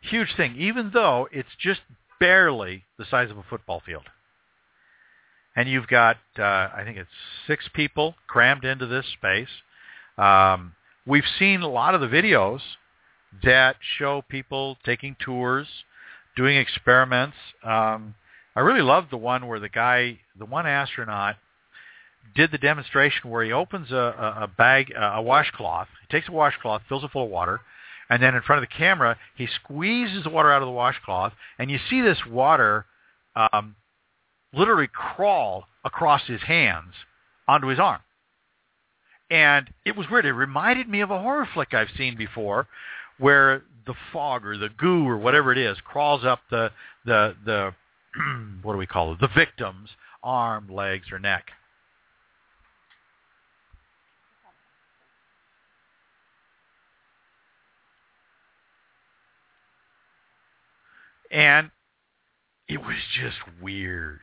huge 0.00 0.34
thing. 0.36 0.56
Even 0.56 0.90
though 0.92 1.28
it's 1.32 1.48
just 1.58 1.80
barely 2.18 2.84
the 2.98 3.04
size 3.10 3.30
of 3.30 3.38
a 3.38 3.44
football 3.48 3.82
field. 3.84 4.04
And 5.56 5.68
you've 5.68 5.88
got, 5.88 6.16
uh, 6.38 6.42
I 6.42 6.82
think 6.84 6.96
it's 6.96 7.10
six 7.46 7.68
people 7.74 8.14
crammed 8.28 8.64
into 8.64 8.86
this 8.86 9.06
space. 9.12 9.48
Um, 10.16 10.74
we've 11.06 11.24
seen 11.38 11.62
a 11.62 11.68
lot 11.68 11.94
of 11.94 12.00
the 12.00 12.06
videos 12.06 12.60
that 13.42 13.76
show 13.98 14.22
people 14.28 14.76
taking 14.84 15.16
tours, 15.24 15.66
doing 16.36 16.56
experiments. 16.56 17.36
Um, 17.64 18.14
I 18.56 18.60
really 18.60 18.82
love 18.82 19.06
the 19.10 19.16
one 19.16 19.46
where 19.46 19.60
the 19.60 19.68
guy, 19.68 20.18
the 20.38 20.44
one 20.44 20.66
astronaut, 20.66 21.36
did 22.34 22.50
the 22.52 22.58
demonstration 22.58 23.30
where 23.30 23.44
he 23.44 23.52
opens 23.52 23.90
a, 23.90 23.94
a, 23.94 24.44
a 24.44 24.46
bag, 24.46 24.92
a 24.96 25.22
washcloth. 25.22 25.88
He 26.02 26.16
takes 26.16 26.28
a 26.28 26.32
washcloth, 26.32 26.82
fills 26.88 27.04
it 27.04 27.10
full 27.10 27.24
of 27.24 27.30
water, 27.30 27.60
and 28.08 28.22
then 28.22 28.34
in 28.34 28.42
front 28.42 28.62
of 28.62 28.68
the 28.68 28.76
camera, 28.76 29.16
he 29.36 29.46
squeezes 29.46 30.24
the 30.24 30.30
water 30.30 30.52
out 30.52 30.62
of 30.62 30.66
the 30.66 30.72
washcloth, 30.72 31.32
and 31.58 31.70
you 31.70 31.78
see 31.88 32.00
this 32.00 32.18
water 32.28 32.84
um, 33.36 33.76
literally 34.52 34.88
crawl 34.92 35.64
across 35.84 36.22
his 36.26 36.42
hands 36.42 36.92
onto 37.48 37.68
his 37.68 37.78
arm. 37.78 38.00
And 39.30 39.70
it 39.84 39.96
was 39.96 40.10
weird. 40.10 40.26
It 40.26 40.32
reminded 40.32 40.88
me 40.88 41.00
of 41.00 41.10
a 41.10 41.20
horror 41.20 41.48
flick 41.54 41.72
I've 41.72 41.90
seen 41.96 42.16
before 42.16 42.66
where 43.18 43.62
the 43.86 43.94
fog 44.12 44.44
or 44.44 44.56
the 44.58 44.70
goo 44.70 45.06
or 45.06 45.16
whatever 45.16 45.52
it 45.52 45.58
is 45.58 45.78
crawls 45.84 46.24
up 46.24 46.40
the 46.50 46.70
the 47.04 47.36
the 47.44 47.74
what 48.62 48.72
do 48.72 48.78
we 48.78 48.86
call 48.86 49.12
it? 49.12 49.20
The 49.20 49.28
victim's 49.28 49.90
arm, 50.22 50.68
legs, 50.68 51.12
or 51.12 51.18
neck. 51.18 51.46
And 61.30 61.70
it 62.68 62.78
was 62.78 62.96
just 63.14 63.36
weird. 63.62 64.20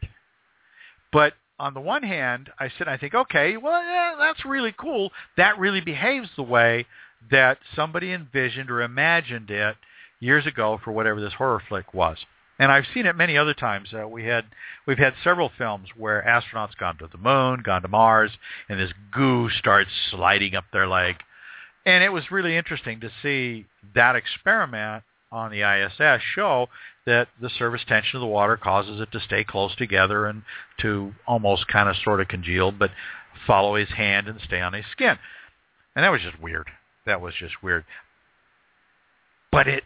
But 1.13 1.33
on 1.59 1.73
the 1.73 1.81
one 1.81 2.03
hand, 2.03 2.49
I 2.59 2.69
sit 2.69 2.81
and 2.81 2.89
I 2.89 2.97
think, 2.97 3.13
okay, 3.13 3.57
well, 3.57 3.83
yeah, 3.83 4.15
that's 4.17 4.45
really 4.45 4.73
cool. 4.77 5.11
That 5.37 5.57
really 5.57 5.81
behaves 5.81 6.29
the 6.35 6.43
way 6.43 6.85
that 7.31 7.57
somebody 7.75 8.11
envisioned 8.11 8.69
or 8.69 8.81
imagined 8.81 9.49
it 9.49 9.75
years 10.19 10.45
ago 10.45 10.79
for 10.83 10.91
whatever 10.91 11.19
this 11.19 11.33
horror 11.33 11.61
flick 11.67 11.93
was. 11.93 12.17
And 12.59 12.71
I've 12.71 12.85
seen 12.93 13.05
it 13.05 13.15
many 13.15 13.37
other 13.37 13.53
times. 13.53 13.89
Uh, 13.93 14.07
we 14.07 14.25
had 14.25 14.45
we've 14.87 14.97
had 14.97 15.13
several 15.23 15.51
films 15.57 15.89
where 15.95 16.23
astronauts 16.23 16.75
gone 16.75 16.97
to 16.97 17.07
the 17.11 17.17
moon, 17.17 17.61
gone 17.63 17.83
to 17.83 17.87
Mars, 17.87 18.31
and 18.67 18.79
this 18.79 18.93
goo 19.11 19.49
starts 19.49 19.91
sliding 20.09 20.55
up 20.55 20.65
their 20.73 20.87
leg. 20.87 21.17
And 21.85 22.03
it 22.03 22.09
was 22.09 22.31
really 22.31 22.57
interesting 22.57 22.99
to 23.01 23.11
see 23.21 23.65
that 23.93 24.15
experiment 24.15 25.03
on 25.31 25.51
the 25.51 25.61
ISS 25.61 26.21
show 26.35 26.67
that 27.05 27.27
the 27.41 27.49
surface 27.49 27.81
tension 27.87 28.17
of 28.17 28.21
the 28.21 28.27
water 28.27 28.57
causes 28.57 28.99
it 28.99 29.11
to 29.11 29.19
stay 29.19 29.43
close 29.43 29.75
together 29.75 30.25
and 30.25 30.43
to 30.81 31.13
almost 31.27 31.67
kind 31.67 31.89
of 31.89 31.95
sort 32.03 32.21
of 32.21 32.27
congeal, 32.27 32.71
but 32.71 32.91
follow 33.45 33.75
his 33.75 33.89
hand 33.89 34.27
and 34.27 34.39
stay 34.41 34.61
on 34.61 34.73
his 34.73 34.85
skin. 34.91 35.17
And 35.95 36.03
that 36.03 36.11
was 36.11 36.21
just 36.21 36.39
weird. 36.41 36.69
That 37.05 37.21
was 37.21 37.33
just 37.39 37.63
weird. 37.63 37.85
But 39.51 39.67
it 39.67 39.83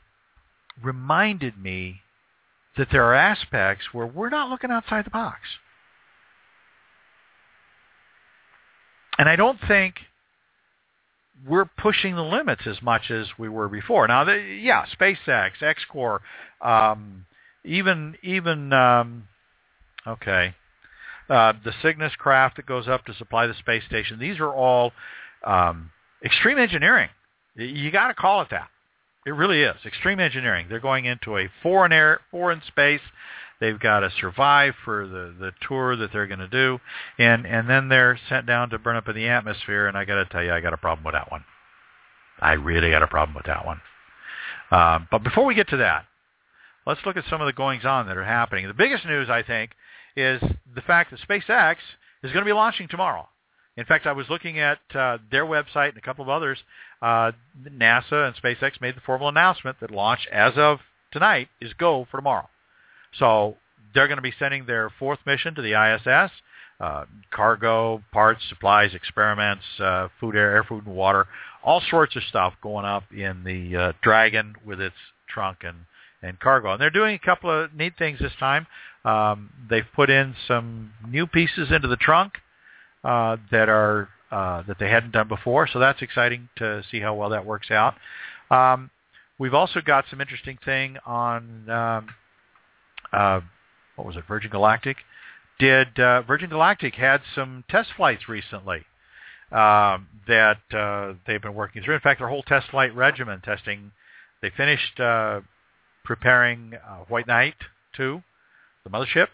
reminded 0.83 1.57
me 1.57 2.01
that 2.77 2.87
there 2.91 3.05
are 3.05 3.13
aspects 3.13 3.85
where 3.91 4.07
we're 4.07 4.29
not 4.29 4.49
looking 4.49 4.71
outside 4.71 5.05
the 5.05 5.11
box. 5.11 5.39
And 9.17 9.29
I 9.29 9.35
don't 9.35 9.59
think 9.67 9.95
we're 11.47 11.65
pushing 11.65 12.15
the 12.15 12.23
limits 12.23 12.63
as 12.65 12.81
much 12.81 13.09
as 13.09 13.27
we 13.37 13.49
were 13.49 13.67
before. 13.67 14.07
Now, 14.07 14.23
the, 14.23 14.37
yeah, 14.37 14.85
SpaceX, 14.99 15.51
XCOR, 15.61 16.19
um, 16.61 17.25
even 17.63 18.15
even 18.23 18.73
um, 18.73 19.27
okay, 20.05 20.55
uh, 21.29 21.53
the 21.63 21.73
Cygnus 21.81 22.13
craft 22.17 22.57
that 22.57 22.65
goes 22.65 22.87
up 22.87 23.05
to 23.05 23.13
supply 23.13 23.47
the 23.47 23.53
space 23.55 23.83
station. 23.85 24.19
These 24.19 24.39
are 24.39 24.53
all 24.53 24.91
um, 25.45 25.91
extreme 26.23 26.57
engineering. 26.57 27.09
You 27.55 27.91
got 27.91 28.07
to 28.07 28.13
call 28.13 28.41
it 28.41 28.49
that. 28.51 28.69
It 29.25 29.31
really 29.31 29.61
is 29.61 29.75
extreme 29.85 30.19
engineering. 30.19 30.67
They're 30.69 30.79
going 30.79 31.05
into 31.05 31.37
a 31.37 31.49
foreign 31.61 31.91
air, 31.91 32.21
foreign 32.31 32.61
space. 32.67 33.01
They've 33.61 33.79
got 33.79 33.99
to 33.99 34.09
survive 34.19 34.73
for 34.83 35.07
the 35.07 35.35
the 35.39 35.51
tour 35.67 35.95
that 35.95 36.11
they're 36.11 36.25
going 36.25 36.39
to 36.39 36.47
do, 36.47 36.79
and 37.19 37.45
and 37.45 37.69
then 37.69 37.89
they're 37.89 38.19
sent 38.27 38.47
down 38.47 38.71
to 38.71 38.79
burn 38.79 38.97
up 38.97 39.07
in 39.07 39.15
the 39.15 39.29
atmosphere. 39.29 39.87
And 39.87 39.95
I 39.95 40.03
got 40.03 40.15
to 40.15 40.25
tell 40.25 40.43
you, 40.43 40.51
I 40.51 40.61
got 40.61 40.73
a 40.73 40.77
problem 40.77 41.05
with 41.05 41.13
that 41.13 41.31
one. 41.31 41.45
I 42.39 42.53
really 42.53 42.89
got 42.89 43.03
a 43.03 43.07
problem 43.07 43.35
with 43.35 43.45
that 43.45 43.65
one. 43.65 43.81
Um, 44.71 45.07
but 45.11 45.23
before 45.23 45.45
we 45.45 45.53
get 45.53 45.69
to 45.69 45.77
that, 45.77 46.05
let's 46.87 47.01
look 47.05 47.17
at 47.17 47.25
some 47.29 47.39
of 47.39 47.45
the 47.45 47.53
goings 47.53 47.85
on 47.85 48.07
that 48.07 48.17
are 48.17 48.25
happening. 48.25 48.67
The 48.67 48.73
biggest 48.73 49.05
news, 49.05 49.29
I 49.29 49.43
think, 49.43 49.71
is 50.15 50.41
the 50.73 50.81
fact 50.81 51.11
that 51.11 51.19
SpaceX 51.19 51.75
is 52.23 52.31
going 52.31 52.43
to 52.43 52.49
be 52.49 52.53
launching 52.53 52.87
tomorrow. 52.87 53.27
In 53.77 53.85
fact, 53.85 54.07
I 54.07 54.11
was 54.11 54.25
looking 54.27 54.59
at 54.59 54.79
uh, 54.95 55.19
their 55.29 55.45
website 55.45 55.89
and 55.89 55.97
a 55.97 56.01
couple 56.01 56.23
of 56.23 56.29
others. 56.29 56.57
Uh, 57.01 57.31
NASA 57.63 58.27
and 58.27 58.35
SpaceX 58.35 58.81
made 58.81 58.95
the 58.95 59.01
formal 59.01 59.29
announcement 59.29 59.79
that 59.81 59.91
launch 59.91 60.27
as 60.31 60.53
of 60.57 60.79
tonight 61.11 61.49
is 61.61 61.73
go 61.73 62.07
for 62.09 62.17
tomorrow. 62.17 62.49
So 63.17 63.57
they're 63.93 64.07
going 64.07 64.17
to 64.17 64.23
be 64.23 64.33
sending 64.39 64.65
their 64.65 64.91
fourth 64.99 65.19
mission 65.25 65.55
to 65.55 65.61
the 65.61 65.73
ISS. 65.73 66.31
Uh, 66.79 67.05
cargo, 67.29 68.01
parts, 68.11 68.41
supplies, 68.49 68.95
experiments, 68.95 69.63
uh, 69.79 70.07
food, 70.19 70.35
air, 70.35 70.51
air, 70.51 70.63
food, 70.63 70.83
and 70.87 70.95
water, 70.95 71.27
all 71.63 71.79
sorts 71.91 72.15
of 72.15 72.23
stuff 72.23 72.53
going 72.63 72.85
up 72.85 73.03
in 73.11 73.43
the 73.43 73.77
uh, 73.77 73.91
Dragon 74.01 74.55
with 74.65 74.81
its 74.81 74.95
trunk 75.29 75.59
and, 75.61 75.77
and 76.23 76.39
cargo. 76.39 76.71
And 76.71 76.81
they're 76.81 76.89
doing 76.89 77.13
a 77.13 77.19
couple 77.23 77.51
of 77.51 77.75
neat 77.75 77.93
things 77.99 78.17
this 78.17 78.31
time. 78.39 78.65
Um, 79.05 79.51
they've 79.69 79.85
put 79.95 80.09
in 80.09 80.35
some 80.47 80.91
new 81.07 81.27
pieces 81.27 81.71
into 81.71 81.87
the 81.87 81.97
trunk 81.97 82.33
uh, 83.03 83.37
that 83.51 83.69
are 83.69 84.09
uh, 84.31 84.63
that 84.67 84.79
they 84.79 84.89
hadn't 84.89 85.11
done 85.11 85.27
before, 85.27 85.67
so 85.67 85.77
that's 85.77 86.01
exciting 86.01 86.47
to 86.55 86.81
see 86.89 87.01
how 87.01 87.13
well 87.13 87.29
that 87.29 87.45
works 87.45 87.69
out. 87.69 87.95
Um, 88.49 88.89
we've 89.37 89.53
also 89.53 89.81
got 89.81 90.05
some 90.09 90.21
interesting 90.21 90.57
thing 90.63 90.97
on 91.05 91.69
um, 91.69 92.07
uh, 93.13 93.41
what 93.95 94.07
was 94.07 94.15
it, 94.15 94.23
Virgin 94.27 94.51
Galactic? 94.51 94.97
Did 95.59 95.99
uh, 95.99 96.23
Virgin 96.23 96.49
Galactic 96.49 96.95
had 96.95 97.21
some 97.35 97.63
test 97.69 97.89
flights 97.95 98.27
recently 98.27 98.85
um, 99.51 100.07
that 100.27 100.61
uh, 100.73 101.13
they've 101.27 101.41
been 101.41 101.53
working 101.53 101.83
through. 101.83 101.95
In 101.95 102.01
fact, 102.01 102.19
their 102.19 102.29
whole 102.29 102.43
test 102.43 102.69
flight 102.71 102.95
regimen 102.95 103.41
testing, 103.41 103.91
they 104.41 104.49
finished 104.49 104.99
uh, 104.99 105.41
preparing 106.03 106.73
uh, 106.75 107.03
White 107.09 107.27
Knight 107.27 107.55
2, 107.95 108.21
the 108.83 108.89
mothership, 108.89 109.27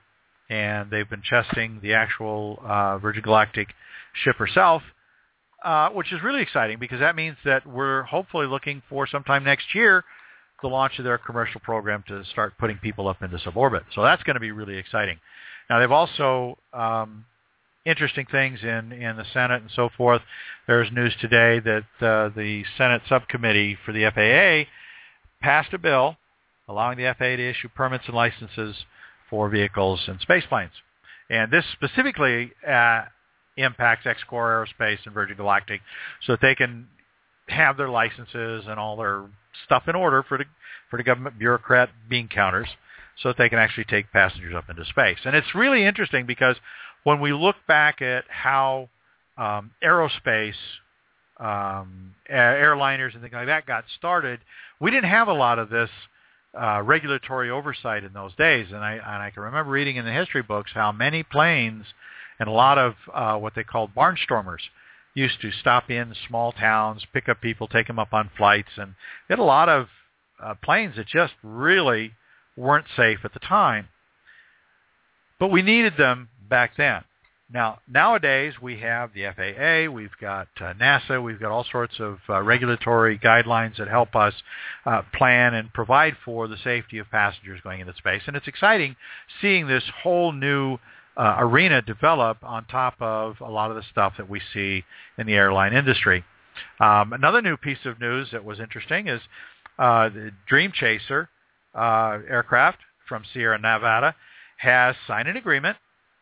and 0.50 0.90
they've 0.90 1.10
been 1.10 1.22
testing 1.22 1.80
the 1.82 1.94
actual 1.94 2.60
uh, 2.66 2.98
Virgin 2.98 3.22
Galactic 3.22 3.70
ship 4.14 4.38
herself, 4.38 4.82
uh, 5.64 5.90
which 5.90 6.12
is 6.12 6.24
really 6.24 6.42
exciting 6.42 6.78
because 6.80 7.00
that 7.00 7.16
means 7.16 7.38
that 7.46 7.66
we're 7.68 8.04
hopefully 8.04 8.48
looking 8.48 8.82
for 8.90 9.08
sometime 9.08 9.44
next 9.44 9.76
year 9.76 10.04
the 10.62 10.68
launch 10.68 10.98
of 10.98 11.06
their 11.06 11.18
commercial 11.18 11.62
program 11.62 12.04
to 12.08 12.24
start 12.26 12.54
putting 12.60 12.78
people 12.78 13.08
up 13.08 13.22
into 13.22 13.38
suborbit. 13.38 13.84
So 13.94 14.02
that's 14.02 14.24
going 14.24 14.36
to 14.36 14.40
be 14.40 14.52
really 14.52 14.78
exciting. 14.78 15.20
Now 15.70 15.80
they've 15.80 15.92
also 15.92 16.58
um, 16.74 17.26
interesting 17.86 18.26
things 18.32 18.60
in 18.64 18.92
in 18.92 19.18
the 19.18 19.26
Senate 19.34 19.62
and 19.62 19.72
so 19.76 19.90
forth. 19.96 20.22
There's 20.68 20.92
news 20.92 21.14
today 21.22 21.60
that 21.60 21.84
uh, 22.02 22.30
the 22.36 22.64
Senate 22.78 23.02
subcommittee 23.08 23.78
for 23.86 23.92
the 23.92 24.10
FAA 24.14 24.70
passed 25.42 25.74
a 25.74 25.78
bill 25.78 26.18
allowing 26.68 26.98
the 26.98 27.14
FAA 27.18 27.38
to 27.38 27.50
issue 27.50 27.70
permits 27.70 28.04
and 28.08 28.16
licenses 28.16 28.76
for 29.30 29.50
vehicles 29.50 30.02
and 30.08 30.20
spaceplanes. 30.20 30.72
And 31.30 31.52
this 31.52 31.64
specifically 31.74 32.52
uh, 32.68 33.04
impacts 33.58 34.06
XCOR 34.06 34.66
Aerospace 34.66 35.00
and 35.06 35.14
Virgin 35.14 35.38
Galactic 35.38 35.82
so 36.26 36.34
that 36.34 36.42
they 36.42 36.56
can 36.56 36.88
have 37.48 37.78
their 37.78 37.90
licenses 37.90 38.66
and 38.68 38.80
all 38.80 38.98
their 38.98 39.24
stuff 39.66 39.84
in 39.88 39.96
order 39.96 40.24
for 40.24 40.38
the 40.38 40.46
for 40.90 40.98
the 40.98 41.04
government 41.04 41.38
bureaucrat 41.38 41.90
bean 42.10 42.28
counters 42.28 42.68
so 43.22 43.30
that 43.30 43.38
they 43.38 43.50
can 43.50 43.60
actually 43.60 43.84
take 43.86 44.12
passengers 44.12 44.54
up 44.56 44.70
into 44.70 44.86
space. 44.86 45.18
And 45.26 45.36
it's 45.36 45.56
really 45.56 45.84
interesting 45.84 46.26
because 46.26 46.56
when 47.04 47.20
we 47.20 47.34
look 47.34 47.56
back 47.68 48.02
at 48.02 48.26
how 48.30 48.90
um, 49.38 49.72
aerospace 49.84 50.54
um, 51.40 52.14
airliners 52.32 53.14
and 53.14 53.22
things 53.22 53.34
like 53.34 53.48
that 53.48 53.66
got 53.66 53.86
started, 53.98 54.40
we 54.80 54.92
didn't 54.92 55.10
have 55.10 55.28
a 55.28 55.34
lot 55.34 55.60
of 55.60 55.70
this 55.70 55.90
uh, 56.60 56.82
regulatory 56.84 57.50
oversight 57.50 58.04
in 58.04 58.14
those 58.14 58.34
days. 58.36 58.68
And 58.70 58.80
I, 58.80 58.94
and 58.94 59.04
I 59.04 59.32
can 59.32 59.44
remember 59.44 59.72
reading 59.72 59.98
in 59.98 60.06
the 60.06 60.12
history 60.12 60.42
books 60.42 60.72
how 60.74 60.92
many 60.92 61.24
planes 61.24 61.86
and 62.40 62.48
a 62.48 62.52
lot 62.52 62.78
of 62.78 62.94
uh, 63.14 63.38
what 63.38 63.54
they 63.56 63.64
called 63.64 63.92
barnstormers 63.96 64.62
used 65.18 65.42
to 65.42 65.52
stop 65.52 65.90
in 65.90 66.14
small 66.28 66.52
towns, 66.52 67.04
pick 67.12 67.28
up 67.28 67.42
people, 67.42 67.68
take 67.68 67.88
them 67.88 67.98
up 67.98 68.14
on 68.14 68.30
flights, 68.38 68.70
and 68.78 68.90
we 69.28 69.34
had 69.34 69.40
a 69.40 69.44
lot 69.44 69.68
of 69.68 69.88
uh, 70.42 70.54
planes 70.64 70.96
that 70.96 71.08
just 71.08 71.34
really 71.42 72.12
weren't 72.56 72.86
safe 72.96 73.20
at 73.24 73.34
the 73.34 73.40
time. 73.40 73.88
But 75.40 75.48
we 75.48 75.64
needed 75.64 75.94
them 75.98 76.30
back 76.48 76.78
then. 76.78 77.04
Now, 77.52 77.80
nowadays 77.92 78.54
we 78.62 78.80
have 78.82 79.12
the 79.14 79.24
FAA, 79.36 79.92
we've 79.92 80.16
got 80.22 80.50
uh, 80.60 80.74
NASA, 80.74 81.24
we've 81.24 81.40
got 81.40 81.50
all 81.50 81.66
sorts 81.72 81.96
of 82.00 82.20
uh, 82.30 82.42
regulatory 82.44 83.18
guidelines 83.18 83.78
that 83.78 83.88
help 83.88 84.16
us 84.16 84.34
uh, 84.86 85.02
plan 85.14 85.54
and 85.56 85.74
provide 85.74 86.16
for 86.26 86.48
the 86.48 86.58
safety 86.64 87.00
of 87.00 87.10
passengers 87.10 87.62
going 87.64 87.80
into 87.80 87.94
space. 87.96 88.22
And 88.28 88.36
it's 88.36 88.48
exciting 88.48 88.98
seeing 89.42 89.68
this 89.68 89.84
whole 90.04 90.32
new 90.32 90.78
uh, 91.18 91.38
arena 91.40 91.82
develop 91.82 92.38
on 92.44 92.66
top 92.66 92.96
of 93.00 93.42
a 93.42 93.50
lot 93.50 93.72
of 93.72 93.76
the 93.76 93.84
stuff 93.92 94.14
that 94.18 94.30
we 94.30 94.40
see 94.54 94.84
in 95.18 95.26
the 95.26 95.34
airline 95.34 95.74
industry. 95.74 96.24
Um, 96.80 97.14
another 97.14 97.42
new 97.42 97.58
piece 97.58 97.86
of 97.86 98.00
news 98.00 98.30
that 98.32 98.44
was 98.44 98.60
interesting 98.60 99.08
is 99.08 99.22
uh, 99.80 100.10
the 100.10 100.32
Dream 100.48 100.72
Chaser 100.74 101.30
uh, 101.76 102.20
aircraft 102.30 102.80
from 103.08 103.24
Sierra 103.34 103.58
Nevada 103.58 104.16
has 104.58 104.96
signed 105.08 105.28
an 105.28 105.38
agreement 105.38 105.78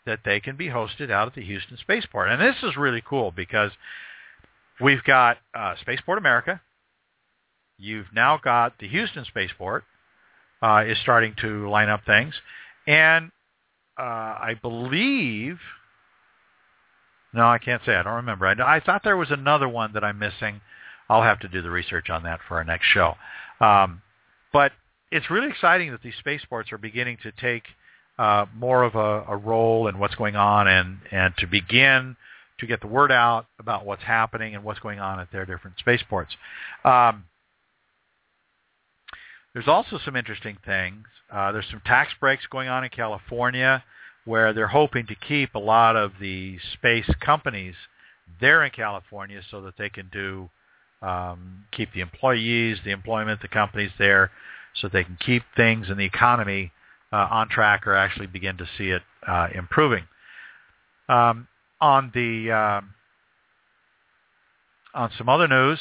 that 0.05 0.19
they 0.23 0.39
can 0.39 0.55
be 0.55 0.67
hosted 0.67 1.09
out 1.09 1.27
at 1.27 1.35
the 1.35 1.43
Houston 1.43 1.77
Spaceport. 1.77 2.29
And 2.29 2.41
this 2.41 2.55
is 2.63 2.77
really 2.77 3.01
cool 3.07 3.31
because 3.31 3.71
we've 4.79 5.03
got 5.03 5.37
uh, 5.53 5.75
Spaceport 5.81 6.17
America. 6.17 6.61
You've 7.77 8.07
now 8.13 8.39
got 8.41 8.77
the 8.79 8.87
Houston 8.87 9.25
Spaceport 9.25 9.83
uh, 10.61 10.83
is 10.87 10.97
starting 11.01 11.33
to 11.41 11.69
line 11.69 11.89
up 11.89 12.01
things. 12.05 12.33
And 12.87 13.31
uh, 13.97 14.01
I 14.01 14.55
believe. 14.61 15.57
No, 17.33 17.47
I 17.47 17.57
can't 17.57 17.81
say. 17.85 17.93
I 17.93 18.03
don't 18.03 18.15
remember. 18.15 18.47
I, 18.47 18.77
I 18.77 18.79
thought 18.79 19.03
there 19.03 19.17
was 19.17 19.31
another 19.31 19.67
one 19.67 19.93
that 19.93 20.03
I'm 20.03 20.19
missing. 20.19 20.61
I'll 21.09 21.23
have 21.23 21.39
to 21.41 21.47
do 21.47 21.61
the 21.61 21.69
research 21.69 22.09
on 22.09 22.23
that 22.23 22.39
for 22.47 22.57
our 22.57 22.63
next 22.63 22.85
show. 22.85 23.15
Um, 23.59 24.01
but 24.53 24.71
it's 25.11 25.29
really 25.29 25.49
exciting 25.49 25.91
that 25.91 26.01
these 26.01 26.15
spaceports 26.19 26.71
are 26.71 26.77
beginning 26.77 27.17
to 27.23 27.31
take 27.31 27.63
uh, 28.17 28.45
more 28.55 28.83
of 28.83 28.95
a, 28.95 29.25
a 29.31 29.35
role 29.35 29.87
in 29.87 29.99
what's 29.99 30.15
going 30.15 30.35
on 30.35 30.67
and, 30.67 30.99
and 31.11 31.33
to 31.37 31.47
begin 31.47 32.15
to 32.59 32.65
get 32.65 32.79
the 32.81 32.87
word 32.87 33.11
out 33.11 33.47
about 33.59 33.85
what's 33.85 34.03
happening 34.03 34.55
and 34.55 34.63
what's 34.63 34.79
going 34.79 34.99
on 34.99 35.19
at 35.19 35.31
their 35.31 35.45
different 35.45 35.77
spaceports. 35.79 36.35
Um, 36.85 37.25
there's 39.55 39.69
also 39.69 39.97
some 40.03 40.17
interesting 40.17 40.57
things. 40.65 41.05
Uh, 41.31 41.53
there's 41.53 41.65
some 41.71 41.81
tax 41.85 42.11
breaks 42.19 42.45
going 42.45 42.67
on 42.67 42.83
in 42.83 42.89
California 42.89 43.81
where 44.25 44.51
they're 44.51 44.67
hoping 44.67 45.07
to 45.07 45.15
keep 45.15 45.55
a 45.55 45.59
lot 45.59 45.95
of 45.95 46.11
the 46.19 46.57
space 46.73 47.09
companies 47.21 47.73
there 48.41 48.65
in 48.65 48.71
California 48.71 49.41
so 49.49 49.61
that 49.61 49.75
they 49.77 49.87
can 49.89 50.09
do 50.11 50.49
um, 51.01 51.63
keep 51.71 51.93
the 51.93 52.01
employees, 52.01 52.77
the 52.83 52.91
employment, 52.91 53.41
the 53.41 53.47
companies 53.47 53.91
there, 53.97 54.29
so 54.73 54.89
they 54.89 55.05
can 55.05 55.17
keep 55.25 55.43
things 55.55 55.89
in 55.89 55.97
the 55.97 56.05
economy 56.05 56.71
uh, 57.13 57.27
on 57.31 57.47
track 57.47 57.87
or 57.87 57.95
actually 57.95 58.27
begin 58.27 58.57
to 58.57 58.67
see 58.77 58.89
it 58.89 59.03
uh, 59.25 59.47
improving. 59.55 60.03
Um, 61.07 61.47
on 61.79 62.11
the 62.13 62.51
um, 62.51 62.93
on 64.93 65.11
some 65.17 65.29
other 65.29 65.47
news, 65.47 65.79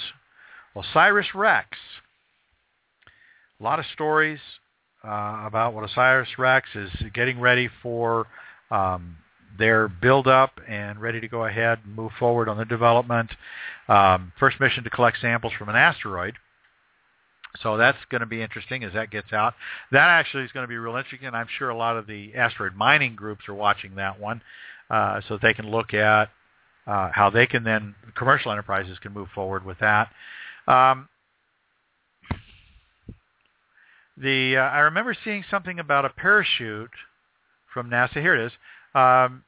Osiris 0.76 1.34
Rex. 1.34 1.76
A 3.65 3.66
lot 3.66 3.78
of 3.78 3.86
stories 3.95 4.41
uh, 5.03 5.45
about 5.47 5.73
what 5.73 5.85
Osiris 5.91 6.28
Rex 6.36 6.69
is 6.74 6.91
getting 7.15 7.41
ready 7.41 7.70
for 7.82 8.27
um, 8.70 9.16
their 9.59 9.89
build 9.89 10.28
up 10.28 10.61
and 10.69 11.01
ready 11.01 11.19
to 11.19 11.28
go 11.28 11.47
ahead 11.47 11.78
and 11.82 11.97
move 11.97 12.12
forward 12.19 12.51
on 12.51 12.59
the 12.59 12.66
development. 12.66 13.31
Um, 13.89 14.35
first 14.39 14.61
mission 14.61 14.85
to 14.85 14.91
collect 14.91 15.19
samples 15.19 15.55
from 15.59 15.70
an 15.70 15.77
asteroid. 15.77 16.35
So 17.62 17.78
that's 17.78 17.97
going 18.11 18.20
to 18.20 18.27
be 18.27 18.43
interesting 18.43 18.85
as 18.85 18.93
that 18.93 19.11
gets 19.11 19.32
out. 19.32 19.55
That 19.93 20.11
actually 20.11 20.45
is 20.45 20.53
going 20.53 20.65
to 20.65 20.69
be 20.69 20.77
real 20.77 20.97
interesting. 20.97 21.27
I'm 21.32 21.49
sure 21.57 21.70
a 21.70 21.77
lot 21.77 21.97
of 21.97 22.07
the 22.07 22.35
asteroid 22.35 22.74
mining 22.74 23.15
groups 23.15 23.49
are 23.49 23.55
watching 23.55 23.95
that 23.95 24.20
one 24.20 24.43
uh, 24.91 25.23
so 25.27 25.39
they 25.41 25.55
can 25.55 25.70
look 25.70 25.95
at 25.95 26.28
uh, 26.86 27.09
how 27.15 27.31
they 27.31 27.47
can 27.47 27.65
then, 27.65 27.95
commercial 28.15 28.53
enterprises 28.53 28.99
can 28.99 29.15
move 29.15 29.28
forward 29.35 29.65
with 29.65 29.78
that. 29.78 30.11
Um, 30.69 31.09
the 34.16 34.57
uh, 34.57 34.61
I 34.61 34.81
remember 34.81 35.16
seeing 35.24 35.45
something 35.51 35.78
about 35.78 36.05
a 36.05 36.11
parachute 36.11 36.91
from 37.73 37.91
NASA. 37.91 38.15
Here 38.15 38.35
it 38.35 38.47
is. 38.47 38.53
Um, 38.95 39.45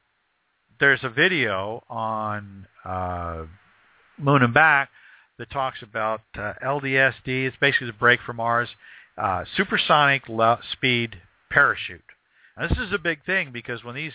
there's 0.79 1.03
a 1.03 1.09
video 1.09 1.83
on 1.89 2.67
uh, 2.85 3.43
Moon 4.17 4.43
and 4.43 4.53
Back 4.53 4.89
that 5.39 5.49
talks 5.49 5.81
about 5.81 6.21
uh, 6.35 6.53
LDSD. 6.63 7.47
It's 7.47 7.57
basically 7.59 7.87
the 7.87 7.93
break 7.93 8.19
from 8.25 8.37
Mars 8.37 8.69
uh, 9.17 9.45
supersonic 9.55 10.27
le- 10.27 10.59
speed 10.71 11.21
parachute. 11.49 12.01
Now, 12.57 12.67
this 12.67 12.77
is 12.77 12.93
a 12.93 12.99
big 12.99 13.25
thing 13.25 13.51
because 13.51 13.83
when 13.83 13.95
these 13.95 14.13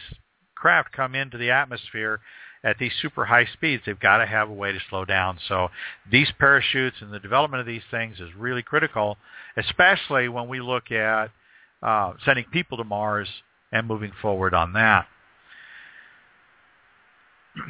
craft 0.54 0.92
come 0.92 1.14
into 1.14 1.38
the 1.38 1.50
atmosphere 1.50 2.20
at 2.64 2.78
these 2.78 2.92
super 3.00 3.24
high 3.24 3.46
speeds, 3.52 3.82
they've 3.84 3.98
got 3.98 4.18
to 4.18 4.26
have 4.26 4.48
a 4.48 4.52
way 4.52 4.72
to 4.72 4.78
slow 4.88 5.04
down. 5.04 5.38
So 5.48 5.68
these 6.10 6.28
parachutes 6.38 6.96
and 7.00 7.12
the 7.12 7.18
development 7.18 7.60
of 7.60 7.66
these 7.66 7.82
things 7.90 8.20
is 8.20 8.28
really 8.36 8.62
critical, 8.62 9.16
especially 9.56 10.28
when 10.28 10.48
we 10.48 10.60
look 10.60 10.92
at 10.92 11.30
uh, 11.82 12.12
sending 12.24 12.44
people 12.52 12.78
to 12.78 12.84
Mars 12.84 13.28
and 13.72 13.86
moving 13.86 14.12
forward 14.20 14.54
on 14.54 14.72
that. 14.74 15.06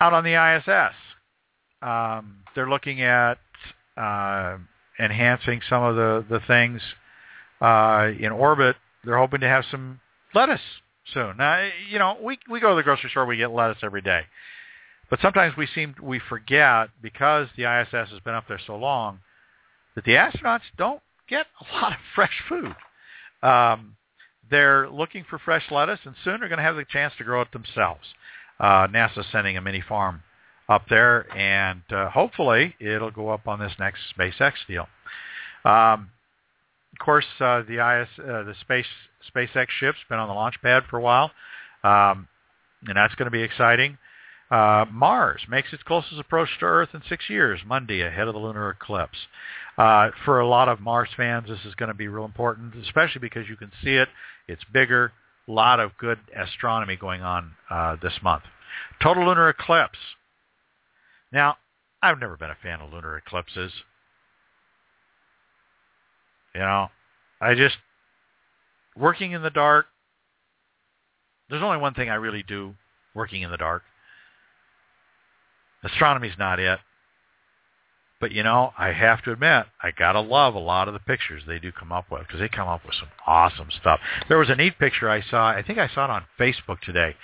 Out 0.00 0.12
on 0.12 0.24
the 0.24 0.34
ISS, 0.34 0.94
um, 1.82 2.38
they're 2.54 2.68
looking 2.68 3.02
at 3.02 3.38
uh, 3.96 4.56
enhancing 4.98 5.60
some 5.68 5.82
of 5.82 5.96
the, 5.96 6.24
the 6.28 6.40
things 6.46 6.80
uh, 7.60 8.10
in 8.18 8.32
orbit. 8.32 8.76
They're 9.04 9.18
hoping 9.18 9.40
to 9.40 9.48
have 9.48 9.64
some 9.70 10.00
lettuce 10.34 10.60
soon. 11.12 11.36
Now, 11.36 11.68
you 11.90 11.98
know, 11.98 12.16
we 12.22 12.38
we 12.48 12.60
go 12.60 12.70
to 12.70 12.76
the 12.76 12.82
grocery 12.82 13.10
store, 13.10 13.26
we 13.26 13.36
get 13.36 13.50
lettuce 13.50 13.78
every 13.82 14.02
day, 14.02 14.22
but 15.10 15.20
sometimes 15.20 15.56
we 15.56 15.66
seem 15.74 15.94
we 16.02 16.20
forget 16.28 16.88
because 17.02 17.48
the 17.56 17.64
ISS 17.64 18.10
has 18.10 18.20
been 18.24 18.34
up 18.34 18.44
there 18.48 18.60
so 18.66 18.76
long 18.76 19.20
that 19.94 20.04
the 20.04 20.12
astronauts 20.12 20.62
don't 20.76 21.00
get 21.28 21.46
a 21.60 21.74
lot 21.76 21.92
of 21.92 21.98
fresh 22.14 22.42
food. 22.48 22.74
Um, 23.42 23.96
they're 24.50 24.88
looking 24.88 25.24
for 25.28 25.38
fresh 25.38 25.64
lettuce, 25.70 26.00
and 26.04 26.14
soon 26.24 26.40
they're 26.40 26.48
going 26.48 26.58
to 26.58 26.64
have 26.64 26.76
the 26.76 26.84
chance 26.84 27.12
to 27.18 27.24
grow 27.24 27.42
it 27.42 27.52
themselves. 27.52 28.02
Uh, 28.60 28.86
NASA's 28.86 29.26
sending 29.32 29.56
a 29.56 29.60
mini 29.60 29.82
farm 29.86 30.22
up 30.68 30.82
there, 30.88 31.30
and 31.36 31.82
uh, 31.90 32.08
hopefully 32.10 32.74
it'll 32.80 33.10
go 33.10 33.30
up 33.30 33.46
on 33.46 33.58
this 33.58 33.72
next 33.78 34.00
SpaceX 34.16 34.52
deal. 34.66 34.86
Um, 35.64 36.10
of 36.94 37.04
course, 37.04 37.24
uh, 37.40 37.62
the 37.66 37.74
IS, 37.74 38.08
uh, 38.20 38.44
the 38.44 38.54
space 38.60 38.86
SpaceX 39.34 39.66
ship's 39.80 39.98
been 40.08 40.18
on 40.18 40.28
the 40.28 40.34
launch 40.34 40.54
pad 40.62 40.84
for 40.88 40.98
a 40.98 41.00
while, 41.00 41.30
um, 41.82 42.28
and 42.86 42.96
that's 42.96 43.14
going 43.16 43.26
to 43.26 43.32
be 43.32 43.42
exciting. 43.42 43.98
Uh, 44.50 44.84
Mars 44.92 45.40
makes 45.48 45.72
its 45.72 45.82
closest 45.82 46.20
approach 46.20 46.48
to 46.60 46.66
Earth 46.66 46.90
in 46.94 47.02
six 47.08 47.28
years, 47.28 47.60
Monday, 47.66 48.02
ahead 48.02 48.28
of 48.28 48.34
the 48.34 48.40
lunar 48.40 48.70
eclipse. 48.70 49.18
Uh, 49.76 50.10
for 50.24 50.38
a 50.38 50.46
lot 50.46 50.68
of 50.68 50.78
Mars 50.80 51.08
fans, 51.16 51.48
this 51.48 51.58
is 51.64 51.74
going 51.74 51.88
to 51.88 51.94
be 51.94 52.06
real 52.06 52.24
important, 52.24 52.74
especially 52.76 53.20
because 53.20 53.48
you 53.48 53.56
can 53.56 53.72
see 53.82 53.94
it. 53.94 54.08
It's 54.46 54.62
bigger. 54.72 55.12
A 55.48 55.52
lot 55.52 55.80
of 55.80 55.96
good 55.98 56.18
astronomy 56.36 56.96
going 56.96 57.22
on 57.22 57.52
uh, 57.70 57.96
this 58.00 58.14
month. 58.22 58.44
Total 59.02 59.26
lunar 59.26 59.48
eclipse. 59.48 59.98
Now, 61.32 61.56
I've 62.02 62.20
never 62.20 62.36
been 62.36 62.50
a 62.50 62.56
fan 62.62 62.80
of 62.80 62.92
lunar 62.92 63.16
eclipses. 63.16 63.72
You 66.54 66.60
know, 66.60 66.88
I 67.40 67.54
just 67.54 67.76
working 68.96 69.32
in 69.32 69.42
the 69.42 69.50
dark. 69.50 69.86
There's 71.50 71.62
only 71.62 71.78
one 71.78 71.94
thing 71.94 72.08
I 72.08 72.14
really 72.14 72.42
do 72.42 72.74
working 73.14 73.42
in 73.42 73.50
the 73.50 73.56
dark. 73.56 73.82
Astronomy's 75.82 76.38
not 76.38 76.58
it. 76.58 76.78
But 78.20 78.32
you 78.32 78.42
know, 78.42 78.72
I 78.78 78.92
have 78.92 79.22
to 79.24 79.32
admit, 79.32 79.66
I 79.82 79.90
gotta 79.90 80.20
love 80.20 80.54
a 80.54 80.60
lot 80.60 80.88
of 80.88 80.94
the 80.94 81.00
pictures 81.00 81.42
they 81.46 81.58
do 81.58 81.72
come 81.72 81.92
up 81.92 82.06
with 82.10 82.22
because 82.22 82.40
they 82.40 82.48
come 82.48 82.68
up 82.68 82.84
with 82.86 82.94
some 82.94 83.10
awesome 83.26 83.68
stuff. 83.80 84.00
There 84.28 84.38
was 84.38 84.48
a 84.48 84.54
neat 84.54 84.78
picture 84.78 85.10
I 85.10 85.20
saw. 85.20 85.48
I 85.48 85.62
think 85.62 85.78
I 85.78 85.88
saw 85.88 86.04
it 86.04 86.10
on 86.10 86.24
Facebook 86.38 86.80
today. 86.80 87.16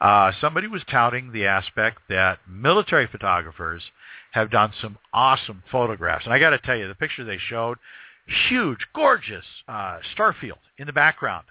Uh, 0.00 0.32
somebody 0.40 0.66
was 0.66 0.82
touting 0.90 1.32
the 1.32 1.46
aspect 1.46 1.98
that 2.08 2.38
military 2.48 3.06
photographers 3.06 3.82
have 4.32 4.50
done 4.50 4.72
some 4.80 4.98
awesome 5.12 5.62
photographs, 5.72 6.24
and 6.24 6.34
I 6.34 6.38
got 6.38 6.50
to 6.50 6.58
tell 6.58 6.76
you, 6.76 6.86
the 6.86 6.94
picture 6.94 7.24
they 7.24 7.38
showed 7.38 7.78
huge, 8.48 8.78
gorgeous 8.94 9.44
uh, 9.68 9.98
starfield 10.16 10.58
in 10.78 10.86
the 10.86 10.92
background, 10.92 11.44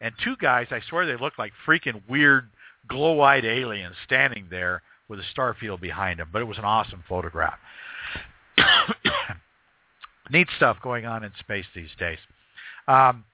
and 0.00 0.14
two 0.22 0.36
guys. 0.40 0.66
I 0.70 0.80
swear 0.88 1.06
they 1.06 1.16
looked 1.16 1.38
like 1.38 1.52
freaking 1.66 2.02
weird, 2.08 2.48
glow-eyed 2.88 3.44
aliens 3.44 3.96
standing 4.04 4.46
there 4.50 4.82
with 5.08 5.20
a 5.20 5.24
starfield 5.36 5.80
behind 5.80 6.20
them. 6.20 6.28
But 6.32 6.42
it 6.42 6.46
was 6.46 6.58
an 6.58 6.64
awesome 6.64 7.02
photograph. 7.08 7.58
Neat 10.30 10.48
stuff 10.56 10.76
going 10.82 11.06
on 11.06 11.24
in 11.24 11.32
space 11.40 11.64
these 11.74 11.90
days. 11.98 12.18
Um, 12.86 13.24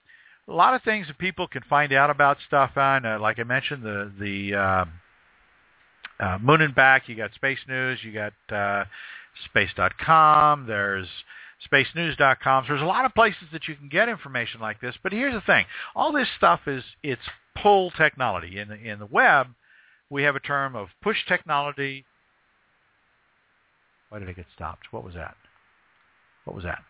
a 0.49 0.53
lot 0.53 0.75
of 0.75 0.83
things 0.83 1.07
that 1.07 1.19
people 1.19 1.49
can 1.49 1.63
find 1.69 1.93
out 1.93 2.11
about 2.11 2.37
stuff 2.47 2.77
on, 2.77 3.07
uh, 3.07 3.19
like 3.19 3.39
I 3.39 3.45
mentioned, 3.45 3.83
the 3.83 4.13
the 4.19 4.55
uh, 4.55 4.85
uh, 6.21 6.39
Moon 6.41 6.61
and 6.61 6.75
Back. 6.75 7.09
You 7.09 7.17
got 7.17 7.33
Space 7.35 7.59
News. 7.67 7.99
You 8.03 8.13
got 8.13 8.55
uh, 8.55 8.85
Space.com. 9.47 10.67
There's 10.67 11.09
spacenews.com. 11.71 12.65
So 12.65 12.73
there's 12.73 12.83
a 12.83 12.87
lot 12.87 13.05
of 13.05 13.15
places 13.15 13.49
that 13.53 13.69
you 13.69 13.75
can 13.75 13.89
get 13.89 14.09
information 14.09 14.61
like 14.61 14.81
this. 14.81 14.95
But 15.03 15.13
here's 15.13 15.35
the 15.35 15.41
thing: 15.41 15.67
all 15.95 16.13
this 16.13 16.29
stuff 16.37 16.61
is 16.67 16.85
it's 17.03 17.23
pull 17.61 17.91
technology. 17.91 18.59
In 18.59 18.69
the, 18.69 18.75
in 18.75 18.99
the 18.99 19.07
web, 19.07 19.49
we 20.11 20.23
have 20.25 20.37
a 20.37 20.41
term 20.41 20.77
of 20.77 20.89
push 21.03 21.19
technology. 21.27 22.05
Why 24.09 24.19
did 24.19 24.29
it 24.29 24.37
get 24.37 24.47
stopped? 24.55 24.93
What 24.93 25.05
was 25.05 25.15
that? 25.15 25.37
What 26.45 26.55
was 26.55 26.65
that? 26.65 26.85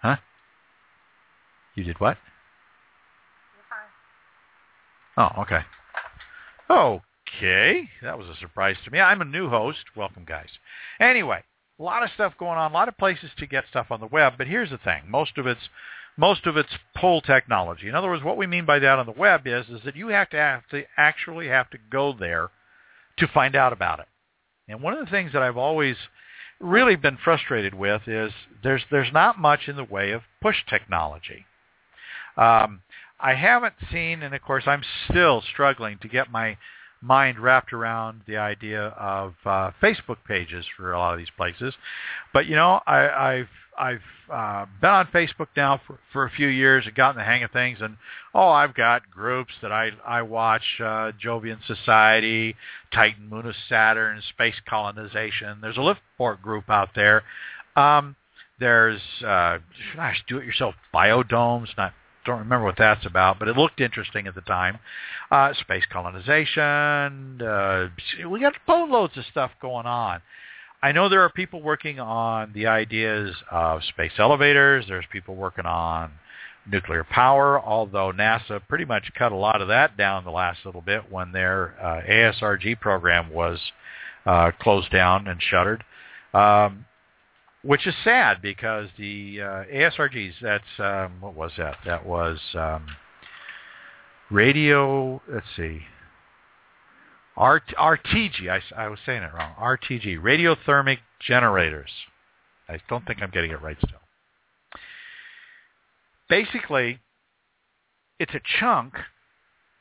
Huh? 0.00 0.16
You 1.74 1.84
did 1.84 2.00
what? 2.00 2.18
Oh, 5.16 5.30
okay. 5.42 5.60
Okay, 6.70 7.88
that 8.02 8.18
was 8.18 8.28
a 8.28 8.36
surprise 8.36 8.76
to 8.84 8.90
me. 8.90 9.00
I'm 9.00 9.20
a 9.20 9.24
new 9.24 9.48
host. 9.48 9.84
Welcome, 9.96 10.24
guys. 10.26 10.48
Anyway, 10.98 11.42
a 11.78 11.82
lot 11.82 12.02
of 12.02 12.10
stuff 12.14 12.34
going 12.38 12.58
on, 12.58 12.70
a 12.70 12.74
lot 12.74 12.88
of 12.88 12.96
places 12.98 13.30
to 13.38 13.46
get 13.46 13.64
stuff 13.68 13.86
on 13.90 14.00
the 14.00 14.06
web. 14.06 14.34
But 14.38 14.46
here's 14.46 14.70
the 14.70 14.78
thing: 14.78 15.02
most 15.08 15.38
of 15.38 15.46
it's 15.46 15.68
most 16.16 16.46
of 16.46 16.56
it's 16.56 16.76
pull 16.96 17.20
technology. 17.20 17.88
In 17.88 17.94
other 17.94 18.08
words, 18.08 18.22
what 18.22 18.36
we 18.36 18.46
mean 18.46 18.64
by 18.64 18.78
that 18.78 18.98
on 18.98 19.06
the 19.06 19.12
web 19.12 19.46
is 19.46 19.66
is 19.68 19.80
that 19.84 19.96
you 19.96 20.08
have 20.08 20.30
to 20.30 20.36
have 20.36 20.66
to 20.68 20.84
actually 20.96 21.48
have 21.48 21.70
to 21.70 21.78
go 21.90 22.12
there 22.12 22.50
to 23.18 23.26
find 23.28 23.56
out 23.56 23.72
about 23.72 24.00
it. 24.00 24.06
And 24.68 24.82
one 24.82 24.94
of 24.94 25.04
the 25.04 25.10
things 25.10 25.32
that 25.32 25.42
I've 25.42 25.56
always 25.56 25.96
really 26.60 26.96
been 26.96 27.18
frustrated 27.22 27.74
with 27.74 28.02
is 28.06 28.32
there's 28.62 28.82
there's 28.90 29.12
not 29.12 29.38
much 29.38 29.68
in 29.68 29.76
the 29.76 29.84
way 29.84 30.12
of 30.12 30.22
push 30.40 30.56
technology. 30.68 31.46
Um, 32.36 32.82
I 33.20 33.34
haven't 33.34 33.74
seen, 33.92 34.22
and 34.22 34.34
of 34.34 34.42
course 34.42 34.64
I'm 34.66 34.82
still 35.08 35.42
struggling 35.52 35.98
to 36.02 36.08
get 36.08 36.30
my 36.30 36.56
mind 37.04 37.38
wrapped 37.38 37.72
around 37.72 38.22
the 38.26 38.38
idea 38.38 38.86
of 38.98 39.34
uh, 39.44 39.70
Facebook 39.82 40.16
pages 40.26 40.64
for 40.76 40.92
a 40.92 40.98
lot 40.98 41.12
of 41.12 41.18
these 41.18 41.30
places. 41.36 41.74
But 42.32 42.46
you 42.46 42.56
know, 42.56 42.80
I, 42.86 43.08
I've 43.08 43.48
I've 43.76 44.00
uh, 44.32 44.66
been 44.80 44.90
on 44.90 45.06
Facebook 45.08 45.48
now 45.56 45.80
for, 45.86 45.98
for 46.12 46.24
a 46.24 46.30
few 46.30 46.48
years 46.48 46.86
and 46.86 46.94
gotten 46.94 47.16
the 47.18 47.24
hang 47.24 47.42
of 47.42 47.50
things. 47.50 47.78
And 47.80 47.96
oh, 48.34 48.48
I've 48.48 48.74
got 48.74 49.10
groups 49.10 49.52
that 49.62 49.72
I 49.72 49.90
I 50.06 50.22
watch: 50.22 50.62
uh, 50.80 51.12
Jovian 51.22 51.58
Society, 51.66 52.56
Titan, 52.92 53.28
Moon 53.28 53.46
of 53.46 53.54
Saturn, 53.68 54.22
Space 54.30 54.56
Colonization. 54.68 55.58
There's 55.60 55.76
a 55.76 55.80
Liftport 55.80 56.40
group 56.40 56.70
out 56.70 56.90
there. 56.94 57.22
Um, 57.76 58.16
there's 58.60 59.00
uh, 59.24 59.58
gosh, 59.96 60.22
do-it-yourself 60.28 60.74
biodomes. 60.94 61.68
Not 61.76 61.92
don't 62.24 62.38
remember 62.38 62.64
what 62.64 62.76
that's 62.78 63.06
about, 63.06 63.38
but 63.38 63.48
it 63.48 63.56
looked 63.56 63.80
interesting 63.80 64.26
at 64.26 64.34
the 64.34 64.40
time. 64.42 64.78
Uh, 65.30 65.52
space 65.54 65.84
colonization. 65.90 67.40
Uh, 67.40 67.88
we 68.28 68.40
got 68.40 68.54
boatloads 68.66 69.16
of 69.16 69.24
stuff 69.30 69.50
going 69.60 69.86
on. 69.86 70.20
I 70.82 70.92
know 70.92 71.08
there 71.08 71.22
are 71.22 71.30
people 71.30 71.62
working 71.62 71.98
on 71.98 72.52
the 72.52 72.66
ideas 72.66 73.34
of 73.50 73.82
space 73.84 74.12
elevators. 74.18 74.84
There's 74.86 75.06
people 75.10 75.34
working 75.34 75.64
on 75.64 76.10
nuclear 76.70 77.04
power, 77.04 77.60
although 77.60 78.12
NASA 78.12 78.60
pretty 78.68 78.84
much 78.84 79.10
cut 79.16 79.32
a 79.32 79.36
lot 79.36 79.60
of 79.62 79.68
that 79.68 79.96
down 79.96 80.24
the 80.24 80.30
last 80.30 80.60
little 80.64 80.80
bit 80.80 81.10
when 81.10 81.32
their 81.32 81.74
uh, 81.80 82.02
ASRG 82.08 82.80
program 82.80 83.32
was 83.32 83.58
uh, 84.26 84.50
closed 84.60 84.90
down 84.90 85.26
and 85.26 85.40
shuttered, 85.42 85.84
um, 86.32 86.84
which 87.64 87.86
is 87.86 87.94
sad 88.04 88.42
because 88.42 88.88
the 88.98 89.40
uh, 89.40 89.64
ASRGs, 89.72 90.34
that's, 90.42 90.64
um, 90.78 91.20
what 91.20 91.34
was 91.34 91.52
that? 91.56 91.76
That 91.86 92.04
was 92.04 92.38
um, 92.54 92.86
radio, 94.30 95.20
let's 95.28 95.46
see, 95.56 95.80
RT, 97.36 97.74
RTG, 97.76 98.48
I, 98.48 98.60
I 98.76 98.88
was 98.88 98.98
saying 99.04 99.22
it 99.22 99.30
wrong. 99.34 99.54
RTG, 99.60 100.20
radiothermic 100.20 100.98
generators. 101.26 101.90
I 102.68 102.78
don't 102.88 103.04
think 103.06 103.22
I'm 103.22 103.30
getting 103.30 103.50
it 103.50 103.60
right 103.60 103.76
still. 103.78 103.98
Basically, 106.28 107.00
it's 108.20 108.34
a 108.34 108.40
chunk 108.60 108.94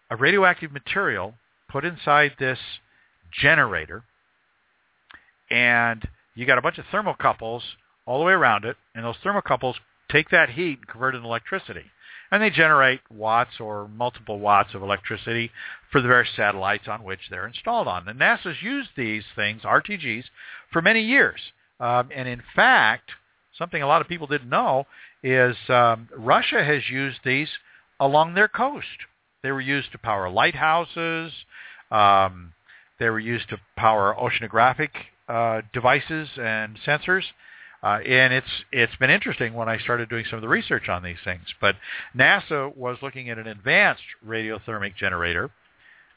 of 0.09 0.19
radioactive 0.19 0.71
material 0.71 1.35
put 1.69 1.85
inside 1.85 2.31
this 2.39 2.59
generator, 3.31 4.03
and 5.49 6.07
you 6.35 6.45
got 6.45 6.57
a 6.57 6.61
bunch 6.61 6.77
of 6.77 6.85
thermocouples 6.85 7.61
all 8.05 8.19
the 8.19 8.25
way 8.25 8.33
around 8.33 8.65
it, 8.65 8.75
and 8.95 9.05
those 9.05 9.17
thermocouples 9.23 9.75
take 10.11 10.29
that 10.29 10.49
heat 10.49 10.79
and 10.79 10.87
convert 10.87 11.15
it 11.15 11.17
into 11.17 11.27
electricity 11.27 11.85
and 12.33 12.41
they 12.41 12.49
generate 12.49 12.99
watts 13.11 13.59
or 13.59 13.87
multiple 13.87 14.39
watts 14.39 14.73
of 14.73 14.81
electricity 14.81 15.51
for 15.91 16.01
the 16.01 16.07
various 16.07 16.31
satellites 16.35 16.87
on 16.87 17.03
which 17.03 17.19
they're 17.29 17.45
installed 17.45 17.87
on. 17.87 18.07
And 18.07 18.19
NASA's 18.19 18.57
used 18.59 18.89
these 18.97 19.23
things, 19.35 19.61
RTGs, 19.61 20.23
for 20.71 20.81
many 20.81 21.01
years. 21.03 21.39
Um, 21.79 22.09
and 22.13 22.27
in 22.27 22.41
fact, 22.55 23.11
something 23.55 23.83
a 23.83 23.87
lot 23.87 24.01
of 24.01 24.07
people 24.07 24.25
didn't 24.25 24.49
know 24.49 24.87
is 25.21 25.55
um, 25.69 26.09
Russia 26.17 26.63
has 26.63 26.89
used 26.89 27.19
these 27.23 27.49
along 27.99 28.33
their 28.33 28.47
coast. 28.47 28.87
They 29.43 29.51
were 29.51 29.61
used 29.61 29.91
to 29.91 29.99
power 29.99 30.27
lighthouses. 30.27 31.33
Um, 31.91 32.53
they 32.99 33.11
were 33.11 33.19
used 33.19 33.49
to 33.49 33.59
power 33.77 34.15
oceanographic 34.19 34.89
uh, 35.27 35.61
devices 35.73 36.29
and 36.37 36.77
sensors. 36.85 37.23
Uh, 37.81 37.99
and 38.07 38.33
it's 38.33 38.47
it's 38.71 38.95
been 38.95 39.09
interesting 39.09 39.53
when 39.53 39.67
I 39.67 39.77
started 39.77 40.07
doing 40.07 40.23
some 40.29 40.37
of 40.37 40.41
the 40.41 40.47
research 40.47 40.87
on 40.87 41.03
these 41.03 41.17
things. 41.23 41.43
But 41.59 41.75
NASA 42.15 42.75
was 42.75 42.97
looking 43.01 43.29
at 43.29 43.37
an 43.37 43.47
advanced 43.47 44.03
radiothermic 44.25 44.95
generator, 44.95 45.51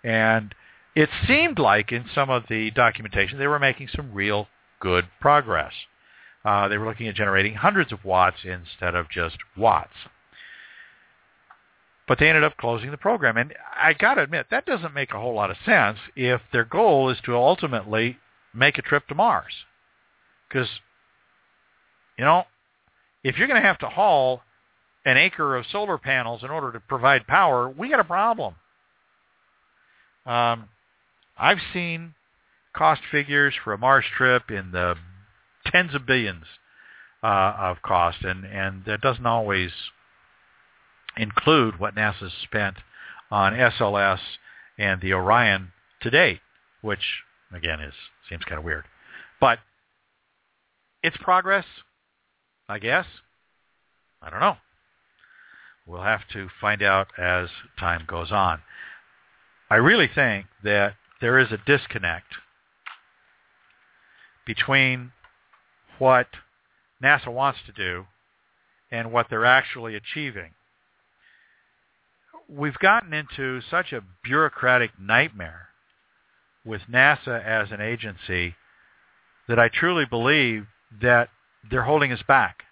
and 0.05 0.55
it 0.95 1.09
seemed 1.27 1.59
like 1.59 1.91
in 1.91 2.05
some 2.15 2.31
of 2.31 2.45
the 2.49 2.71
documentation 2.71 3.39
they 3.39 3.49
were 3.49 3.59
making 3.59 3.89
some 3.89 4.15
real 4.15 4.47
good 4.81 5.07
progress. 5.21 5.73
Uh, 6.45 6.69
they 6.69 6.79
were 6.79 6.87
looking 6.87 7.09
at 7.09 7.17
generating 7.17 7.55
hundreds 7.55 7.93
of 7.93 8.05
watts 8.05 8.39
instead 8.45 8.95
of 8.95 9.11
just 9.11 9.37
watts. 9.57 9.93
But 12.07 12.21
they 12.21 12.29
ended 12.29 12.45
up 12.45 12.57
closing 12.57 12.93
the 12.93 12.97
program. 12.97 13.37
And 13.37 13.53
I 13.77 13.93
got 13.93 14.15
to 14.15 14.23
admit, 14.23 14.47
that 14.53 14.65
doesn't 14.65 14.95
make 14.95 15.13
a 15.13 15.19
whole 15.19 15.35
lot 15.35 15.51
of 15.51 15.57
sense 15.67 15.99
if 16.15 16.41
their 16.53 16.65
goal 16.65 17.11
is 17.11 17.19
to 17.25 17.35
ultimately 17.35 18.19
make 18.57 18.79
a 18.79 18.83
trip 18.83 19.07
to 19.09 19.15
Mars. 19.15 19.53
Because 20.49 20.69
you 22.19 22.25
know, 22.25 22.45
if 23.23 23.37
you're 23.37 23.49
going 23.49 23.61
to 23.61 23.67
have 23.67 23.79
to 23.79 23.89
haul 23.89 24.43
an 25.05 25.17
acre 25.17 25.57
of 25.57 25.67
solar 25.71 25.99
panels 25.99 26.43
in 26.43 26.51
order 26.51 26.73
to 26.73 26.81
provide 26.81 27.27
power, 27.27 27.69
we 27.69 27.91
got 27.91 28.01
a 28.01 28.05
problem. 28.05 28.55
Um, 30.25 30.69
I've 31.39 31.61
seen 31.73 32.15
cost 32.75 33.03
figures 33.11 33.55
for 33.63 33.73
a 33.73 33.79
Mars 33.79 34.05
trip 34.17 34.51
in 34.51 34.73
the 34.73 34.97
tens 35.67 35.95
of 35.95 36.07
billions 36.07 36.45
uh, 37.23 37.55
of 37.59 37.83
cost, 37.83 38.19
and, 38.23 38.45
and 38.45 38.85
that 38.87 39.01
doesn't 39.01 39.27
always 39.27 39.71
include 41.17 41.79
what 41.79 41.95
NASA's 41.95 42.33
spent 42.43 42.77
on 43.31 43.53
SLS 43.53 44.19
and 44.79 45.01
the 45.01 45.13
Orion 45.13 45.73
to 46.03 46.11
date, 46.11 46.41
which 46.83 47.23
again 47.53 47.81
is 47.81 47.95
seems 48.29 48.45
kind 48.45 48.59
of 48.59 48.65
weird. 48.65 48.85
But 49.41 49.59
it's 51.03 51.17
progress. 51.19 51.65
I 52.69 52.79
guess. 52.79 53.07
I 54.21 54.31
don't 54.31 54.41
know. 54.41 54.57
We'll 55.87 56.03
have 56.03 56.27
to 56.33 56.49
find 56.61 56.83
out 56.83 57.07
as 57.17 57.49
time 57.79 58.05
goes 58.09 58.33
on. 58.33 58.61
I 59.71 59.77
really 59.77 60.09
think 60.13 60.47
that 60.65 60.95
there 61.21 61.39
is 61.39 61.53
a 61.53 61.59
disconnect 61.65 62.35
between 64.45 65.13
what 65.99 66.27
NASA 67.03 67.29
wants 67.29 67.61
to 67.67 67.73
do 67.73 68.07
and 68.91 69.13
what 69.13 69.27
they're 69.31 69.45
actually 69.45 69.95
achieving. 69.95 70.53
We've 72.49 72.79
gotten 72.79 73.13
into 73.13 73.61
such 73.61 73.93
a 73.93 74.03
bureaucratic 74.23 74.93
nightmare 75.01 75.66
with 76.67 76.83
NASA 76.91 77.43
as 77.45 77.71
an 77.71 77.81
agency 77.81 78.55
that 79.49 79.59
I 79.59 79.69
truly 79.69 80.05
believe 80.05 80.67
that 81.01 81.29
they're 81.71 81.85
holding 81.85 82.13
us 82.13 82.23
back. 82.27 82.65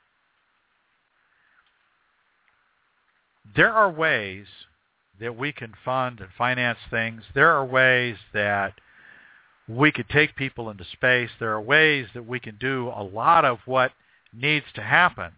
There 3.56 3.72
are 3.72 3.90
ways 3.90 4.46
that 5.20 5.36
we 5.36 5.52
can 5.52 5.74
fund 5.84 6.18
and 6.20 6.28
finance 6.36 6.78
things. 6.90 7.22
There 7.34 7.50
are 7.50 7.64
ways 7.64 8.16
that 8.32 8.74
we 9.68 9.92
could 9.92 10.08
take 10.08 10.34
people 10.34 10.68
into 10.70 10.84
space. 10.84 11.30
There 11.38 11.52
are 11.52 11.60
ways 11.60 12.08
that 12.14 12.26
we 12.26 12.40
can 12.40 12.56
do 12.56 12.92
a 12.94 13.02
lot 13.02 13.44
of 13.44 13.58
what 13.64 13.92
needs 14.32 14.66
to 14.74 14.82
happen 14.82 15.32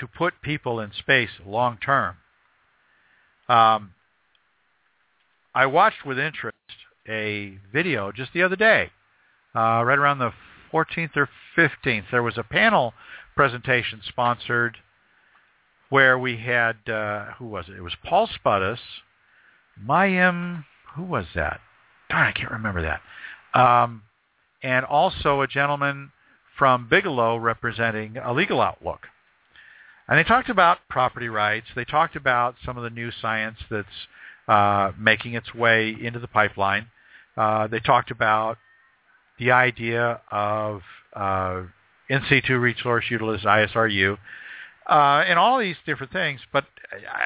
to 0.00 0.06
put 0.06 0.34
people 0.42 0.80
in 0.80 0.92
space 0.92 1.30
long 1.46 1.78
term. 1.78 2.16
Um, 3.48 3.92
I 5.54 5.66
watched 5.66 6.04
with 6.04 6.18
interest 6.18 6.56
a 7.08 7.58
video 7.72 8.12
just 8.12 8.32
the 8.32 8.42
other 8.42 8.56
day, 8.56 8.90
uh, 9.54 9.82
right 9.84 9.98
around 9.98 10.18
the 10.18 10.32
14th 10.72 11.16
or 11.16 11.28
15th, 11.56 12.04
there 12.10 12.22
was 12.22 12.36
a 12.36 12.42
panel 12.42 12.94
presentation 13.34 14.00
sponsored 14.06 14.78
where 15.88 16.18
we 16.18 16.36
had, 16.38 16.76
uh, 16.88 17.32
who 17.38 17.46
was 17.46 17.66
it? 17.68 17.76
It 17.76 17.82
was 17.82 17.94
Paul 18.04 18.28
Spudis, 18.28 18.78
Mayim, 19.82 20.64
who 20.94 21.04
was 21.04 21.26
that? 21.34 21.60
Darn, 22.08 22.26
I 22.26 22.32
can't 22.32 22.50
remember 22.50 22.82
that. 22.82 23.00
Um, 23.58 24.02
and 24.62 24.84
also 24.84 25.42
a 25.42 25.46
gentleman 25.46 26.12
from 26.58 26.88
Bigelow 26.88 27.36
representing 27.36 28.16
a 28.16 28.32
legal 28.32 28.60
outlook. 28.60 29.06
And 30.08 30.18
they 30.18 30.24
talked 30.24 30.48
about 30.48 30.78
property 30.88 31.28
rights. 31.28 31.66
They 31.74 31.84
talked 31.84 32.16
about 32.16 32.56
some 32.64 32.76
of 32.76 32.84
the 32.84 32.90
new 32.90 33.10
science 33.10 33.58
that's 33.70 33.88
uh, 34.48 34.92
making 34.98 35.34
its 35.34 35.52
way 35.54 35.94
into 36.00 36.18
the 36.18 36.28
pipeline. 36.28 36.86
Uh, 37.36 37.66
they 37.66 37.80
talked 37.80 38.10
about 38.10 38.58
the 39.38 39.50
idea 39.50 40.20
of 40.30 40.82
uh, 41.14 41.62
in 42.08 42.22
situ 42.28 42.56
resource 42.58 43.04
utilization, 43.10 43.48
ISRU, 43.48 44.18
uh, 44.88 45.24
and 45.26 45.38
all 45.38 45.58
these 45.58 45.76
different 45.84 46.12
things. 46.12 46.40
But 46.52 46.64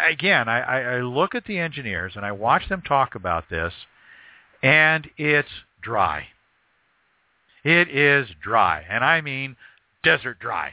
again, 0.09 0.49
I, 0.49 0.97
I 0.97 1.01
look 1.01 1.35
at 1.35 1.45
the 1.45 1.59
engineers 1.59 2.13
and 2.17 2.25
I 2.25 2.33
watch 2.33 2.69
them 2.69 2.83
talk 2.83 3.15
about 3.15 3.49
this, 3.51 3.73
and 4.63 5.09
it's 5.17 5.49
dry. 5.83 6.27
It 7.63 7.89
is 7.91 8.29
dry, 8.43 8.85
and 8.89 9.05
I 9.05 9.21
mean 9.21 9.57
desert 10.03 10.39
dry. 10.41 10.73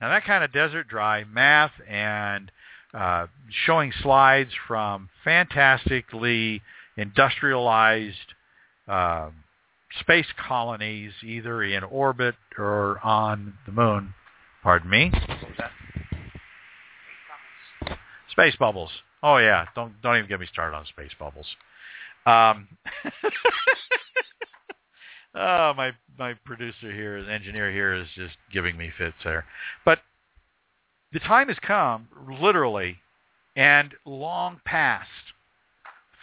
Now 0.00 0.10
that 0.10 0.24
kind 0.24 0.44
of 0.44 0.52
desert 0.52 0.88
dry 0.88 1.24
math 1.24 1.72
and 1.88 2.50
uh, 2.92 3.26
showing 3.64 3.92
slides 4.02 4.50
from 4.66 5.08
fantastically 5.24 6.62
industrialized 7.00 8.34
um, 8.86 9.32
space 10.00 10.26
colonies 10.46 11.12
either 11.24 11.62
in 11.62 11.82
orbit 11.84 12.34
or 12.58 12.98
on 13.04 13.54
the 13.66 13.72
moon. 13.72 14.14
Pardon 14.62 14.90
me. 14.90 15.12
Space 18.30 18.54
bubbles. 18.58 18.90
Oh 19.22 19.38
yeah, 19.38 19.66
don't 19.74 20.00
don't 20.02 20.16
even 20.16 20.28
get 20.28 20.40
me 20.40 20.46
started 20.50 20.76
on 20.76 20.86
space 20.86 21.10
bubbles. 21.18 21.46
Um, 22.26 22.68
oh, 25.34 25.74
my 25.74 25.92
my 26.18 26.34
producer 26.44 26.92
here, 26.92 27.24
the 27.24 27.32
engineer 27.32 27.72
here, 27.72 27.94
is 27.94 28.06
just 28.14 28.36
giving 28.52 28.76
me 28.76 28.90
fits 28.96 29.16
there. 29.24 29.44
But 29.84 30.00
the 31.12 31.20
time 31.20 31.48
has 31.48 31.56
come, 31.66 32.08
literally, 32.40 32.98
and 33.56 33.94
long 34.04 34.60
past, 34.64 35.08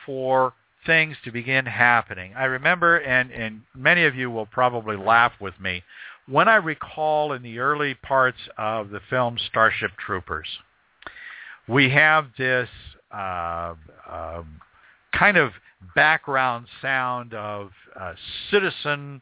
for 0.06 0.54
things 0.88 1.16
to 1.24 1.32
begin 1.32 1.68
happening. 1.68 2.34
I 2.36 2.46
remember, 2.46 2.98
and 2.98 3.30
and 3.32 3.62
many 3.76 4.06
of 4.06 4.16
you 4.16 4.32
will 4.32 4.48
probably 4.48 4.98
laugh 4.98 5.34
with 5.40 5.60
me, 5.60 5.84
when 6.28 6.48
I 6.48 6.56
recall 6.56 7.34
in 7.34 7.44
the 7.44 7.60
early 7.60 7.94
parts 7.94 8.40
of 8.58 8.90
the 8.90 9.00
film 9.10 9.38
Starship 9.50 9.92
Troopers, 10.04 10.48
we 11.68 11.90
have 11.92 12.28
this 12.38 12.70
uh, 13.14 13.76
uh, 14.10 14.44
kind 15.14 15.38
of 15.38 15.52
background 15.96 16.66
sound 16.82 17.34
of 17.34 17.72
uh, 18.00 18.14
citizen 18.52 19.22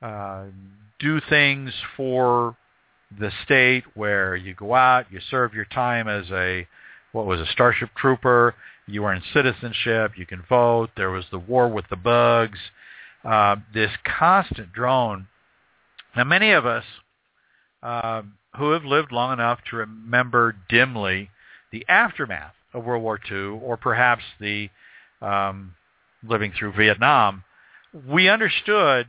uh, 0.00 0.44
do 0.98 1.20
things 1.28 1.72
for 1.96 2.56
the 3.20 3.30
state 3.44 3.84
where 3.94 4.36
you 4.36 4.54
go 4.54 4.74
out, 4.74 5.06
you 5.10 5.20
serve 5.30 5.54
your 5.54 5.66
time 5.66 6.08
as 6.08 6.24
a 6.30 6.66
what 7.12 7.26
was 7.26 7.40
a 7.40 7.46
starship 7.52 7.90
trooper, 7.94 8.54
you 8.92 9.04
earn 9.04 9.22
citizenship, 9.32 10.12
you 10.16 10.26
can 10.26 10.42
vote. 10.48 10.90
There 10.96 11.10
was 11.10 11.24
the 11.30 11.38
war 11.38 11.68
with 11.68 11.86
the 11.88 11.96
bugs, 11.96 12.58
uh, 13.24 13.56
this 13.72 13.90
constant 14.04 14.72
drone. 14.72 15.28
Now, 16.16 16.24
many 16.24 16.52
of 16.52 16.66
us 16.66 16.84
uh, 17.82 18.22
who 18.56 18.72
have 18.72 18.84
lived 18.84 19.12
long 19.12 19.32
enough 19.32 19.60
to 19.70 19.76
remember 19.76 20.54
dimly 20.68 21.30
the 21.70 21.84
aftermath 21.88 22.54
of 22.74 22.84
World 22.84 23.02
War 23.02 23.18
II, 23.30 23.60
or 23.62 23.76
perhaps 23.76 24.22
the 24.40 24.68
um, 25.20 25.74
living 26.26 26.52
through 26.58 26.72
Vietnam, 26.72 27.44
we 28.08 28.28
understood 28.28 29.06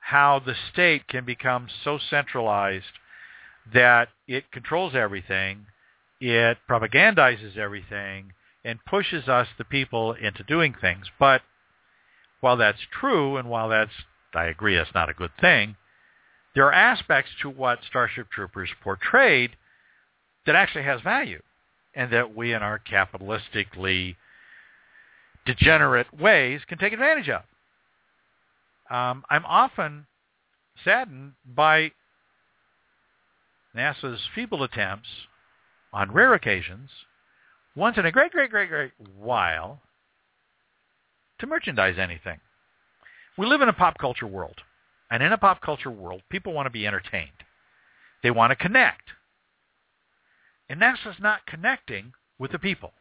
how 0.00 0.40
the 0.44 0.54
state 0.72 1.06
can 1.08 1.24
become 1.24 1.68
so 1.84 1.98
centralized 2.10 2.84
that 3.72 4.08
it 4.26 4.50
controls 4.50 4.94
everything, 4.94 5.66
it 6.20 6.58
propagandizes 6.68 7.56
everything, 7.56 8.32
and 8.64 8.84
pushes 8.84 9.28
us, 9.28 9.48
the 9.58 9.64
people, 9.64 10.12
into 10.12 10.42
doing 10.44 10.74
things. 10.80 11.06
But 11.18 11.42
while 12.40 12.56
that's 12.56 12.78
true, 13.00 13.36
and 13.36 13.48
while 13.48 13.68
that's, 13.68 13.92
I 14.34 14.46
agree, 14.46 14.76
that's 14.76 14.94
not 14.94 15.08
a 15.08 15.14
good 15.14 15.32
thing, 15.40 15.76
there 16.54 16.66
are 16.66 16.72
aspects 16.72 17.30
to 17.42 17.50
what 17.50 17.80
Starship 17.88 18.30
Troopers 18.30 18.70
portrayed 18.82 19.56
that 20.46 20.54
actually 20.54 20.84
has 20.84 21.00
value, 21.00 21.40
and 21.94 22.12
that 22.12 22.34
we 22.34 22.52
in 22.52 22.62
our 22.62 22.78
capitalistically 22.78 24.16
degenerate 25.46 26.12
ways 26.18 26.60
can 26.68 26.78
take 26.78 26.92
advantage 26.92 27.28
of. 27.28 27.42
Um, 28.90 29.24
I'm 29.30 29.44
often 29.46 30.06
saddened 30.84 31.32
by 31.46 31.92
NASA's 33.74 34.20
feeble 34.34 34.62
attempts 34.62 35.08
on 35.92 36.12
rare 36.12 36.34
occasions, 36.34 36.90
once 37.74 37.96
in 37.96 38.06
a 38.06 38.12
great, 38.12 38.32
great, 38.32 38.50
great, 38.50 38.68
great 38.68 38.92
while, 39.18 39.80
to 41.38 41.46
merchandise 41.46 41.96
anything. 41.98 42.40
We 43.36 43.46
live 43.46 43.62
in 43.62 43.68
a 43.68 43.72
pop 43.72 43.98
culture 43.98 44.26
world. 44.26 44.56
And 45.10 45.22
in 45.22 45.32
a 45.32 45.38
pop 45.38 45.60
culture 45.60 45.90
world, 45.90 46.22
people 46.30 46.52
want 46.52 46.66
to 46.66 46.70
be 46.70 46.86
entertained. 46.86 47.30
They 48.22 48.30
want 48.30 48.50
to 48.50 48.56
connect. 48.56 49.10
And 50.68 50.80
NASA's 50.80 51.20
not 51.20 51.46
connecting 51.46 52.12
with 52.38 52.52
the 52.52 52.58
people. 52.58 52.92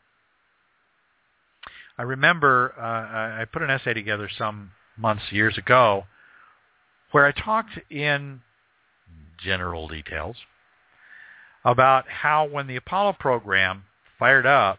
I 1.98 2.04
remember 2.04 2.74
uh, 2.78 3.42
I 3.42 3.46
put 3.46 3.62
an 3.62 3.70
essay 3.70 3.94
together 3.94 4.30
some 4.36 4.72
months, 4.98 5.24
years 5.32 5.58
ago, 5.58 6.06
where 7.12 7.26
I 7.26 7.32
talked 7.32 7.80
in 7.90 8.42
general 9.42 9.88
details 9.88 10.38
about 11.64 12.06
how 12.08 12.46
when 12.46 12.68
the 12.68 12.76
Apollo 12.76 13.18
program 13.20 13.84
fired 14.22 14.46
up, 14.46 14.78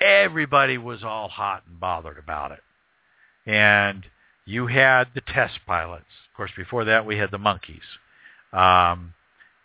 everybody 0.00 0.78
was 0.78 1.02
all 1.02 1.28
hot 1.28 1.64
and 1.68 1.80
bothered 1.80 2.16
about 2.16 2.52
it. 2.52 2.60
And 3.44 4.04
you 4.46 4.68
had 4.68 5.08
the 5.16 5.20
test 5.20 5.58
pilots. 5.66 6.06
Of 6.30 6.36
course, 6.36 6.52
before 6.56 6.84
that 6.84 7.04
we 7.04 7.18
had 7.18 7.32
the 7.32 7.38
monkeys. 7.38 7.82
Um, 8.52 9.14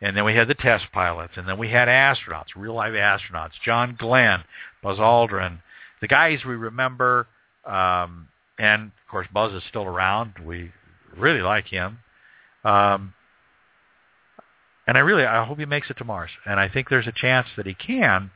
and 0.02 0.18
then 0.18 0.26
we 0.26 0.34
had 0.34 0.48
the 0.48 0.56
test 0.56 0.86
pilots. 0.92 1.34
And 1.38 1.48
then 1.48 1.60
we 1.60 1.70
had 1.70 1.88
astronauts, 1.88 2.56
real 2.56 2.74
live 2.74 2.94
astronauts. 2.94 3.52
John 3.64 3.96
Glenn, 4.00 4.44
Buzz 4.82 4.98
Aldrin, 4.98 5.60
the 6.02 6.08
guys 6.08 6.40
we 6.44 6.56
remember, 6.56 7.28
um, 7.66 8.28
and 8.58 8.86
of 8.86 9.12
course 9.12 9.28
Buzz 9.32 9.54
is 9.54 9.62
still 9.70 9.86
around. 9.86 10.34
We 10.44 10.72
really 11.16 11.42
like 11.42 11.68
him, 11.68 12.00
um, 12.64 13.14
and 14.88 14.98
I 14.98 15.02
really 15.02 15.26
I 15.26 15.46
hope 15.46 15.60
he 15.60 15.66
makes 15.66 15.90
it 15.90 15.98
to 15.98 16.06
Mars. 16.06 16.32
And 16.46 16.60
I 16.60 16.70
think 16.70 16.90
there's 16.90 17.08
a 17.08 17.12
chance 17.12 17.48
that 17.58 17.66
he 17.66 17.74
can, 17.74 18.32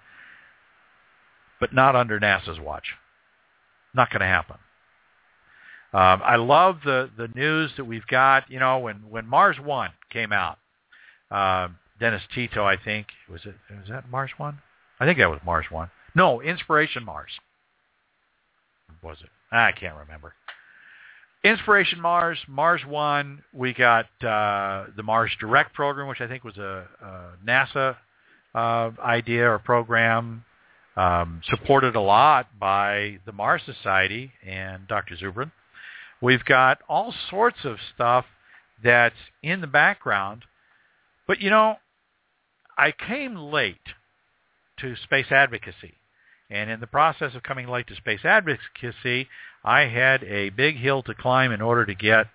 but 1.62 1.74
not 1.74 1.96
under 1.96 2.20
NASA's 2.20 2.60
watch. 2.60 2.88
Not 3.94 4.10
going 4.10 4.20
to 4.20 4.26
happen. 4.26 4.58
Um, 5.94 6.22
I 6.24 6.38
love 6.38 6.80
the 6.84 7.10
the 7.18 7.28
news 7.36 7.72
that 7.78 7.86
we've 7.86 8.08
got. 8.08 8.50
You 8.50 8.60
know, 8.60 8.80
when 8.80 8.98
when 9.10 9.28
Mars 9.28 9.58
One 9.62 9.92
came 10.10 10.34
out, 10.34 10.58
uh, 11.30 11.70
Dennis 12.00 12.24
Tito, 12.34 12.66
I 12.66 12.78
think 12.78 13.08
was 13.30 13.42
it 13.46 13.56
was 13.70 13.90
that 13.90 14.10
Mars 14.10 14.32
One? 14.38 14.60
I 15.00 15.06
think 15.06 15.18
that 15.20 15.30
was 15.30 15.40
Mars 15.46 15.66
One. 15.70 15.92
No, 16.16 16.42
Inspiration 16.42 17.06
Mars 17.06 17.32
was 19.04 19.18
it? 19.22 19.30
I 19.52 19.72
can't 19.74 19.96
remember. 19.98 20.34
Inspiration 21.44 22.00
Mars, 22.00 22.38
Mars 22.48 22.82
One. 22.86 23.44
We 23.54 23.74
got 23.74 24.06
uh, 24.24 24.86
the 24.96 25.04
Mars 25.04 25.32
Direct 25.40 25.74
program, 25.74 26.08
which 26.08 26.22
I 26.22 26.28
think 26.28 26.44
was 26.44 26.58
a, 26.58 26.88
a 27.04 27.46
NASA 27.46 27.98
uh, 28.54 28.92
idea 29.02 29.50
or 29.50 29.60
program, 29.60 30.46
um, 30.95 31.41
supported 31.49 31.95
a 31.95 32.01
lot 32.01 32.47
by 32.59 33.19
the 33.26 33.31
Mars 33.31 33.61
Society 33.65 34.31
and 34.45 34.88
Dr. 34.88 35.15
Zubrin. 35.15 35.51
We've 36.22 36.43
got 36.45 36.80
all 36.88 37.13
sorts 37.30 37.59
of 37.63 37.77
stuff 37.93 38.26
that's 38.84 39.15
in 39.41 39.61
the 39.61 39.68
background, 39.68 40.43
but 41.27 41.39
you 41.41 41.49
know, 41.49 41.77
I 42.77 42.91
came 42.91 43.35
late 43.35 43.77
to 44.80 44.95
space 44.95 45.31
advocacy. 45.31 45.93
And 46.49 46.69
in 46.69 46.81
the 46.81 46.88
process 46.88 47.34
of 47.34 47.43
coming 47.43 47.68
late 47.68 47.88
to 47.88 47.95
space 47.95 48.26
advocacy, 48.26 49.30
I 49.63 49.81
had 49.81 50.23
a 50.23 50.49
big 50.49 50.77
hill 50.77 51.01
to 51.03 51.13
climb 51.13 51.51
in 51.51 51.61
order 51.61 51.85
to 51.85 51.95
get 51.95 52.27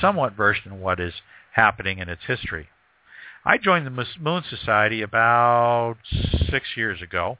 somewhat 0.00 0.34
versed 0.34 0.66
in 0.66 0.80
what 0.80 1.00
is 1.00 1.14
happening 1.52 1.98
in 1.98 2.08
its 2.08 2.22
history. 2.26 2.68
I 3.44 3.58
joined 3.58 3.86
the 3.86 4.06
Moon 4.20 4.44
Society 4.48 5.02
about 5.02 5.96
six 6.50 6.76
years 6.76 7.00
ago, 7.02 7.38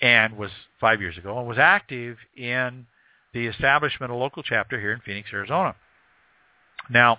and 0.00 0.36
was 0.36 0.50
five 0.80 1.00
years 1.00 1.16
ago, 1.16 1.38
and 1.38 1.48
was 1.48 1.58
active 1.58 2.16
in 2.36 2.86
the 3.32 3.46
establishment 3.46 4.12
of 4.12 4.16
a 4.16 4.20
local 4.20 4.42
chapter 4.42 4.80
here 4.80 4.92
in 4.92 5.00
Phoenix, 5.00 5.30
Arizona. 5.32 5.74
Now, 6.90 7.18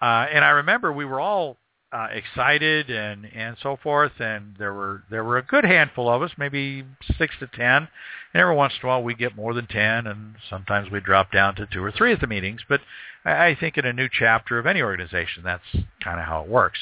uh, 0.00 0.26
and 0.32 0.44
I 0.44 0.50
remember 0.50 0.92
we 0.92 1.04
were 1.04 1.20
all 1.20 1.56
uh, 1.92 2.08
excited 2.10 2.90
and 2.90 3.26
and 3.34 3.56
so 3.62 3.78
forth. 3.82 4.12
And 4.18 4.56
there 4.58 4.74
were 4.74 5.02
there 5.10 5.24
were 5.24 5.38
a 5.38 5.42
good 5.42 5.64
handful 5.64 6.08
of 6.08 6.22
us, 6.22 6.32
maybe 6.36 6.84
six 7.18 7.34
to 7.40 7.46
ten. 7.46 7.88
And 8.34 8.40
every 8.40 8.54
once 8.54 8.74
in 8.80 8.86
a 8.86 8.88
while 8.88 9.02
we 9.02 9.14
get 9.14 9.36
more 9.36 9.54
than 9.54 9.66
ten, 9.66 10.06
and 10.06 10.34
sometimes 10.50 10.90
we 10.90 11.00
drop 11.00 11.32
down 11.32 11.54
to 11.56 11.66
two 11.66 11.82
or 11.82 11.92
three 11.92 12.12
at 12.12 12.20
the 12.20 12.26
meetings. 12.26 12.60
But 12.68 12.80
I, 13.24 13.48
I 13.48 13.56
think 13.58 13.78
in 13.78 13.86
a 13.86 13.92
new 13.92 14.08
chapter 14.10 14.58
of 14.58 14.66
any 14.66 14.82
organization, 14.82 15.42
that's 15.44 15.64
kind 16.02 16.20
of 16.20 16.26
how 16.26 16.42
it 16.42 16.48
works. 16.48 16.80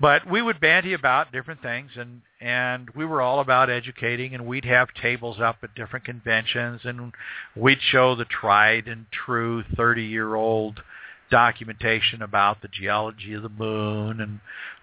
But 0.00 0.28
we 0.28 0.42
would 0.42 0.60
bandy 0.60 0.92
about 0.92 1.32
different 1.32 1.62
things, 1.62 1.92
and 1.96 2.22
and 2.40 2.90
we 2.90 3.04
were 3.04 3.22
all 3.22 3.40
about 3.40 3.70
educating, 3.70 4.34
and 4.34 4.44
we'd 4.44 4.64
have 4.64 4.88
tables 5.00 5.40
up 5.40 5.58
at 5.62 5.74
different 5.74 6.04
conventions, 6.04 6.80
and 6.84 7.12
we'd 7.56 7.80
show 7.80 8.14
the 8.14 8.24
tried 8.24 8.88
and 8.88 9.06
true 9.10 9.62
thirty-year-old 9.76 10.82
documentation 11.30 12.22
about 12.22 12.60
the 12.60 12.68
geology 12.68 13.34
of 13.34 13.42
the 13.42 13.48
moon 13.48 14.20
and 14.20 14.40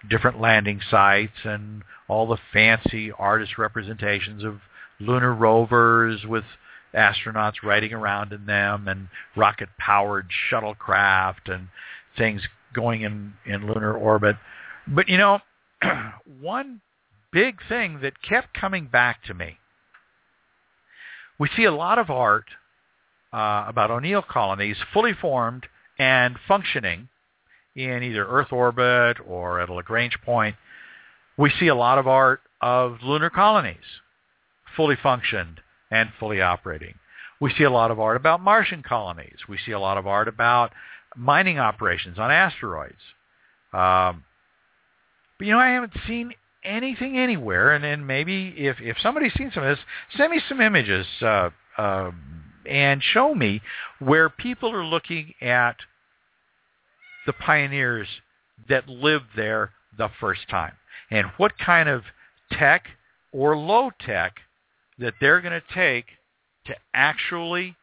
different 0.10 0.40
landing 0.42 0.82
sites 0.90 1.46
and 1.46 1.84
all 2.08 2.28
the 2.28 2.38
fancy 2.52 3.12
artist 3.12 3.58
representations 3.58 4.44
of 4.44 4.60
lunar 5.00 5.34
rovers 5.34 6.26
with 6.26 6.44
astronauts 6.94 7.64
riding 7.64 7.94
around 7.94 8.34
in 8.34 8.46
them 8.46 8.88
and 8.88 9.08
rocket-powered 9.36 10.28
shuttlecraft 10.52 11.48
and 11.48 11.68
things 12.18 12.42
going 12.74 13.02
in, 13.04 13.34
in 13.46 13.68
lunar 13.68 13.94
orbit. 13.94 14.36
But, 14.94 15.08
you 15.08 15.18
know, 15.18 15.40
one 16.42 16.82
big 17.32 17.60
thing 17.68 18.02
that 18.02 18.22
kept 18.22 18.54
coming 18.54 18.88
back 18.88 19.24
to 19.26 19.34
me, 19.34 19.58
we 21.40 21.50
see 21.56 21.64
a 21.64 21.74
lot 21.74 21.98
of 21.98 22.10
art 22.10 22.46
uh, 23.34 23.66
about 23.68 23.90
O'Neill 23.90 24.22
colonies 24.22 24.76
fully 24.94 25.14
formed 25.14 25.66
and 25.98 26.36
functioning 26.48 27.08
in 27.76 28.04
either 28.04 28.28
Earth 28.28 28.52
orbit 28.52 29.18
or 29.26 29.62
at 29.62 29.70
a 29.70 29.74
Lagrange 29.74 30.18
point. 30.26 30.56
We 31.38 31.52
see 31.60 31.68
a 31.68 31.76
lot 31.76 31.98
of 31.98 32.08
art 32.08 32.42
of 32.60 32.98
lunar 33.02 33.30
colonies 33.30 33.78
fully 34.76 34.98
functioned 35.02 35.62
and 35.90 36.10
fully 36.20 36.42
operating. 36.42 36.96
We 37.40 37.54
see 37.58 37.64
a 37.64 37.72
lot 37.72 37.92
of 37.92 38.00
art 38.00 38.18
about 38.18 38.42
Martian 38.42 38.84
colonies. 38.84 39.38
We 39.48 39.58
see 39.66 39.72
a 39.72 39.80
lot 39.80 39.98
of 39.98 40.06
art 40.06 40.28
about 40.28 40.74
mining 41.16 41.60
operations 41.60 42.20
on 42.20 42.30
asteroids. 42.30 43.00
Um, 43.74 44.24
but 45.42 45.48
you 45.48 45.54
know, 45.54 45.60
I 45.60 45.70
haven't 45.70 45.94
seen 46.08 46.36
anything 46.64 47.18
anywhere, 47.18 47.72
and 47.74 47.84
then 47.84 48.06
maybe 48.06 48.54
if 48.56 48.80
if 48.80 48.96
somebody's 49.02 49.34
seen 49.34 49.50
some 49.52 49.64
of 49.64 49.76
this, 49.76 49.84
send 50.16 50.30
me 50.30 50.40
some 50.48 50.62
images 50.62 51.08
uh, 51.24 51.50
uh, 51.80 52.12
and 52.70 53.02
show 53.02 53.34
me 53.34 53.60
where 53.98 54.30
people 54.30 54.72
are 54.72 54.86
looking 54.86 55.34
at 55.42 55.78
the 57.26 57.34
pioneers 57.34 58.08
that 58.70 58.88
lived 58.88 59.30
there 59.36 59.72
the 59.98 60.10
first 60.20 60.42
time, 60.48 60.74
and 61.10 61.26
what 61.38 61.58
kind 61.58 61.90
of 61.90 62.04
tech 62.52 62.86
or 63.32 63.58
low 63.58 63.90
tech 64.00 64.36
that 65.00 65.16
they're 65.20 65.42
going 65.42 65.60
to 65.60 65.74
take 65.74 66.06
to 66.68 66.76
actually 66.94 67.76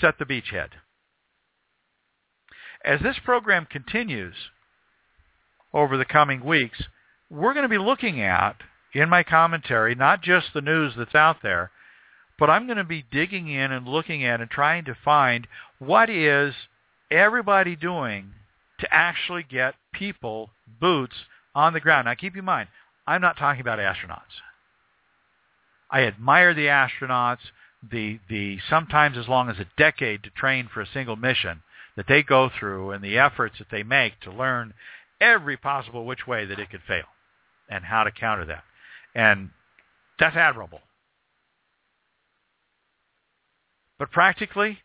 set 0.00 0.16
the 0.20 0.24
beachhead. 0.24 0.68
As 2.84 3.00
this 3.00 3.16
program 3.24 3.66
continues 3.68 4.36
over 5.72 5.96
the 5.96 6.04
coming 6.04 6.44
weeks, 6.44 6.82
we're 7.30 7.54
going 7.54 7.64
to 7.64 7.68
be 7.68 7.78
looking 7.78 8.20
at, 8.20 8.56
in 8.92 9.08
my 9.08 9.22
commentary, 9.22 9.94
not 9.94 10.22
just 10.22 10.48
the 10.52 10.60
news 10.60 10.94
that's 10.96 11.14
out 11.14 11.36
there, 11.42 11.70
but 12.38 12.50
I'm 12.50 12.66
going 12.66 12.78
to 12.78 12.84
be 12.84 13.04
digging 13.10 13.48
in 13.48 13.70
and 13.70 13.86
looking 13.86 14.24
at 14.24 14.40
and 14.40 14.50
trying 14.50 14.84
to 14.86 14.96
find 15.04 15.46
what 15.78 16.10
is 16.10 16.54
everybody 17.10 17.76
doing 17.76 18.32
to 18.80 18.88
actually 18.90 19.44
get 19.48 19.74
people, 19.92 20.50
boots, 20.80 21.14
on 21.54 21.72
the 21.72 21.80
ground. 21.80 22.06
Now 22.06 22.14
keep 22.14 22.36
in 22.36 22.44
mind, 22.44 22.68
I'm 23.06 23.20
not 23.20 23.36
talking 23.36 23.60
about 23.60 23.78
astronauts. 23.78 24.40
I 25.90 26.02
admire 26.02 26.54
the 26.54 26.66
astronauts, 26.66 27.38
the, 27.88 28.20
the 28.28 28.58
sometimes 28.68 29.18
as 29.18 29.28
long 29.28 29.48
as 29.48 29.58
a 29.58 29.66
decade 29.76 30.22
to 30.22 30.30
train 30.30 30.68
for 30.72 30.80
a 30.80 30.86
single 30.92 31.16
mission 31.16 31.62
that 31.96 32.06
they 32.08 32.22
go 32.22 32.50
through 32.58 32.92
and 32.92 33.02
the 33.02 33.18
efforts 33.18 33.58
that 33.58 33.70
they 33.70 33.82
make 33.82 34.20
to 34.20 34.30
learn 34.30 34.72
every 35.20 35.56
possible 35.56 36.04
which 36.04 36.26
way 36.26 36.44
that 36.46 36.58
it 36.58 36.70
could 36.70 36.82
fail 36.86 37.04
and 37.68 37.84
how 37.84 38.04
to 38.04 38.10
counter 38.10 38.44
that. 38.46 38.64
And 39.14 39.50
that's 40.18 40.36
admirable. 40.36 40.80
But 43.98 44.10
practically, 44.10 44.78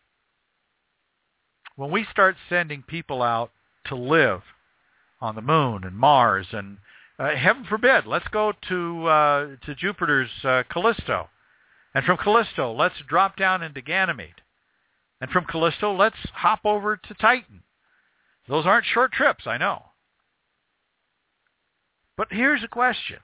when 1.76 1.90
we 1.90 2.06
start 2.10 2.36
sending 2.48 2.82
people 2.82 3.22
out 3.22 3.50
to 3.86 3.94
live 3.94 4.42
on 5.20 5.34
the 5.34 5.42
moon 5.42 5.84
and 5.84 5.96
Mars 5.96 6.48
and 6.52 6.78
uh, 7.18 7.34
heaven 7.34 7.64
forbid, 7.64 8.06
let's 8.06 8.28
go 8.28 8.52
to 8.68 9.06
uh, 9.06 9.46
to 9.64 9.74
Jupiter's 9.74 10.30
uh, 10.44 10.64
Callisto, 10.70 11.28
and 11.94 12.04
from 12.04 12.18
Callisto, 12.18 12.72
let's 12.72 12.96
drop 13.08 13.36
down 13.36 13.62
into 13.62 13.80
Ganymede, 13.80 14.42
and 15.20 15.30
from 15.30 15.46
Callisto, 15.46 15.94
let's 15.94 16.16
hop 16.34 16.60
over 16.64 16.96
to 16.96 17.14
Titan. 17.14 17.62
Those 18.48 18.66
aren't 18.66 18.84
short 18.84 19.12
trips, 19.12 19.46
I 19.46 19.56
know. 19.56 19.82
But 22.16 22.28
here's 22.30 22.64
a 22.64 22.68
question. 22.68 23.18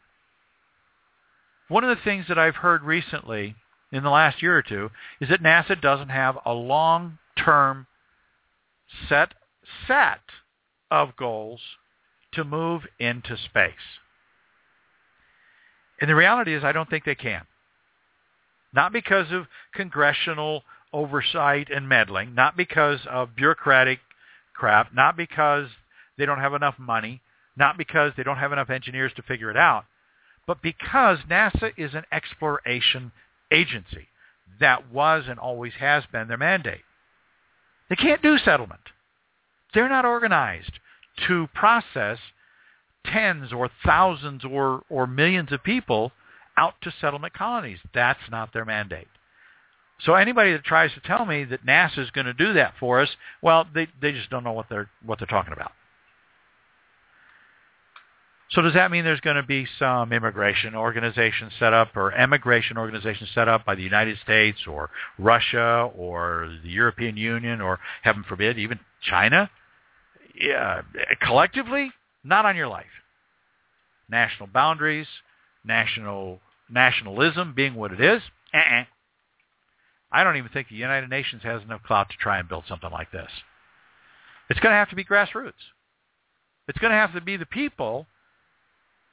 One 1.69 1.85
of 1.85 1.97
the 1.97 2.03
things 2.03 2.27
that 2.29 2.39
I've 2.39 2.57
heard 2.57 2.83
recently 2.83 3.57
in 3.91 4.03
the 4.03 4.11
last 4.11 4.43
year 4.43 4.57
or 4.57 4.63
two 4.63 4.91
is 5.21 5.29
that 5.29 5.43
NASA 5.43 5.81
doesn't 5.81 6.11
have 6.11 6.37
a 6.45 6.53
long-term 6.53 7.87
set 9.09 9.35
set 9.87 10.21
of 10.91 11.17
goals 11.17 11.61
to 12.33 12.45
move 12.45 12.83
into 12.99 13.37
space. 13.37 13.73
And 16.01 16.11
the 16.11 16.15
reality 16.15 16.55
is 16.55 16.65
I 16.65 16.73
don't 16.73 16.91
think 16.91 17.05
they 17.05 17.15
can. 17.15 17.43
Not 18.75 18.93
because 18.93 19.31
of 19.31 19.47
congressional 19.75 20.65
oversight 20.93 21.69
and 21.71 21.89
meddling, 21.89 22.35
not 22.35 22.57
because 22.57 23.01
of 23.09 23.37
bureaucratic 23.37 24.01
crap, 24.55 24.95
not 24.95 25.17
because 25.17 25.69
they 26.19 26.27
don't 26.27 26.41
have 26.41 26.55
enough 26.55 26.79
money, 26.79 27.23
not 27.57 27.79
because 27.79 28.13
they 28.17 28.23
don't 28.23 28.39
have 28.39 28.53
enough 28.53 28.71
engineers 28.71 29.13
to 29.17 29.23
figure 29.23 29.51
it 29.51 29.57
out, 29.57 29.85
but 30.47 30.63
because 30.63 31.19
NASA 31.29 31.73
is 31.77 31.95
an 31.95 32.05
exploration 32.11 33.13
agency. 33.53 34.09
That 34.61 34.91
was 34.91 35.25
and 35.29 35.39
always 35.39 35.73
has 35.79 36.05
been 36.11 36.29
their 36.29 36.37
mandate. 36.37 36.83
They 37.89 37.97
can't 37.97 38.23
do 38.23 38.39
settlement. 38.39 38.81
They're 39.75 39.89
not 39.89 40.05
organized 40.05 40.73
to 41.27 41.49
process 41.55 42.19
tens 43.05 43.53
or 43.53 43.71
thousands 43.85 44.45
or, 44.45 44.83
or 44.89 45.07
millions 45.07 45.53
of 45.53 45.63
people 45.63 46.13
out 46.57 46.75
to 46.83 46.93
settlement 47.01 47.35
colonies. 47.35 47.79
That's 47.95 48.21
not 48.31 48.53
their 48.53 48.65
mandate. 48.65 49.09
So 50.05 50.15
anybody 50.15 50.53
that 50.53 50.65
tries 50.65 50.93
to 50.95 51.01
tell 51.01 51.25
me 51.25 51.45
that 51.45 51.65
NASA 51.65 51.99
is 51.99 52.11
going 52.11 52.27
to 52.27 52.33
do 52.33 52.55
that 52.55 52.75
for 52.79 53.01
us, 53.01 53.09
well, 53.41 53.67
they, 53.73 53.89
they 54.01 54.13
just 54.13 54.31
don't 54.31 54.45
know 54.45 54.53
what 54.53 54.67
they're, 54.69 54.91
what 55.05 55.19
they're 55.19 55.27
talking 55.27 55.53
about. 55.53 55.73
So 58.53 58.61
does 58.61 58.75
that 58.75 58.91
mean 58.91 59.05
there's 59.05 59.21
going 59.21 59.37
to 59.37 59.43
be 59.43 59.67
some 59.79 60.13
immigration 60.13 60.75
organization 60.75 61.51
set 61.59 61.73
up 61.73 61.97
or 61.97 62.13
emigration 62.13 62.77
organization 62.77 63.27
set 63.35 63.49
up 63.49 63.65
by 63.65 63.75
the 63.75 63.83
United 63.83 64.19
States 64.19 64.59
or 64.67 64.91
Russia 65.19 65.91
or 65.97 66.55
the 66.63 66.69
European 66.69 67.17
Union 67.17 67.63
or, 67.63 67.81
heaven 68.03 68.25
forbid, 68.29 68.59
even 68.59 68.79
China? 69.01 69.51
Yeah, 70.39 70.83
collectively, 71.23 71.93
not 72.25 72.45
on 72.45 72.55
your 72.55 72.69
life. 72.69 72.85
National 74.11 74.47
boundaries, 74.47 75.07
national 75.65 76.41
nationalism 76.69 77.55
being 77.55 77.75
what 77.75 77.93
it 77.93 78.01
is, 78.01 78.23
uh-uh. 78.53 78.85
I 80.11 80.25
don't 80.25 80.37
even 80.37 80.51
think 80.51 80.69
the 80.69 80.75
United 80.75 81.09
Nations 81.09 81.43
has 81.43 81.63
enough 81.63 81.83
clout 81.85 82.11
to 82.11 82.17
try 82.17 82.39
and 82.39 82.49
build 82.49 82.65
something 82.69 82.91
like 82.91 83.11
this. 83.13 83.31
It's 84.51 84.61
going 84.61 84.73
to 84.73 84.77
have 84.77 84.91
to 84.91 84.97
be 84.97 85.05
grassroots. 85.05 85.53
It's 86.69 86.79
going 86.79 86.91
to 86.91 86.99
have 86.99 87.15
to 87.15 87.21
be 87.23 87.39
the 87.39 87.47
people 87.47 88.07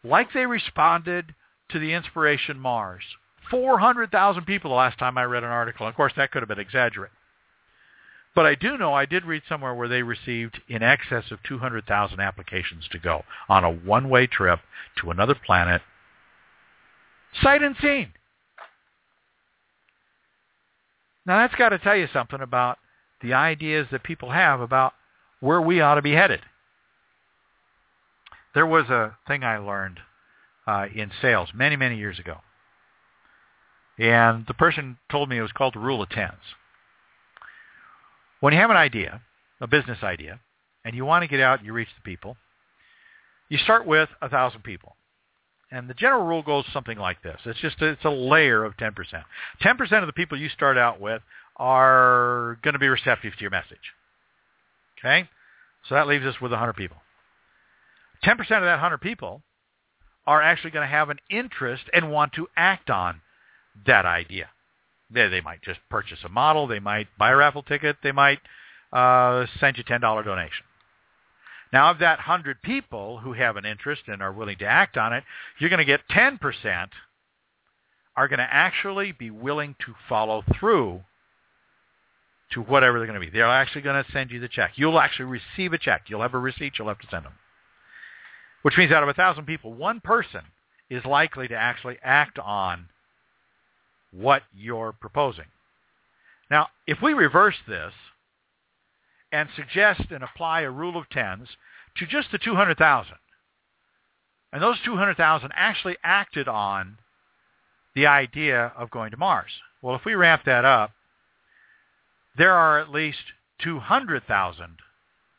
like 0.03 0.33
they 0.33 0.45
responded 0.45 1.33
to 1.69 1.79
the 1.79 1.93
Inspiration 1.93 2.59
Mars. 2.59 3.03
400,000 3.49 4.45
people 4.45 4.71
the 4.71 4.75
last 4.75 4.99
time 4.99 5.17
I 5.17 5.23
read 5.23 5.43
an 5.43 5.49
article. 5.49 5.87
Of 5.87 5.95
course, 5.95 6.13
that 6.17 6.31
could 6.31 6.41
have 6.41 6.49
been 6.49 6.59
exaggerated. 6.59 7.15
But 8.35 8.45
I 8.45 8.55
do 8.55 8.77
know 8.77 8.93
I 8.93 9.05
did 9.05 9.25
read 9.25 9.41
somewhere 9.49 9.73
where 9.73 9.87
they 9.87 10.03
received 10.03 10.61
in 10.67 10.83
excess 10.83 11.31
of 11.31 11.41
200,000 11.43 12.19
applications 12.19 12.87
to 12.91 12.99
go 12.99 13.23
on 13.49 13.63
a 13.63 13.71
one-way 13.71 14.27
trip 14.27 14.59
to 15.01 15.11
another 15.11 15.35
planet, 15.35 15.81
sight 17.41 17.63
and 17.63 17.75
unseen. 17.75 18.13
Now 21.25 21.39
that's 21.39 21.55
got 21.55 21.69
to 21.69 21.79
tell 21.79 21.95
you 21.95 22.07
something 22.13 22.41
about 22.41 22.77
the 23.21 23.33
ideas 23.33 23.87
that 23.91 24.03
people 24.03 24.31
have 24.31 24.61
about 24.61 24.93
where 25.39 25.61
we 25.61 25.81
ought 25.81 25.95
to 25.95 26.01
be 26.01 26.13
headed. 26.13 26.41
There 28.59 28.65
was 28.65 28.89
a 28.89 29.15
thing 29.25 29.45
I 29.45 29.57
learned 29.57 30.01
uh, 30.67 30.87
in 30.93 31.11
sales 31.21 31.47
many, 31.53 31.77
many 31.77 31.95
years 31.95 32.19
ago. 32.19 32.39
And 33.97 34.45
the 34.47 34.53
person 34.53 34.97
told 35.09 35.29
me 35.29 35.37
it 35.37 35.41
was 35.41 35.53
called 35.53 35.75
the 35.75 35.79
rule 35.79 36.01
of 36.01 36.09
tens. 36.09 36.43
When 38.41 38.51
you 38.51 38.59
have 38.59 38.69
an 38.69 38.75
idea, 38.75 39.21
a 39.61 39.67
business 39.67 39.99
idea, 40.03 40.41
and 40.83 40.93
you 40.93 41.05
want 41.05 41.23
to 41.23 41.29
get 41.29 41.39
out 41.39 41.59
and 41.59 41.67
you 41.67 41.71
reach 41.71 41.87
the 41.95 42.03
people, 42.03 42.35
you 43.47 43.57
start 43.57 43.87
with 43.87 44.09
a 44.21 44.27
thousand 44.27 44.65
people. 44.65 44.97
And 45.71 45.89
the 45.89 45.93
general 45.93 46.25
rule 46.25 46.43
goes 46.43 46.65
something 46.73 46.97
like 46.97 47.23
this. 47.23 47.39
It's 47.45 47.61
just 47.61 47.81
a, 47.81 47.91
it's 47.91 48.03
a 48.03 48.09
layer 48.09 48.65
of 48.65 48.75
10%. 48.75 48.93
10% 49.63 50.01
of 50.01 50.07
the 50.07 50.11
people 50.11 50.37
you 50.37 50.49
start 50.49 50.77
out 50.77 50.99
with 50.99 51.21
are 51.55 52.59
going 52.61 52.73
to 52.73 52.79
be 52.79 52.89
receptive 52.89 53.31
to 53.35 53.39
your 53.39 53.51
message. 53.51 53.93
Okay? 54.99 55.29
So 55.87 55.95
that 55.95 56.07
leaves 56.09 56.25
us 56.25 56.41
with 56.41 56.51
100 56.51 56.73
people. 56.73 56.97
10% 58.23 58.39
of 58.39 58.47
that 58.47 58.81
100 58.81 58.99
people 58.99 59.41
are 60.27 60.41
actually 60.41 60.71
going 60.71 60.85
to 60.85 60.91
have 60.91 61.09
an 61.09 61.19
interest 61.29 61.83
and 61.93 62.11
want 62.11 62.33
to 62.33 62.47
act 62.55 62.89
on 62.89 63.21
that 63.85 64.05
idea. 64.05 64.49
They, 65.09 65.27
they 65.27 65.41
might 65.41 65.61
just 65.61 65.79
purchase 65.89 66.19
a 66.23 66.29
model. 66.29 66.67
They 66.67 66.79
might 66.79 67.07
buy 67.17 67.31
a 67.31 67.35
raffle 67.35 67.63
ticket. 67.63 67.97
They 68.03 68.11
might 68.11 68.39
uh, 68.93 69.45
send 69.59 69.77
you 69.77 69.83
a 69.87 69.91
$10 69.91 70.01
donation. 70.23 70.65
Now, 71.71 71.91
of 71.91 71.99
that 71.99 72.17
100 72.17 72.61
people 72.61 73.19
who 73.19 73.33
have 73.33 73.55
an 73.55 73.65
interest 73.65 74.03
and 74.07 74.21
are 74.21 74.33
willing 74.33 74.57
to 74.57 74.65
act 74.65 74.97
on 74.97 75.13
it, 75.13 75.23
you're 75.59 75.69
going 75.69 75.79
to 75.79 75.85
get 75.85 76.01
10% 76.09 76.89
are 78.15 78.27
going 78.27 78.39
to 78.39 78.47
actually 78.53 79.11
be 79.11 79.29
willing 79.29 79.75
to 79.85 79.93
follow 80.07 80.43
through 80.59 81.01
to 82.51 82.61
whatever 82.61 82.97
they're 82.97 83.07
going 83.07 83.19
to 83.19 83.25
be. 83.25 83.31
They're 83.31 83.45
actually 83.45 83.83
going 83.83 84.03
to 84.03 84.11
send 84.11 84.31
you 84.31 84.39
the 84.39 84.47
check. 84.47 84.73
You'll 84.75 84.99
actually 84.99 85.25
receive 85.25 85.73
a 85.73 85.77
check. 85.77 86.03
You'll 86.07 86.23
have 86.23 86.33
a 86.33 86.39
receipt. 86.39 86.73
You'll 86.77 86.87
have 86.87 86.99
to 86.99 87.07
send 87.09 87.25
them. 87.25 87.33
Which 88.61 88.77
means 88.77 88.91
out 88.91 89.03
of 89.03 89.09
a 89.09 89.13
thousand 89.13 89.45
people, 89.45 89.73
one 89.73 90.01
person 90.01 90.41
is 90.89 91.05
likely 91.05 91.47
to 91.47 91.55
actually 91.55 91.97
act 92.03 92.37
on 92.39 92.89
what 94.11 94.43
you're 94.53 94.91
proposing. 94.91 95.45
Now, 96.49 96.67
if 96.87 97.01
we 97.01 97.13
reverse 97.13 97.55
this 97.67 97.93
and 99.31 99.49
suggest 99.55 100.11
and 100.11 100.23
apply 100.23 100.61
a 100.61 100.71
rule 100.71 100.97
of 100.97 101.09
tens 101.09 101.47
to 101.97 102.05
just 102.05 102.31
the 102.31 102.37
200,000, 102.39 103.15
And 104.51 104.63
those 104.63 104.81
200,000 104.83 105.51
actually 105.53 105.97
acted 106.03 106.47
on 106.47 106.97
the 107.93 108.07
idea 108.07 108.73
of 108.75 108.89
going 108.89 109.11
to 109.11 109.17
Mars. 109.17 109.51
Well, 109.81 109.95
if 109.95 110.05
we 110.05 110.15
ramp 110.15 110.41
that 110.45 110.65
up, 110.65 110.91
there 112.35 112.53
are 112.53 112.79
at 112.79 112.89
least 112.89 113.19
200,000. 113.61 114.77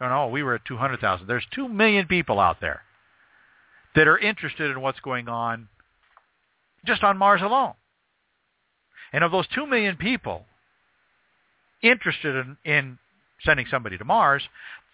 No, 0.01 0.09
no, 0.09 0.29
we 0.29 0.45
were 0.45 0.55
at 0.55 0.65
200,000. 0.65 1.27
There's 1.27 1.47
2 1.51 1.69
million 1.69 2.07
people 2.07 2.39
out 2.39 2.61
there 2.61 2.83
that 3.95 4.09
are 4.09 4.19
interested 4.19 4.71
in 4.71 4.81
what's 4.81 5.01
going 5.01 5.29
on 5.29 5.69
just 6.87 7.03
on 7.03 7.19
Mars 7.19 7.43
alone. 7.43 7.75
And 9.13 9.25
of 9.25 9.33
those 9.33 9.47
2 9.55 9.67
million 9.67 9.97
people 9.97 10.47
interested 11.83 12.37
in, 12.37 12.57
in 12.65 12.99
sending 13.43 13.67
somebody 13.71 13.99
to 13.99 14.05
Mars, 14.05 14.43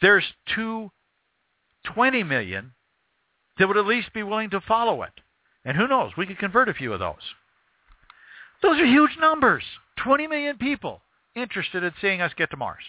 there's 0.00 0.24
two 0.54 0.90
20 1.84 2.22
million 2.24 2.72
that 3.58 3.68
would 3.68 3.76
at 3.76 3.86
least 3.86 4.12
be 4.12 4.22
willing 4.22 4.50
to 4.50 4.60
follow 4.60 5.02
it. 5.02 5.12
And 5.64 5.76
who 5.76 5.88
knows, 5.88 6.12
we 6.16 6.26
could 6.26 6.38
convert 6.38 6.68
a 6.68 6.74
few 6.74 6.92
of 6.92 7.00
those. 7.00 7.14
Those 8.62 8.78
are 8.80 8.86
huge 8.86 9.16
numbers. 9.20 9.62
20 9.98 10.26
million 10.26 10.56
people 10.56 11.00
interested 11.34 11.82
in 11.82 11.92
seeing 12.00 12.20
us 12.20 12.32
get 12.36 12.50
to 12.50 12.56
Mars. 12.56 12.82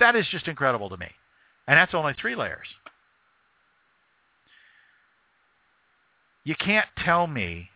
That 0.00 0.16
is 0.16 0.26
just 0.30 0.48
incredible 0.48 0.88
to 0.90 0.96
me. 0.96 1.08
And 1.66 1.76
that's 1.76 1.94
only 1.94 2.14
three 2.20 2.34
layers. 2.34 2.66
You 6.44 6.54
can't 6.54 6.88
tell 6.98 7.26
me 7.26 7.70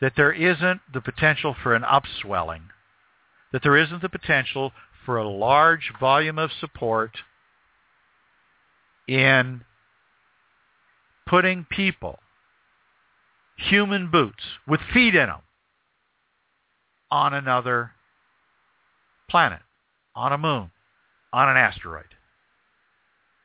that 0.00 0.14
there 0.16 0.32
isn't 0.32 0.80
the 0.92 1.00
potential 1.00 1.54
for 1.62 1.74
an 1.74 1.84
upswelling, 1.84 2.70
that 3.52 3.62
there 3.62 3.76
isn't 3.76 4.02
the 4.02 4.08
potential 4.08 4.72
for 5.04 5.16
a 5.16 5.28
large 5.28 5.92
volume 5.98 6.38
of 6.38 6.50
support 6.58 7.12
in 9.06 9.62
putting 11.26 11.64
people, 11.70 12.18
human 13.56 14.10
boots 14.10 14.42
with 14.66 14.80
feet 14.92 15.14
in 15.14 15.26
them, 15.26 15.42
on 17.10 17.34
another 17.34 17.92
planet, 19.28 19.60
on 20.14 20.32
a 20.32 20.38
moon, 20.38 20.70
on 21.32 21.48
an 21.48 21.56
asteroid. 21.56 22.06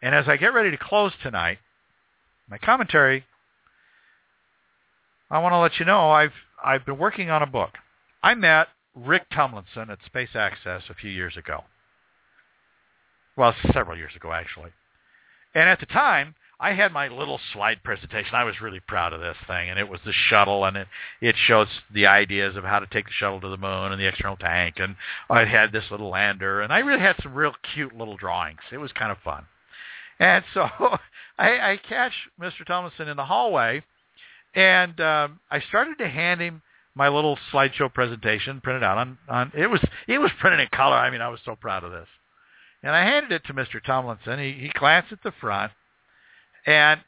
And 0.02 0.16
as 0.16 0.28
I 0.28 0.38
get 0.38 0.54
ready 0.54 0.72
to 0.72 0.78
close 0.78 1.14
tonight, 1.22 1.60
my 2.50 2.58
commentary, 2.58 3.26
I 5.30 5.40
want 5.40 5.54
to 5.54 5.58
let 5.58 5.80
you 5.80 5.86
know 5.86 6.12
I've 6.12 6.34
I've 6.64 6.86
been 6.86 6.98
working 6.98 7.30
on 7.30 7.42
a 7.42 7.48
book. 7.48 7.72
I 8.24 8.34
met 8.36 8.68
Rick 8.96 9.30
Tumlinson 9.30 9.90
at 9.90 10.00
Space 10.06 10.36
Access 10.36 10.84
a 10.90 10.94
few 10.94 11.10
years 11.10 11.36
ago. 11.38 11.64
Well, 13.36 13.54
several 13.74 13.98
years 13.98 14.16
ago 14.16 14.32
actually. 14.32 14.72
And 15.54 15.70
at 15.70 15.80
the 15.80 15.86
time, 15.86 16.36
I 16.60 16.74
had 16.74 16.94
my 16.94 17.08
little 17.10 17.40
slide 17.52 17.84
presentation. 17.84 18.34
I 18.34 18.46
was 18.46 18.62
really 18.62 18.80
proud 18.80 19.14
of 19.14 19.20
this 19.20 19.38
thing, 19.46 19.70
and 19.70 19.78
it 19.78 19.90
was 19.90 20.00
the 20.06 20.14
shuttle, 20.14 20.64
and 20.64 20.78
it 20.78 20.88
it 21.20 21.36
shows 21.38 21.68
the 21.94 22.08
ideas 22.08 22.56
of 22.56 22.64
how 22.64 22.80
to 22.80 22.88
take 22.88 23.06
the 23.06 23.12
shuttle 23.12 23.42
to 23.42 23.50
the 23.50 23.58
moon 23.58 23.92
and 23.92 24.00
the 24.00 24.08
external 24.08 24.38
tank, 24.38 24.76
and 24.78 24.96
I 25.30 25.46
had 25.46 25.72
this 25.72 25.92
little 25.92 26.10
lander, 26.10 26.62
and 26.62 26.72
I 26.72 26.80
really 26.80 27.02
had 27.02 27.18
some 27.22 27.34
real 27.34 27.54
cute 27.74 27.96
little 27.98 28.16
drawings. 28.16 28.62
It 28.72 28.78
was 28.78 28.92
kind 28.94 29.12
of 29.12 29.18
fun, 29.20 29.46
and 30.20 30.46
so 30.54 30.70
I, 31.38 31.72
I 31.72 31.80
catch 31.88 32.14
Mr. 32.40 32.66
Tumlinson 32.66 33.10
in 33.10 33.18
the 33.18 33.26
hallway, 33.26 33.84
and 34.56 35.00
um, 35.00 35.40
I 35.52 35.60
started 35.62 35.98
to 36.00 36.08
hand 36.08 36.42
him 36.42 36.62
my 36.96 37.10
little 37.10 37.38
slideshow 37.52 37.94
presentation 37.94 38.62
printed 38.62 38.84
out 38.84 38.98
on 38.98 39.18
on 39.28 39.52
it 39.56 39.68
was 39.68 39.82
it 40.08 40.18
was 40.18 40.32
printed 40.40 40.62
in 40.62 40.68
color. 40.70 40.96
I 40.96 41.10
mean, 41.10 41.22
I 41.22 41.30
was 41.30 41.40
so 41.46 41.56
proud 41.56 41.84
of 41.84 41.92
this, 41.92 42.08
and 42.84 42.96
I 42.96 43.04
handed 43.04 43.32
it 43.32 43.46
to 43.46 43.54
Mr. 43.54 43.84
Tumlinson. 43.86 44.40
He 44.40 44.68
he 44.68 44.70
glanced 44.70 45.12
at 45.12 45.22
the 45.24 45.34
front 45.40 45.72
and 46.66 47.02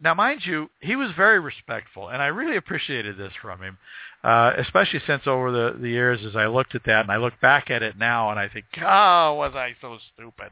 now, 0.00 0.14
mind 0.14 0.40
you, 0.44 0.70
he 0.80 0.96
was 0.96 1.10
very 1.16 1.38
respectful, 1.38 2.08
and 2.08 2.20
I 2.20 2.26
really 2.26 2.56
appreciated 2.56 3.16
this 3.16 3.32
from 3.40 3.62
him, 3.62 3.78
uh, 4.24 4.52
especially 4.58 5.00
since 5.06 5.22
over 5.26 5.52
the, 5.52 5.78
the 5.80 5.88
years 5.88 6.20
as 6.26 6.34
I 6.34 6.46
looked 6.46 6.74
at 6.74 6.84
that 6.86 7.02
and 7.02 7.12
I 7.12 7.16
look 7.16 7.40
back 7.40 7.70
at 7.70 7.82
it 7.82 7.96
now 7.96 8.30
and 8.30 8.38
I 8.38 8.48
think, 8.48 8.66
oh, 8.82 9.34
was 9.34 9.52
I 9.54 9.76
so 9.80 9.98
stupid? 10.12 10.50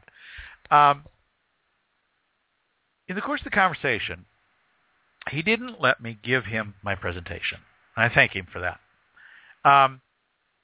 Um, 0.71 1.03
in 3.07 3.15
the 3.15 3.21
course 3.21 3.41
of 3.41 3.45
the 3.45 3.49
conversation, 3.51 4.25
he 5.31 5.41
didn't 5.41 5.81
let 5.81 6.01
me 6.01 6.17
give 6.23 6.45
him 6.45 6.75
my 6.83 6.95
presentation. 6.95 7.59
I 7.95 8.09
thank 8.09 8.33
him 8.33 8.47
for 8.51 8.59
that. 8.59 8.79
Um, 9.69 10.01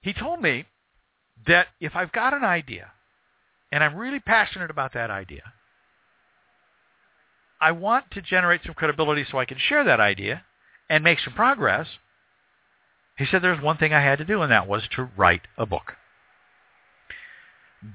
he 0.01 0.13
told 0.13 0.41
me 0.41 0.65
that 1.47 1.67
if 1.79 1.95
I've 1.95 2.11
got 2.11 2.33
an 2.33 2.43
idea 2.43 2.91
and 3.71 3.83
I'm 3.83 3.95
really 3.95 4.19
passionate 4.19 4.71
about 4.71 4.93
that 4.93 5.09
idea, 5.11 5.53
I 7.61 7.71
want 7.71 8.11
to 8.11 8.21
generate 8.21 8.61
some 8.65 8.73
credibility 8.73 9.25
so 9.29 9.37
I 9.37 9.45
can 9.45 9.57
share 9.57 9.83
that 9.83 9.99
idea 9.99 10.43
and 10.89 11.03
make 11.03 11.19
some 11.19 11.33
progress. 11.33 11.87
He 13.17 13.25
said 13.25 13.41
there's 13.41 13.61
one 13.61 13.77
thing 13.77 13.93
I 13.93 14.01
had 14.01 14.19
to 14.19 14.25
do, 14.25 14.41
and 14.41 14.51
that 14.51 14.67
was 14.67 14.83
to 14.95 15.09
write 15.17 15.41
a 15.57 15.65
book. 15.65 15.93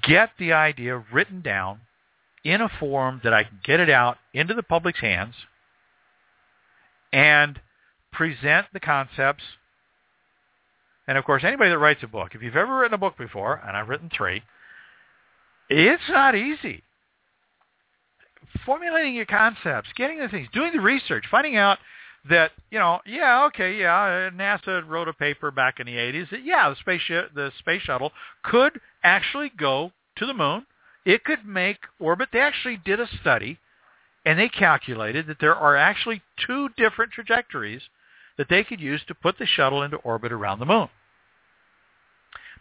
Get 0.03 0.31
the 0.37 0.53
idea 0.53 1.03
written 1.11 1.41
down 1.41 1.81
in 2.43 2.61
a 2.61 2.69
form 2.69 3.21
that 3.23 3.33
I 3.33 3.43
can 3.43 3.59
get 3.63 3.79
it 3.79 3.89
out 3.89 4.17
into 4.33 4.53
the 4.53 4.63
public's 4.63 4.99
hands 4.99 5.33
and 7.15 7.59
present 8.11 8.67
the 8.73 8.79
concepts. 8.79 9.43
And 11.07 11.17
of 11.17 11.23
course, 11.23 11.43
anybody 11.45 11.69
that 11.69 11.77
writes 11.77 12.03
a 12.03 12.07
book, 12.07 12.35
if 12.35 12.41
you've 12.41 12.55
ever 12.55 12.77
written 12.77 12.93
a 12.93 12.97
book 12.97 13.17
before, 13.17 13.61
and 13.65 13.77
I've 13.77 13.87
written 13.87 14.09
three, 14.15 14.43
it's 15.69 16.09
not 16.09 16.35
easy 16.35 16.83
formulating 18.65 19.15
your 19.15 19.25
concepts, 19.25 19.89
getting 19.95 20.19
the 20.19 20.27
things, 20.29 20.47
doing 20.53 20.71
the 20.73 20.81
research, 20.81 21.25
finding 21.29 21.57
out 21.57 21.77
that 22.29 22.51
you 22.71 22.79
know, 22.79 22.99
yeah, 23.05 23.45
okay, 23.45 23.77
yeah, 23.77 24.29
NASA 24.33 24.87
wrote 24.87 25.07
a 25.07 25.13
paper 25.13 25.51
back 25.51 25.79
in 25.79 25.85
the 25.85 25.93
80s 25.93 26.29
that 26.31 26.43
yeah, 26.43 26.69
the 26.69 26.75
space 26.77 27.01
sh- 27.01 27.31
the 27.33 27.51
space 27.59 27.81
shuttle 27.83 28.11
could 28.43 28.79
actually 29.03 29.51
go 29.57 29.91
to 30.17 30.25
the 30.25 30.33
moon. 30.33 30.65
It 31.05 31.23
could 31.23 31.45
make 31.45 31.77
orbit. 31.99 32.29
They 32.33 32.39
actually 32.39 32.77
did 32.83 32.99
a 32.99 33.07
study, 33.21 33.59
and 34.25 34.39
they 34.39 34.49
calculated 34.49 35.27
that 35.27 35.39
there 35.39 35.55
are 35.55 35.75
actually 35.75 36.21
two 36.45 36.69
different 36.77 37.11
trajectories 37.11 37.81
that 38.37 38.49
they 38.49 38.63
could 38.63 38.81
use 38.81 39.01
to 39.07 39.15
put 39.15 39.37
the 39.37 39.45
shuttle 39.45 39.83
into 39.83 39.97
orbit 39.97 40.31
around 40.31 40.59
the 40.59 40.65
moon. 40.65 40.89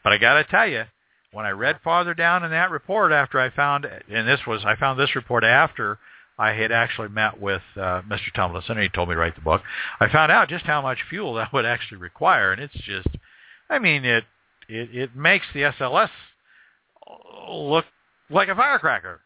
But 0.03 0.13
I 0.13 0.19
got 0.19 0.35
to 0.35 0.45
tell 0.45 0.69
you, 0.69 0.85
when 1.33 1.47
I 1.47 1.51
read 1.51 1.81
farther 1.83 2.15
down 2.15 2.45
in 2.45 2.51
that 2.51 2.71
report 2.71 3.11
after 3.11 3.41
I 3.41 3.51
found, 3.51 3.87
and 3.87 4.29
this 4.29 4.41
was, 4.47 4.65
I 4.65 4.77
found 4.77 5.01
this 5.01 5.17
report 5.17 5.43
after 5.43 5.99
I 6.39 6.53
had 6.53 6.71
actually 6.71 7.09
met 7.09 7.41
with 7.41 7.63
uh, 7.77 8.03
Mr. 8.03 8.33
Tumlinson, 8.37 8.71
and 8.71 8.81
he 8.81 8.89
told 8.89 9.09
me 9.09 9.15
to 9.15 9.21
write 9.21 9.35
the 9.35 9.41
book. 9.41 9.63
I 10.01 10.09
found 10.09 10.31
out 10.31 10.49
just 10.49 10.65
how 10.65 10.83
much 10.83 10.99
fuel 11.09 11.35
that 11.35 11.53
would 11.53 11.65
actually 11.65 11.99
require, 11.99 12.53
and 12.53 12.61
it's 12.61 12.75
just, 12.75 13.09
I 13.69 13.79
mean, 13.79 14.05
it 14.05 14.25
it, 14.69 14.95
it 14.95 15.17
makes 15.17 15.47
the 15.53 15.61
SLS 15.61 16.11
look 17.49 17.85
like 18.31 18.49
a 18.49 18.55
firecracker. 18.55 19.21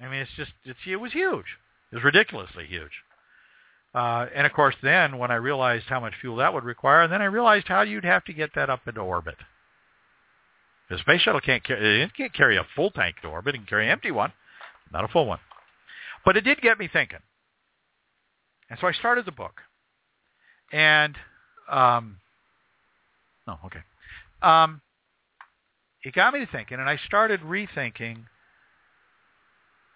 I 0.00 0.08
mean, 0.08 0.20
it's 0.20 0.30
just, 0.36 0.52
it's 0.64 0.78
it 0.86 0.96
was 0.96 1.12
huge. 1.12 1.46
It 1.90 1.96
was 1.96 2.04
ridiculously 2.04 2.66
huge. 2.66 2.92
Uh, 3.94 4.26
and 4.34 4.46
of 4.46 4.52
course, 4.52 4.76
then 4.82 5.18
when 5.18 5.30
I 5.30 5.36
realized 5.36 5.86
how 5.88 6.00
much 6.00 6.12
fuel 6.20 6.36
that 6.36 6.52
would 6.52 6.64
require, 6.64 7.02
and 7.02 7.12
then 7.12 7.22
I 7.22 7.26
realized 7.26 7.66
how 7.68 7.82
you'd 7.82 8.04
have 8.04 8.24
to 8.26 8.32
get 8.32 8.50
that 8.54 8.70
up 8.70 8.86
into 8.86 9.00
orbit. 9.00 9.36
The 10.90 10.98
space 10.98 11.22
shuttle 11.22 11.40
can't 11.40 11.64
carry, 11.64 12.02
it 12.02 12.14
can't 12.16 12.32
carry 12.32 12.56
a 12.56 12.66
full 12.76 12.90
tank 12.90 13.16
to 13.22 13.28
orbit. 13.28 13.54
It 13.54 13.58
can 13.58 13.66
carry 13.66 13.86
an 13.86 13.90
empty 13.90 14.10
one, 14.10 14.32
not 14.92 15.04
a 15.04 15.08
full 15.08 15.26
one. 15.26 15.40
But 16.24 16.36
it 16.36 16.42
did 16.42 16.60
get 16.60 16.78
me 16.78 16.88
thinking. 16.92 17.18
And 18.70 18.78
so 18.80 18.86
I 18.86 18.92
started 18.92 19.24
the 19.24 19.32
book. 19.32 19.60
And, 20.72 21.16
um, 21.70 22.18
no, 23.46 23.58
okay. 23.66 23.80
Um, 24.42 24.82
it 26.02 26.14
got 26.14 26.34
me 26.34 26.40
to 26.40 26.46
thinking, 26.46 26.78
and 26.78 26.88
I 26.88 26.98
started 27.06 27.40
rethinking 27.40 28.24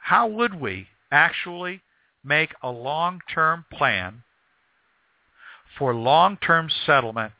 how 0.02 0.26
would 0.26 0.60
we 0.60 0.88
actually 1.10 1.82
make 2.24 2.54
a 2.62 2.70
long-term 2.70 3.64
plan 3.72 4.22
for 5.78 5.94
long-term 5.94 6.68
settlement 6.86 7.32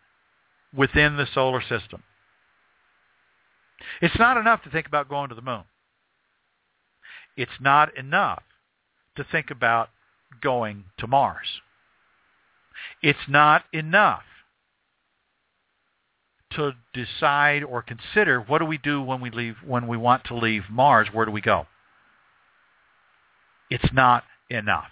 within 0.75 1.17
the 1.17 1.27
solar 1.33 1.61
system. 1.61 2.03
It's 4.01 4.19
not 4.19 4.37
enough 4.37 4.63
to 4.63 4.71
think 4.71 4.87
about 4.87 5.09
going 5.09 5.29
to 5.29 5.35
the 5.35 5.43
moon. 5.43 5.65
It's 7.37 7.61
not 7.61 7.97
enough 7.97 8.43
to 9.17 9.25
think 9.25 9.51
about 9.51 9.91
going 10.41 10.85
to 10.99 11.07
Mars. 11.07 11.61
It's 13.03 13.29
not 13.29 13.65
enough 13.73 14.23
to 16.53 16.73
decide 16.93 17.65
or 17.65 17.83
consider 17.83 18.41
what 18.41 18.59
do 18.59 18.67
we 18.67 18.79
do 18.79 19.03
when 19.03 19.21
we 19.21 19.31
leave 19.31 19.57
when 19.65 19.89
we 19.89 19.97
want 19.97 20.25
to 20.25 20.37
leave 20.37 20.65
Mars, 20.71 21.09
where 21.13 21.25
do 21.25 21.33
we 21.33 21.41
go? 21.41 21.67
It's 23.73 23.93
not 23.95 24.25
enough. 24.51 24.91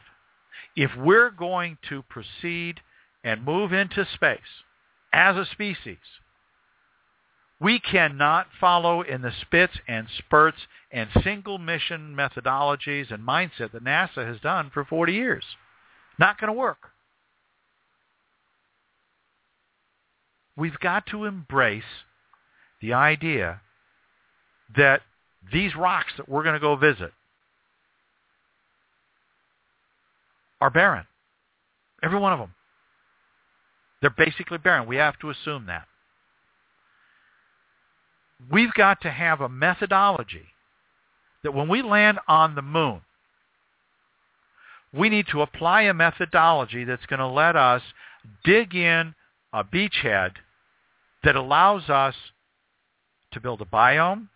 If 0.74 0.90
we're 0.96 1.30
going 1.30 1.76
to 1.90 2.02
proceed 2.04 2.80
and 3.22 3.44
move 3.44 3.74
into 3.74 4.06
space 4.14 4.38
as 5.12 5.36
a 5.36 5.44
species, 5.44 5.98
we 7.60 7.78
cannot 7.78 8.46
follow 8.58 9.02
in 9.02 9.20
the 9.20 9.32
spits 9.42 9.74
and 9.86 10.06
spurts 10.16 10.56
and 10.90 11.10
single 11.22 11.58
mission 11.58 12.16
methodologies 12.16 13.12
and 13.12 13.22
mindset 13.22 13.72
that 13.72 13.84
NASA 13.84 14.26
has 14.26 14.40
done 14.40 14.70
for 14.72 14.86
40 14.86 15.12
years. 15.12 15.44
Not 16.18 16.40
going 16.40 16.48
to 16.48 16.58
work. 16.58 16.78
We've 20.56 20.80
got 20.80 21.04
to 21.08 21.26
embrace 21.26 21.82
the 22.80 22.94
idea 22.94 23.60
that 24.74 25.02
these 25.52 25.76
rocks 25.76 26.12
that 26.16 26.30
we're 26.30 26.44
going 26.44 26.54
to 26.54 26.60
go 26.60 26.76
visit 26.76 27.12
are 30.60 30.70
barren. 30.70 31.06
Every 32.02 32.18
one 32.18 32.32
of 32.32 32.38
them. 32.38 32.54
They're 34.00 34.10
basically 34.10 34.58
barren. 34.58 34.88
We 34.88 34.96
have 34.96 35.18
to 35.20 35.30
assume 35.30 35.66
that. 35.66 35.86
We've 38.50 38.72
got 38.72 39.02
to 39.02 39.10
have 39.10 39.40
a 39.40 39.48
methodology 39.48 40.46
that 41.42 41.54
when 41.54 41.68
we 41.68 41.82
land 41.82 42.18
on 42.26 42.54
the 42.54 42.62
moon, 42.62 43.02
we 44.92 45.08
need 45.08 45.26
to 45.30 45.42
apply 45.42 45.82
a 45.82 45.94
methodology 45.94 46.84
that's 46.84 47.06
going 47.06 47.20
to 47.20 47.26
let 47.26 47.56
us 47.56 47.82
dig 48.44 48.74
in 48.74 49.14
a 49.52 49.62
beachhead 49.62 50.32
that 51.22 51.36
allows 51.36 51.88
us 51.88 52.14
to 53.32 53.40
build 53.40 53.60
a 53.60 53.64
biome 53.64 54.28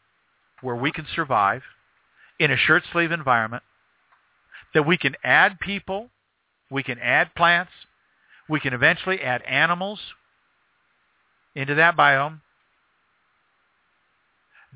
where 0.61 0.77
we 0.77 0.93
can 0.93 1.07
survive 1.15 1.63
in 2.39 2.51
a 2.51 2.57
shirt 2.57 2.83
sleeve 2.93 3.13
environment, 3.13 3.63
that 4.73 4.87
we 4.87 4.97
can 4.97 5.15
add 5.23 5.61
people, 5.61 6.11
we 6.70 6.82
can 6.82 6.99
add 6.99 7.35
plants, 7.35 7.73
we 8.49 8.61
can 8.61 8.74
eventually 8.74 9.20
add 9.20 9.43
animals 9.43 10.01
into 11.55 11.74
that 11.77 11.97
biome, 11.97 12.41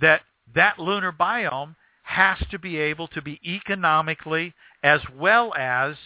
that 0.01 0.23
that 0.55 0.79
lunar 0.79 1.13
biome 1.13 1.75
has 2.05 2.39
to 2.51 2.59
be 2.59 2.79
able 2.79 3.09
to 3.09 3.21
be 3.21 3.41
economically 3.45 4.55
as 4.83 5.01
well 5.15 5.53
as 5.55 5.97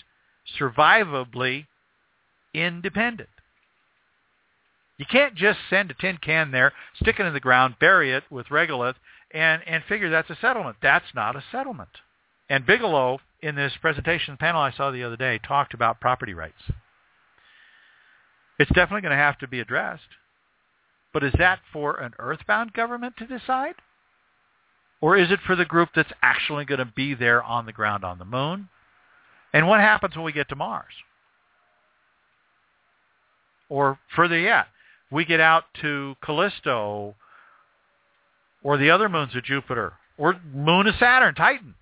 survivably 0.59 1.66
independent. 2.54 3.28
You 4.98 5.06
can't 5.06 5.34
just 5.34 5.59
send 5.70 5.90
a 5.90 5.94
tin 5.94 6.18
can 6.18 6.50
there, 6.50 6.72
stick 7.00 7.18
it 7.18 7.26
in 7.26 7.32
the 7.32 7.40
ground, 7.40 7.76
bury 7.80 8.12
it 8.12 8.24
with 8.30 8.46
regolith, 8.46 8.94
and, 9.32 9.62
and 9.66 9.82
figure 9.88 10.10
that's 10.10 10.30
a 10.30 10.36
settlement. 10.40 10.76
That's 10.82 11.14
not 11.14 11.36
a 11.36 11.42
settlement. 11.50 11.90
And 12.48 12.66
Bigelow, 12.66 13.20
in 13.43 13.56
this 13.56 13.73
presentation 13.81 14.36
panel 14.36 14.62
I 14.62 14.73
saw 14.73 14.90
the 14.90 15.02
other 15.02 15.16
day, 15.16 15.39
talked 15.39 15.74
about 15.74 16.01
property 16.01 16.32
rights. 16.32 16.62
It's 18.59 18.70
definitely 18.70 19.02
going 19.02 19.10
to 19.10 19.16
have 19.16 19.39
to 19.39 19.48
be 19.48 19.60
addressed. 19.60 20.02
But 21.12 21.24
is 21.24 21.35
that 21.39 21.59
for 21.73 21.97
an 21.97 22.12
earthbound 22.19 22.73
government 22.73 23.16
to 23.19 23.27
decide? 23.27 23.74
Or 25.01 25.16
is 25.16 25.31
it 25.32 25.40
for 25.44 25.56
the 25.56 25.64
group 25.64 25.90
that's 25.94 26.12
actually 26.23 26.64
going 26.64 26.78
to 26.78 26.85
be 26.85 27.14
there 27.14 27.43
on 27.43 27.66
the 27.66 27.73
ground 27.73 28.05
on 28.05 28.19
the 28.19 28.24
moon? 28.24 28.69
And 29.52 29.66
what 29.66 29.81
happens 29.81 30.14
when 30.14 30.24
we 30.24 30.32
get 30.32 30.48
to 30.51 30.56
Mars? 30.56 30.93
Or 33.69 33.98
further 34.14 34.39
yet, 34.39 34.66
we 35.10 35.24
get 35.24 35.40
out 35.40 35.64
to 35.81 36.14
Callisto 36.24 37.16
or 38.62 38.77
the 38.78 38.90
other 38.90 39.09
moons 39.09 39.35
of 39.35 39.43
Jupiter 39.44 39.94
or 40.16 40.40
moon 40.55 40.86
of 40.86 40.94
Saturn, 41.01 41.35
Titan. 41.35 41.74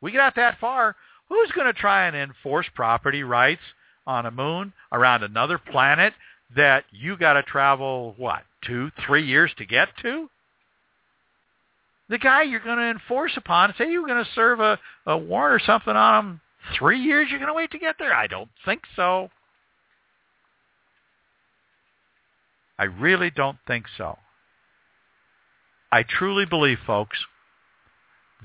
We 0.00 0.12
get 0.12 0.20
out 0.20 0.36
that 0.36 0.58
far, 0.60 0.96
who's 1.28 1.50
going 1.52 1.66
to 1.66 1.72
try 1.72 2.06
and 2.06 2.16
enforce 2.16 2.66
property 2.74 3.22
rights 3.22 3.62
on 4.06 4.26
a 4.26 4.30
moon 4.30 4.72
around 4.92 5.22
another 5.22 5.58
planet 5.58 6.12
that 6.56 6.84
you 6.90 7.16
got 7.16 7.34
to 7.34 7.42
travel, 7.42 8.14
what, 8.16 8.42
two, 8.66 8.90
three 9.06 9.26
years 9.26 9.52
to 9.58 9.64
get 9.64 9.88
to? 10.02 10.28
The 12.08 12.18
guy 12.18 12.42
you're 12.42 12.60
going 12.60 12.78
to 12.78 12.90
enforce 12.90 13.32
upon, 13.36 13.72
say 13.78 13.90
you're 13.90 14.06
going 14.06 14.24
to 14.24 14.30
serve 14.34 14.58
a, 14.58 14.78
a 15.06 15.16
warrant 15.16 15.62
or 15.62 15.64
something 15.64 15.94
on 15.94 16.24
him, 16.24 16.40
three 16.76 17.00
years 17.00 17.28
you're 17.30 17.38
going 17.38 17.50
to 17.50 17.54
wait 17.54 17.70
to 17.70 17.78
get 17.78 17.96
there? 17.98 18.12
I 18.12 18.26
don't 18.26 18.50
think 18.64 18.82
so. 18.96 19.30
I 22.78 22.84
really 22.84 23.30
don't 23.30 23.58
think 23.66 23.84
so. 23.96 24.18
I 25.92 26.02
truly 26.02 26.46
believe, 26.46 26.78
folks, 26.86 27.18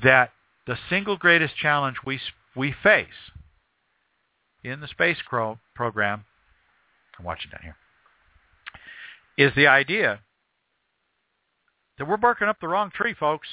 that 0.04 0.32
the 0.68 0.78
single 0.90 1.18
greatest 1.18 1.56
challenge 1.56 1.98
we 2.06 2.20
we 2.56 2.74
face 2.84 3.32
in 4.64 4.80
the 4.80 4.88
space 4.88 5.18
pro- 5.28 5.60
program, 5.76 6.26
I'm 7.20 7.26
watching 7.26 7.52
down 7.52 7.62
here, 7.62 7.76
is 9.38 9.54
the 9.56 9.68
idea 9.68 10.22
that 11.98 12.08
we're 12.08 12.18
barking 12.18 12.48
up 12.48 12.60
the 12.60 12.68
wrong 12.68 12.92
tree, 12.92 13.14
folks. 13.14 13.48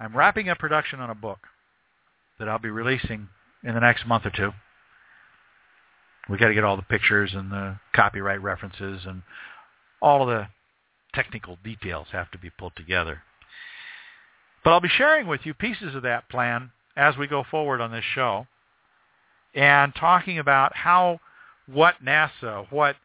I'm 0.00 0.16
wrapping 0.16 0.48
up 0.48 0.58
production 0.58 1.00
on 1.00 1.10
a 1.10 1.14
book 1.14 1.40
that 2.38 2.48
I'll 2.48 2.58
be 2.58 2.70
releasing 2.70 3.28
in 3.64 3.74
the 3.74 3.80
next 3.80 4.06
month 4.06 4.26
or 4.26 4.30
two. 4.30 4.52
We 6.30 6.38
got 6.38 6.48
to 6.48 6.54
get 6.54 6.64
all 6.64 6.76
the 6.76 6.82
pictures 6.82 7.32
and 7.34 7.50
the 7.50 7.78
copyright 7.94 8.40
references 8.42 9.02
and 9.06 9.22
all 10.00 10.22
of 10.22 10.28
the 10.28 10.46
technical 11.14 11.58
details 11.64 12.08
have 12.12 12.30
to 12.30 12.38
be 12.38 12.50
pulled 12.50 12.76
together. 12.76 13.22
But 14.64 14.70
I'll 14.70 14.80
be 14.80 14.88
sharing 14.88 15.26
with 15.26 15.40
you 15.44 15.54
pieces 15.54 15.94
of 15.94 16.02
that 16.02 16.28
plan 16.28 16.70
as 16.96 17.16
we 17.16 17.26
go 17.26 17.44
forward 17.50 17.80
on 17.80 17.92
this 17.92 18.04
show 18.14 18.46
and 19.54 19.94
talking 19.94 20.38
about 20.38 20.74
how 20.76 21.20
what 21.66 21.94
NASA, 22.04 22.70
what 22.70 22.96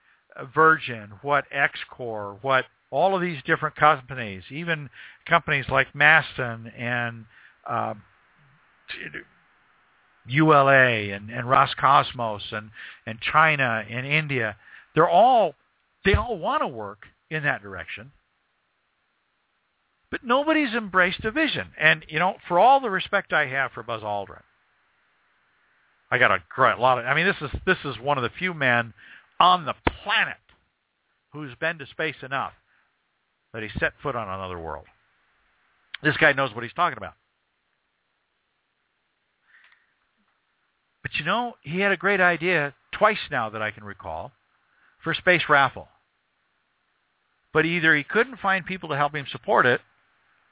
Virgin, 0.53 1.11
what 1.21 1.45
XCOR, 1.51 2.37
what 2.41 2.65
all 2.91 3.15
of 3.15 3.21
these 3.21 3.41
different 3.45 3.75
companies, 3.75 4.43
even 4.49 4.89
companies 5.27 5.65
like 5.69 5.93
Masten 5.93 6.71
and 6.77 7.25
uh, 7.67 7.93
ULA 10.27 11.13
and, 11.13 11.29
and 11.29 11.47
Roscosmos 11.47 12.41
and, 12.51 12.71
and 13.05 13.19
China 13.19 13.83
and 13.89 14.05
India, 14.05 14.55
they're 14.95 15.09
all 15.09 15.55
they 16.05 16.15
all 16.15 16.37
want 16.37 16.61
to 16.61 16.67
work 16.67 17.05
in 17.33 17.43
that 17.43 17.61
direction. 17.61 18.11
But 20.11 20.23
nobody's 20.23 20.73
embraced 20.73 21.25
a 21.25 21.31
vision. 21.31 21.69
And, 21.79 22.05
you 22.07 22.19
know, 22.19 22.35
for 22.47 22.59
all 22.59 22.79
the 22.79 22.89
respect 22.89 23.33
I 23.33 23.47
have 23.47 23.71
for 23.71 23.81
Buzz 23.83 24.01
Aldrin, 24.01 24.43
I 26.11 26.19
got 26.19 26.31
a 26.31 26.43
great 26.49 26.77
lot 26.77 26.99
of, 26.99 27.05
I 27.05 27.15
mean, 27.15 27.25
this 27.25 27.35
is, 27.41 27.59
this 27.65 27.79
is 27.83 27.99
one 27.99 28.17
of 28.17 28.23
the 28.23 28.29
few 28.37 28.53
men 28.53 28.93
on 29.39 29.65
the 29.65 29.73
planet 30.03 30.37
who's 31.31 31.55
been 31.55 31.79
to 31.79 31.87
space 31.87 32.15
enough 32.21 32.53
that 33.53 33.63
he 33.63 33.69
set 33.79 33.93
foot 34.03 34.15
on 34.15 34.27
another 34.27 34.59
world. 34.59 34.85
This 36.03 36.17
guy 36.17 36.33
knows 36.33 36.53
what 36.53 36.63
he's 36.63 36.73
talking 36.73 36.97
about. 36.97 37.13
But 41.01 41.11
you 41.15 41.25
know, 41.25 41.55
he 41.61 41.79
had 41.79 41.91
a 41.91 41.97
great 41.97 42.21
idea 42.21 42.73
twice 42.91 43.17
now 43.31 43.49
that 43.49 43.61
I 43.61 43.71
can 43.71 43.83
recall 43.83 44.31
for 45.03 45.13
space 45.13 45.43
raffle. 45.49 45.87
But 47.53 47.65
either 47.65 47.95
he 47.95 48.03
couldn't 48.03 48.39
find 48.39 48.65
people 48.65 48.89
to 48.89 48.97
help 48.97 49.15
him 49.15 49.25
support 49.31 49.65
it, 49.65 49.81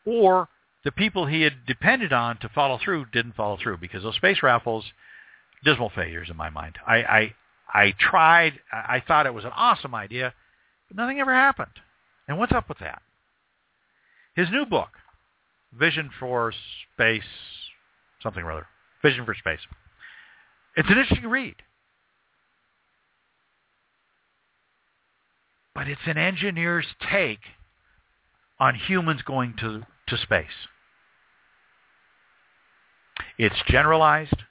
or 0.06 0.48
the 0.84 0.92
people 0.92 1.26
he 1.26 1.42
had 1.42 1.66
depended 1.66 2.14
on 2.14 2.38
to 2.38 2.50
follow 2.50 2.80
through 2.84 3.06
didn't 3.12 3.36
follow 3.36 3.58
through 3.62 3.78
because 3.78 4.04
those 4.04 4.16
space 4.16 4.42
raffles, 4.44 4.86
dismal 5.64 5.92
failures 5.94 6.30
in 6.30 6.38
my 6.38 6.50
mind. 6.50 6.78
I, 6.88 6.98
I, 6.98 7.36
I 7.74 7.94
tried, 8.00 8.60
I 8.72 9.02
thought 9.06 9.26
it 9.26 9.34
was 9.34 9.46
an 9.46 9.52
awesome 9.56 9.96
idea, 9.96 10.34
but 10.88 10.98
nothing 10.98 11.20
ever 11.20 11.34
happened. 11.34 11.72
And 12.28 12.38
what's 12.38 12.52
up 12.52 12.70
with 12.70 12.80
that? 12.80 13.02
His 14.36 14.50
new 14.52 14.66
book, 14.66 14.90
Vision 15.78 16.10
for 16.20 16.54
Space, 16.94 17.24
something 18.24 18.44
or 18.44 18.52
other, 18.52 18.68
Vision 19.02 19.26
for 19.26 19.36
Space. 19.36 19.60
It's 20.76 20.90
an 20.90 20.98
interesting 20.98 21.30
read. 21.30 21.56
But 25.74 25.88
it's 25.88 26.02
an 26.06 26.18
engineer's 26.18 26.86
take 27.12 27.40
on 28.60 28.76
humans 28.76 29.22
going 29.24 29.56
to, 29.60 29.86
to 30.08 30.18
space. 30.18 30.68
It's 33.38 33.56
generalized. 33.68 34.44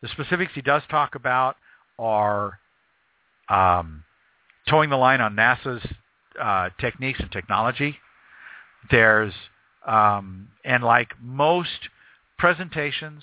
The 0.00 0.08
specifics 0.08 0.52
he 0.54 0.62
does 0.62 0.82
talk 0.90 1.14
about 1.14 1.56
are 1.98 2.58
um, 3.48 4.04
toeing 4.68 4.90
the 4.90 4.96
line 4.96 5.20
on 5.20 5.36
NASA's 5.36 5.86
uh, 6.40 6.70
techniques 6.80 7.20
and 7.20 7.30
technology. 7.30 7.98
There's, 8.90 9.34
um, 9.86 10.48
and 10.64 10.82
like 10.82 11.10
most 11.20 11.88
presentations 12.38 13.22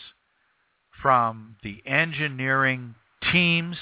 from 1.01 1.55
the 1.63 1.81
engineering 1.85 2.95
teams, 3.31 3.77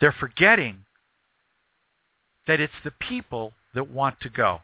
they're 0.00 0.12
forgetting 0.18 0.84
that 2.46 2.60
it's 2.60 2.72
the 2.84 2.90
people 2.90 3.52
that 3.74 3.90
want 3.90 4.20
to 4.20 4.28
go. 4.28 4.60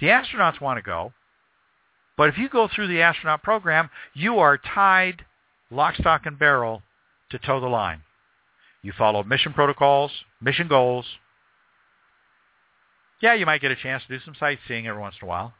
The 0.00 0.08
astronauts 0.08 0.60
want 0.60 0.78
to 0.78 0.82
go, 0.82 1.12
but 2.16 2.28
if 2.28 2.38
you 2.38 2.48
go 2.48 2.68
through 2.68 2.88
the 2.88 3.02
astronaut 3.02 3.42
program, 3.42 3.90
you 4.12 4.38
are 4.38 4.58
tied 4.58 5.24
lock, 5.70 5.96
stock, 5.96 6.22
and 6.26 6.38
barrel 6.38 6.82
to 7.30 7.38
toe 7.38 7.60
the 7.60 7.66
line. 7.66 8.02
You 8.82 8.92
follow 8.96 9.22
mission 9.22 9.52
protocols, 9.52 10.12
mission 10.40 10.68
goals, 10.68 11.06
Yeah, 13.22 13.34
you 13.34 13.46
might 13.46 13.62
get 13.62 13.70
a 13.70 13.76
chance 13.76 14.02
to 14.06 14.18
do 14.18 14.24
some 14.24 14.34
sightseeing 14.38 14.86
every 14.86 15.00
once 15.00 15.14
in 15.20 15.26
a 15.26 15.28
while. 15.28 15.54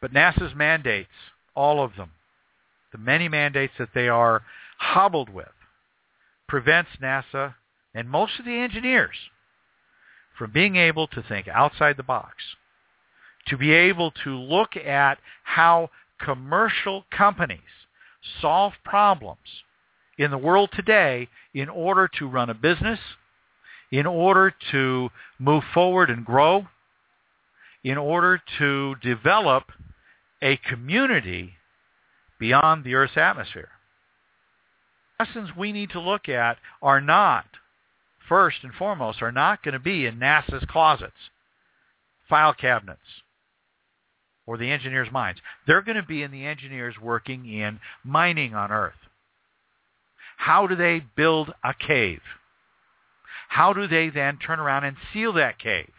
But 0.00 0.12
NASA's 0.12 0.54
mandates, 0.54 1.10
all 1.56 1.82
of 1.82 1.96
them, 1.96 2.12
the 2.92 2.98
many 2.98 3.28
mandates 3.28 3.74
that 3.78 3.90
they 3.94 4.08
are 4.08 4.42
hobbled 4.78 5.28
with, 5.28 5.48
prevents 6.48 6.90
NASA 7.02 7.54
and 7.94 8.08
most 8.08 8.38
of 8.38 8.44
the 8.44 8.56
engineers 8.56 9.16
from 10.36 10.52
being 10.52 10.76
able 10.76 11.06
to 11.08 11.22
think 11.22 11.48
outside 11.48 11.96
the 11.96 12.02
box, 12.02 12.36
to 13.48 13.56
be 13.56 13.72
able 13.72 14.12
to 14.24 14.30
look 14.36 14.76
at 14.76 15.18
how 15.42 15.90
commercial 16.20 17.04
companies 17.10 17.60
solve 18.40 18.72
problems 18.84 19.64
in 20.16 20.30
the 20.30 20.38
world 20.38 20.70
today 20.72 21.28
in 21.54 21.68
order 21.68 22.08
to 22.18 22.28
run 22.28 22.50
a 22.50 22.54
business, 22.54 22.98
in 23.90 24.06
order 24.06 24.52
to 24.70 25.08
move 25.38 25.62
forward 25.72 26.10
and 26.10 26.24
grow, 26.24 26.66
in 27.84 27.96
order 27.96 28.40
to 28.58 28.94
develop 29.02 29.64
a 30.42 30.56
community 30.56 31.54
beyond 32.38 32.84
the 32.84 32.94
Earth's 32.94 33.16
atmosphere. 33.16 33.70
Lessons 35.18 35.50
we 35.56 35.72
need 35.72 35.90
to 35.90 36.00
look 36.00 36.28
at 36.28 36.58
are 36.80 37.00
not, 37.00 37.46
first 38.28 38.58
and 38.62 38.72
foremost, 38.72 39.20
are 39.20 39.32
not 39.32 39.62
going 39.62 39.72
to 39.72 39.80
be 39.80 40.06
in 40.06 40.18
NASA's 40.18 40.64
closets, 40.68 41.30
file 42.28 42.54
cabinets, 42.54 43.00
or 44.46 44.56
the 44.56 44.70
engineers' 44.70 45.10
minds. 45.10 45.40
They're 45.66 45.82
going 45.82 45.96
to 45.96 46.02
be 46.02 46.22
in 46.22 46.30
the 46.30 46.46
engineers 46.46 46.94
working 47.02 47.46
in 47.46 47.80
mining 48.04 48.54
on 48.54 48.70
Earth. 48.70 48.94
How 50.36 50.68
do 50.68 50.76
they 50.76 51.04
build 51.16 51.52
a 51.64 51.74
cave? 51.74 52.20
How 53.48 53.72
do 53.72 53.88
they 53.88 54.08
then 54.08 54.38
turn 54.38 54.60
around 54.60 54.84
and 54.84 54.96
seal 55.12 55.32
that 55.32 55.58
cave? 55.58 55.90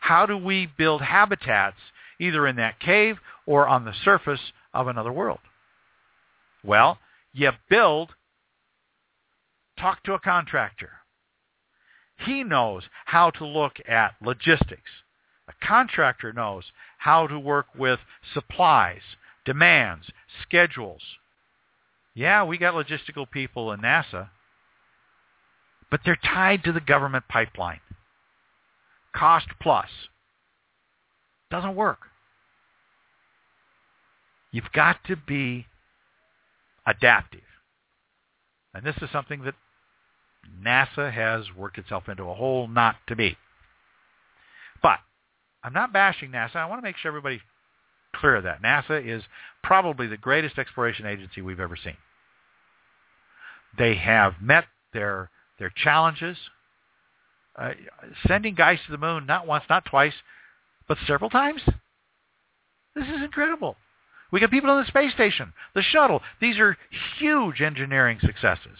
How 0.00 0.26
do 0.26 0.36
we 0.36 0.66
build 0.78 1.02
habitats 1.02 1.76
either 2.18 2.46
in 2.46 2.56
that 2.56 2.80
cave 2.80 3.18
or 3.46 3.68
on 3.68 3.84
the 3.84 3.92
surface 4.04 4.40
of 4.74 4.88
another 4.88 5.12
world? 5.12 5.40
Well, 6.64 6.98
you 7.32 7.50
build, 7.68 8.10
talk 9.78 10.02
to 10.04 10.14
a 10.14 10.20
contractor. 10.20 10.90
He 12.18 12.44
knows 12.44 12.84
how 13.06 13.30
to 13.30 13.46
look 13.46 13.78
at 13.88 14.14
logistics. 14.22 14.90
A 15.48 15.66
contractor 15.66 16.32
knows 16.32 16.64
how 16.98 17.26
to 17.26 17.38
work 17.38 17.66
with 17.76 17.98
supplies, 18.32 19.00
demands, 19.44 20.06
schedules. 20.42 21.02
Yeah, 22.14 22.44
we 22.44 22.58
got 22.58 22.74
logistical 22.74 23.28
people 23.28 23.72
in 23.72 23.80
NASA, 23.80 24.30
but 25.90 26.00
they're 26.04 26.16
tied 26.16 26.64
to 26.64 26.72
the 26.72 26.80
government 26.80 27.24
pipeline. 27.28 27.80
Cost 29.14 29.48
plus. 29.60 29.88
Doesn't 31.50 31.74
work. 31.74 31.98
You've 34.52 34.72
got 34.72 35.02
to 35.06 35.16
be 35.16 35.66
adaptive. 36.86 37.40
And 38.74 38.84
this 38.84 38.96
is 39.02 39.10
something 39.10 39.42
that 39.44 39.54
NASA 40.62 41.12
has 41.12 41.46
worked 41.56 41.78
itself 41.78 42.08
into 42.08 42.24
a 42.24 42.34
hole 42.34 42.68
not 42.68 42.96
to 43.08 43.16
be. 43.16 43.36
But 44.82 44.98
I'm 45.62 45.72
not 45.72 45.92
bashing 45.92 46.30
NASA. 46.30 46.56
I 46.56 46.66
want 46.66 46.80
to 46.80 46.82
make 46.82 46.96
sure 46.96 47.10
everybody 47.10 47.40
clear 48.16 48.36
of 48.36 48.44
that. 48.44 48.62
NASA 48.62 49.04
is 49.04 49.22
probably 49.62 50.06
the 50.06 50.16
greatest 50.16 50.58
exploration 50.58 51.06
agency 51.06 51.40
we've 51.40 51.60
ever 51.60 51.76
seen. 51.76 51.96
They 53.78 53.94
have 53.96 54.34
met 54.40 54.64
their 54.92 55.30
their 55.58 55.72
challenges, 55.74 56.36
uh, 57.56 57.72
sending 58.26 58.54
guys 58.54 58.78
to 58.86 58.92
the 58.92 58.98
moon 58.98 59.26
not 59.26 59.46
once, 59.46 59.64
not 59.70 59.84
twice, 59.84 60.14
but 60.88 60.98
several 61.06 61.30
times. 61.30 61.62
This 62.94 63.06
is 63.06 63.22
incredible. 63.22 63.76
We 64.32 64.40
got 64.40 64.50
people 64.50 64.70
on 64.70 64.80
the 64.80 64.88
space 64.88 65.12
station, 65.12 65.52
the 65.74 65.82
shuttle. 65.82 66.22
These 66.40 66.58
are 66.58 66.78
huge 67.18 67.60
engineering 67.60 68.18
successes. 68.20 68.78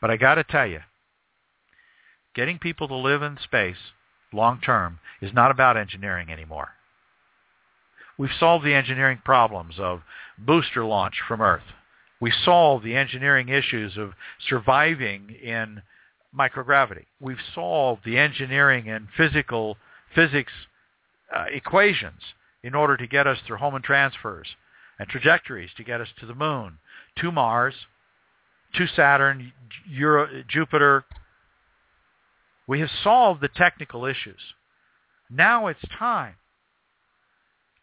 But 0.00 0.10
I 0.10 0.16
got 0.16 0.34
to 0.34 0.44
tell 0.44 0.66
you, 0.66 0.80
getting 2.34 2.58
people 2.58 2.88
to 2.88 2.96
live 2.96 3.22
in 3.22 3.38
space 3.42 3.76
long 4.32 4.60
term 4.60 4.98
is 5.20 5.32
not 5.32 5.52
about 5.52 5.76
engineering 5.76 6.30
anymore. 6.30 6.70
We've 8.18 8.30
solved 8.38 8.64
the 8.64 8.74
engineering 8.74 9.20
problems 9.24 9.76
of 9.78 10.02
booster 10.36 10.84
launch 10.84 11.14
from 11.26 11.40
Earth. 11.40 11.62
We 12.20 12.32
solved 12.44 12.84
the 12.84 12.96
engineering 12.96 13.48
issues 13.48 13.96
of 13.96 14.12
surviving 14.48 15.30
in 15.30 15.82
microgravity. 16.36 17.04
We've 17.20 17.36
solved 17.54 18.02
the 18.04 18.18
engineering 18.18 18.88
and 18.88 19.06
physical 19.16 19.76
physics 20.14 20.52
uh, 21.34 21.44
equations 21.52 22.20
in 22.62 22.74
order 22.74 22.96
to 22.96 23.06
get 23.06 23.26
us 23.26 23.38
through 23.46 23.56
Hohmann 23.58 23.82
transfers 23.82 24.46
and 24.98 25.08
trajectories 25.08 25.70
to 25.76 25.84
get 25.84 26.00
us 26.00 26.08
to 26.20 26.26
the 26.26 26.34
moon, 26.34 26.78
to 27.18 27.32
Mars, 27.32 27.74
to 28.74 28.86
Saturn, 28.86 29.52
Euro, 29.88 30.42
Jupiter. 30.48 31.04
We 32.66 32.80
have 32.80 32.90
solved 33.02 33.40
the 33.40 33.48
technical 33.48 34.04
issues. 34.04 34.40
Now 35.30 35.66
it's 35.66 35.80
time 35.98 36.34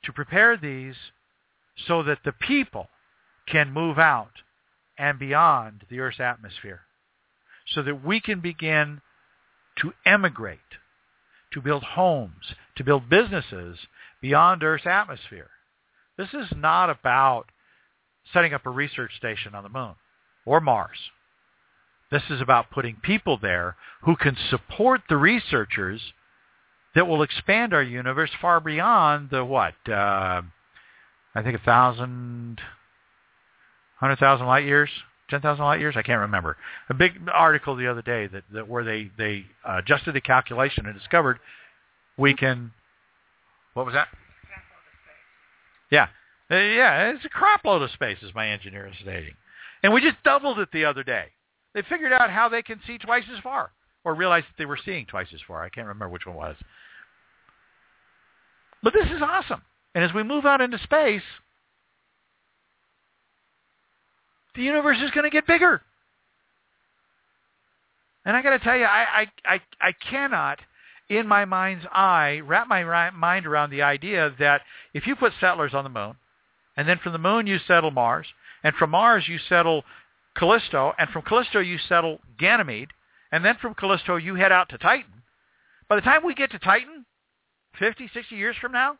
to 0.03 0.13
prepare 0.13 0.55
these 0.55 0.95
so 1.87 2.03
that 2.03 2.19
the 2.23 2.31
people 2.31 2.87
can 3.47 3.71
move 3.71 3.97
out 3.97 4.31
and 4.97 5.17
beyond 5.17 5.85
the 5.89 5.99
Earth's 5.99 6.19
atmosphere, 6.19 6.81
so 7.67 7.81
that 7.83 8.03
we 8.03 8.19
can 8.19 8.41
begin 8.41 9.01
to 9.81 9.93
emigrate, 10.05 10.59
to 11.53 11.61
build 11.61 11.83
homes, 11.83 12.53
to 12.75 12.83
build 12.83 13.09
businesses 13.09 13.77
beyond 14.21 14.63
Earth's 14.63 14.85
atmosphere. 14.85 15.49
This 16.17 16.29
is 16.33 16.47
not 16.55 16.89
about 16.89 17.45
setting 18.33 18.53
up 18.53 18.65
a 18.65 18.69
research 18.69 19.15
station 19.17 19.55
on 19.55 19.63
the 19.63 19.69
moon 19.69 19.95
or 20.45 20.59
Mars. 20.59 20.97
This 22.11 22.23
is 22.29 22.41
about 22.41 22.71
putting 22.71 22.95
people 22.95 23.37
there 23.37 23.75
who 24.01 24.15
can 24.15 24.35
support 24.49 25.01
the 25.09 25.17
researchers 25.17 26.01
that 26.95 27.07
will 27.07 27.21
expand 27.21 27.73
our 27.73 27.83
universe 27.83 28.31
far 28.41 28.59
beyond 28.59 29.29
the 29.29 29.45
what? 29.45 29.75
Uh, 29.87 30.41
I 31.35 31.43
think 31.43 31.55
a 31.55 31.63
thousand, 31.63 32.59
hundred 33.99 34.17
thousand 34.17 34.47
light 34.47 34.65
years, 34.65 34.89
ten 35.29 35.41
thousand 35.41 35.63
light 35.63 35.79
years. 35.79 35.95
I 35.95 36.01
can't 36.01 36.21
remember. 36.21 36.57
A 36.89 36.95
big 36.95 37.13
article 37.31 37.75
the 37.75 37.87
other 37.87 38.01
day 38.01 38.25
that, 38.27 38.43
that 38.51 38.67
where 38.67 38.83
they 38.83 39.11
they 39.17 39.45
adjusted 39.63 40.13
the 40.13 40.21
calculation 40.21 40.87
and 40.87 40.97
discovered 40.97 41.39
we 42.17 42.33
can 42.33 42.71
what 43.79 43.85
was 43.85 43.95
that? 43.95 44.09
Yeah. 45.89 46.07
Uh, 46.51 46.55
yeah, 46.55 47.11
it's 47.11 47.23
a 47.23 47.29
crap 47.29 47.63
load 47.63 47.81
of 47.81 47.89
space, 47.91 48.17
as 48.27 48.35
my 48.35 48.49
engineer 48.49 48.87
is 48.87 48.95
stating. 49.01 49.35
And 49.81 49.93
we 49.93 50.01
just 50.01 50.21
doubled 50.25 50.59
it 50.59 50.67
the 50.73 50.83
other 50.83 51.01
day. 51.01 51.27
They 51.73 51.81
figured 51.83 52.11
out 52.11 52.29
how 52.29 52.49
they 52.49 52.61
can 52.61 52.81
see 52.85 52.97
twice 52.97 53.23
as 53.33 53.39
far, 53.41 53.71
or 54.03 54.15
realized 54.15 54.47
that 54.47 54.55
they 54.57 54.65
were 54.65 54.77
seeing 54.83 55.05
twice 55.05 55.27
as 55.33 55.39
far. 55.47 55.63
I 55.63 55.69
can't 55.69 55.87
remember 55.87 56.09
which 56.09 56.25
one 56.25 56.35
was. 56.35 56.57
But 58.83 58.91
this 58.91 59.05
is 59.05 59.21
awesome. 59.21 59.61
And 59.95 60.03
as 60.03 60.13
we 60.13 60.23
move 60.23 60.45
out 60.45 60.59
into 60.59 60.77
space, 60.79 61.21
the 64.55 64.63
universe 64.63 64.97
is 65.01 65.11
going 65.11 65.23
to 65.23 65.29
get 65.29 65.47
bigger. 65.47 65.81
And 68.25 68.35
I 68.35 68.41
got 68.41 68.57
to 68.57 68.59
tell 68.59 68.75
you, 68.75 68.83
I, 68.83 69.05
I, 69.45 69.53
I, 69.53 69.61
I 69.79 69.91
cannot 69.93 70.59
in 71.09 71.27
my 71.27 71.43
mind's 71.45 71.85
eye, 71.91 72.41
wrap 72.45 72.67
my 72.67 73.09
mind 73.11 73.47
around 73.47 73.71
the 73.71 73.81
idea 73.81 74.33
that 74.39 74.61
if 74.93 75.07
you 75.07 75.15
put 75.15 75.33
settlers 75.39 75.73
on 75.73 75.83
the 75.83 75.89
moon, 75.89 76.15
and 76.77 76.87
then 76.87 76.99
from 77.03 77.13
the 77.13 77.19
moon 77.19 77.47
you 77.47 77.57
settle 77.67 77.91
Mars, 77.91 78.27
and 78.63 78.75
from 78.75 78.91
Mars 78.91 79.27
you 79.27 79.39
settle 79.49 79.83
Callisto, 80.37 80.93
and 80.97 81.09
from 81.09 81.23
Callisto 81.23 81.59
you 81.59 81.77
settle 81.77 82.19
Ganymede, 82.37 82.89
and 83.31 83.43
then 83.43 83.55
from 83.59 83.73
Callisto 83.73 84.15
you 84.17 84.35
head 84.35 84.51
out 84.51 84.69
to 84.69 84.77
Titan. 84.77 85.23
By 85.87 85.95
the 85.95 86.01
time 86.01 86.23
we 86.23 86.35
get 86.35 86.51
to 86.51 86.59
Titan, 86.59 87.05
50, 87.79 88.09
60 88.13 88.35
years 88.35 88.55
from 88.61 88.71
now, 88.71 88.97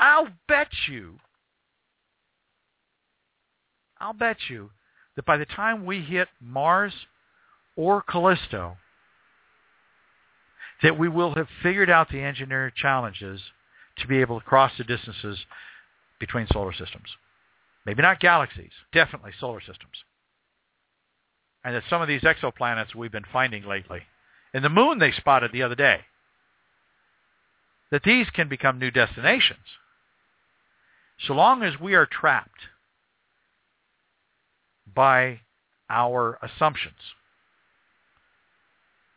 I'll 0.00 0.28
bet 0.46 0.68
you, 0.88 1.18
I'll 4.00 4.12
bet 4.14 4.36
you 4.48 4.70
that 5.16 5.26
by 5.26 5.36
the 5.36 5.46
time 5.46 5.84
we 5.84 6.00
hit 6.00 6.28
Mars 6.40 6.92
or 7.76 8.02
Callisto, 8.02 8.76
that 10.82 10.98
we 10.98 11.08
will 11.08 11.34
have 11.34 11.48
figured 11.62 11.90
out 11.90 12.08
the 12.08 12.20
engineering 12.20 12.72
challenges 12.76 13.40
to 13.98 14.06
be 14.06 14.20
able 14.20 14.38
to 14.38 14.46
cross 14.46 14.72
the 14.78 14.84
distances 14.84 15.38
between 16.20 16.46
solar 16.52 16.72
systems. 16.72 17.08
Maybe 17.84 18.02
not 18.02 18.20
galaxies, 18.20 18.72
definitely 18.92 19.32
solar 19.38 19.60
systems. 19.60 20.04
And 21.64 21.74
that 21.74 21.84
some 21.90 22.02
of 22.02 22.08
these 22.08 22.22
exoplanets 22.22 22.94
we've 22.94 23.12
been 23.12 23.24
finding 23.32 23.66
lately, 23.66 24.02
and 24.54 24.64
the 24.64 24.68
moon 24.68 24.98
they 24.98 25.12
spotted 25.12 25.52
the 25.52 25.62
other 25.62 25.74
day, 25.74 26.00
that 27.90 28.02
these 28.02 28.28
can 28.30 28.48
become 28.48 28.78
new 28.78 28.90
destinations. 28.90 29.58
So 31.26 31.34
long 31.34 31.62
as 31.62 31.80
we 31.80 31.94
are 31.94 32.06
trapped 32.06 32.60
by 34.94 35.40
our 35.90 36.38
assumptions, 36.42 36.94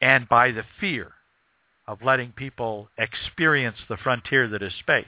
and 0.02 0.28
by 0.28 0.52
the 0.52 0.64
fear 0.80 1.14
of 1.88 2.02
letting 2.02 2.32
people 2.32 2.90
experience 2.98 3.78
the 3.90 3.98
frontier 3.98 4.48
that 4.48 4.62
is 4.62 4.74
space. 4.80 5.06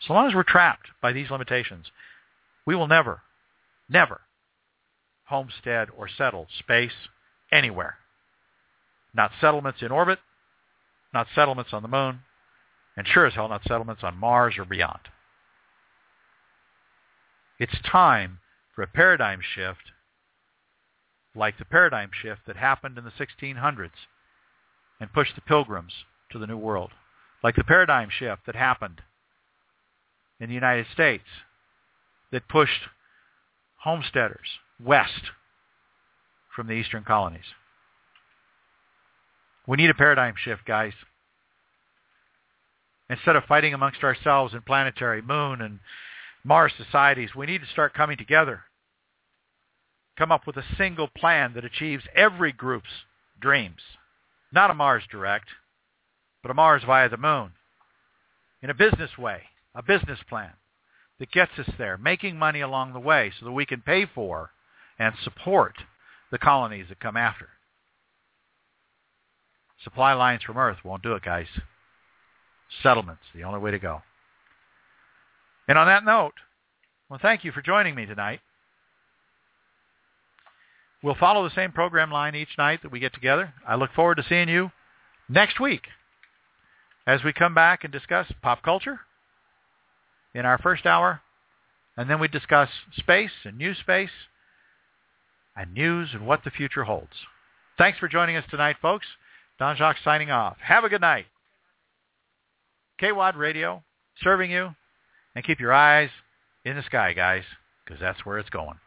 So 0.00 0.12
long 0.12 0.28
as 0.28 0.34
we're 0.34 0.42
trapped 0.42 0.88
by 1.00 1.12
these 1.12 1.30
limitations, 1.30 1.86
we 2.66 2.74
will 2.74 2.86
never, 2.86 3.22
never 3.88 4.20
homestead 5.24 5.88
or 5.96 6.08
settle 6.08 6.46
space 6.58 7.08
anywhere. 7.50 7.96
Not 9.14 9.32
settlements 9.40 9.82
in 9.82 9.90
orbit, 9.90 10.18
not 11.12 11.26
settlements 11.34 11.72
on 11.72 11.82
the 11.82 11.88
moon, 11.88 12.20
and 12.96 13.06
sure 13.06 13.26
as 13.26 13.34
hell 13.34 13.48
not 13.48 13.62
settlements 13.64 14.02
on 14.04 14.16
Mars 14.16 14.54
or 14.58 14.64
beyond. 14.64 15.00
It's 17.58 17.80
time 17.90 18.38
for 18.74 18.82
a 18.82 18.86
paradigm 18.86 19.40
shift 19.54 19.92
like 21.34 21.58
the 21.58 21.64
paradigm 21.64 22.10
shift 22.12 22.42
that 22.46 22.56
happened 22.56 22.98
in 22.98 23.04
the 23.04 23.10
1600s 23.10 23.90
and 25.00 25.12
push 25.12 25.28
the 25.34 25.40
pilgrims 25.40 25.92
to 26.30 26.38
the 26.38 26.46
New 26.46 26.56
World, 26.56 26.90
like 27.42 27.56
the 27.56 27.64
paradigm 27.64 28.08
shift 28.10 28.46
that 28.46 28.56
happened 28.56 29.00
in 30.40 30.48
the 30.48 30.54
United 30.54 30.86
States 30.92 31.24
that 32.32 32.48
pushed 32.48 32.82
homesteaders 33.78 34.58
west 34.82 35.30
from 36.54 36.66
the 36.66 36.72
eastern 36.72 37.04
colonies. 37.04 37.44
We 39.66 39.76
need 39.76 39.90
a 39.90 39.94
paradigm 39.94 40.34
shift, 40.36 40.64
guys. 40.64 40.92
Instead 43.08 43.36
of 43.36 43.44
fighting 43.44 43.74
amongst 43.74 44.02
ourselves 44.02 44.54
in 44.54 44.62
planetary, 44.62 45.22
moon, 45.22 45.60
and 45.60 45.80
Mars 46.44 46.72
societies, 46.76 47.34
we 47.34 47.46
need 47.46 47.60
to 47.60 47.66
start 47.68 47.94
coming 47.94 48.16
together. 48.16 48.62
Come 50.16 50.32
up 50.32 50.46
with 50.46 50.56
a 50.56 50.64
single 50.76 51.08
plan 51.08 51.52
that 51.54 51.64
achieves 51.64 52.04
every 52.14 52.52
group's 52.52 53.04
dreams. 53.40 53.80
Not 54.56 54.70
a 54.70 54.74
Mars 54.74 55.02
direct, 55.10 55.48
but 56.40 56.50
a 56.50 56.54
Mars 56.54 56.82
via 56.86 57.10
the 57.10 57.18
moon. 57.18 57.52
In 58.62 58.70
a 58.70 58.74
business 58.74 59.18
way, 59.18 59.42
a 59.74 59.82
business 59.82 60.18
plan 60.30 60.52
that 61.18 61.30
gets 61.30 61.52
us 61.58 61.68
there, 61.76 61.98
making 61.98 62.38
money 62.38 62.62
along 62.62 62.94
the 62.94 62.98
way 62.98 63.30
so 63.38 63.44
that 63.44 63.52
we 63.52 63.66
can 63.66 63.82
pay 63.82 64.06
for 64.06 64.52
and 64.98 65.14
support 65.22 65.74
the 66.30 66.38
colonies 66.38 66.86
that 66.88 67.00
come 67.00 67.18
after. 67.18 67.50
Supply 69.84 70.14
lines 70.14 70.42
from 70.42 70.56
Earth 70.56 70.78
won't 70.82 71.02
do 71.02 71.12
it, 71.12 71.22
guys. 71.22 71.48
Settlements, 72.82 73.24
the 73.34 73.44
only 73.44 73.60
way 73.60 73.72
to 73.72 73.78
go. 73.78 74.00
And 75.68 75.76
on 75.76 75.86
that 75.86 76.02
note, 76.02 76.32
well, 77.10 77.20
thank 77.20 77.44
you 77.44 77.52
for 77.52 77.60
joining 77.60 77.94
me 77.94 78.06
tonight. 78.06 78.40
We'll 81.02 81.14
follow 81.14 81.46
the 81.46 81.54
same 81.54 81.72
program 81.72 82.10
line 82.10 82.34
each 82.34 82.56
night 82.58 82.82
that 82.82 82.90
we 82.90 83.00
get 83.00 83.14
together. 83.14 83.52
I 83.66 83.76
look 83.76 83.92
forward 83.94 84.16
to 84.16 84.24
seeing 84.28 84.48
you 84.48 84.72
next 85.28 85.60
week 85.60 85.82
as 87.06 87.22
we 87.22 87.32
come 87.32 87.54
back 87.54 87.84
and 87.84 87.92
discuss 87.92 88.26
pop 88.42 88.62
culture 88.62 89.00
in 90.34 90.44
our 90.44 90.58
first 90.58 90.86
hour, 90.86 91.20
and 91.96 92.10
then 92.10 92.18
we 92.18 92.28
discuss 92.28 92.68
space 92.96 93.30
and 93.44 93.56
new 93.56 93.74
space 93.74 94.10
and 95.56 95.72
news 95.72 96.10
and 96.12 96.26
what 96.26 96.44
the 96.44 96.50
future 96.50 96.84
holds. 96.84 97.12
Thanks 97.78 97.98
for 97.98 98.08
joining 98.08 98.36
us 98.36 98.44
tonight, 98.50 98.76
folks. 98.80 99.06
Don 99.58 99.76
Jacques 99.76 99.96
signing 100.04 100.30
off. 100.30 100.56
Have 100.60 100.84
a 100.84 100.88
good 100.88 101.00
night. 101.00 101.26
KWAD 103.00 103.36
Radio 103.36 103.82
serving 104.22 104.50
you, 104.50 104.74
and 105.34 105.44
keep 105.44 105.60
your 105.60 105.72
eyes 105.72 106.08
in 106.64 106.76
the 106.76 106.82
sky, 106.82 107.12
guys, 107.12 107.42
because 107.84 108.00
that's 108.00 108.24
where 108.24 108.38
it's 108.38 108.50
going. 108.50 108.78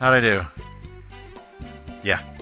How'd 0.00 0.14
I 0.14 0.20
do? 0.20 0.40
Yeah. 2.02 2.39